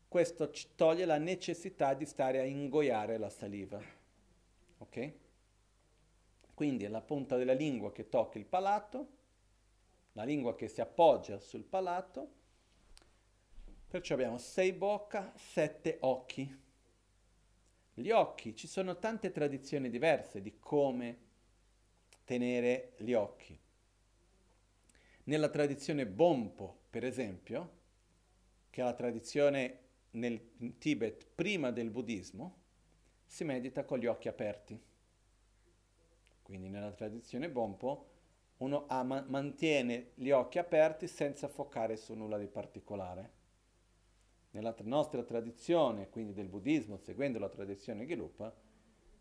questo 0.08 0.50
ci 0.50 0.68
toglie 0.74 1.04
la 1.04 1.18
necessità 1.18 1.92
di 1.92 2.06
stare 2.06 2.38
a 2.38 2.44
ingoiare 2.44 3.18
la 3.18 3.28
saliva. 3.28 3.78
Ok? 4.78 5.12
Quindi 6.54 6.84
è 6.84 6.88
la 6.88 7.02
punta 7.02 7.36
della 7.36 7.52
lingua 7.52 7.92
che 7.92 8.08
tocca 8.08 8.38
il 8.38 8.46
palato, 8.46 9.08
la 10.12 10.24
lingua 10.24 10.54
che 10.54 10.68
si 10.68 10.80
appoggia 10.80 11.38
sul 11.38 11.64
palato 11.64 12.44
Perciò 13.96 14.12
abbiamo 14.12 14.36
sei 14.36 14.74
bocca, 14.74 15.32
sette 15.36 15.96
occhi. 16.00 16.54
Gli 17.94 18.10
occhi, 18.10 18.54
ci 18.54 18.66
sono 18.66 18.98
tante 18.98 19.30
tradizioni 19.30 19.88
diverse 19.88 20.42
di 20.42 20.58
come 20.58 21.18
tenere 22.24 22.92
gli 22.98 23.14
occhi. 23.14 23.58
Nella 25.24 25.48
tradizione 25.48 26.04
Bompo, 26.04 26.80
per 26.90 27.06
esempio, 27.06 27.70
che 28.68 28.82
è 28.82 28.84
la 28.84 28.92
tradizione 28.92 29.78
nel 30.10 30.76
Tibet 30.76 31.28
prima 31.34 31.70
del 31.70 31.88
buddismo, 31.88 32.58
si 33.24 33.44
medita 33.44 33.86
con 33.86 33.98
gli 33.98 34.04
occhi 34.04 34.28
aperti. 34.28 34.78
Quindi 36.42 36.68
nella 36.68 36.92
tradizione 36.92 37.48
Bompo 37.48 38.10
uno 38.58 38.84
ama, 38.88 39.24
mantiene 39.26 40.10
gli 40.16 40.32
occhi 40.32 40.58
aperti 40.58 41.08
senza 41.08 41.48
foccare 41.48 41.96
su 41.96 42.12
nulla 42.12 42.36
di 42.36 42.46
particolare 42.46 43.35
nella 44.56 44.74
nostra 44.84 45.22
tradizione, 45.22 46.08
quindi 46.08 46.32
del 46.32 46.48
buddismo, 46.48 46.96
seguendo 46.96 47.38
la 47.38 47.50
tradizione 47.50 48.06
Gelupa, 48.06 48.54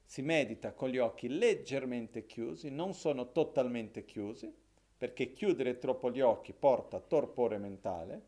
si 0.06 0.22
medita 0.22 0.72
con 0.72 0.88
gli 0.88 0.98
occhi 0.98 1.28
leggermente 1.28 2.26
chiusi, 2.26 2.70
non 2.70 2.94
sono 2.94 3.34
totalmente 3.34 4.06
chiusi, 4.06 4.54
perché 4.98 5.34
chiudere 5.34 5.78
troppo 5.78 6.10
gli 6.10 6.22
occhi 6.22 6.54
porta 6.54 7.02
torpore 7.02 7.58
mentale, 7.58 8.24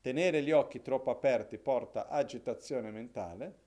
tenere 0.00 0.42
gli 0.42 0.52
occhi 0.52 0.80
troppo 0.82 1.10
aperti 1.10 1.58
porta 1.58 2.06
agitazione 2.06 2.92
mentale. 2.92 3.58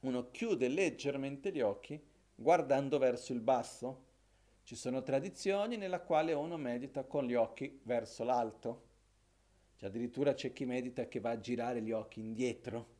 Uno 0.00 0.30
chiude 0.30 0.66
leggermente 0.68 1.52
gli 1.52 1.60
occhi 1.60 2.02
guardando 2.34 2.96
verso 2.96 3.34
il 3.34 3.40
basso. 3.40 4.06
Ci 4.62 4.74
sono 4.76 5.02
tradizioni 5.02 5.76
nella 5.76 6.00
quale 6.00 6.32
uno 6.32 6.56
medita 6.56 7.04
con 7.04 7.26
gli 7.26 7.34
occhi 7.34 7.80
verso 7.82 8.24
l'alto 8.24 8.88
cioè 9.80 9.88
addirittura 9.88 10.34
c'è 10.34 10.52
chi 10.52 10.66
medita 10.66 11.08
che 11.08 11.20
va 11.20 11.30
a 11.30 11.40
girare 11.40 11.80
gli 11.80 11.90
occhi 11.90 12.20
indietro. 12.20 12.98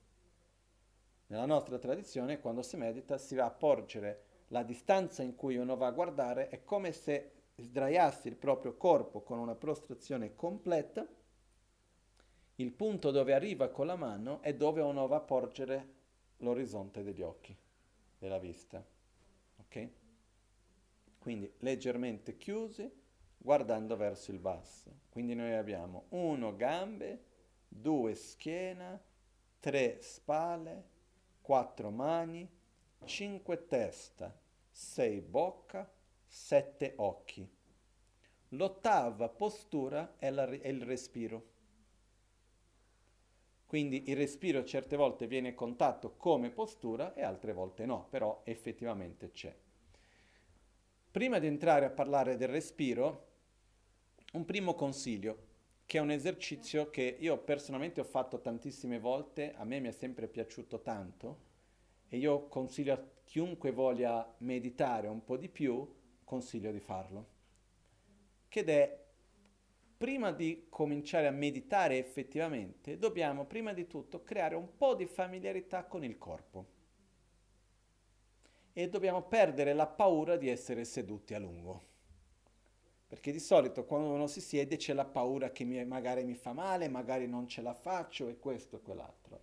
Nella 1.26 1.44
nostra 1.44 1.78
tradizione, 1.78 2.40
quando 2.40 2.62
si 2.62 2.78
medita, 2.78 3.18
si 3.18 3.34
va 3.34 3.44
a 3.44 3.50
porgere 3.50 4.22
la 4.48 4.62
distanza 4.62 5.22
in 5.22 5.36
cui 5.36 5.58
uno 5.58 5.76
va 5.76 5.88
a 5.88 5.92
guardare, 5.92 6.48
è 6.48 6.64
come 6.64 6.92
se 6.92 7.32
sdraiassi 7.56 8.28
il 8.28 8.36
proprio 8.36 8.78
corpo 8.78 9.20
con 9.20 9.38
una 9.38 9.54
prostrazione 9.54 10.34
completa. 10.34 11.06
Il 12.54 12.72
punto 12.72 13.10
dove 13.10 13.34
arriva 13.34 13.68
con 13.68 13.84
la 13.84 13.96
mano 13.96 14.40
è 14.40 14.54
dove 14.54 14.80
uno 14.80 15.06
va 15.06 15.16
a 15.16 15.20
porgere 15.20 15.88
l'orizzonte 16.38 17.02
degli 17.02 17.20
occhi, 17.20 17.54
della 18.18 18.38
vista. 18.38 18.82
Ok? 19.58 19.88
Quindi 21.18 21.52
leggermente 21.58 22.38
chiusi, 22.38 22.90
guardando 23.42 23.96
verso 23.96 24.30
il 24.30 24.38
basso. 24.38 24.90
Quindi 25.08 25.34
noi 25.34 25.54
abbiamo 25.54 26.04
uno 26.10 26.54
gambe, 26.54 27.24
due 27.66 28.14
schiena, 28.14 29.02
tre 29.58 30.00
spalle, 30.02 30.84
quattro 31.40 31.90
mani, 31.90 32.48
cinque 33.04 33.66
testa, 33.66 34.38
sei 34.70 35.20
bocca, 35.20 35.90
sette 36.26 36.92
occhi. 36.96 37.48
L'ottava 38.50 39.28
postura 39.28 40.16
è, 40.18 40.30
la, 40.30 40.46
è 40.46 40.68
il 40.68 40.82
respiro. 40.82 41.48
Quindi 43.64 44.10
il 44.10 44.16
respiro 44.16 44.64
certe 44.64 44.96
volte 44.96 45.26
viene 45.26 45.54
contato 45.54 46.16
come 46.16 46.50
postura 46.50 47.14
e 47.14 47.22
altre 47.22 47.52
volte 47.52 47.86
no, 47.86 48.06
però 48.10 48.42
effettivamente 48.44 49.30
c'è. 49.30 49.56
Prima 51.10 51.38
di 51.38 51.46
entrare 51.46 51.86
a 51.86 51.90
parlare 51.90 52.36
del 52.36 52.48
respiro, 52.48 53.29
un 54.32 54.44
primo 54.44 54.74
consiglio, 54.74 55.48
che 55.86 55.98
è 55.98 56.00
un 56.00 56.10
esercizio 56.12 56.88
che 56.90 57.16
io 57.18 57.36
personalmente 57.38 58.00
ho 58.00 58.04
fatto 58.04 58.40
tantissime 58.40 59.00
volte, 59.00 59.54
a 59.56 59.64
me 59.64 59.80
mi 59.80 59.88
è 59.88 59.92
sempre 59.92 60.28
piaciuto 60.28 60.82
tanto 60.82 61.48
e 62.08 62.16
io 62.16 62.46
consiglio 62.46 62.92
a 62.92 63.04
chiunque 63.24 63.72
voglia 63.72 64.32
meditare 64.38 65.08
un 65.08 65.24
po' 65.24 65.36
di 65.36 65.48
più, 65.48 65.88
consiglio 66.22 66.70
di 66.70 66.78
farlo. 66.78 67.38
Che 68.46 68.64
è, 68.64 69.04
prima 69.96 70.30
di 70.30 70.66
cominciare 70.68 71.26
a 71.26 71.32
meditare 71.32 71.98
effettivamente, 71.98 72.98
dobbiamo 72.98 73.44
prima 73.46 73.72
di 73.72 73.88
tutto 73.88 74.22
creare 74.22 74.54
un 74.54 74.76
po' 74.76 74.94
di 74.94 75.06
familiarità 75.06 75.84
con 75.84 76.04
il 76.04 76.18
corpo. 76.18 76.78
E 78.72 78.88
dobbiamo 78.88 79.22
perdere 79.22 79.72
la 79.72 79.88
paura 79.88 80.36
di 80.36 80.48
essere 80.48 80.84
seduti 80.84 81.34
a 81.34 81.40
lungo. 81.40 81.89
Perché 83.10 83.32
di 83.32 83.40
solito 83.40 83.84
quando 83.86 84.10
uno 84.10 84.28
si 84.28 84.40
siede 84.40 84.76
c'è 84.76 84.92
la 84.92 85.04
paura 85.04 85.50
che 85.50 85.64
mi, 85.64 85.84
magari 85.84 86.22
mi 86.22 86.36
fa 86.36 86.52
male, 86.52 86.86
magari 86.86 87.26
non 87.26 87.48
ce 87.48 87.60
la 87.60 87.74
faccio 87.74 88.28
e 88.28 88.38
questo 88.38 88.76
e 88.76 88.82
quell'altro. 88.82 89.40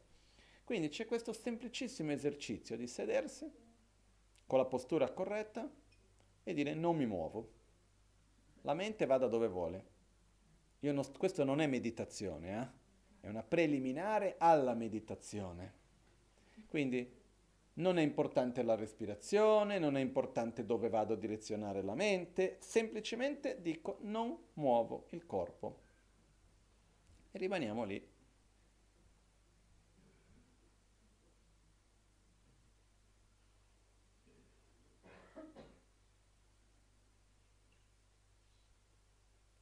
Quindi 0.63 0.87
c'è 0.87 1.05
questo 1.05 1.33
semplicissimo 1.33 2.13
esercizio 2.13 2.77
di 2.77 2.87
sedersi 2.87 3.45
con 4.45 4.57
la 4.57 4.63
postura 4.63 5.11
corretta 5.11 5.69
e 6.45 6.53
dire 6.53 6.75
non 6.75 6.95
mi 6.95 7.05
muovo. 7.05 7.51
La 8.61 8.73
mente 8.73 9.05
vada 9.05 9.27
dove 9.27 9.49
vuole. 9.49 9.85
Non, 10.79 11.03
questo 11.17 11.43
non 11.43 11.59
è 11.59 11.67
meditazione, 11.67 12.61
eh? 12.61 13.27
è 13.27 13.29
una 13.29 13.43
preliminare 13.43 14.35
alla 14.37 14.75
meditazione. 14.75 15.73
Quindi 16.69 17.11
non 17.77 17.97
è 17.97 18.01
importante 18.01 18.63
la 18.63 18.75
respirazione, 18.75 19.79
non 19.79 19.97
è 19.97 20.01
importante 20.01 20.65
dove 20.65 20.89
vado 20.89 21.13
a 21.13 21.17
direzionare 21.17 21.81
la 21.81 21.95
mente, 21.95 22.57
semplicemente 22.59 23.61
dico 23.61 23.97
non 24.01 24.37
muovo 24.53 25.07
il 25.11 25.25
corpo. 25.25 25.81
E 27.31 27.37
rimaniamo 27.37 27.83
lì. 27.83 28.15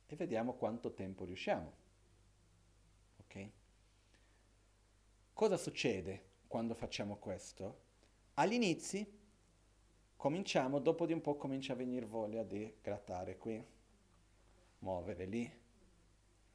E 0.08 0.16
vediamo 0.16 0.54
quanto 0.54 0.94
tempo 0.94 1.26
riusciamo. 1.26 1.74
Ok? 3.18 3.50
Cosa 5.34 5.58
succede 5.58 6.24
quando 6.48 6.74
facciamo 6.74 7.18
questo? 7.18 7.85
All'inizio 8.36 9.06
cominciamo, 10.18 10.80
dopo 10.80 11.06
di 11.06 11.14
un 11.14 11.22
po' 11.22 11.36
comincia 11.36 11.72
a 11.72 11.78
venire 11.78 12.06
voglia 12.06 12.44
di 12.44 12.74
grattare 12.82 13.38
qui, 13.38 13.64
muovere 14.80 15.26
lì. 15.26 15.50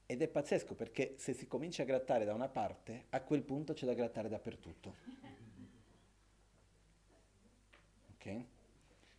Ed 0.05 0.20
è 0.20 0.28
pazzesco 0.28 0.74
perché 0.74 1.15
se 1.16 1.32
si 1.32 1.47
comincia 1.47 1.82
a 1.82 1.86
grattare 1.86 2.27
da 2.27 2.35
una 2.35 2.48
parte, 2.48 3.07
a 3.11 3.23
quel 3.23 3.43
punto 3.43 3.73
c'è 3.73 3.86
da 3.86 3.94
grattare 3.94 4.28
dappertutto. 4.28 4.94
Ok? 8.15 8.44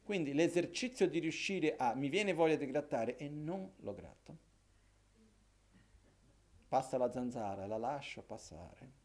Quindi 0.04 0.34
l'esercizio 0.34 1.10
di 1.10 1.18
riuscire 1.18 1.76
a 1.78 1.96
mi 1.96 2.10
viene 2.10 2.34
voglia 2.34 2.58
di 2.58 2.68
grattare 2.68 3.18
e 3.18 3.28
non 3.28 3.72
lo 3.78 3.94
gratto. 3.96 4.38
Passa 6.68 6.98
la 7.00 7.12
zanzara, 7.12 7.66
la 7.66 7.78
lascio 7.78 8.22
passare 8.22 9.01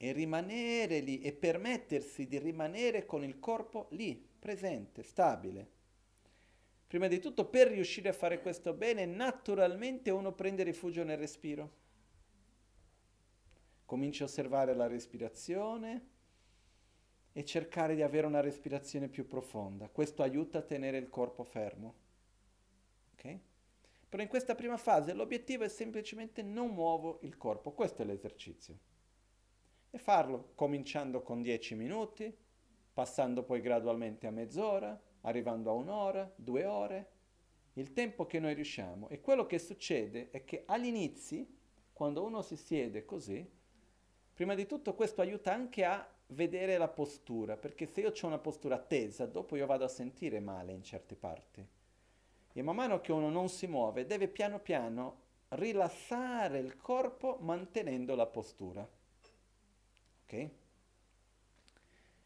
e 0.00 0.12
rimanere 0.12 1.00
lì 1.00 1.20
e 1.20 1.32
permettersi 1.32 2.28
di 2.28 2.38
rimanere 2.38 3.04
con 3.04 3.24
il 3.24 3.40
corpo 3.40 3.88
lì, 3.90 4.16
presente, 4.38 5.02
stabile. 5.02 5.76
Prima 6.86 7.08
di 7.08 7.18
tutto, 7.18 7.46
per 7.46 7.68
riuscire 7.68 8.08
a 8.08 8.14
fare 8.14 8.40
questo 8.40 8.72
bene, 8.72 9.04
naturalmente 9.04 10.10
uno 10.10 10.32
prende 10.32 10.62
rifugio 10.62 11.02
nel 11.02 11.18
respiro. 11.18 11.86
Comincia 13.84 14.22
a 14.22 14.26
osservare 14.28 14.74
la 14.74 14.86
respirazione 14.86 16.06
e 17.32 17.44
cercare 17.44 17.96
di 17.96 18.02
avere 18.02 18.26
una 18.26 18.40
respirazione 18.40 19.08
più 19.08 19.26
profonda. 19.26 19.88
Questo 19.88 20.22
aiuta 20.22 20.58
a 20.58 20.62
tenere 20.62 20.96
il 20.96 21.08
corpo 21.08 21.42
fermo. 21.42 21.94
Ok? 23.14 23.38
Però 24.08 24.22
in 24.22 24.28
questa 24.28 24.54
prima 24.54 24.76
fase 24.76 25.12
l'obiettivo 25.12 25.64
è 25.64 25.68
semplicemente 25.68 26.42
non 26.42 26.70
muovo 26.70 27.18
il 27.22 27.36
corpo. 27.36 27.72
Questo 27.72 28.02
è 28.02 28.04
l'esercizio 28.04 28.78
e 29.90 29.98
farlo 29.98 30.50
cominciando 30.54 31.22
con 31.22 31.42
10 31.42 31.74
minuti, 31.74 32.34
passando 32.92 33.42
poi 33.42 33.60
gradualmente 33.60 34.26
a 34.26 34.30
mezz'ora, 34.30 35.00
arrivando 35.22 35.70
a 35.70 35.74
un'ora, 35.74 36.30
due 36.34 36.64
ore, 36.64 37.10
il 37.74 37.92
tempo 37.92 38.26
che 38.26 38.40
noi 38.40 38.54
riusciamo. 38.54 39.08
E 39.08 39.20
quello 39.20 39.46
che 39.46 39.58
succede 39.58 40.30
è 40.30 40.44
che 40.44 40.64
all'inizio, 40.66 41.46
quando 41.92 42.24
uno 42.24 42.42
si 42.42 42.56
siede 42.56 43.04
così, 43.04 43.48
prima 44.34 44.54
di 44.54 44.66
tutto 44.66 44.94
questo 44.94 45.20
aiuta 45.20 45.52
anche 45.52 45.84
a 45.84 46.06
vedere 46.28 46.76
la 46.76 46.88
postura, 46.88 47.56
perché 47.56 47.86
se 47.86 48.00
io 48.00 48.12
ho 48.12 48.26
una 48.26 48.38
postura 48.38 48.78
tesa, 48.78 49.26
dopo 49.26 49.56
io 49.56 49.66
vado 49.66 49.84
a 49.84 49.88
sentire 49.88 50.40
male 50.40 50.72
in 50.72 50.82
certe 50.82 51.14
parti. 51.14 51.66
E 52.52 52.62
man 52.62 52.74
mano 52.74 53.00
che 53.00 53.12
uno 53.12 53.30
non 53.30 53.48
si 53.48 53.66
muove, 53.66 54.06
deve 54.06 54.28
piano 54.28 54.58
piano 54.58 55.26
rilassare 55.50 56.58
il 56.58 56.76
corpo 56.76 57.38
mantenendo 57.40 58.14
la 58.14 58.26
postura. 58.26 58.86
Ok? 60.28 60.50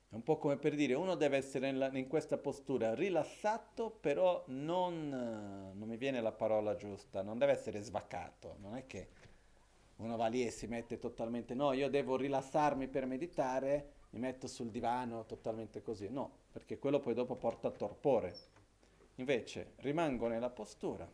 È 0.08 0.14
un 0.14 0.24
po' 0.24 0.36
come 0.36 0.56
per 0.56 0.74
dire, 0.74 0.94
uno 0.94 1.14
deve 1.14 1.36
essere 1.36 1.68
in, 1.68 1.78
la, 1.78 1.96
in 1.96 2.08
questa 2.08 2.36
postura 2.36 2.94
rilassato, 2.94 3.90
però 3.90 4.42
non, 4.48 5.08
non 5.08 5.88
mi 5.88 5.96
viene 5.96 6.20
la 6.20 6.32
parola 6.32 6.74
giusta, 6.74 7.22
non 7.22 7.38
deve 7.38 7.52
essere 7.52 7.80
svaccato, 7.80 8.56
non 8.60 8.76
è 8.76 8.86
che 8.86 9.08
uno 9.96 10.16
va 10.16 10.26
lì 10.26 10.44
e 10.44 10.50
si 10.50 10.66
mette 10.66 10.98
totalmente, 10.98 11.54
no, 11.54 11.72
io 11.72 11.88
devo 11.88 12.16
rilassarmi 12.16 12.88
per 12.88 13.06
meditare, 13.06 13.92
mi 14.10 14.18
metto 14.18 14.48
sul 14.48 14.70
divano 14.70 15.24
totalmente 15.24 15.80
così, 15.80 16.10
no, 16.10 16.30
perché 16.50 16.78
quello 16.78 16.98
poi 16.98 17.14
dopo 17.14 17.36
porta 17.36 17.68
a 17.68 17.70
torpore. 17.70 18.34
Invece 19.16 19.74
rimango 19.76 20.26
nella 20.26 20.50
postura 20.50 21.08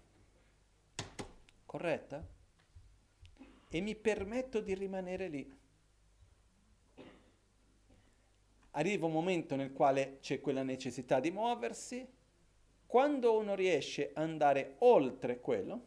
corretta 1.66 2.26
e 3.68 3.80
mi 3.80 3.94
permetto 3.94 4.60
di 4.60 4.74
rimanere 4.74 5.28
lì. 5.28 5.57
Arriva 8.78 9.06
un 9.06 9.12
momento 9.12 9.56
nel 9.56 9.72
quale 9.72 10.18
c'è 10.20 10.40
quella 10.40 10.62
necessità 10.62 11.18
di 11.18 11.32
muoversi, 11.32 12.06
quando 12.86 13.36
uno 13.36 13.54
riesce 13.54 14.12
ad 14.14 14.22
andare 14.22 14.76
oltre 14.78 15.40
quello, 15.40 15.86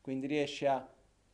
quindi 0.00 0.26
riesce 0.26 0.66
a 0.66 0.86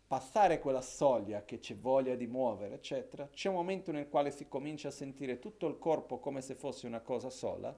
passare 0.06 0.60
quella 0.60 0.82
soglia 0.82 1.44
che 1.44 1.58
c'è 1.58 1.74
voglia 1.74 2.14
di 2.14 2.26
muovere, 2.26 2.74
eccetera, 2.74 3.28
c'è 3.28 3.48
un 3.48 3.54
momento 3.54 3.92
nel 3.92 4.08
quale 4.08 4.30
si 4.30 4.46
comincia 4.46 4.88
a 4.88 4.92
sentire 4.92 5.38
tutto 5.38 5.66
il 5.66 5.78
corpo 5.78 6.18
come 6.18 6.42
se 6.42 6.54
fosse 6.54 6.86
una 6.86 7.00
cosa 7.00 7.30
sola, 7.30 7.74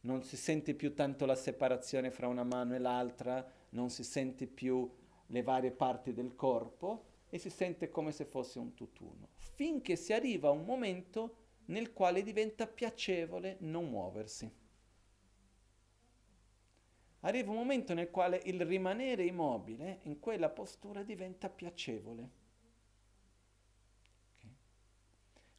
non 0.00 0.22
si 0.22 0.36
sente 0.38 0.74
più 0.74 0.94
tanto 0.94 1.26
la 1.26 1.36
separazione 1.36 2.10
fra 2.10 2.28
una 2.28 2.44
mano 2.44 2.74
e 2.74 2.78
l'altra, 2.78 3.46
non 3.70 3.90
si 3.90 4.02
sente 4.02 4.46
più 4.46 4.90
le 5.26 5.42
varie 5.42 5.70
parti 5.70 6.14
del 6.14 6.34
corpo, 6.34 7.07
e 7.28 7.38
si 7.38 7.50
sente 7.50 7.90
come 7.90 8.12
se 8.12 8.24
fosse 8.24 8.58
un 8.58 8.74
tutt'uno, 8.74 9.28
finché 9.36 9.96
si 9.96 10.12
arriva 10.12 10.48
a 10.48 10.52
un 10.52 10.64
momento 10.64 11.36
nel 11.66 11.92
quale 11.92 12.22
diventa 12.22 12.66
piacevole 12.66 13.56
non 13.60 13.88
muoversi. 13.88 14.50
Arriva 17.20 17.50
un 17.50 17.56
momento 17.56 17.94
nel 17.94 18.10
quale 18.10 18.40
il 18.44 18.64
rimanere 18.64 19.24
immobile 19.24 20.00
in 20.02 20.20
quella 20.20 20.48
postura 20.48 21.02
diventa 21.02 21.48
piacevole. 21.48 22.36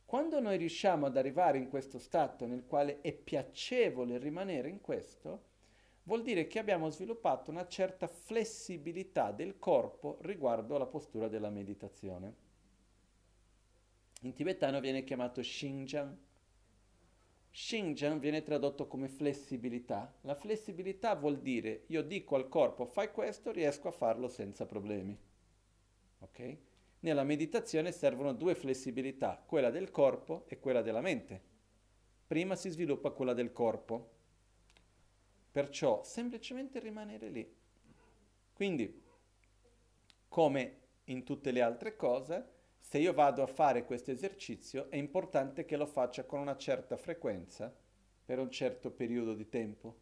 Quando 0.05 0.39
noi 0.39 0.57
riusciamo 0.57 1.05
ad 1.05 1.17
arrivare 1.17 1.59
in 1.59 1.69
questo 1.69 1.99
stato 1.99 2.47
nel 2.47 2.65
quale 2.65 3.01
è 3.01 3.13
piacevole 3.13 4.17
rimanere 4.17 4.69
in 4.69 4.81
questo, 4.81 5.48
vuol 6.09 6.23
dire 6.23 6.47
che 6.47 6.57
abbiamo 6.57 6.89
sviluppato 6.89 7.51
una 7.51 7.67
certa 7.67 8.07
flessibilità 8.07 9.31
del 9.31 9.59
corpo 9.59 10.17
riguardo 10.21 10.75
alla 10.75 10.87
postura 10.87 11.27
della 11.27 11.51
meditazione. 11.51 12.33
In 14.21 14.33
tibetano 14.33 14.79
viene 14.79 15.03
chiamato 15.03 15.41
Xingjiang. 15.41 16.17
Xingjiang 17.51 18.19
viene 18.19 18.41
tradotto 18.41 18.87
come 18.87 19.07
flessibilità. 19.07 20.11
La 20.21 20.33
flessibilità 20.33 21.13
vuol 21.13 21.41
dire 21.41 21.83
io 21.89 22.01
dico 22.01 22.35
al 22.35 22.49
corpo 22.49 22.85
fai 22.85 23.11
questo, 23.11 23.51
riesco 23.51 23.87
a 23.87 23.91
farlo 23.91 24.29
senza 24.29 24.65
problemi. 24.65 25.15
Ok? 26.21 26.57
Nella 27.01 27.23
meditazione 27.23 27.91
servono 27.91 28.33
due 28.33 28.55
flessibilità, 28.55 29.43
quella 29.45 29.69
del 29.69 29.91
corpo 29.91 30.45
e 30.47 30.57
quella 30.59 30.81
della 30.81 31.01
mente. 31.01 31.39
Prima 32.25 32.55
si 32.55 32.71
sviluppa 32.71 33.11
quella 33.11 33.33
del 33.35 33.51
corpo, 33.51 34.17
Perciò 35.59 36.03
semplicemente 36.05 36.79
rimanere 36.79 37.27
lì. 37.27 37.57
Quindi, 38.53 39.03
come 40.29 40.77
in 41.03 41.25
tutte 41.25 41.51
le 41.51 41.59
altre 41.61 41.97
cose, 41.97 42.47
se 42.79 42.97
io 42.97 43.11
vado 43.11 43.43
a 43.43 43.47
fare 43.47 43.83
questo 43.83 44.09
esercizio 44.09 44.89
è 44.89 44.95
importante 44.95 45.65
che 45.65 45.75
lo 45.75 45.85
faccia 45.85 46.23
con 46.23 46.39
una 46.39 46.55
certa 46.55 46.95
frequenza 46.95 47.75
per 48.23 48.39
un 48.39 48.49
certo 48.49 48.89
periodo 48.89 49.33
di 49.33 49.49
tempo. 49.49 49.97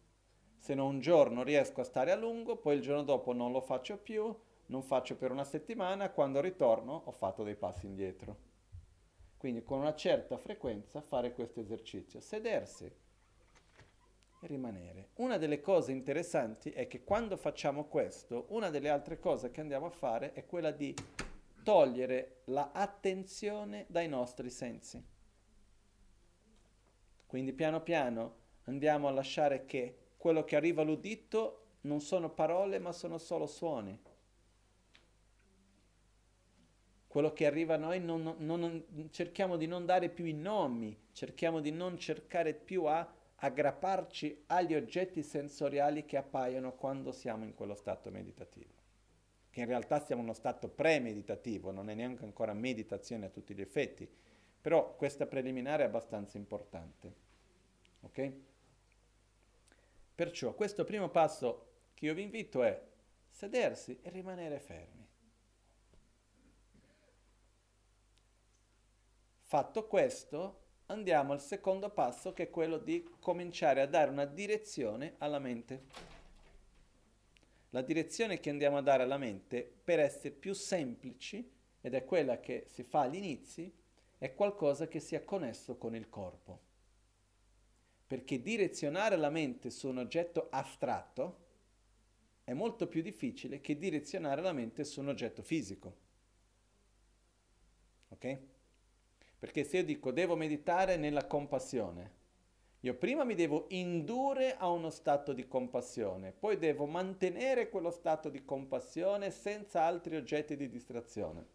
Se 0.58 0.76
no 0.76 0.86
un 0.86 1.00
giorno 1.00 1.42
riesco 1.42 1.80
a 1.80 1.84
stare 1.84 2.12
a 2.12 2.16
lungo, 2.16 2.58
poi 2.58 2.76
il 2.76 2.80
giorno 2.80 3.02
dopo 3.02 3.32
non 3.32 3.50
lo 3.50 3.60
faccio 3.60 3.98
più, 3.98 4.32
non 4.66 4.82
faccio 4.84 5.16
per 5.16 5.32
una 5.32 5.42
settimana, 5.42 6.12
quando 6.12 6.40
ritorno 6.40 7.02
ho 7.04 7.10
fatto 7.10 7.42
dei 7.42 7.56
passi 7.56 7.86
indietro. 7.86 8.36
Quindi 9.36 9.64
con 9.64 9.80
una 9.80 9.96
certa 9.96 10.38
frequenza 10.38 11.00
fare 11.00 11.32
questo 11.32 11.58
esercizio, 11.58 12.20
sedersi 12.20 13.06
rimanere. 14.42 15.08
Una 15.16 15.36
delle 15.36 15.60
cose 15.60 15.92
interessanti 15.92 16.70
è 16.70 16.86
che 16.86 17.02
quando 17.02 17.36
facciamo 17.36 17.84
questo, 17.84 18.46
una 18.50 18.70
delle 18.70 18.88
altre 18.88 19.18
cose 19.18 19.50
che 19.50 19.60
andiamo 19.60 19.86
a 19.86 19.90
fare 19.90 20.32
è 20.32 20.46
quella 20.46 20.70
di 20.70 20.94
togliere 21.62 22.42
l'attenzione 22.44 23.84
dai 23.88 24.08
nostri 24.08 24.50
sensi. 24.50 25.04
Quindi 27.26 27.52
piano 27.52 27.82
piano 27.82 28.36
andiamo 28.64 29.08
a 29.08 29.10
lasciare 29.10 29.66
che 29.66 29.96
quello 30.16 30.44
che 30.44 30.56
arriva 30.56 30.82
all'udito 30.82 31.64
non 31.82 32.00
sono 32.00 32.30
parole 32.30 32.78
ma 32.78 32.92
sono 32.92 33.18
solo 33.18 33.46
suoni. 33.46 33.98
Quello 37.06 37.32
che 37.32 37.46
arriva 37.46 37.74
a 37.74 37.78
noi 37.78 38.00
non, 38.00 38.34
non, 38.38 38.60
non, 38.60 39.10
cerchiamo 39.10 39.56
di 39.56 39.66
non 39.66 39.86
dare 39.86 40.08
più 40.10 40.24
i 40.26 40.34
nomi, 40.34 40.96
cerchiamo 41.12 41.60
di 41.60 41.70
non 41.70 41.98
cercare 41.98 42.52
più 42.52 42.84
a 42.84 43.06
aggrapparci 43.40 44.44
agli 44.46 44.74
oggetti 44.74 45.22
sensoriali 45.22 46.04
che 46.04 46.16
appaiono 46.16 46.74
quando 46.74 47.12
siamo 47.12 47.44
in 47.44 47.54
quello 47.54 47.74
stato 47.74 48.10
meditativo. 48.10 48.74
Che 49.50 49.60
in 49.60 49.66
realtà 49.66 50.00
siamo 50.00 50.22
in 50.22 50.28
uno 50.28 50.36
stato 50.36 50.68
pre-meditativo, 50.68 51.70
non 51.70 51.88
è 51.88 51.94
neanche 51.94 52.24
ancora 52.24 52.52
meditazione 52.52 53.26
a 53.26 53.30
tutti 53.30 53.54
gli 53.54 53.60
effetti, 53.60 54.08
però 54.60 54.96
questa 54.96 55.26
preliminare 55.26 55.84
è 55.84 55.86
abbastanza 55.86 56.36
importante. 56.36 57.14
Ok? 58.00 58.32
Perciò 60.14 60.52
questo 60.54 60.84
primo 60.84 61.08
passo 61.08 61.66
che 61.94 62.06
io 62.06 62.14
vi 62.14 62.22
invito 62.22 62.62
è 62.64 62.80
sedersi 63.28 64.00
e 64.02 64.10
rimanere 64.10 64.58
fermi. 64.58 65.06
Fatto 69.38 69.86
questo, 69.86 70.66
andiamo 70.88 71.32
al 71.32 71.40
secondo 71.40 71.90
passo 71.90 72.32
che 72.32 72.44
è 72.44 72.50
quello 72.50 72.78
di 72.78 73.06
cominciare 73.20 73.80
a 73.80 73.86
dare 73.86 74.10
una 74.10 74.24
direzione 74.24 75.14
alla 75.18 75.38
mente. 75.38 76.16
La 77.70 77.82
direzione 77.82 78.40
che 78.40 78.50
andiamo 78.50 78.78
a 78.78 78.82
dare 78.82 79.02
alla 79.02 79.18
mente, 79.18 79.62
per 79.62 80.00
essere 80.00 80.30
più 80.30 80.54
semplici, 80.54 81.56
ed 81.80 81.94
è 81.94 82.04
quella 82.04 82.40
che 82.40 82.64
si 82.68 82.82
fa 82.82 83.02
agli 83.02 83.16
inizi, 83.16 83.70
è 84.16 84.34
qualcosa 84.34 84.88
che 84.88 85.00
sia 85.00 85.22
connesso 85.22 85.76
con 85.76 85.94
il 85.94 86.08
corpo. 86.08 86.66
Perché 88.06 88.40
direzionare 88.40 89.16
la 89.16 89.30
mente 89.30 89.70
su 89.70 89.88
un 89.88 89.98
oggetto 89.98 90.48
astratto 90.50 91.46
è 92.44 92.54
molto 92.54 92.88
più 92.88 93.02
difficile 93.02 93.60
che 93.60 93.76
direzionare 93.76 94.40
la 94.40 94.52
mente 94.52 94.84
su 94.84 95.00
un 95.00 95.08
oggetto 95.08 95.42
fisico. 95.42 95.96
Ok? 98.08 98.38
Perché 99.38 99.64
se 99.64 99.78
io 99.78 99.84
dico 99.84 100.10
devo 100.10 100.34
meditare 100.34 100.96
nella 100.96 101.26
compassione, 101.26 102.16
io 102.80 102.94
prima 102.94 103.24
mi 103.24 103.34
devo 103.34 103.66
indurre 103.70 104.56
a 104.56 104.68
uno 104.68 104.90
stato 104.90 105.32
di 105.32 105.48
compassione, 105.48 106.32
poi 106.32 106.58
devo 106.58 106.86
mantenere 106.86 107.68
quello 107.68 107.90
stato 107.90 108.28
di 108.28 108.44
compassione 108.44 109.30
senza 109.30 109.82
altri 109.82 110.16
oggetti 110.16 110.56
di 110.56 110.68
distrazione. 110.68 111.46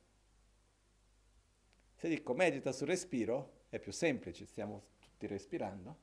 Se 1.96 2.10
dico 2.10 2.34
medita 2.34 2.74
sul 2.74 2.88
respiro, 2.88 3.62
è 3.70 3.80
più 3.80 3.94
semplice, 3.94 4.46
stiamo 4.46 4.84
tutti 5.00 5.26
respirando, 5.28 5.96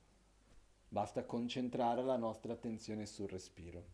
basta 0.89 1.25
concentrare 1.25 2.03
la 2.03 2.17
nostra 2.17 2.55
attenzione 2.55 3.05
sul 3.05 3.29
respiro. 3.29 3.85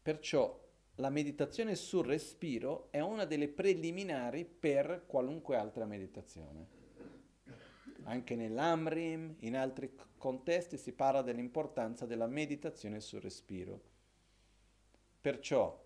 Perciò 0.00 0.63
la 0.96 1.10
meditazione 1.10 1.74
sul 1.74 2.06
respiro 2.06 2.86
è 2.90 3.00
una 3.00 3.24
delle 3.24 3.48
preliminari 3.48 4.44
per 4.44 5.04
qualunque 5.06 5.56
altra 5.56 5.86
meditazione. 5.86 6.82
Anche 8.04 8.36
nell'Amrim, 8.36 9.36
in 9.40 9.56
altri 9.56 9.92
contesti 10.16 10.76
si 10.76 10.92
parla 10.92 11.22
dell'importanza 11.22 12.06
della 12.06 12.28
meditazione 12.28 13.00
sul 13.00 13.22
respiro. 13.22 13.80
Perciò 15.20 15.82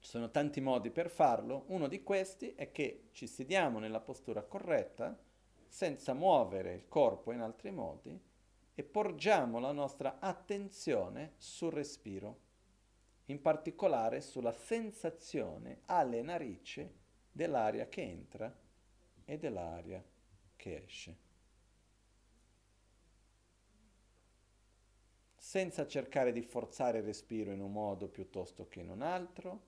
ci 0.00 0.08
sono 0.08 0.30
tanti 0.30 0.60
modi 0.60 0.90
per 0.90 1.08
farlo, 1.08 1.64
uno 1.68 1.88
di 1.88 2.02
questi 2.02 2.52
è 2.54 2.70
che 2.70 3.08
ci 3.12 3.26
sediamo 3.26 3.78
nella 3.78 4.00
postura 4.00 4.42
corretta, 4.42 5.18
senza 5.66 6.12
muovere 6.12 6.74
il 6.74 6.88
corpo 6.88 7.32
in 7.32 7.40
altri 7.40 7.70
modi, 7.70 8.20
e 8.74 8.82
porgiamo 8.82 9.58
la 9.58 9.72
nostra 9.72 10.18
attenzione 10.18 11.32
sul 11.38 11.72
respiro 11.72 12.46
in 13.28 13.40
particolare 13.40 14.20
sulla 14.20 14.52
sensazione 14.52 15.82
alle 15.86 16.22
narici 16.22 16.88
dell'aria 17.30 17.88
che 17.88 18.02
entra 18.02 18.54
e 19.24 19.38
dell'aria 19.38 20.02
che 20.56 20.82
esce. 20.84 21.16
Senza 25.36 25.86
cercare 25.86 26.32
di 26.32 26.42
forzare 26.42 26.98
il 26.98 27.04
respiro 27.04 27.52
in 27.52 27.60
un 27.60 27.72
modo 27.72 28.08
piuttosto 28.08 28.66
che 28.68 28.80
in 28.80 28.90
un 28.90 29.02
altro, 29.02 29.66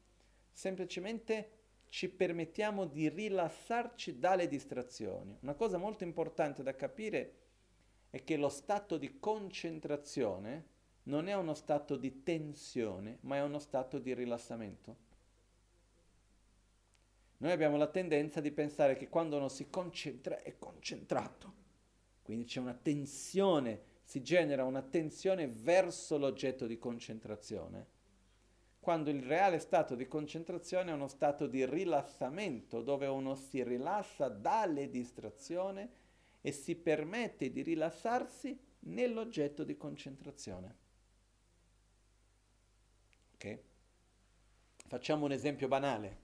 semplicemente 0.50 1.58
ci 1.88 2.08
permettiamo 2.08 2.86
di 2.86 3.08
rilassarci 3.08 4.18
dalle 4.18 4.46
distrazioni. 4.46 5.36
Una 5.40 5.54
cosa 5.54 5.76
molto 5.76 6.04
importante 6.04 6.62
da 6.62 6.74
capire 6.74 7.34
è 8.10 8.24
che 8.24 8.36
lo 8.36 8.48
stato 8.48 8.96
di 8.96 9.18
concentrazione 9.18 10.69
non 11.04 11.28
è 11.28 11.34
uno 11.34 11.54
stato 11.54 11.96
di 11.96 12.22
tensione, 12.22 13.18
ma 13.22 13.36
è 13.36 13.42
uno 13.42 13.58
stato 13.58 13.98
di 13.98 14.14
rilassamento. 14.14 15.08
Noi 17.38 17.52
abbiamo 17.52 17.76
la 17.76 17.86
tendenza 17.86 18.40
di 18.40 18.50
pensare 18.50 18.96
che 18.96 19.08
quando 19.08 19.36
uno 19.36 19.48
si 19.48 19.70
concentra 19.70 20.42
è 20.42 20.58
concentrato, 20.58 21.54
quindi 22.22 22.44
c'è 22.44 22.60
una 22.60 22.74
tensione, 22.74 23.80
si 24.02 24.22
genera 24.22 24.64
una 24.64 24.82
tensione 24.82 25.46
verso 25.46 26.18
l'oggetto 26.18 26.66
di 26.66 26.78
concentrazione, 26.78 27.98
quando 28.80 29.10
il 29.10 29.22
reale 29.22 29.58
stato 29.58 29.94
di 29.94 30.08
concentrazione 30.08 30.90
è 30.90 30.94
uno 30.94 31.06
stato 31.06 31.46
di 31.46 31.64
rilassamento, 31.66 32.80
dove 32.80 33.06
uno 33.06 33.34
si 33.34 33.62
rilassa 33.62 34.28
dalle 34.28 34.88
distrazioni 34.88 35.88
e 36.40 36.52
si 36.52 36.74
permette 36.74 37.50
di 37.50 37.62
rilassarsi 37.62 38.58
nell'oggetto 38.80 39.64
di 39.64 39.76
concentrazione. 39.76 40.76
Okay? 43.34 43.62
Facciamo 44.90 45.24
un 45.24 45.30
esempio 45.30 45.68
banale. 45.68 46.16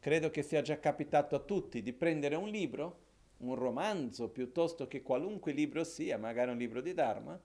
Credo 0.00 0.28
che 0.28 0.42
sia 0.42 0.60
già 0.60 0.80
capitato 0.80 1.36
a 1.36 1.38
tutti 1.38 1.82
di 1.82 1.92
prendere 1.92 2.34
un 2.34 2.48
libro, 2.48 2.98
un 3.36 3.54
romanzo 3.54 4.28
piuttosto 4.28 4.88
che 4.88 5.02
qualunque 5.02 5.52
libro 5.52 5.84
sia, 5.84 6.18
magari 6.18 6.50
un 6.50 6.58
libro 6.58 6.80
di 6.80 6.92
Dharma, 6.92 7.40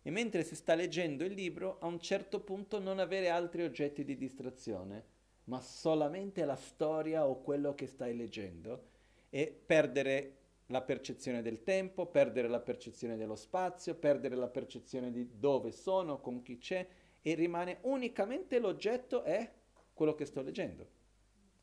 e 0.00 0.10
mentre 0.10 0.44
si 0.44 0.54
sta 0.54 0.74
leggendo 0.74 1.24
il 1.24 1.34
libro 1.34 1.76
a 1.80 1.88
un 1.88 2.00
certo 2.00 2.40
punto 2.40 2.80
non 2.80 3.00
avere 3.00 3.28
altri 3.28 3.64
oggetti 3.64 4.02
di 4.02 4.16
distrazione, 4.16 5.04
ma 5.44 5.60
solamente 5.60 6.46
la 6.46 6.56
storia 6.56 7.26
o 7.26 7.42
quello 7.42 7.74
che 7.74 7.86
stai 7.86 8.16
leggendo 8.16 8.84
e 9.28 9.54
perdere 9.66 10.36
la 10.68 10.80
percezione 10.80 11.42
del 11.42 11.62
tempo, 11.64 12.06
perdere 12.06 12.48
la 12.48 12.60
percezione 12.60 13.18
dello 13.18 13.36
spazio, 13.36 13.94
perdere 13.94 14.36
la 14.36 14.48
percezione 14.48 15.10
di 15.10 15.32
dove 15.38 15.70
sono, 15.70 16.18
con 16.18 16.40
chi 16.40 16.56
c'è 16.56 16.88
e 17.20 17.34
rimane 17.34 17.76
unicamente 17.82 18.58
l'oggetto 18.58 19.22
è 19.22 19.60
quello 19.92 20.14
che 20.14 20.24
sto 20.24 20.42
leggendo. 20.42 21.00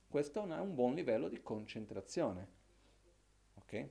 Questo 0.08 0.44
è 0.44 0.60
un 0.60 0.74
buon 0.74 0.96
livello 0.96 1.28
di 1.28 1.42
concentrazione. 1.42 2.48
Ok? 3.56 3.88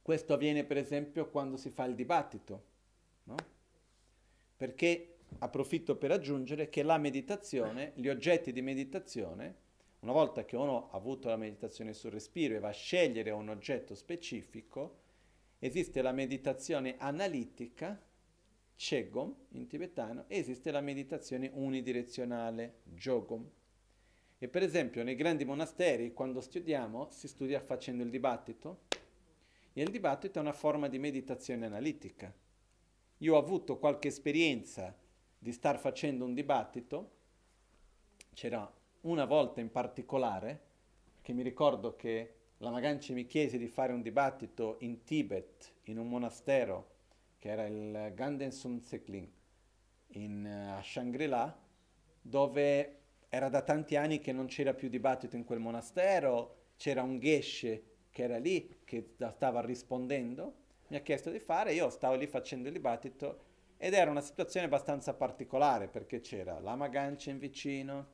Questo 0.00 0.32
avviene 0.32 0.64
per 0.64 0.78
esempio 0.78 1.28
quando 1.28 1.56
si 1.56 1.70
fa 1.70 1.84
il 1.84 1.94
dibattito, 1.94 2.64
no? 3.24 3.36
Perché 4.56 5.16
approfitto 5.38 5.96
per 5.96 6.10
aggiungere 6.10 6.68
che 6.68 6.82
la 6.82 6.98
meditazione, 6.98 7.92
gli 7.94 8.08
oggetti 8.08 8.52
di 8.52 8.62
meditazione, 8.62 9.60
una 10.00 10.12
volta 10.12 10.44
che 10.44 10.56
uno 10.56 10.90
ha 10.90 10.96
avuto 10.96 11.28
la 11.28 11.36
meditazione 11.36 11.92
sul 11.92 12.10
respiro 12.10 12.54
e 12.54 12.58
va 12.58 12.68
a 12.68 12.72
scegliere 12.72 13.30
un 13.30 13.48
oggetto 13.48 13.94
specifico, 13.94 14.98
esiste 15.58 16.02
la 16.02 16.12
meditazione 16.12 16.96
analitica, 16.98 18.00
Chegom 18.84 19.32
in 19.50 19.68
tibetano, 19.68 20.24
esiste 20.26 20.72
la 20.72 20.80
meditazione 20.80 21.48
unidirezionale, 21.54 22.80
Jogom. 22.82 23.48
E 24.36 24.48
per 24.48 24.64
esempio 24.64 25.04
nei 25.04 25.14
grandi 25.14 25.44
monasteri, 25.44 26.12
quando 26.12 26.40
studiamo, 26.40 27.06
si 27.12 27.28
studia 27.28 27.60
facendo 27.60 28.02
il 28.02 28.10
dibattito, 28.10 28.80
e 29.72 29.82
il 29.82 29.88
dibattito 29.88 30.38
è 30.38 30.42
una 30.42 30.52
forma 30.52 30.88
di 30.88 30.98
meditazione 30.98 31.64
analitica. 31.64 32.34
Io 33.18 33.36
ho 33.36 33.38
avuto 33.38 33.78
qualche 33.78 34.08
esperienza 34.08 34.92
di 35.38 35.52
star 35.52 35.78
facendo 35.78 36.24
un 36.24 36.34
dibattito, 36.34 37.10
c'era 38.34 38.68
una 39.02 39.26
volta 39.26 39.60
in 39.60 39.70
particolare, 39.70 40.60
che 41.22 41.32
mi 41.32 41.44
ricordo 41.44 41.94
che 41.94 42.34
la 42.56 42.70
Maganci 42.70 43.12
mi 43.12 43.26
chiese 43.26 43.58
di 43.58 43.68
fare 43.68 43.92
un 43.92 44.02
dibattito 44.02 44.78
in 44.80 45.04
Tibet, 45.04 45.72
in 45.84 45.98
un 45.98 46.08
monastero, 46.08 46.91
che 47.42 47.48
era 47.48 47.66
il 47.66 48.12
Ganden 48.14 48.52
Sun 48.52 48.80
Sekling 48.80 49.28
in, 50.10 50.44
uh, 50.44 50.78
a 50.78 50.80
Shangri-La, 50.80 51.60
dove 52.20 53.00
era 53.28 53.48
da 53.48 53.62
tanti 53.62 53.96
anni 53.96 54.20
che 54.20 54.30
non 54.30 54.46
c'era 54.46 54.74
più 54.74 54.88
dibattito 54.88 55.34
in 55.34 55.42
quel 55.42 55.58
monastero 55.58 56.66
c'era 56.76 57.02
un 57.02 57.18
geshe 57.18 57.82
che 58.10 58.22
era 58.22 58.38
lì, 58.38 58.82
che 58.84 59.16
stava 59.30 59.60
rispondendo, 59.60 60.54
mi 60.86 60.96
ha 60.96 61.00
chiesto 61.00 61.30
di 61.30 61.40
fare, 61.40 61.74
io 61.74 61.90
stavo 61.90 62.14
lì 62.14 62.28
facendo 62.28 62.68
il 62.68 62.74
dibattito 62.74 63.42
ed 63.76 63.94
era 63.94 64.12
una 64.12 64.20
situazione 64.20 64.66
abbastanza 64.66 65.12
particolare 65.12 65.88
perché 65.88 66.20
c'era 66.20 66.60
Lama 66.60 66.86
Ganchen 66.86 67.40
vicino, 67.40 68.06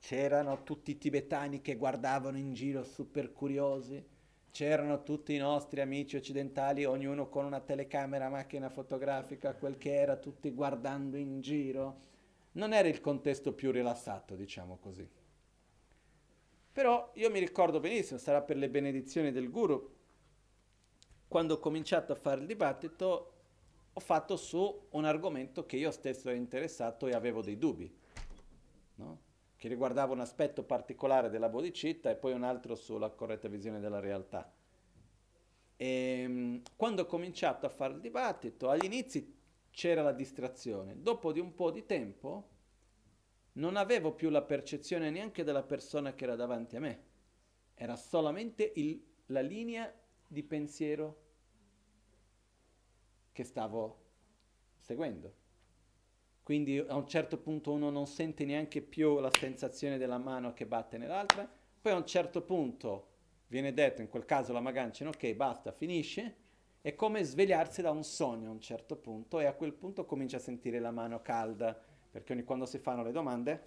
c'erano 0.00 0.62
tutti 0.64 0.90
i 0.90 0.98
tibetani 0.98 1.62
che 1.62 1.76
guardavano 1.76 2.36
in 2.36 2.52
giro 2.52 2.84
super 2.84 3.32
curiosi, 3.32 4.04
c'erano 4.56 5.02
tutti 5.02 5.34
i 5.34 5.38
nostri 5.38 5.82
amici 5.82 6.16
occidentali, 6.16 6.86
ognuno 6.86 7.28
con 7.28 7.44
una 7.44 7.60
telecamera, 7.60 8.30
macchina 8.30 8.70
fotografica, 8.70 9.54
quel 9.54 9.76
che 9.76 9.94
era, 9.94 10.16
tutti 10.16 10.50
guardando 10.50 11.18
in 11.18 11.42
giro. 11.42 12.00
Non 12.52 12.72
era 12.72 12.88
il 12.88 13.02
contesto 13.02 13.52
più 13.52 13.70
rilassato, 13.70 14.34
diciamo 14.34 14.78
così. 14.78 15.06
Però 16.72 17.10
io 17.16 17.30
mi 17.30 17.38
ricordo 17.38 17.80
benissimo, 17.80 18.18
sarà 18.18 18.40
per 18.40 18.56
le 18.56 18.70
benedizioni 18.70 19.30
del 19.30 19.50
guru, 19.50 19.94
quando 21.28 21.54
ho 21.54 21.58
cominciato 21.58 22.12
a 22.12 22.16
fare 22.16 22.40
il 22.40 22.46
dibattito, 22.46 23.32
ho 23.92 24.00
fatto 24.00 24.38
su 24.38 24.86
un 24.88 25.04
argomento 25.04 25.66
che 25.66 25.76
io 25.76 25.90
stesso 25.90 26.30
ero 26.30 26.38
interessato 26.38 27.06
e 27.08 27.12
avevo 27.12 27.42
dei 27.42 27.58
dubbi, 27.58 27.94
no? 28.94 29.20
Che 29.66 29.72
riguardava 29.72 30.12
un 30.12 30.20
aspetto 30.20 30.62
particolare 30.62 31.28
della 31.28 31.48
bodhicitta 31.48 32.08
e 32.08 32.14
poi 32.14 32.32
un 32.32 32.44
altro 32.44 32.76
sulla 32.76 33.10
corretta 33.10 33.48
visione 33.48 33.80
della 33.80 33.98
realtà. 33.98 34.48
E, 35.74 35.86
ehm, 35.86 36.62
quando 36.76 37.02
ho 37.02 37.06
cominciato 37.06 37.66
a 37.66 37.68
fare 37.68 37.94
il 37.94 38.00
dibattito, 38.00 38.70
agli 38.70 38.84
inizi 38.84 39.34
c'era 39.70 40.02
la 40.02 40.12
distrazione, 40.12 41.02
dopo 41.02 41.32
di 41.32 41.40
un 41.40 41.52
po' 41.54 41.72
di 41.72 41.84
tempo 41.84 42.50
non 43.54 43.76
avevo 43.76 44.12
più 44.12 44.30
la 44.30 44.42
percezione 44.42 45.10
neanche 45.10 45.42
della 45.42 45.64
persona 45.64 46.14
che 46.14 46.24
era 46.24 46.36
davanti 46.36 46.76
a 46.76 46.80
me, 46.80 47.04
era 47.74 47.96
solamente 47.96 48.72
il, 48.76 49.04
la 49.26 49.40
linea 49.40 49.92
di 50.28 50.44
pensiero 50.44 51.24
che 53.32 53.42
stavo 53.42 54.04
seguendo. 54.78 55.44
Quindi 56.46 56.78
a 56.78 56.94
un 56.94 57.08
certo 57.08 57.38
punto 57.38 57.72
uno 57.72 57.90
non 57.90 58.06
sente 58.06 58.44
neanche 58.44 58.80
più 58.80 59.18
la 59.18 59.32
sensazione 59.36 59.98
della 59.98 60.16
mano 60.16 60.52
che 60.52 60.64
batte 60.64 60.96
nell'altra, 60.96 61.50
poi 61.80 61.90
a 61.90 61.96
un 61.96 62.06
certo 62.06 62.40
punto 62.40 63.08
viene 63.48 63.74
detto, 63.74 64.00
in 64.00 64.08
quel 64.08 64.24
caso 64.24 64.52
la 64.52 64.60
magancia, 64.60 65.08
ok, 65.08 65.34
basta, 65.34 65.72
finisce, 65.72 66.36
è 66.82 66.94
come 66.94 67.24
svegliarsi 67.24 67.82
da 67.82 67.90
un 67.90 68.04
sogno 68.04 68.48
a 68.48 68.52
un 68.52 68.60
certo 68.60 68.94
punto 68.94 69.40
e 69.40 69.46
a 69.46 69.54
quel 69.54 69.72
punto 69.72 70.04
comincia 70.04 70.36
a 70.36 70.38
sentire 70.38 70.78
la 70.78 70.92
mano 70.92 71.20
calda, 71.20 71.76
perché 72.12 72.32
ogni 72.32 72.44
quando 72.44 72.64
si 72.64 72.78
fanno 72.78 73.02
le 73.02 73.10
domande 73.10 73.62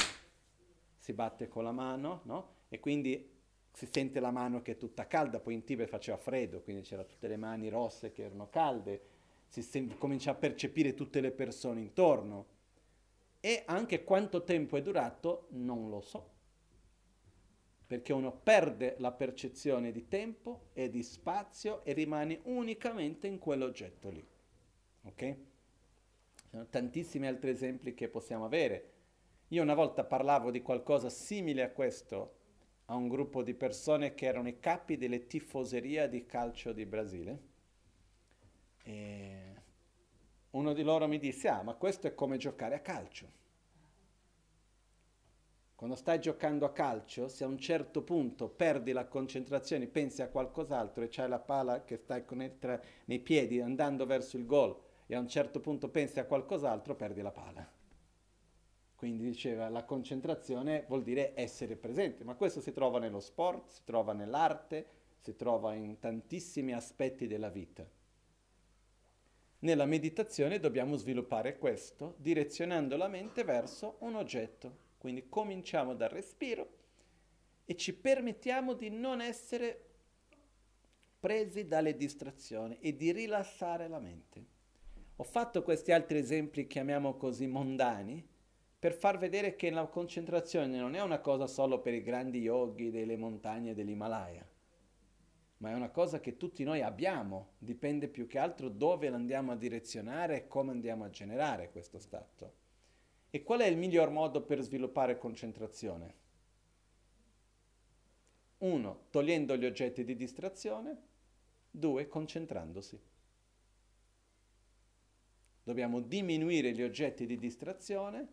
si 0.95 1.11
batte 1.11 1.49
con 1.49 1.65
la 1.65 1.73
mano, 1.73 2.21
no? 2.23 2.53
E 2.69 2.79
quindi 2.79 3.29
si 3.73 3.89
sente 3.91 4.21
la 4.21 4.31
mano 4.31 4.61
che 4.61 4.71
è 4.71 4.77
tutta 4.77 5.05
calda, 5.05 5.41
poi 5.41 5.53
in 5.55 5.65
Tibet 5.65 5.89
faceva 5.89 6.15
freddo, 6.15 6.61
quindi 6.61 6.83
c'erano 6.83 7.09
tutte 7.09 7.27
le 7.27 7.35
mani 7.35 7.67
rosse 7.67 8.13
che 8.13 8.23
erano 8.23 8.47
calde, 8.49 9.01
si 9.49 9.61
sen- 9.61 9.97
comincia 9.97 10.31
a 10.31 10.35
percepire 10.35 10.93
tutte 10.93 11.19
le 11.19 11.31
persone 11.31 11.81
intorno. 11.81 12.55
E 13.41 13.63
anche 13.65 14.03
quanto 14.03 14.43
tempo 14.43 14.75
è 14.75 14.81
durato 14.81 15.47
non 15.51 15.89
lo 15.89 16.01
so, 16.01 16.29
perché 17.87 18.11
uno 18.11 18.31
perde 18.31 18.95
la 18.99 19.11
percezione 19.11 19.91
di 19.91 20.07
tempo 20.07 20.69
e 20.73 20.89
di 20.89 21.01
spazio 21.03 21.83
e 21.85 21.93
rimane 21.93 22.41
unicamente 22.43 23.27
in 23.27 23.39
quell'oggetto 23.39 24.09
lì. 24.09 24.25
Ok? 25.03 25.35
Ci 26.35 26.47
sono 26.49 26.67
tantissimi 26.67 27.27
altri 27.27 27.51
esempi 27.51 27.93
che 27.93 28.09
possiamo 28.09 28.45
avere. 28.45 28.93
Io 29.49 29.63
una 29.63 29.73
volta 29.73 30.03
parlavo 30.03 30.51
di 30.51 30.61
qualcosa 30.61 31.09
simile 31.09 31.63
a 31.63 31.71
questo 31.71 32.35
a 32.85 32.95
un 32.95 33.07
gruppo 33.07 33.43
di 33.43 33.53
persone 33.53 34.13
che 34.15 34.25
erano 34.25 34.49
i 34.49 34.59
capi 34.59 34.97
delle 34.97 35.27
tifoserie 35.27 36.09
di 36.09 36.25
calcio 36.25 36.73
di 36.73 36.85
Brasile. 36.85 37.41
E 38.83 39.58
uno 40.51 40.73
di 40.73 40.83
loro 40.83 41.07
mi 41.07 41.19
disse, 41.19 41.47
ah, 41.47 41.61
ma 41.61 41.73
questo 41.75 42.07
è 42.07 42.15
come 42.15 42.37
giocare 42.37 42.75
a 42.75 42.79
calcio. 42.79 43.37
Quando 45.75 45.95
stai 45.95 46.19
giocando 46.19 46.65
a 46.65 46.73
calcio, 46.73 47.29
se 47.29 47.45
a 47.45 47.47
un 47.47 47.57
certo 47.57 48.01
punto 48.01 48.49
perdi 48.49 48.91
la 48.91 49.07
concentrazione, 49.07 49.87
pensi 49.87 50.21
a 50.21 50.27
qualcos'altro 50.27 51.03
e 51.03 51.07
c'hai 51.09 51.29
la 51.29 51.39
palla 51.39 51.85
che 51.85 51.95
stai 51.95 52.25
tra, 52.59 52.77
nei 53.05 53.19
piedi 53.19 53.61
andando 53.61 54.05
verso 54.05 54.35
il 54.35 54.45
gol 54.45 54.77
e 55.05 55.15
a 55.15 55.19
un 55.19 55.29
certo 55.29 55.61
punto 55.61 55.87
pensi 55.87 56.19
a 56.19 56.25
qualcos'altro, 56.25 56.95
perdi 56.95 57.21
la 57.21 57.31
palla. 57.31 57.65
Quindi 58.93 59.23
diceva 59.23 59.69
la 59.69 59.85
concentrazione 59.85 60.83
vuol 60.89 61.03
dire 61.03 61.31
essere 61.33 61.77
presente, 61.77 62.25
ma 62.25 62.35
questo 62.35 62.59
si 62.59 62.73
trova 62.73 62.99
nello 62.99 63.21
sport, 63.21 63.69
si 63.69 63.81
trova 63.85 64.11
nell'arte, 64.11 64.85
si 65.19 65.37
trova 65.37 65.73
in 65.75 65.97
tantissimi 65.99 66.73
aspetti 66.73 67.25
della 67.25 67.49
vita. 67.49 67.89
Nella 69.61 69.85
meditazione 69.85 70.59
dobbiamo 70.59 70.95
sviluppare 70.95 71.57
questo 71.57 72.15
direzionando 72.17 72.95
la 72.95 73.09
mente 73.09 73.43
verso 73.43 73.97
un 73.99 74.15
oggetto. 74.15 74.87
Quindi 74.97 75.27
cominciamo 75.27 75.95
dal 75.95 76.09
respiro 76.09 76.77
e 77.65 77.75
ci 77.75 77.93
permettiamo 77.93 78.73
di 78.73 78.89
non 78.89 79.19
essere 79.19 79.85
presi 81.19 81.67
dalle 81.67 81.97
distrazioni 81.97 82.79
e 82.79 82.95
di 82.95 83.11
rilassare 83.11 83.89
la 83.89 83.99
mente. 83.99 84.45
Ho 85.17 85.23
fatto 85.23 85.61
questi 85.61 85.91
altri 85.91 86.19
esempi, 86.19 86.65
chiamiamo 86.65 87.17
così, 87.17 87.45
mondani, 87.45 88.25
per 88.79 88.93
far 88.93 89.17
vedere 89.17 89.57
che 89.57 89.69
la 89.69 89.85
concentrazione 89.87 90.79
non 90.79 90.95
è 90.95 91.01
una 91.01 91.19
cosa 91.19 91.47
solo 91.47 91.81
per 91.81 91.93
i 91.93 92.01
grandi 92.01 92.39
yogi 92.39 92.89
delle 92.91 93.17
montagne 93.17 93.73
dell'Himalaya, 93.73 94.48
ma 95.59 95.71
è 95.71 95.73
una 95.73 95.89
cosa 95.89 96.19
che 96.19 96.37
tutti 96.37 96.63
noi 96.63 96.81
abbiamo, 96.81 97.51
dipende 97.57 98.07
più 98.07 98.27
che 98.27 98.37
altro 98.37 98.69
dove 98.69 99.07
andiamo 99.07 99.51
a 99.51 99.57
direzionare 99.57 100.35
e 100.37 100.47
come 100.47 100.71
andiamo 100.71 101.03
a 101.03 101.09
generare 101.09 101.69
questo 101.69 101.99
stato. 101.99 102.53
E 103.29 103.43
qual 103.43 103.59
è 103.59 103.65
il 103.65 103.77
miglior 103.77 104.09
modo 104.09 104.41
per 104.41 104.61
sviluppare 104.61 105.17
concentrazione? 105.17 106.15
Uno, 108.59 109.05
togliendo 109.09 109.57
gli 109.57 109.65
oggetti 109.65 110.03
di 110.03 110.15
distrazione. 110.15 110.97
Due, 111.69 112.07
concentrandosi. 112.07 112.99
Dobbiamo 115.63 115.99
diminuire 115.99 116.71
gli 116.71 116.81
oggetti 116.81 117.25
di 117.25 117.37
distrazione. 117.37 118.27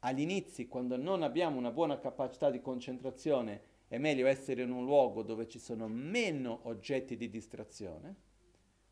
Agli 0.00 0.20
inizi, 0.20 0.66
quando 0.66 0.96
non 0.96 1.22
abbiamo 1.22 1.58
una 1.58 1.70
buona 1.70 1.98
capacità 1.98 2.50
di 2.50 2.60
concentrazione, 2.60 3.69
è 3.90 3.98
meglio 3.98 4.28
essere 4.28 4.62
in 4.62 4.70
un 4.70 4.84
luogo 4.84 5.24
dove 5.24 5.48
ci 5.48 5.58
sono 5.58 5.88
meno 5.88 6.60
oggetti 6.68 7.16
di 7.16 7.28
distrazione. 7.28 8.14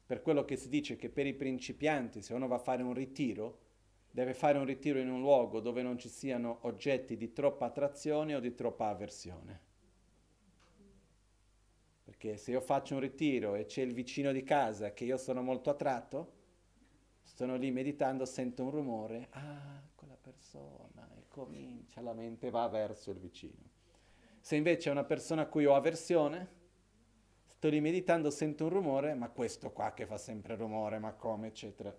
Per 0.05 0.23
quello 0.23 0.45
che 0.45 0.57
si 0.57 0.69
dice 0.69 0.97
che 0.97 1.09
per 1.09 1.25
i 1.25 1.35
principianti, 1.35 2.21
se 2.21 2.35
uno 2.35 2.49
va 2.49 2.57
a 2.57 2.59
fare 2.59 2.83
un 2.83 2.95
ritiro, 2.95 3.61
deve 4.11 4.35
fare 4.35 4.59
un 4.59 4.65
ritiro 4.65 4.99
in 4.99 5.09
un 5.09 5.21
luogo 5.21 5.61
dove 5.61 5.83
non 5.83 5.99
ci 5.99 6.09
siano 6.09 6.59
oggetti 6.63 7.17
di 7.17 7.33
troppa 7.33 7.67
attrazione 7.67 8.35
o 8.35 8.41
di 8.41 8.53
troppa 8.57 8.89
avversione. 8.89 9.61
Perché 12.03 12.37
se 12.37 12.51
io 12.51 12.61
faccio 12.61 12.95
un 12.95 13.01
ritiro 13.01 13.55
e 13.55 13.67
c'è 13.67 13.83
il 13.83 13.95
vicino 13.95 14.33
di 14.33 14.43
casa 14.43 14.93
che 14.95 15.05
io 15.05 15.17
sono 15.17 15.43
molto 15.43 15.71
attratto, 15.71 16.33
sono 17.23 17.55
lì 17.55 17.71
meditando, 17.71 18.25
sento 18.25 18.65
un 18.65 18.71
rumore, 18.73 19.29
ah, 19.31 19.81
quella 19.95 20.19
persona, 20.21 21.09
e 21.17 21.29
comincia, 21.29 22.01
la 22.01 22.15
mente 22.15 22.51
va 22.51 22.67
verso 22.67 23.13
il 23.13 23.19
vicino. 23.21 23.78
Se 24.49 24.57
invece 24.57 24.89
è 24.89 24.93
una 24.93 25.05
persona 25.05 25.43
a 25.43 25.47
cui 25.47 25.67
ho 25.67 25.75
avversione, 25.75 26.49
sto 27.49 27.69
lì 27.69 27.83
meditando, 27.83 28.31
sento 28.31 28.65
un 28.65 28.71
rumore, 28.71 29.13
ma 29.13 29.29
questo 29.29 29.73
qua 29.73 29.93
che 29.93 30.07
fa 30.07 30.17
sempre 30.17 30.57
rumore, 30.57 30.99
ma 30.99 31.13
come, 31.13 31.49
eccetera 31.49 31.95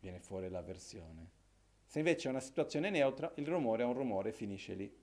viene 0.00 0.20
fuori 0.20 0.50
l'avversione. 0.50 1.30
Se 1.86 1.98
invece 1.98 2.26
è 2.26 2.30
una 2.30 2.40
situazione 2.40 2.90
neutra, 2.90 3.32
il 3.36 3.46
rumore 3.46 3.84
è 3.84 3.86
un 3.86 3.94
rumore 3.94 4.28
e 4.28 4.32
finisce 4.32 4.74
lì. 4.74 4.94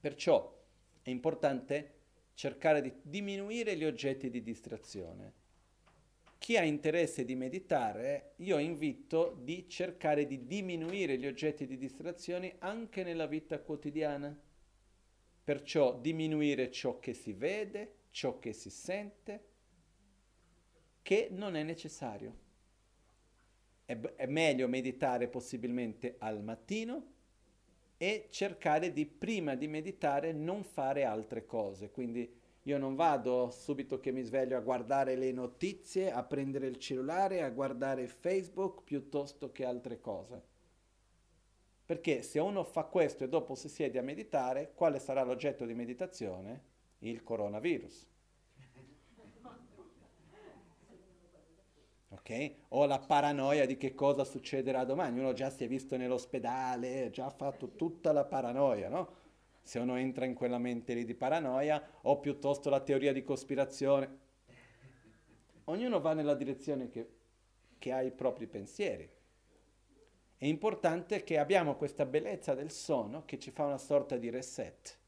Perciò 0.00 0.64
è 1.02 1.10
importante 1.10 1.98
cercare 2.32 2.80
di 2.80 2.90
diminuire 3.02 3.76
gli 3.76 3.84
oggetti 3.84 4.30
di 4.30 4.42
distrazione. 4.42 5.43
Chi 6.44 6.58
ha 6.58 6.62
interesse 6.62 7.24
di 7.24 7.36
meditare, 7.36 8.34
io 8.40 8.58
invito 8.58 9.34
di 9.40 9.66
cercare 9.66 10.26
di 10.26 10.44
diminuire 10.44 11.16
gli 11.16 11.26
oggetti 11.26 11.66
di 11.66 11.78
distrazione 11.78 12.56
anche 12.58 13.02
nella 13.02 13.24
vita 13.24 13.60
quotidiana. 13.60 14.38
Perciò 15.42 15.98
diminuire 15.98 16.70
ciò 16.70 16.98
che 16.98 17.14
si 17.14 17.32
vede, 17.32 17.94
ciò 18.10 18.38
che 18.38 18.52
si 18.52 18.68
sente, 18.68 19.44
che 21.00 21.28
non 21.30 21.56
è 21.56 21.62
necessario 21.62 22.36
è, 23.86 23.98
è 23.98 24.26
meglio 24.26 24.68
meditare 24.68 25.28
possibilmente 25.28 26.16
al 26.18 26.42
mattino 26.42 27.12
e 27.96 28.26
cercare 28.28 28.92
di 28.92 29.06
prima 29.06 29.54
di 29.54 29.66
meditare 29.66 30.32
non 30.32 30.62
fare 30.62 31.04
altre 31.04 31.46
cose. 31.46 31.90
Quindi 31.90 32.42
io 32.66 32.78
non 32.78 32.94
vado 32.94 33.50
subito 33.50 34.00
che 34.00 34.10
mi 34.10 34.22
sveglio 34.22 34.56
a 34.56 34.60
guardare 34.60 35.16
le 35.16 35.32
notizie, 35.32 36.10
a 36.10 36.22
prendere 36.22 36.66
il 36.66 36.78
cellulare, 36.78 37.42
a 37.42 37.50
guardare 37.50 38.06
Facebook 38.06 38.82
piuttosto 38.84 39.52
che 39.52 39.66
altre 39.66 40.00
cose. 40.00 40.42
Perché 41.84 42.22
se 42.22 42.38
uno 42.38 42.64
fa 42.64 42.84
questo 42.84 43.24
e 43.24 43.28
dopo 43.28 43.54
si 43.54 43.68
siede 43.68 43.98
a 43.98 44.02
meditare, 44.02 44.72
quale 44.74 44.98
sarà 44.98 45.22
l'oggetto 45.22 45.66
di 45.66 45.74
meditazione? 45.74 46.72
Il 47.00 47.22
coronavirus. 47.22 48.06
Ok? 52.08 52.54
O 52.68 52.86
la 52.86 52.98
paranoia 52.98 53.66
di 53.66 53.76
che 53.76 53.94
cosa 53.94 54.24
succederà 54.24 54.84
domani. 54.84 55.18
Uno 55.18 55.34
già 55.34 55.50
si 55.50 55.64
è 55.64 55.68
visto 55.68 55.98
nell'ospedale, 55.98 57.10
già 57.10 57.26
ha 57.26 57.30
fatto 57.30 57.74
tutta 57.74 58.12
la 58.12 58.24
paranoia, 58.24 58.88
no? 58.88 59.22
Se 59.64 59.78
uno 59.78 59.96
entra 59.96 60.26
in 60.26 60.34
quella 60.34 60.58
mente 60.58 60.92
lì 60.92 61.04
di 61.04 61.14
paranoia, 61.14 61.82
o 62.02 62.20
piuttosto 62.20 62.68
la 62.68 62.80
teoria 62.80 63.14
di 63.14 63.24
cospirazione. 63.24 64.18
Ognuno 65.64 66.00
va 66.00 66.12
nella 66.12 66.34
direzione 66.34 66.90
che, 66.90 67.08
che 67.78 67.90
ha 67.90 68.02
i 68.02 68.12
propri 68.12 68.46
pensieri. 68.46 69.10
È 70.36 70.44
importante 70.44 71.24
che 71.24 71.38
abbiamo 71.38 71.76
questa 71.76 72.04
bellezza 72.04 72.54
del 72.54 72.70
sonno 72.70 73.24
che 73.24 73.38
ci 73.38 73.50
fa 73.50 73.64
una 73.64 73.78
sorta 73.78 74.18
di 74.18 74.28
reset. 74.28 74.98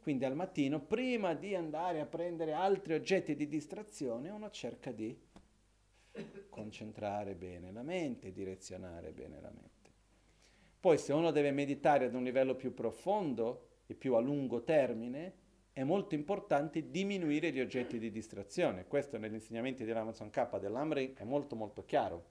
Quindi 0.00 0.24
al 0.24 0.34
mattino, 0.34 0.80
prima 0.80 1.34
di 1.34 1.54
andare 1.54 2.00
a 2.00 2.06
prendere 2.06 2.54
altri 2.54 2.94
oggetti 2.94 3.36
di 3.36 3.46
distrazione, 3.46 4.30
uno 4.30 4.50
cerca 4.50 4.90
di 4.90 5.16
concentrare 6.48 7.34
bene 7.34 7.70
la 7.70 7.82
mente, 7.82 8.32
direzionare 8.32 9.12
bene 9.12 9.40
la 9.40 9.50
mente. 9.50 9.81
Poi 10.82 10.98
se 10.98 11.12
uno 11.12 11.30
deve 11.30 11.52
meditare 11.52 12.06
ad 12.06 12.14
un 12.14 12.24
livello 12.24 12.56
più 12.56 12.74
profondo 12.74 13.68
e 13.86 13.94
più 13.94 14.14
a 14.14 14.20
lungo 14.20 14.64
termine, 14.64 15.34
è 15.72 15.84
molto 15.84 16.16
importante 16.16 16.90
diminuire 16.90 17.52
gli 17.52 17.60
oggetti 17.60 18.00
di 18.00 18.10
distrazione. 18.10 18.88
Questo 18.88 19.16
negli 19.16 19.34
insegnamenti 19.34 19.84
dell'Amazon 19.84 20.30
K 20.30 20.58
dell'Amri 20.58 21.14
è 21.16 21.22
molto 21.22 21.54
molto 21.54 21.84
chiaro. 21.84 22.30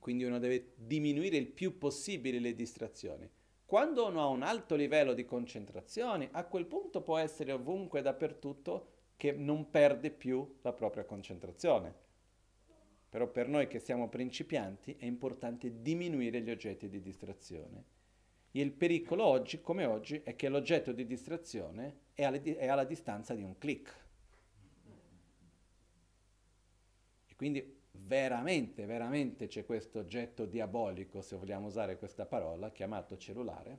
Quindi 0.00 0.24
uno 0.24 0.40
deve 0.40 0.72
diminuire 0.74 1.36
il 1.36 1.46
più 1.46 1.78
possibile 1.78 2.40
le 2.40 2.56
distrazioni. 2.56 3.30
Quando 3.64 4.08
uno 4.08 4.22
ha 4.22 4.26
un 4.26 4.42
alto 4.42 4.74
livello 4.74 5.14
di 5.14 5.24
concentrazione, 5.24 6.28
a 6.32 6.44
quel 6.44 6.66
punto 6.66 7.02
può 7.02 7.18
essere 7.18 7.52
ovunque 7.52 8.00
e 8.00 8.02
dappertutto 8.02 8.88
che 9.16 9.30
non 9.30 9.70
perde 9.70 10.10
più 10.10 10.56
la 10.62 10.72
propria 10.72 11.04
concentrazione. 11.04 12.08
Però 13.10 13.26
per 13.26 13.48
noi 13.48 13.66
che 13.66 13.80
siamo 13.80 14.08
principianti 14.08 14.94
è 14.96 15.04
importante 15.04 15.82
diminuire 15.82 16.40
gli 16.40 16.50
oggetti 16.50 16.88
di 16.88 17.00
distrazione. 17.00 17.84
Il 18.52 18.70
pericolo 18.70 19.24
oggi, 19.24 19.60
come 19.60 19.84
oggi, 19.84 20.20
è 20.22 20.36
che 20.36 20.48
l'oggetto 20.48 20.92
di 20.92 21.04
distrazione 21.04 21.98
è, 22.14 22.22
alle, 22.22 22.40
è 22.42 22.68
alla 22.68 22.84
distanza 22.84 23.34
di 23.34 23.42
un 23.42 23.58
clic. 23.58 23.96
E 27.26 27.34
quindi 27.34 27.78
veramente, 27.92 28.86
veramente 28.86 29.48
c'è 29.48 29.64
questo 29.64 29.98
oggetto 29.98 30.46
diabolico, 30.46 31.20
se 31.20 31.36
vogliamo 31.36 31.66
usare 31.66 31.98
questa 31.98 32.26
parola, 32.26 32.70
chiamato 32.70 33.16
cellulare, 33.16 33.78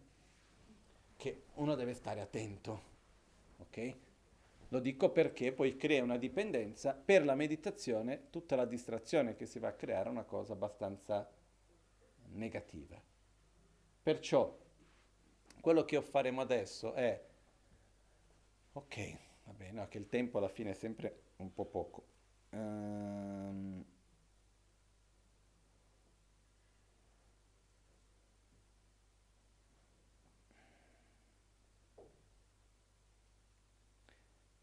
che 1.15 1.43
uno 1.55 1.75
deve 1.75 1.93
stare 1.93 2.19
attento, 2.19 2.81
ok? 3.57 3.95
Lo 4.71 4.79
dico 4.79 5.11
perché 5.11 5.51
poi 5.51 5.75
crea 5.75 6.01
una 6.01 6.17
dipendenza, 6.17 6.93
per 6.93 7.25
la 7.25 7.35
meditazione 7.35 8.29
tutta 8.29 8.55
la 8.55 8.65
distrazione 8.65 9.35
che 9.35 9.45
si 9.45 9.59
va 9.59 9.67
a 9.67 9.73
creare 9.73 10.07
è 10.07 10.11
una 10.11 10.23
cosa 10.23 10.53
abbastanza 10.53 11.29
negativa. 12.29 13.01
Perciò 14.01 14.57
quello 15.59 15.83
che 15.83 16.01
faremo 16.01 16.39
adesso 16.39 16.93
è, 16.93 17.21
ok, 18.71 19.17
va 19.43 19.51
bene, 19.51 19.87
che 19.89 19.97
il 19.97 20.07
tempo 20.07 20.37
alla 20.37 20.47
fine 20.47 20.71
è 20.71 20.75
sempre 20.75 21.23
un 21.37 21.53
po' 21.53 21.65
poco. 21.65 22.05
Um, 22.51 23.83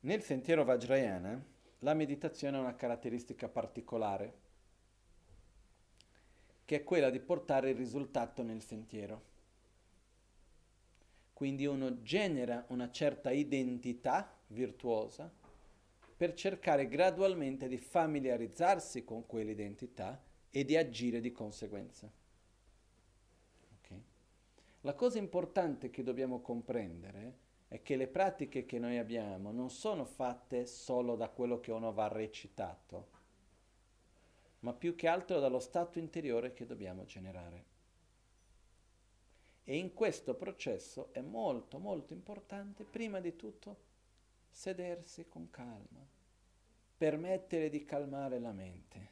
Nel 0.01 0.23
sentiero 0.23 0.63
Vajrayana 0.63 1.45
la 1.81 1.93
meditazione 1.93 2.57
ha 2.57 2.61
una 2.61 2.77
caratteristica 2.77 3.49
particolare, 3.49 4.47
che 6.65 6.77
è 6.77 6.85
quella 6.85 7.11
di 7.11 7.19
portare 7.19 7.71
il 7.71 7.77
risultato 7.77 8.43
nel 8.43 8.63
sentiero. 8.63 9.23
Quindi 11.33 11.67
uno 11.67 12.01
genera 12.03 12.65
una 12.69 12.91
certa 12.91 13.33
identità 13.33 14.37
virtuosa 14.49 15.33
per 16.17 16.35
cercare 16.35 16.87
gradualmente 16.87 17.67
di 17.67 17.79
familiarizzarsi 17.79 19.03
con 19.03 19.27
quell'identità 19.27 20.23
e 20.51 20.65
di 20.65 20.77
agire 20.77 21.21
di 21.21 21.33
conseguenza. 21.33 22.11
Okay? 23.79 24.03
La 24.83 24.95
cosa 24.95 25.19
importante 25.19 25.91
che 25.91 26.05
dobbiamo 26.05 26.41
comprendere 26.41 27.47
è 27.69 27.83
che 27.83 27.97
le 27.97 28.09
pratiche 28.09 28.65
che 28.65 28.79
noi 28.79 28.97
abbiamo 28.97 29.53
non 29.53 29.71
sono 29.71 30.07
fatte 30.07 30.67
solo 30.67 31.17
da 31.17 31.29
quello 31.29 31.61
che 31.61 31.71
uno 31.71 31.93
va 31.93 32.09
recitato, 32.09 33.17
ma 34.61 34.73
più 34.73 34.95
che 34.95 35.07
altro 35.07 35.39
dallo 35.39 35.61
stato 35.61 35.99
interiore 35.99 36.55
che 36.55 36.65
dobbiamo 36.65 37.05
generare. 37.05 37.77
E 39.65 39.77
in 39.77 39.93
questo 39.93 40.35
processo 40.35 41.13
è 41.13 41.21
molto 41.21 41.79
molto 41.79 42.15
importante, 42.15 42.85
prima 42.85 43.21
di 43.21 43.37
tutto, 43.37 43.77
sedersi 44.49 45.29
con 45.29 45.51
calma, 45.51 46.07
permettere 46.97 47.69
di 47.69 47.85
calmare 47.85 48.39
la 48.39 48.53
mente, 48.53 49.11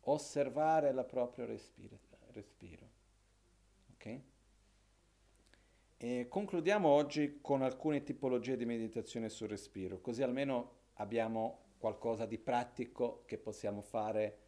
osservare 0.00 0.88
il 0.88 1.04
proprio 1.08 1.46
respiro. 1.46 1.96
respiro. 2.32 2.90
Okay? 3.94 4.22
E 6.00 6.28
concludiamo 6.28 6.88
oggi 6.88 7.40
con 7.40 7.60
alcune 7.62 8.04
tipologie 8.04 8.56
di 8.56 8.64
meditazione 8.64 9.28
sul 9.28 9.48
respiro, 9.48 10.00
così 10.00 10.22
almeno 10.22 10.76
abbiamo 10.94 11.72
qualcosa 11.78 12.24
di 12.24 12.38
pratico 12.38 13.24
che 13.26 13.36
possiamo 13.36 13.80
fare 13.80 14.38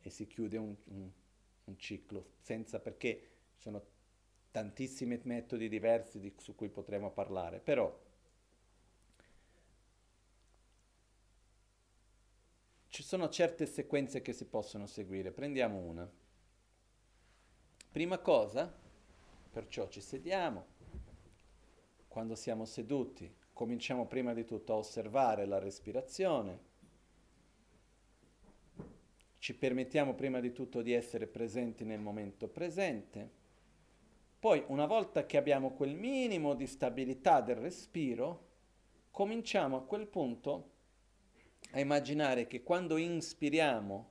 e 0.00 0.08
si 0.08 0.28
chiude 0.28 0.56
un, 0.56 0.72
un, 0.84 1.10
un 1.64 1.78
ciclo, 1.78 2.34
senza 2.38 2.78
perché 2.78 3.30
ci 3.54 3.62
sono 3.62 3.84
tantissimi 4.52 5.20
metodi 5.24 5.68
diversi 5.68 6.20
di, 6.20 6.32
su 6.36 6.54
cui 6.54 6.68
potremo 6.68 7.10
parlare, 7.10 7.58
però 7.58 7.92
ci 12.86 13.02
sono 13.02 13.28
certe 13.28 13.66
sequenze 13.66 14.22
che 14.22 14.32
si 14.32 14.44
possono 14.44 14.86
seguire. 14.86 15.32
Prendiamo 15.32 15.78
una. 15.78 16.08
Prima 17.90 18.18
cosa, 18.18 18.72
perciò 19.50 19.88
ci 19.88 20.00
sediamo, 20.00 20.78
quando 22.10 22.34
siamo 22.34 22.64
seduti, 22.64 23.32
cominciamo 23.52 24.04
prima 24.04 24.34
di 24.34 24.44
tutto 24.44 24.72
a 24.72 24.76
osservare 24.78 25.46
la 25.46 25.60
respirazione, 25.60 26.58
ci 29.38 29.54
permettiamo 29.54 30.14
prima 30.14 30.40
di 30.40 30.52
tutto 30.52 30.82
di 30.82 30.92
essere 30.92 31.28
presenti 31.28 31.84
nel 31.84 32.00
momento 32.00 32.48
presente, 32.48 33.30
poi 34.40 34.64
una 34.66 34.86
volta 34.86 35.24
che 35.24 35.36
abbiamo 35.36 35.70
quel 35.70 35.94
minimo 35.94 36.54
di 36.54 36.66
stabilità 36.66 37.40
del 37.42 37.56
respiro, 37.56 38.48
cominciamo 39.12 39.76
a 39.76 39.82
quel 39.84 40.08
punto 40.08 40.70
a 41.70 41.78
immaginare 41.78 42.48
che 42.48 42.64
quando 42.64 42.96
inspiriamo 42.96 44.08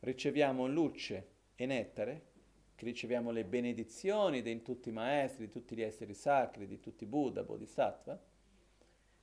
riceviamo 0.00 0.66
luce 0.66 1.28
e 1.54 1.66
nettare, 1.66 2.32
che 2.74 2.84
riceviamo 2.84 3.30
le 3.30 3.44
benedizioni 3.44 4.42
di 4.42 4.62
tutti 4.62 4.88
i 4.88 4.92
maestri, 4.92 5.46
di 5.46 5.52
tutti 5.52 5.76
gli 5.76 5.82
esseri 5.82 6.14
sacri, 6.14 6.66
di 6.66 6.80
tutti 6.80 7.04
i 7.04 7.06
Buddha, 7.06 7.44
Bodhisattva, 7.44 8.20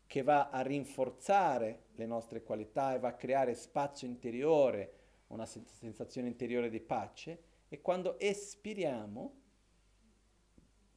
che 0.07 0.23
va 0.23 0.49
a 0.49 0.61
rinforzare 0.61 1.83
le 1.95 2.05
nostre 2.05 2.43
qualità 2.43 2.93
e 2.93 2.99
va 2.99 3.09
a 3.09 3.15
creare 3.15 3.55
spazio 3.55 4.07
interiore, 4.07 4.93
una 5.27 5.45
sensazione 5.45 6.27
interiore 6.27 6.69
di 6.69 6.79
pace, 6.79 7.43
e 7.67 7.81
quando 7.81 8.19
espiriamo 8.19 9.39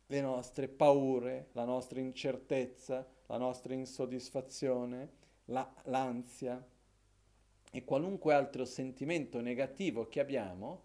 le 0.06 0.20
nostre 0.20 0.68
paure, 0.68 1.48
la 1.52 1.64
nostra 1.64 2.00
incertezza, 2.00 3.06
la 3.26 3.36
nostra 3.36 3.74
insoddisfazione, 3.74 5.10
la, 5.46 5.72
l'ansia 5.84 6.64
e 7.70 7.84
qualunque 7.84 8.34
altro 8.34 8.64
sentimento 8.64 9.40
negativo 9.40 10.08
che 10.08 10.20
abbiamo 10.20 10.82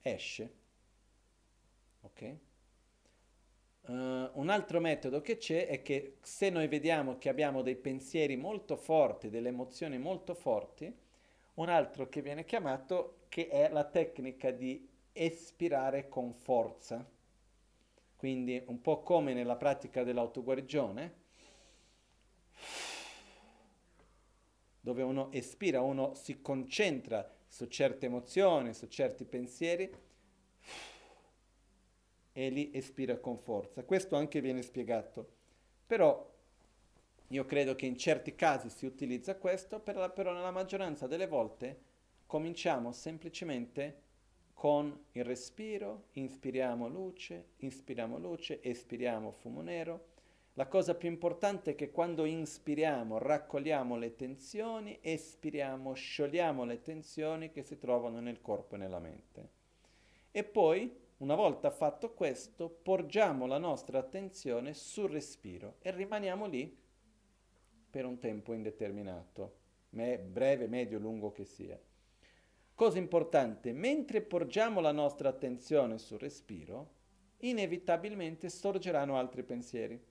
esce 0.00 0.58
Ok? 2.02 2.36
Uh, 3.82 3.92
un 4.34 4.48
altro 4.50 4.78
metodo 4.78 5.20
che 5.20 5.36
c'è 5.36 5.66
è 5.66 5.82
che 5.82 6.18
se 6.20 6.50
noi 6.50 6.68
vediamo 6.68 7.18
che 7.18 7.28
abbiamo 7.28 7.62
dei 7.62 7.76
pensieri 7.76 8.36
molto 8.36 8.76
forti, 8.76 9.30
delle 9.30 9.48
emozioni 9.48 9.98
molto 9.98 10.34
forti, 10.34 10.94
un 11.54 11.68
altro 11.68 12.08
che 12.08 12.22
viene 12.22 12.44
chiamato 12.44 13.24
che 13.28 13.48
è 13.48 13.68
la 13.70 13.84
tecnica 13.84 14.50
di 14.50 14.88
espirare 15.12 16.08
con 16.08 16.32
forza. 16.32 17.08
Quindi 18.16 18.62
un 18.66 18.80
po' 18.80 19.02
come 19.02 19.32
nella 19.32 19.56
pratica 19.56 20.02
dell'autoguarigione, 20.04 21.14
dove 24.80 25.02
uno 25.02 25.32
espira, 25.32 25.80
uno 25.80 26.14
si 26.14 26.40
concentra 26.40 27.28
su 27.46 27.66
certe 27.66 28.06
emozioni, 28.06 28.72
su 28.74 28.86
certi 28.88 29.24
pensieri 29.24 29.90
e 32.32 32.48
lì 32.50 32.70
espira 32.72 33.18
con 33.18 33.38
forza. 33.38 33.84
Questo 33.84 34.16
anche 34.16 34.40
viene 34.40 34.62
spiegato. 34.62 35.28
Però 35.86 36.28
io 37.28 37.44
credo 37.44 37.74
che 37.74 37.86
in 37.86 37.96
certi 37.96 38.34
casi 38.34 38.70
si 38.70 38.86
utilizza 38.86 39.36
questo, 39.36 39.80
però, 39.80 40.12
però 40.12 40.32
nella 40.32 40.50
maggioranza 40.50 41.06
delle 41.06 41.26
volte 41.26 41.78
cominciamo 42.26 42.92
semplicemente 42.92 44.08
con 44.52 45.06
il 45.12 45.24
respiro, 45.24 46.08
inspiriamo 46.12 46.86
luce, 46.86 47.52
inspiriamo 47.58 48.18
luce, 48.18 48.60
espiriamo 48.62 49.30
fumo 49.30 49.62
nero. 49.62 50.08
La 50.54 50.66
cosa 50.66 50.94
più 50.94 51.08
importante 51.08 51.70
è 51.70 51.74
che 51.74 51.90
quando 51.90 52.24
inspiriamo 52.24 53.16
raccogliamo 53.18 53.96
le 53.96 54.16
tensioni, 54.16 54.98
espiriamo, 55.00 55.94
sciogliamo 55.94 56.64
le 56.64 56.82
tensioni 56.82 57.50
che 57.50 57.62
si 57.62 57.78
trovano 57.78 58.20
nel 58.20 58.40
corpo 58.42 58.74
e 58.74 58.78
nella 58.78 58.98
mente. 58.98 59.48
E 60.30 60.44
poi, 60.44 60.94
una 61.20 61.34
volta 61.34 61.70
fatto 61.70 62.14
questo, 62.14 62.70
porgiamo 62.70 63.46
la 63.46 63.58
nostra 63.58 63.98
attenzione 63.98 64.72
sul 64.72 65.10
respiro 65.10 65.76
e 65.80 65.90
rimaniamo 65.90 66.46
lì 66.46 66.78
per 67.90 68.06
un 68.06 68.18
tempo 68.18 68.54
indeterminato, 68.54 69.58
breve, 69.90 70.66
medio, 70.66 70.98
lungo 70.98 71.30
che 71.30 71.44
sia. 71.44 71.78
Cosa 72.74 72.96
importante, 72.96 73.72
mentre 73.72 74.22
porgiamo 74.22 74.80
la 74.80 74.92
nostra 74.92 75.28
attenzione 75.28 75.98
sul 75.98 76.18
respiro, 76.18 76.94
inevitabilmente 77.38 78.48
sorgeranno 78.48 79.18
altri 79.18 79.42
pensieri. 79.42 80.02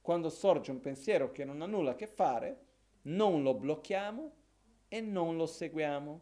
Quando 0.00 0.30
sorge 0.30 0.70
un 0.70 0.80
pensiero 0.80 1.30
che 1.30 1.44
non 1.44 1.60
ha 1.60 1.66
nulla 1.66 1.90
a 1.90 1.96
che 1.96 2.06
fare, 2.06 2.64
non 3.02 3.42
lo 3.42 3.52
blocchiamo 3.52 4.32
e 4.88 5.00
non 5.02 5.36
lo 5.36 5.44
seguiamo. 5.44 6.20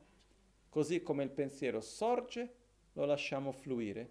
Così 0.68 1.00
come 1.04 1.22
il 1.22 1.30
pensiero 1.30 1.80
sorge, 1.80 2.55
lo 2.96 3.04
lasciamo 3.04 3.52
fluire 3.52 4.10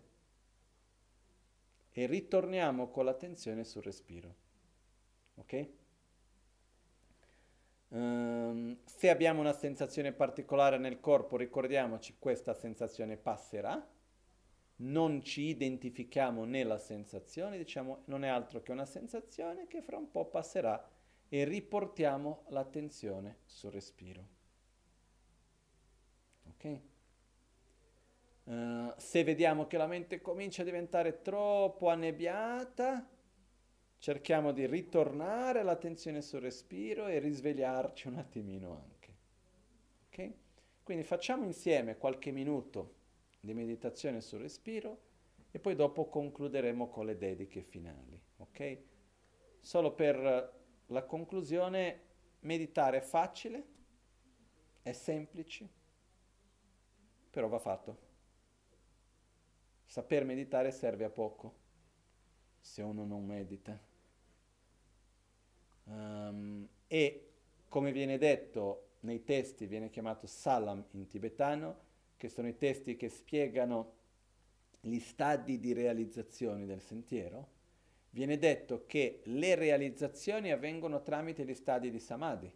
e 1.91 2.05
ritorniamo 2.05 2.89
con 2.89 3.05
l'attenzione 3.05 3.63
sul 3.63 3.83
respiro. 3.83 4.35
Ok? 5.35 5.69
Um, 7.87 8.77
se 8.85 9.09
abbiamo 9.09 9.39
una 9.39 9.53
sensazione 9.53 10.11
particolare 10.11 10.77
nel 10.77 10.99
corpo, 10.99 11.37
ricordiamoci 11.37 12.17
questa 12.19 12.53
sensazione 12.53 13.17
passerà, 13.17 13.91
non 14.77 15.23
ci 15.23 15.43
identifichiamo 15.43 16.43
nella 16.43 16.77
sensazione, 16.77 17.57
diciamo 17.57 18.03
non 18.05 18.23
è 18.23 18.27
altro 18.27 18.61
che 18.61 18.71
una 18.71 18.85
sensazione 18.85 19.67
che 19.67 19.81
fra 19.81 19.97
un 19.97 20.11
po' 20.11 20.25
passerà 20.25 20.91
e 21.27 21.43
riportiamo 21.43 22.43
l'attenzione 22.49 23.37
sul 23.45 23.71
respiro. 23.71 24.27
Ok? 26.49 26.81
Uh, 28.45 28.93
se 28.97 29.23
vediamo 29.23 29.65
che 29.65 29.77
la 29.77 29.87
mente 29.87 30.21
comincia 30.21 30.61
a 30.61 30.65
diventare 30.65 31.21
troppo 31.21 31.89
annebbiata, 31.89 33.09
cerchiamo 33.97 34.51
di 34.51 34.67
ritornare 34.67 35.63
l'attenzione 35.63 36.21
sul 36.21 36.41
respiro 36.41 37.07
e 37.07 37.17
risvegliarci 37.17 38.07
un 38.07 38.17
attimino 38.17 38.83
anche. 38.83 39.13
Ok? 40.07 40.33
Quindi 40.83 41.03
facciamo 41.03 41.43
insieme 41.43 41.97
qualche 41.97 42.29
minuto 42.29 42.93
di 43.39 43.55
meditazione 43.55 44.21
sul 44.21 44.41
respiro 44.41 44.99
e 45.49 45.57
poi 45.57 45.73
dopo 45.73 46.07
concluderemo 46.07 46.87
con 46.89 47.07
le 47.07 47.17
dediche 47.17 47.63
finali. 47.63 48.21
Ok? 48.37 48.77
Solo 49.59 49.93
per 49.93 50.53
la 50.85 51.03
conclusione, 51.03 52.01
meditare 52.41 52.97
è 52.97 53.01
facile, 53.01 53.65
è 54.83 54.91
semplice, 54.91 55.67
però 57.31 57.47
va 57.47 57.57
fatto. 57.57 58.04
Saper 59.95 60.25
meditare 60.25 60.71
serve 60.71 61.05
a 61.05 61.09
poco 61.09 61.53
se 62.59 62.81
uno 62.81 63.05
non 63.05 63.25
medita. 63.25 63.79
Um, 65.85 66.67
e 66.85 67.29
come 67.69 67.93
viene 67.93 68.17
detto 68.17 68.95
nei 69.01 69.23
testi, 69.23 69.67
viene 69.67 69.89
chiamato 69.89 70.27
salam 70.27 70.83
in 70.91 71.07
tibetano, 71.07 71.79
che 72.17 72.27
sono 72.27 72.49
i 72.49 72.57
testi 72.57 72.97
che 72.97 73.07
spiegano 73.07 73.93
gli 74.81 74.99
stadi 74.99 75.59
di 75.59 75.71
realizzazione 75.71 76.65
del 76.65 76.81
sentiero, 76.81 77.47
viene 78.09 78.37
detto 78.37 78.83
che 78.87 79.21
le 79.23 79.55
realizzazioni 79.55 80.51
avvengono 80.51 81.03
tramite 81.03 81.45
gli 81.45 81.55
stadi 81.55 81.89
di 81.89 81.99
samadhi, 81.99 82.53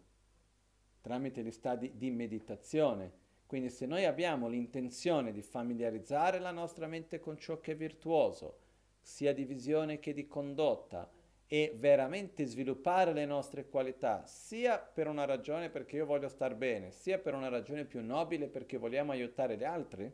tramite 1.00 1.42
gli 1.42 1.52
stadi 1.52 1.96
di 1.96 2.10
meditazione. 2.10 3.19
Quindi 3.50 3.70
se 3.70 3.84
noi 3.84 4.04
abbiamo 4.04 4.46
l'intenzione 4.46 5.32
di 5.32 5.42
familiarizzare 5.42 6.38
la 6.38 6.52
nostra 6.52 6.86
mente 6.86 7.18
con 7.18 7.36
ciò 7.36 7.58
che 7.58 7.72
è 7.72 7.74
virtuoso, 7.74 8.58
sia 9.00 9.34
di 9.34 9.44
visione 9.44 9.98
che 9.98 10.12
di 10.12 10.28
condotta, 10.28 11.10
e 11.48 11.74
veramente 11.76 12.44
sviluppare 12.44 13.12
le 13.12 13.26
nostre 13.26 13.68
qualità, 13.68 14.24
sia 14.24 14.78
per 14.78 15.08
una 15.08 15.24
ragione 15.24 15.68
perché 15.68 15.96
io 15.96 16.06
voglio 16.06 16.28
star 16.28 16.54
bene, 16.54 16.92
sia 16.92 17.18
per 17.18 17.34
una 17.34 17.48
ragione 17.48 17.84
più 17.84 18.00
nobile 18.04 18.46
perché 18.46 18.76
vogliamo 18.76 19.10
aiutare 19.10 19.56
gli 19.56 19.64
altri, 19.64 20.08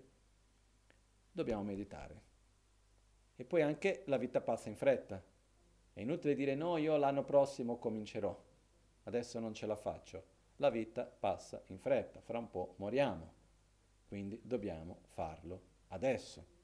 dobbiamo 1.31 1.63
meditare. 1.63 2.23
E 3.37 3.45
poi 3.45 3.61
anche 3.61 4.05
la 4.07 4.17
vita 4.17 4.41
passa 4.41 4.71
in 4.71 4.77
fretta. 4.77 5.23
È 5.93 6.01
inutile 6.01 6.35
dire 6.35 6.55
no, 6.55 6.79
io 6.79 6.97
l'anno 6.97 7.23
prossimo 7.23 7.77
comincerò, 7.77 8.35
adesso 9.03 9.39
non 9.39 9.53
ce 9.53 9.67
la 9.67 9.77
faccio. 9.77 10.36
La 10.57 10.70
vita 10.70 11.05
passa 11.05 11.62
in 11.66 11.78
fretta, 11.78 12.20
fra 12.20 12.39
un 12.39 12.51
po' 12.51 12.74
moriamo, 12.78 13.33
quindi 14.09 14.41
dobbiamo 14.43 15.01
farlo 15.09 15.62
adesso. 15.89 16.55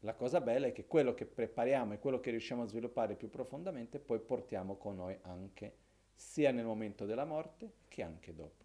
La 0.00 0.14
cosa 0.14 0.40
bella 0.40 0.66
è 0.66 0.72
che 0.72 0.86
quello 0.86 1.14
che 1.14 1.26
prepariamo 1.26 1.94
e 1.94 1.98
quello 1.98 2.20
che 2.20 2.30
riusciamo 2.30 2.62
a 2.62 2.66
sviluppare 2.66 3.14
più 3.14 3.30
profondamente 3.30 3.98
poi 3.98 4.20
portiamo 4.20 4.76
con 4.76 4.96
noi 4.96 5.16
anche 5.22 5.76
sia 6.14 6.50
nel 6.50 6.64
momento 6.64 7.06
della 7.06 7.24
morte 7.24 7.72
che 7.88 8.02
anche 8.02 8.34
dopo. 8.34 8.64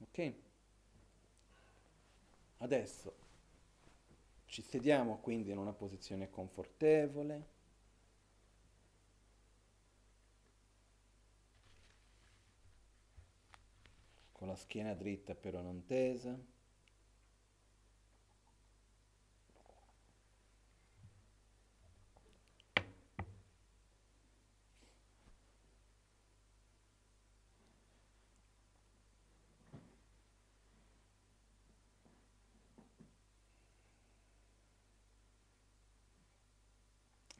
Ok? 0.00 0.34
Adesso 2.58 3.14
ci 4.46 4.62
sediamo 4.62 5.18
quindi 5.18 5.50
in 5.50 5.58
una 5.58 5.72
posizione 5.72 6.30
confortevole. 6.30 7.56
Con 14.38 14.46
la 14.46 14.54
schiena 14.54 14.94
dritta 14.94 15.34
però 15.34 15.60
non 15.60 15.84
tesa. 15.84 16.38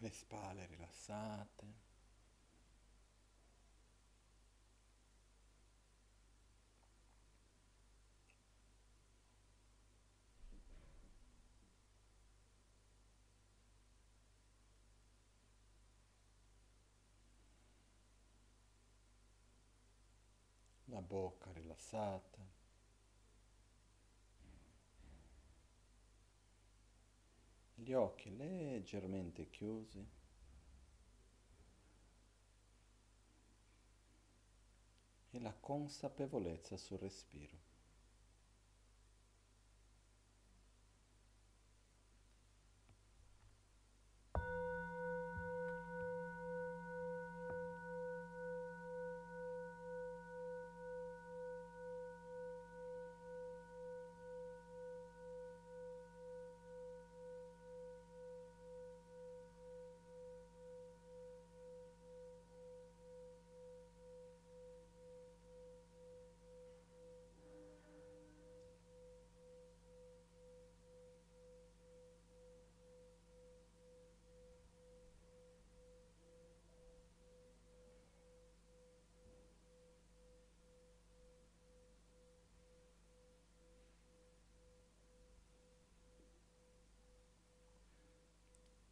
le 0.01 0.11
spalle 0.11 0.67
rilassate. 0.67 1.88
La 20.99 21.05
bocca 21.05 21.53
rilassata. 21.53 22.45
gli 27.75 27.93
occhi 27.93 28.37
leggermente 28.37 29.49
chiusi. 29.49 30.05
E 35.31 35.39
la 35.39 35.55
consapevolezza 35.55 36.77
sul 36.77 36.99
respiro. 36.99 37.68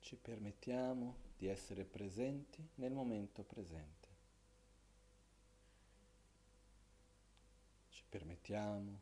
Ci 0.07 0.15
permettiamo 0.15 1.17
di 1.37 1.49
essere 1.49 1.85
presenti 1.85 2.65
nel 2.77 2.93
momento 2.93 3.43
presente. 3.43 4.09
Ci 7.89 8.05
permettiamo 8.09 9.01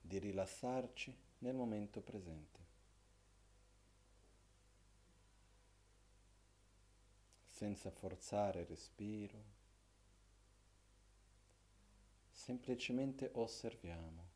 di 0.00 0.18
rilassarci 0.18 1.12
nel 1.38 1.56
momento 1.56 2.00
presente. 2.00 2.60
Senza 7.48 7.90
forzare 7.90 8.60
il 8.60 8.66
respiro, 8.66 9.44
semplicemente 12.30 13.32
osserviamo 13.34 14.28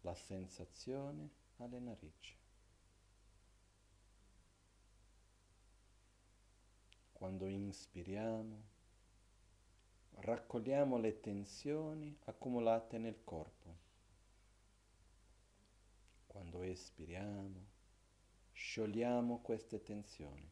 la 0.00 0.14
sensazione 0.14 1.28
alle 1.58 1.80
narici. 1.80 2.39
Quando 7.20 7.48
inspiriamo, 7.48 8.62
raccogliamo 10.20 10.96
le 10.96 11.20
tensioni 11.20 12.16
accumulate 12.24 12.96
nel 12.96 13.22
corpo. 13.24 13.76
Quando 16.26 16.62
espiriamo, 16.62 17.66
sciogliamo 18.52 19.40
queste 19.42 19.82
tensioni. 19.82 20.50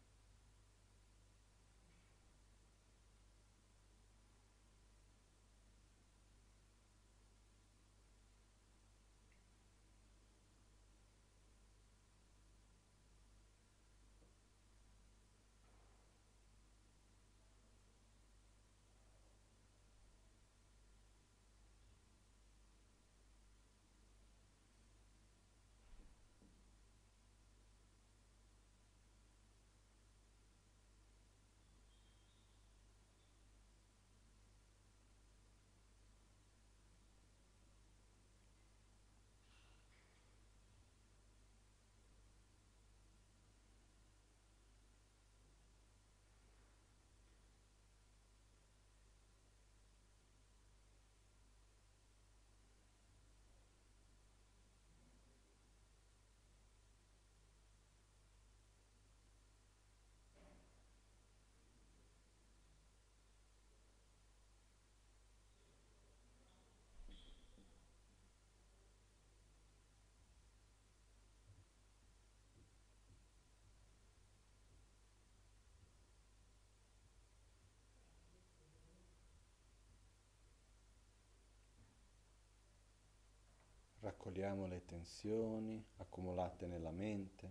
Raccogliamo 84.29 84.67
le 84.67 84.85
tensioni 84.85 85.83
accumulate 85.97 86.67
nella 86.67 86.91
mente, 86.91 87.51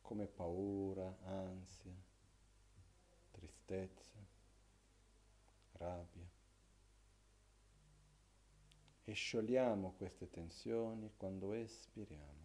come 0.00 0.26
paura, 0.26 1.16
ansia, 1.22 1.94
tristezza, 3.30 4.18
rabbia. 5.74 6.28
E 9.04 9.12
sciogliamo 9.12 9.92
queste 9.92 10.28
tensioni 10.28 11.12
quando 11.16 11.52
espiriamo. 11.52 12.35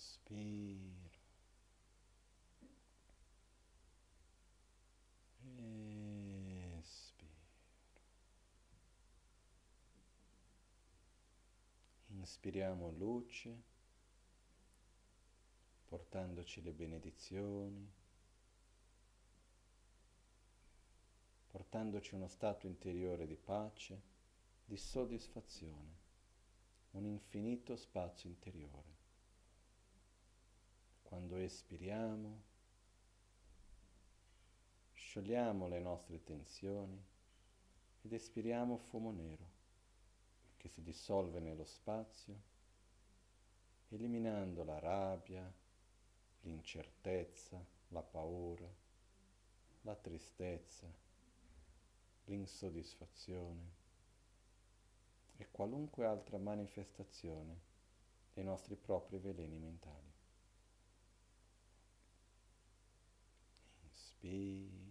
Inspiro. 0.00 1.18
Espiro. 6.78 7.28
Inspiriamo 12.06 12.90
luce, 12.92 13.62
portandoci 15.84 16.62
le 16.62 16.72
benedizioni, 16.72 17.92
portandoci 21.48 22.14
uno 22.14 22.28
stato 22.28 22.66
interiore 22.66 23.26
di 23.26 23.36
pace, 23.36 24.00
di 24.64 24.78
soddisfazione, 24.78 25.98
un 26.92 27.04
infinito 27.04 27.76
spazio 27.76 28.30
interiore. 28.30 28.99
Quando 31.10 31.38
espiriamo, 31.38 32.40
sciogliamo 34.92 35.66
le 35.66 35.80
nostre 35.80 36.22
tensioni 36.22 37.04
ed 38.02 38.12
espiriamo 38.12 38.76
fumo 38.76 39.10
nero 39.10 39.44
che 40.56 40.68
si 40.68 40.84
dissolve 40.84 41.40
nello 41.40 41.64
spazio, 41.64 42.40
eliminando 43.88 44.62
la 44.62 44.78
rabbia, 44.78 45.52
l'incertezza, 46.42 47.60
la 47.88 48.02
paura, 48.02 48.72
la 49.80 49.96
tristezza, 49.96 50.86
l'insoddisfazione 52.26 53.68
e 55.38 55.48
qualunque 55.50 56.06
altra 56.06 56.38
manifestazione 56.38 57.60
dei 58.32 58.44
nostri 58.44 58.76
propri 58.76 59.18
veleni 59.18 59.58
mentali. 59.58 60.09
be. 64.22 64.89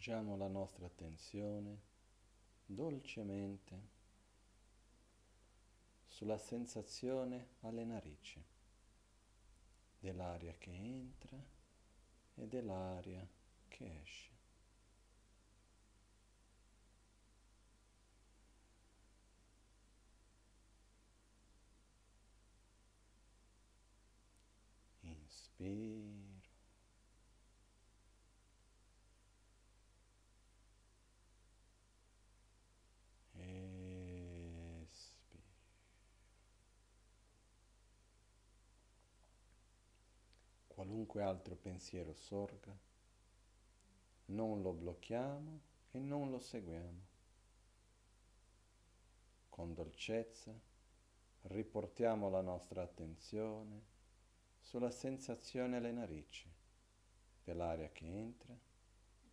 Appoggiamo 0.00 0.34
la 0.34 0.48
nostra 0.48 0.86
attenzione 0.86 1.78
dolcemente 2.64 3.88
sulla 6.06 6.38
sensazione 6.38 7.48
alle 7.60 7.84
narici 7.84 8.42
dell'aria 9.98 10.54
che 10.56 10.70
entra 10.72 11.36
e 12.34 12.46
dell'aria 12.48 13.28
che 13.68 14.00
esce. 14.00 14.30
Inspiro. 25.00 26.19
Qualunque 41.10 41.22
altro 41.22 41.56
pensiero 41.56 42.14
sorga, 42.14 42.76
non 44.26 44.62
lo 44.62 44.72
blocchiamo 44.72 45.60
e 45.90 45.98
non 45.98 46.30
lo 46.30 46.38
seguiamo. 46.38 47.08
Con 49.48 49.74
dolcezza 49.74 50.52
riportiamo 51.42 52.30
la 52.30 52.42
nostra 52.42 52.82
attenzione 52.82 53.82
sulla 54.60 54.92
sensazione 54.92 55.78
alle 55.78 55.90
narici 55.90 56.48
dell'aria 57.42 57.90
che 57.90 58.06
entra 58.06 58.56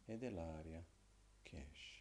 e 0.06 0.18
dell'aria 0.18 0.84
che 1.44 1.68
esce. 1.72 1.97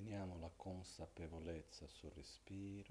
Manteniamo 0.00 0.38
la 0.38 0.50
consapevolezza 0.56 1.86
sul 1.86 2.10
respiro. 2.12 2.90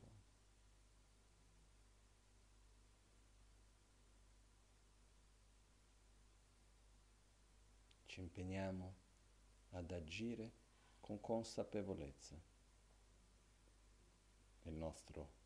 Ci 8.06 8.19
impegniamo 8.19 8.94
ad 9.72 9.90
agire 9.91 10.52
con 10.99 11.19
consapevolezza 11.19 12.40
nel 14.61 14.76
nostro 14.76 15.39